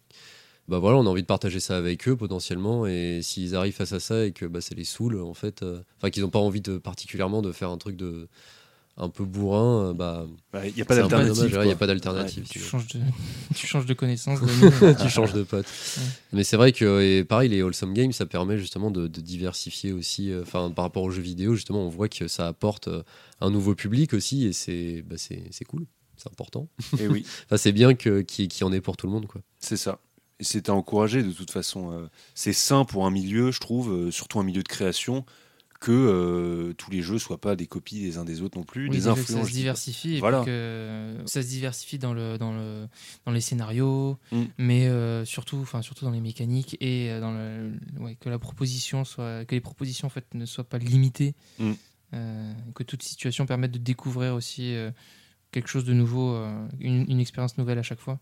bah 0.67 0.79
voilà, 0.79 0.97
on 0.97 1.05
a 1.07 1.11
envie 1.11 1.21
de 1.21 1.27
partager 1.27 1.61
ça 1.61 1.77
avec 1.77 2.09
eux 2.09 2.17
potentiellement. 2.17 2.87
Et 2.87 3.21
s'ils 3.23 3.55
arrivent 3.55 3.75
face 3.75 3.93
à 3.93 4.01
ça 4.01 4.25
et 4.25 4.33
que 4.33 4.47
bah, 4.47 4.63
ça 4.63 4.75
les 4.75 4.85
saoule, 4.85 5.21
en 5.21 5.35
fait. 5.35 5.63
euh, 5.63 5.81
Enfin, 5.99 6.09
qu'ils 6.11 6.23
n'ont 6.23 6.31
pas 6.31 6.39
envie 6.39 6.63
de, 6.63 6.79
particulièrement 6.79 7.43
de 7.43 7.53
faire 7.53 7.69
un 7.71 7.77
truc 7.77 7.97
de 7.97 8.29
un 8.97 9.09
peu 9.09 9.25
bourrin, 9.25 9.91
euh, 9.91 9.93
bah. 9.93 10.27
Bah, 10.53 10.67
Il 10.69 10.75
n'y 10.75 10.83
a 10.83 10.85
pas 10.85 10.95
d'alternative. 10.95 11.59
Il 11.63 11.67
n'y 11.67 11.73
a 11.73 11.77
pas 11.77 11.87
d'alternative. 11.89 12.45
tu 12.49 12.59
changes 12.61 12.87
de, 12.89 13.01
tu 13.55 13.67
changes 13.67 13.87
de 13.87 13.95
connaissance. 13.95 14.39
tu 15.03 15.09
changes 15.09 15.33
de 15.33 15.43
pote. 15.43 15.67
Mais 16.33 16.45
c'est 16.45 16.57
vrai 16.57 16.73
que, 16.73 17.01
et 17.03 17.25
pareil, 17.25 17.49
les 17.49 17.63
Wholesome 17.63 17.93
Games, 17.93 18.13
ça 18.13 18.25
permet 18.27 18.57
justement 18.59 18.91
de, 18.93 19.09
de 19.09 19.21
diversifier 19.21 19.93
aussi. 19.93 20.31
euh, 20.31 20.43
Enfin, 20.43 20.71
par 20.71 20.85
rapport 20.85 21.03
aux 21.03 21.11
jeux 21.11 21.23
vidéo, 21.23 21.55
justement, 21.57 21.85
on 21.85 21.89
voit 21.89 22.09
que 22.09 22.29
ça 22.29 22.47
apporte 22.47 22.87
euh, 22.89 23.03
un 23.41 23.51
nouveau 23.51 23.75
public 23.75 24.15
aussi, 24.15 24.47
et 24.47 24.53
c'est 24.53 25.03
bah, 25.03 25.17
c'est 25.19 25.43
c'est 25.51 25.65
cool, 25.65 25.87
c'est 26.17 26.29
important. 26.31 26.69
Et 27.01 27.09
oui. 27.09 27.27
Enfin, 27.47 27.57
c'est 27.57 27.73
bien 27.73 27.95
que- 27.95 28.21
qu'il 28.21 28.47
qu'il 28.49 28.61
y 28.61 28.65
en 28.65 28.73
ait 28.73 28.81
pour 28.81 28.97
tout 28.97 29.07
le 29.07 29.13
monde, 29.13 29.27
quoi. 29.27 29.41
C'est 29.59 29.77
ça. 29.77 29.99
Et 30.41 30.45
c'est 30.45 30.69
à 30.69 30.73
encourager 30.75 31.23
de 31.23 31.31
toute 31.33 31.51
façon. 31.53 32.09
c'est 32.35 32.53
sain 32.53 32.85
pour 32.85 33.07
un 33.07 33.11
milieu, 33.11 33.51
je 33.53 33.61
trouve, 33.61 34.11
surtout 34.11 34.41
un 34.41 34.43
milieu 34.45 34.63
de 34.65 34.69
création, 34.69 35.25
que 35.85 35.93
euh, 35.93 36.73
tous 36.75 36.91
les 36.91 37.03
jeux 37.03 37.19
soient 37.19 37.41
pas 37.41 37.57
des 37.57 37.67
copies 37.67 38.01
des 38.01 38.17
uns 38.17 38.25
des 38.25 38.41
autres 38.41 38.57
non 38.59 38.65
plus, 38.65 38.85
Oui, 38.89 38.97
des 38.97 39.07
influences. 39.07 39.43
ça 39.43 39.49
se 39.49 39.53
diversifie 39.53 40.19
Voilà. 40.19 40.43
que 40.45 41.17
ça 41.27 41.43
se 41.43 41.49
diversifie 41.49 41.99
dans 41.99 42.15
le 42.15 42.39
dans 42.39 42.53
le 42.53 42.87
dans 43.27 43.33
les 43.33 43.41
scénarios 43.43 44.17
Mm. 44.33 44.43
mais 44.59 44.87
euh, 44.89 45.25
surtout 45.27 45.59
enfin 45.61 45.83
surtout 45.83 46.05
dans 46.07 46.11
les 46.11 46.21
mécaniques 46.23 46.77
et 46.81 47.11
euh, 47.11 47.21
dans 47.21 47.33
le 47.33 47.73
ouais, 48.03 48.15
que 48.19 48.31
la 48.31 48.39
proposition 48.39 49.05
soit 49.05 49.45
que 49.45 49.55
les 49.55 49.61
propositions 49.61 50.07
en 50.07 50.11
fait 50.11 50.25
ne 50.35 50.47
soient 50.47 50.65
pas 50.69 50.79
limitées 50.79 51.35
Mm. 51.59 51.73
euh, 52.15 52.53
que 52.75 52.83
toute 52.83 53.03
situation 53.03 53.45
permette 53.45 53.73
de 53.73 53.79
découvrir 53.79 54.35
aussi 54.35 54.75
quelque 55.53 55.69
chose 55.69 55.85
de 55.85 55.93
nouveau 55.93 56.35
une, 56.81 57.05
une 57.11 57.21
expérience 57.21 57.59
nouvelle 57.59 57.79
à 57.79 57.83
chaque 57.83 58.01
fois 58.01 58.19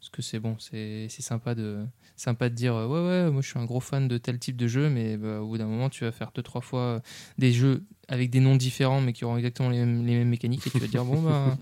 parce 0.00 0.10
que 0.10 0.22
c'est 0.22 0.38
bon 0.38 0.56
c'est 0.58 1.06
c'est 1.10 1.22
sympa 1.22 1.54
de 1.54 1.84
sympa 2.16 2.48
de 2.48 2.54
dire 2.54 2.74
euh, 2.74 2.86
ouais 2.86 3.24
ouais 3.26 3.30
moi 3.30 3.42
je 3.42 3.48
suis 3.48 3.58
un 3.58 3.64
gros 3.64 3.80
fan 3.80 4.06
de 4.08 4.18
tel 4.18 4.38
type 4.38 4.56
de 4.56 4.66
jeu 4.68 4.88
mais 4.88 5.16
bah, 5.16 5.40
au 5.40 5.48
bout 5.48 5.58
d'un 5.58 5.66
moment 5.66 5.88
tu 5.90 6.04
vas 6.04 6.12
faire 6.12 6.30
deux 6.34 6.42
trois 6.42 6.60
fois 6.60 6.80
euh, 6.80 7.00
des 7.38 7.52
jeux 7.52 7.82
avec 8.08 8.30
des 8.30 8.40
noms 8.40 8.56
différents 8.56 9.00
mais 9.00 9.12
qui 9.12 9.24
auront 9.24 9.36
exactement 9.36 9.68
les 9.70 9.78
mêmes, 9.78 10.06
les 10.06 10.14
mêmes 10.16 10.28
mécaniques 10.28 10.66
et 10.66 10.70
tu 10.70 10.78
vas 10.78 10.86
dire 10.86 11.04
bon 11.04 11.20
bah 11.22 11.56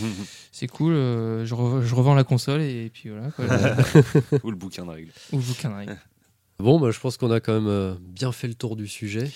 c'est 0.52 0.66
cool 0.68 0.92
euh, 0.94 1.44
je, 1.44 1.54
re- 1.54 1.82
je 1.82 1.94
revends 1.94 2.14
la 2.14 2.24
console 2.24 2.62
et 2.62 2.90
puis 2.92 3.08
voilà 3.10 3.30
quoi, 3.30 3.44
Ou 4.44 4.50
le 4.50 4.56
bouquin 4.56 4.84
de 4.84 4.90
règles. 4.90 5.10
ou 5.32 5.36
le 5.36 5.42
bouquin 5.42 5.70
de 5.70 5.74
règles. 5.74 5.98
Bon, 6.58 6.78
bah, 6.78 6.90
je 6.90 7.00
pense 7.00 7.16
qu'on 7.16 7.30
a 7.30 7.40
quand 7.40 7.54
même 7.54 7.68
euh, 7.68 7.94
bien 8.02 8.32
fait 8.32 8.46
le 8.46 8.52
tour 8.52 8.76
du 8.76 8.86
sujet. 8.86 9.30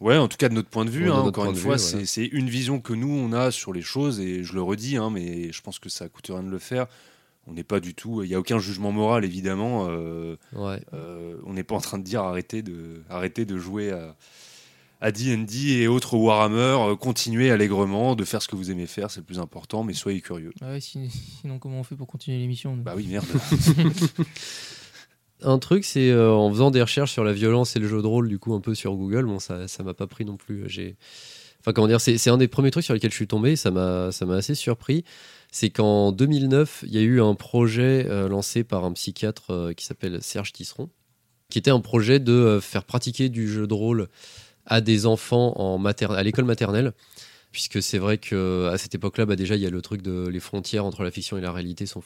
Ouais, 0.00 0.16
en 0.16 0.28
tout 0.28 0.38
cas 0.38 0.48
de 0.48 0.54
notre 0.54 0.70
point 0.70 0.86
de 0.86 0.90
vue. 0.90 1.10
Ouais, 1.10 1.14
hein, 1.14 1.20
encore 1.20 1.44
une 1.44 1.54
fois, 1.54 1.74
vue, 1.74 1.78
c'est 1.78 1.90
voilà. 1.90 2.06
c'est 2.06 2.24
une 2.24 2.48
vision 2.48 2.80
que 2.80 2.94
nous 2.94 3.10
on 3.10 3.34
a 3.34 3.50
sur 3.50 3.74
les 3.74 3.82
choses 3.82 4.18
et 4.18 4.42
je 4.44 4.54
le 4.54 4.62
redis, 4.62 4.96
hein, 4.96 5.10
mais 5.10 5.52
je 5.52 5.60
pense 5.60 5.78
que 5.78 5.90
ça 5.90 6.08
coûte 6.08 6.28
rien 6.28 6.42
de 6.42 6.48
le 6.48 6.58
faire. 6.58 6.86
On 7.46 7.52
n'est 7.52 7.64
pas 7.64 7.80
du 7.80 7.94
tout. 7.94 8.22
Il 8.22 8.28
n'y 8.28 8.34
a 8.34 8.38
aucun 8.38 8.58
jugement 8.58 8.92
moral, 8.92 9.24
évidemment. 9.24 9.86
euh, 9.90 10.36
Ouais. 10.52 10.80
euh, 10.92 11.36
on 11.44 11.52
n'est 11.54 11.64
pas 11.64 11.74
en 11.74 11.80
train 11.80 11.98
de 11.98 12.04
dire 12.04 12.22
arrêtez 12.22 12.62
de, 12.62 13.02
arrêtez 13.08 13.44
de 13.44 13.56
jouer 13.58 13.90
à, 13.90 14.14
à 15.00 15.10
D&D 15.10 15.56
et 15.80 15.88
autres 15.88 16.14
Warhammer. 16.16 16.76
euh, 16.92 16.96
continuez 16.96 17.50
allègrement 17.50 18.14
de 18.14 18.24
faire 18.24 18.42
ce 18.42 18.48
que 18.48 18.56
vous 18.56 18.70
aimez 18.70 18.86
faire, 18.86 19.10
c'est 19.10 19.20
le 19.20 19.24
plus 19.26 19.38
important, 19.40 19.82
mais 19.82 19.94
soyez 19.94 20.20
curieux. 20.20 20.52
Ah 20.60 20.72
ouais, 20.72 20.80
sinon, 20.80 21.58
comment 21.58 21.80
on 21.80 21.84
fait 21.84 21.96
pour 21.96 22.06
continuer 22.06 22.38
l'émission 22.38 22.76
Bah 22.76 22.92
oui, 22.96 23.06
merde. 23.08 23.26
Un 25.42 25.58
truc, 25.58 25.86
c'est 25.86 26.10
euh, 26.10 26.30
en 26.34 26.50
faisant 26.50 26.70
des 26.70 26.82
recherches 26.82 27.12
sur 27.12 27.24
la 27.24 27.32
violence 27.32 27.74
et 27.74 27.78
le 27.78 27.88
jeu 27.88 28.02
de 28.02 28.06
rôle, 28.06 28.28
du 28.28 28.38
coup, 28.38 28.52
un 28.52 28.60
peu 28.60 28.74
sur 28.74 28.94
Google, 28.94 29.24
bon, 29.24 29.38
ça 29.38 29.68
ça 29.68 29.82
m'a 29.82 29.94
pas 29.94 30.06
pris 30.06 30.26
non 30.26 30.36
plus. 30.36 30.68
J'ai... 30.68 30.96
Enfin, 31.60 31.72
comment 31.72 31.86
dire, 31.86 32.00
c'est, 32.00 32.18
c'est 32.18 32.28
un 32.28 32.36
des 32.36 32.48
premiers 32.48 32.70
trucs 32.70 32.84
sur 32.84 32.92
lesquels 32.92 33.10
je 33.10 33.16
suis 33.16 33.26
tombé, 33.26 33.56
ça 33.56 33.70
m'a, 33.70 34.12
ça 34.12 34.26
m'a 34.26 34.34
assez 34.36 34.54
surpris. 34.54 35.02
C'est 35.52 35.70
qu'en 35.70 36.12
2009, 36.12 36.84
il 36.86 36.94
y 36.94 36.98
a 36.98 37.02
eu 37.02 37.20
un 37.20 37.34
projet 37.34 38.06
euh, 38.08 38.28
lancé 38.28 38.62
par 38.64 38.84
un 38.84 38.92
psychiatre 38.92 39.50
euh, 39.50 39.72
qui 39.72 39.84
s'appelle 39.84 40.22
Serge 40.22 40.52
Tisseron, 40.52 40.90
qui 41.48 41.58
était 41.58 41.70
un 41.72 41.80
projet 41.80 42.20
de 42.20 42.32
euh, 42.32 42.60
faire 42.60 42.84
pratiquer 42.84 43.28
du 43.28 43.48
jeu 43.48 43.66
de 43.66 43.74
rôle 43.74 44.08
à 44.66 44.80
des 44.80 45.06
enfants 45.06 45.54
en 45.58 45.78
mater- 45.78 46.12
à 46.14 46.22
l'école 46.22 46.44
maternelle. 46.44 46.92
Puisque 47.50 47.82
c'est 47.82 47.98
vrai 47.98 48.16
que 48.18 48.68
à 48.72 48.78
cette 48.78 48.94
époque-là, 48.94 49.26
bah 49.26 49.34
déjà, 49.34 49.56
il 49.56 49.60
y 49.62 49.66
a 49.66 49.70
le 49.70 49.82
truc 49.82 50.02
de 50.02 50.28
les 50.28 50.38
frontières 50.38 50.84
entre 50.84 51.02
la 51.02 51.10
fiction 51.10 51.36
et 51.36 51.40
la 51.40 51.50
réalité 51.50 51.84
sont 51.84 52.00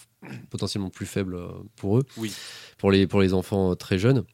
potentiellement 0.49 0.89
plus 0.89 1.05
faibles 1.05 1.39
pour 1.77 1.99
eux 1.99 2.03
Oui. 2.17 2.33
pour 2.79 2.91
les, 2.91 3.07
pour 3.07 3.21
les 3.21 3.35
enfants 3.35 3.77
très 3.77 3.99
jeunes. 3.99 4.25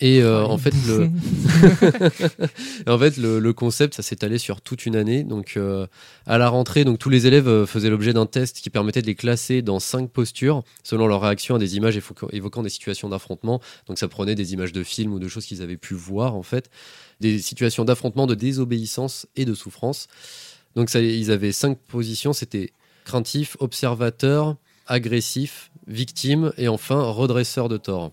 Et 0.00 0.22
euh, 0.22 0.44
en 0.44 0.58
fait, 0.58 0.74
le, 0.86 1.10
en 2.86 2.98
fait 2.98 3.16
le, 3.16 3.38
le 3.38 3.52
concept, 3.52 3.94
ça 3.94 4.02
s'est 4.02 4.24
allé 4.24 4.38
sur 4.38 4.60
toute 4.60 4.86
une 4.86 4.96
année. 4.96 5.24
Donc, 5.24 5.54
euh, 5.56 5.86
à 6.26 6.38
la 6.38 6.48
rentrée, 6.48 6.84
donc, 6.84 6.98
tous 6.98 7.08
les 7.08 7.26
élèves 7.26 7.48
euh, 7.48 7.66
faisaient 7.66 7.90
l'objet 7.90 8.12
d'un 8.12 8.26
test 8.26 8.60
qui 8.60 8.70
permettait 8.70 9.02
de 9.02 9.06
les 9.06 9.14
classer 9.14 9.62
dans 9.62 9.80
cinq 9.80 10.10
postures 10.10 10.62
selon 10.82 11.06
leur 11.06 11.22
réaction 11.22 11.54
à 11.54 11.58
des 11.58 11.76
images 11.76 11.96
évoquant, 11.96 12.28
évoquant 12.32 12.62
des 12.62 12.68
situations 12.68 13.08
d'affrontement. 13.08 13.60
Donc, 13.86 13.98
ça 13.98 14.08
prenait 14.08 14.34
des 14.34 14.52
images 14.52 14.72
de 14.72 14.82
films 14.82 15.14
ou 15.14 15.18
de 15.18 15.28
choses 15.28 15.46
qu'ils 15.46 15.62
avaient 15.62 15.76
pu 15.76 15.94
voir, 15.94 16.34
en 16.34 16.42
fait. 16.42 16.70
Des 17.20 17.38
situations 17.38 17.84
d'affrontement, 17.84 18.26
de 18.26 18.34
désobéissance 18.34 19.26
et 19.36 19.44
de 19.44 19.54
souffrance. 19.54 20.08
Donc, 20.74 20.90
ça, 20.90 21.00
ils 21.00 21.30
avaient 21.30 21.52
cinq 21.52 21.78
positions. 21.78 22.32
C'était 22.32 22.72
craintif, 23.04 23.56
observateur, 23.60 24.56
agressif, 24.86 25.70
victime 25.86 26.52
et 26.58 26.68
enfin 26.68 27.00
redresseur 27.02 27.68
de 27.68 27.76
tort. 27.76 28.12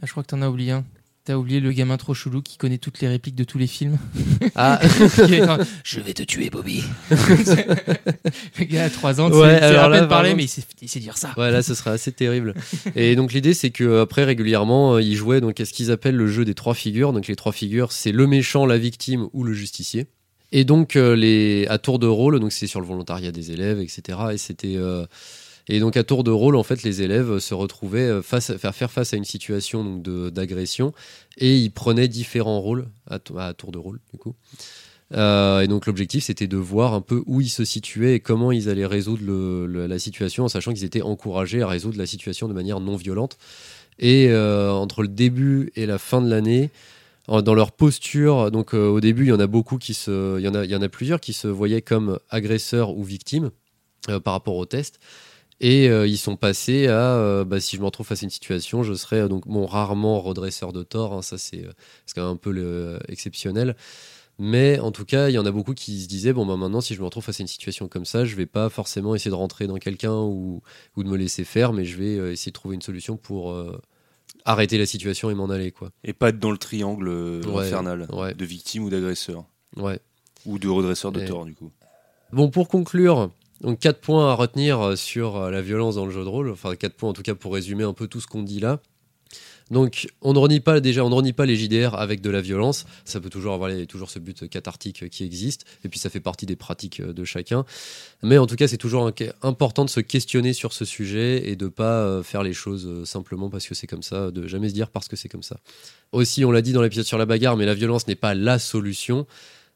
Ah, 0.00 0.06
je 0.06 0.12
crois 0.12 0.22
que 0.22 0.28
t'en 0.28 0.40
as 0.40 0.48
oublié 0.48 0.72
un. 0.72 0.84
T'as 1.30 1.36
oublié 1.36 1.60
le 1.60 1.70
gamin 1.70 1.96
trop 1.96 2.12
chelou 2.12 2.42
qui 2.42 2.56
connaît 2.56 2.78
toutes 2.78 3.00
les 3.00 3.06
répliques 3.06 3.36
de 3.36 3.44
tous 3.44 3.56
les 3.56 3.68
films. 3.68 3.98
Ah, 4.56 4.80
je 5.84 6.00
vais 6.00 6.12
te 6.12 6.24
tuer, 6.24 6.50
Bobby. 6.50 6.82
le 8.58 8.64
gars 8.64 8.86
a 8.86 8.90
3 8.90 9.20
ans, 9.20 9.30
tu 9.30 9.36
Ouais, 9.36 9.60
alors 9.60 9.84
à 9.84 9.90
peine 9.96 10.08
parler, 10.08 10.34
mais 10.34 10.42
il 10.42 10.48
sait, 10.48 10.64
il 10.82 10.88
sait 10.88 10.98
dire 10.98 11.16
ça. 11.16 11.32
Ouais, 11.36 11.52
là, 11.52 11.62
ce 11.62 11.76
serait 11.76 11.90
assez 11.90 12.10
terrible. 12.10 12.54
Et 12.96 13.14
donc, 13.14 13.32
l'idée, 13.32 13.54
c'est 13.54 13.70
que 13.70 14.00
après 14.00 14.24
régulièrement, 14.24 14.94
euh, 14.94 15.02
ils 15.02 15.14
jouaient 15.14 15.40
donc, 15.40 15.60
à 15.60 15.64
ce 15.64 15.72
qu'ils 15.72 15.92
appellent 15.92 16.16
le 16.16 16.26
jeu 16.26 16.44
des 16.44 16.54
trois 16.54 16.74
figures. 16.74 17.12
Donc, 17.12 17.28
les 17.28 17.36
trois 17.36 17.52
figures, 17.52 17.92
c'est 17.92 18.10
le 18.10 18.26
méchant, 18.26 18.66
la 18.66 18.76
victime 18.76 19.28
ou 19.32 19.44
le 19.44 19.52
justicier. 19.52 20.06
Et 20.50 20.64
donc, 20.64 20.96
euh, 20.96 21.14
les, 21.14 21.64
à 21.68 21.78
tour 21.78 22.00
de 22.00 22.08
rôle, 22.08 22.40
donc 22.40 22.50
c'est 22.50 22.66
sur 22.66 22.80
le 22.80 22.86
volontariat 22.86 23.30
des 23.30 23.52
élèves, 23.52 23.78
etc. 23.80 24.18
Et 24.32 24.36
c'était. 24.36 24.74
euh, 24.74 25.06
et 25.68 25.80
donc, 25.80 25.96
à 25.96 26.04
tour 26.04 26.24
de 26.24 26.30
rôle, 26.30 26.56
en 26.56 26.62
fait, 26.62 26.82
les 26.82 27.02
élèves 27.02 27.38
se 27.38 27.54
retrouvaient 27.54 28.08
euh, 28.08 28.22
face 28.22 28.50
à, 28.50 28.72
faire, 28.72 28.90
face 28.90 29.14
à 29.14 29.16
une 29.16 29.24
situation 29.24 29.96
d'agression 29.96 30.92
et 31.38 31.56
ils 31.56 31.70
prenaient 31.70 32.08
différents 32.08 32.60
rôles 32.60 32.88
à, 33.08 33.18
to- 33.18 33.38
à 33.38 33.54
tour 33.54 33.72
de 33.72 33.78
rôle, 33.78 34.00
du 34.12 34.18
coup. 34.18 34.34
Euh, 35.12 35.62
et 35.62 35.66
donc 35.66 35.86
l'objectif 35.86 36.22
c'était 36.22 36.46
de 36.46 36.56
voir 36.56 36.94
un 36.94 37.00
peu 37.00 37.24
où 37.26 37.40
ils 37.40 37.48
se 37.48 37.64
situaient 37.64 38.14
et 38.14 38.20
comment 38.20 38.52
ils 38.52 38.68
allaient 38.68 38.86
résoudre 38.86 39.24
la 39.66 39.98
situation 39.98 40.44
en 40.44 40.48
sachant 40.48 40.72
qu'ils 40.72 40.84
étaient 40.84 41.02
encouragés 41.02 41.62
à 41.62 41.66
résoudre 41.66 41.98
la 41.98 42.06
situation 42.06 42.46
de 42.46 42.52
manière 42.52 42.78
non 42.78 42.94
violente. 42.94 43.36
Et 43.98 44.28
euh, 44.28 44.70
entre 44.70 45.02
le 45.02 45.08
début 45.08 45.72
et 45.74 45.84
la 45.86 45.98
fin 45.98 46.22
de 46.22 46.30
l'année, 46.30 46.70
dans 47.26 47.54
leur 47.54 47.72
posture, 47.72 48.52
donc 48.52 48.72
au 48.72 49.00
début 49.00 49.24
il 49.24 49.28
y 49.30 49.32
en 49.32 49.40
a 49.40 49.48
beaucoup 49.48 49.78
qui 49.78 49.94
se, 49.94 50.38
il 50.38 50.44
y 50.44 50.48
en 50.48 50.54
a, 50.54 50.64
il 50.64 50.70
y 50.70 50.76
en 50.76 50.82
a 50.82 50.88
plusieurs 50.88 51.18
qui 51.18 51.32
se 51.32 51.48
voyaient 51.48 51.82
comme 51.82 52.20
agresseurs 52.28 52.96
ou 52.96 53.02
victimes 53.02 53.50
par 54.22 54.34
rapport 54.34 54.54
au 54.56 54.64
test. 54.64 55.00
Et 55.62 55.88
euh, 55.90 56.06
ils 56.06 56.16
sont 56.16 56.36
passés 56.36 56.86
à, 56.86 57.16
euh, 57.16 57.44
bah, 57.44 57.60
si 57.60 57.76
je 57.76 57.80
me 57.80 57.86
retrouve 57.86 58.06
face 58.06 58.22
à 58.22 58.24
une 58.24 58.30
situation, 58.30 58.82
je 58.82 58.94
serais 58.94 59.20
euh, 59.20 59.28
donc 59.28 59.46
bon 59.46 59.66
rarement 59.66 60.20
redresseur 60.20 60.72
de 60.72 60.82
tort. 60.82 61.12
hein, 61.12 61.22
ça 61.22 61.36
c'est 61.36 61.64
quand 62.14 62.22
même 62.22 62.30
un 62.32 62.36
peu 62.36 62.50
le- 62.50 62.98
exceptionnel. 63.08 63.76
Mais 64.38 64.78
en 64.78 64.90
tout 64.90 65.04
cas, 65.04 65.28
il 65.28 65.32
y 65.34 65.38
en 65.38 65.44
a 65.44 65.50
beaucoup 65.50 65.74
qui 65.74 66.00
se 66.00 66.08
disaient 66.08 66.32
bon, 66.32 66.46
bah, 66.46 66.56
maintenant, 66.56 66.80
si 66.80 66.94
je 66.94 67.00
me 67.00 67.04
retrouve 67.04 67.22
face 67.24 67.40
à 67.40 67.42
une 67.42 67.48
situation 67.48 67.88
comme 67.88 68.06
ça, 68.06 68.24
je 68.24 68.34
vais 68.36 68.46
pas 68.46 68.70
forcément 68.70 69.14
essayer 69.14 69.30
de 69.30 69.36
rentrer 69.36 69.66
dans 69.66 69.76
quelqu'un 69.76 70.14
ou, 70.14 70.62
ou 70.96 71.04
de 71.04 71.08
me 71.10 71.16
laisser 71.18 71.44
faire, 71.44 71.74
mais 71.74 71.84
je 71.84 71.98
vais 71.98 72.32
essayer 72.32 72.50
de 72.50 72.54
trouver 72.54 72.74
une 72.74 72.80
solution 72.80 73.18
pour 73.18 73.52
euh, 73.52 73.78
arrêter 74.46 74.78
la 74.78 74.86
situation 74.86 75.28
et 75.30 75.34
m'en 75.34 75.50
aller. 75.50 75.72
Quoi. 75.72 75.90
Et 76.04 76.14
pas 76.14 76.30
être 76.30 76.38
dans 76.38 76.52
le 76.52 76.56
triangle 76.56 77.10
Ouais, 77.46 77.66
infernal 77.66 78.06
ouais. 78.14 78.32
de 78.32 78.44
victime 78.46 78.84
ou 78.84 78.88
d'agresseur. 78.88 79.44
Ouais. 79.76 80.00
Ou 80.46 80.58
de 80.58 80.68
redresseur 80.68 81.12
de 81.12 81.20
Et- 81.20 81.26
tort, 81.26 81.44
du 81.44 81.54
coup. 81.54 81.70
Bon, 82.32 82.48
pour 82.48 82.68
conclure, 82.68 83.30
donc 83.60 83.78
quatre 83.78 84.00
points 84.00 84.30
à 84.30 84.34
retenir 84.34 84.80
euh, 84.80 84.96
sur 84.96 85.36
euh, 85.36 85.50
la 85.50 85.62
violence 85.62 85.96
dans 85.96 86.06
le 86.06 86.12
jeu 86.12 86.24
de 86.24 86.28
rôle. 86.28 86.50
Enfin, 86.50 86.74
quatre 86.76 86.94
points 86.94 87.10
en 87.10 87.12
tout 87.12 87.22
cas 87.22 87.34
pour 87.34 87.54
résumer 87.54 87.84
un 87.84 87.92
peu 87.92 88.06
tout 88.06 88.20
ce 88.20 88.26
qu'on 88.26 88.42
dit 88.42 88.60
là. 88.60 88.80
Donc, 89.70 90.08
on 90.20 90.32
ne 90.32 90.38
renie 90.38 90.60
pas 90.60 90.80
déjà, 90.80 91.04
on 91.04 91.10
ne 91.10 91.14
renie 91.14 91.32
pas 91.32 91.46
les 91.46 91.54
JDR 91.54 91.94
avec 91.94 92.20
de 92.20 92.30
la 92.30 92.40
violence. 92.40 92.86
Ça 93.04 93.20
peut 93.20 93.30
toujours 93.30 93.54
avoir 93.54 93.70
a 93.70 93.86
toujours 93.86 94.10
ce 94.10 94.18
but 94.18 94.48
cathartique 94.48 95.08
qui 95.10 95.24
existe, 95.24 95.64
et 95.84 95.88
puis 95.88 96.00
ça 96.00 96.10
fait 96.10 96.20
partie 96.20 96.44
des 96.44 96.56
pratiques 96.56 97.00
euh, 97.00 97.12
de 97.12 97.24
chacun. 97.24 97.64
Mais 98.22 98.36
en 98.36 98.46
tout 98.46 98.56
cas, 98.56 98.66
c'est 98.66 98.78
toujours 98.78 99.10
important 99.42 99.84
de 99.84 99.90
se 99.90 100.00
questionner 100.00 100.52
sur 100.52 100.72
ce 100.72 100.84
sujet 100.84 101.48
et 101.48 101.56
de 101.56 101.68
pas 101.68 102.00
euh, 102.00 102.22
faire 102.22 102.42
les 102.42 102.52
choses 102.52 102.86
euh, 102.86 103.04
simplement 103.04 103.48
parce 103.48 103.66
que 103.68 103.74
c'est 103.74 103.86
comme 103.86 104.02
ça, 104.02 104.32
de 104.32 104.46
jamais 104.48 104.68
se 104.68 104.74
dire 104.74 104.90
parce 104.90 105.06
que 105.06 105.14
c'est 105.14 105.28
comme 105.28 105.44
ça. 105.44 105.58
Aussi, 106.10 106.44
on 106.44 106.50
l'a 106.50 106.62
dit 106.62 106.72
dans 106.72 106.82
l'épisode 106.82 107.06
sur 107.06 107.18
la 107.18 107.26
bagarre, 107.26 107.56
mais 107.56 107.66
la 107.66 107.74
violence 107.74 108.08
n'est 108.08 108.16
pas 108.16 108.34
la 108.34 108.58
solution. 108.58 109.26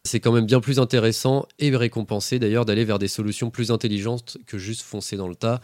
C'est 0.07 0.20
quand 0.20 0.32
même 0.32 0.46
bien 0.46 0.61
plus 0.61 0.78
intéressant 0.78 1.46
et 1.59 1.74
récompensé 1.74 2.38
d'ailleurs 2.38 2.66
d'aller 2.66 2.84
vers 2.84 2.98
des 2.98 3.09
solutions 3.09 3.50
plus 3.50 3.70
intelligentes 3.70 4.36
que 4.46 4.59
juste 4.59 4.82
foncer 4.82 5.16
dans 5.16 5.28
le 5.28 5.34
tas. 5.34 5.61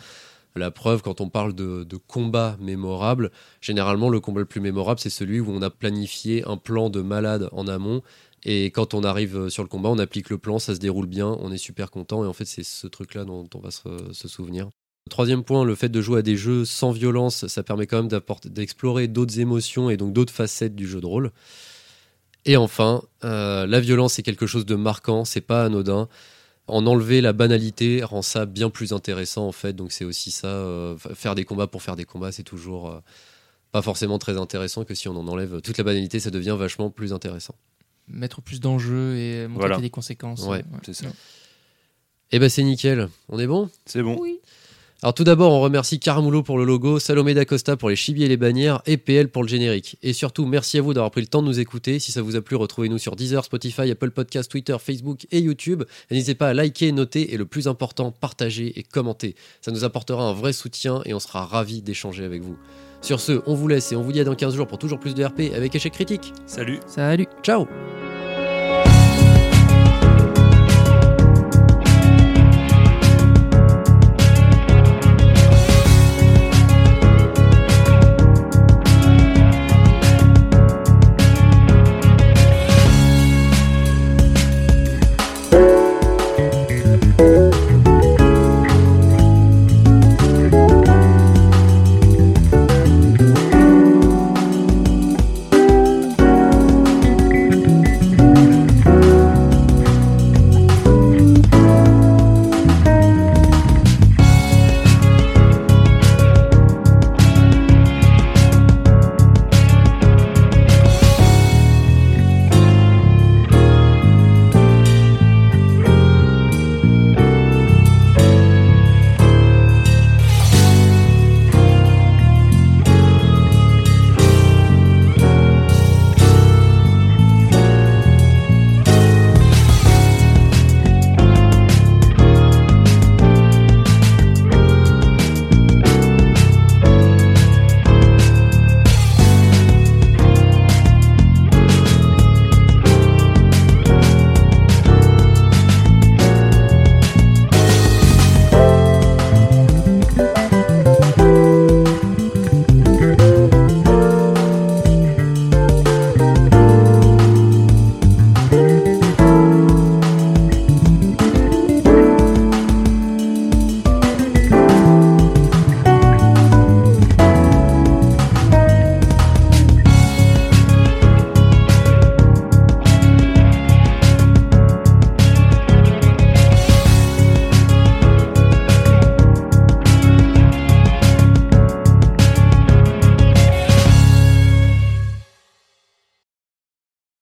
La 0.56 0.70
preuve, 0.70 1.02
quand 1.02 1.20
on 1.20 1.28
parle 1.28 1.54
de, 1.54 1.86
combat 2.08 2.56
mémorable, 2.58 3.30
généralement 3.60 4.08
le 4.08 4.18
combat 4.18 4.40
le 4.40 4.46
plus 4.46 4.60
mémorable, 4.60 4.98
c'est 4.98 5.10
celui 5.10 5.40
où 5.40 5.50
on 5.50 5.62
a 5.62 5.70
planifié 5.70 6.42
un 6.48 6.56
plan 6.56 6.90
de 6.90 7.02
malade 7.02 7.48
en 7.52 7.68
amont. 7.68 8.02
Et 8.44 8.66
quand 8.66 8.94
on 8.94 9.04
arrive 9.04 9.50
sur 9.50 9.62
le 9.62 9.68
combat, 9.68 9.90
on 9.90 9.98
applique 9.98 10.30
le 10.30 10.38
plan, 10.38 10.58
ça 10.58 10.74
se 10.74 10.80
déroule 10.80 11.06
bien, 11.06 11.36
on 11.40 11.52
est 11.52 11.58
super 11.58 11.90
content. 11.90 12.24
Et 12.24 12.26
en 12.26 12.32
fait, 12.32 12.46
c'est 12.46 12.64
ce 12.64 12.86
truc-là 12.86 13.24
dont 13.24 13.48
on 13.54 13.60
va 13.60 13.70
se, 13.70 14.28
souvenir. 14.28 14.70
Troisième 15.10 15.44
point, 15.44 15.64
le 15.64 15.74
fait 15.74 15.88
de 15.88 16.00
jouer 16.00 16.20
à 16.20 16.22
des 16.22 16.36
jeux 16.36 16.64
sans 16.64 16.90
violence, 16.90 17.46
ça 17.46 17.62
permet 17.62 17.86
quand 17.86 18.02
même 18.02 18.20
d'explorer 18.46 19.06
d'autres 19.06 19.38
émotions 19.38 19.90
et 19.90 19.96
donc 19.96 20.12
d'autres 20.12 20.32
facettes 20.32 20.74
du 20.74 20.88
jeu 20.88 21.00
de 21.00 21.06
rôle. 21.06 21.30
Et 22.46 22.56
enfin, 22.56 23.02
euh, 23.24 23.66
la 23.66 23.80
violence 23.80 24.14
c'est 24.14 24.22
quelque 24.22 24.46
chose 24.46 24.66
de 24.66 24.74
marquant, 24.74 25.24
c'est 25.24 25.40
pas 25.40 25.64
anodin. 25.64 26.08
En 26.66 26.86
enlever 26.86 27.20
la 27.20 27.32
banalité 27.32 28.02
rend 28.04 28.22
ça 28.22 28.46
bien 28.46 28.70
plus 28.70 28.92
intéressant 28.92 29.46
en 29.46 29.52
fait. 29.52 29.72
Donc 29.74 29.92
c'est 29.92 30.04
aussi 30.04 30.30
ça, 30.30 30.46
euh, 30.48 30.96
faire 31.14 31.34
des 31.34 31.44
combats 31.44 31.66
pour 31.66 31.82
faire 31.82 31.96
des 31.96 32.04
combats, 32.04 32.32
c'est 32.32 32.42
toujours 32.44 32.90
euh, 32.90 33.00
pas 33.72 33.82
forcément 33.82 34.18
très 34.18 34.38
intéressant 34.38 34.84
que 34.84 34.94
si 34.94 35.08
on 35.08 35.16
en 35.16 35.26
enlève 35.28 35.60
toute 35.60 35.78
la 35.78 35.84
banalité, 35.84 36.20
ça 36.20 36.30
devient 36.30 36.56
vachement 36.58 36.90
plus 36.90 37.12
intéressant. 37.12 37.54
Mettre 38.08 38.40
plus 38.40 38.60
d'enjeux 38.60 39.16
et 39.16 39.46
montrer 39.46 39.60
Voilà. 39.60 39.74
qu'il 39.76 39.82
y 39.82 39.86
a 39.86 39.88
des 39.88 39.90
conséquences. 39.90 40.44
Ouais, 40.46 40.64
C'est 40.84 40.94
ça. 40.94 41.06
Et 42.32 42.38
ben 42.38 42.48
c'est 42.48 42.62
nickel, 42.62 43.08
on 43.28 43.38
est 43.38 43.46
bon? 43.46 43.68
C'est 43.86 44.02
bon. 44.02 44.16
Alors 45.02 45.14
tout 45.14 45.24
d'abord, 45.24 45.52
on 45.52 45.60
remercie 45.60 45.98
Caramulo 45.98 46.42
pour 46.42 46.58
le 46.58 46.64
logo, 46.64 46.98
Salomé 46.98 47.32
d'Acosta 47.32 47.74
pour 47.78 47.88
les 47.88 47.96
chibis 47.96 48.24
et 48.24 48.28
les 48.28 48.36
bannières 48.36 48.82
et 48.84 48.98
PL 48.98 49.28
pour 49.28 49.42
le 49.42 49.48
générique. 49.48 49.96
Et 50.02 50.12
surtout, 50.12 50.44
merci 50.44 50.76
à 50.76 50.82
vous 50.82 50.92
d'avoir 50.92 51.10
pris 51.10 51.22
le 51.22 51.26
temps 51.26 51.40
de 51.40 51.46
nous 51.46 51.58
écouter. 51.58 51.98
Si 51.98 52.12
ça 52.12 52.20
vous 52.20 52.36
a 52.36 52.42
plu, 52.42 52.54
retrouvez-nous 52.54 52.98
sur 52.98 53.16
Deezer, 53.16 53.42
Spotify, 53.42 53.90
Apple 53.90 54.10
Podcasts, 54.10 54.50
Twitter, 54.50 54.76
Facebook 54.78 55.26
et 55.30 55.40
YouTube. 55.40 55.84
Et 56.10 56.14
N'hésitez 56.14 56.34
pas 56.34 56.48
à 56.48 56.54
liker, 56.54 56.92
noter 56.92 57.32
et 57.32 57.38
le 57.38 57.46
plus 57.46 57.66
important, 57.66 58.12
partager 58.12 58.78
et 58.78 58.82
commenter. 58.82 59.36
Ça 59.62 59.70
nous 59.70 59.84
apportera 59.84 60.22
un 60.22 60.34
vrai 60.34 60.52
soutien 60.52 61.00
et 61.06 61.14
on 61.14 61.20
sera 61.20 61.46
ravis 61.46 61.80
d'échanger 61.80 62.24
avec 62.24 62.42
vous. 62.42 62.58
Sur 63.00 63.20
ce, 63.20 63.40
on 63.46 63.54
vous 63.54 63.68
laisse 63.68 63.92
et 63.92 63.96
on 63.96 64.02
vous 64.02 64.12
dit 64.12 64.20
à 64.20 64.24
dans 64.24 64.34
15 64.34 64.54
jours 64.54 64.66
pour 64.66 64.76
toujours 64.76 65.00
plus 65.00 65.14
de 65.14 65.24
RP 65.24 65.54
avec 65.54 65.74
échec 65.74 65.94
critique. 65.94 66.34
Salut. 66.44 66.80
Salut 66.86 67.26
Ciao 67.42 67.66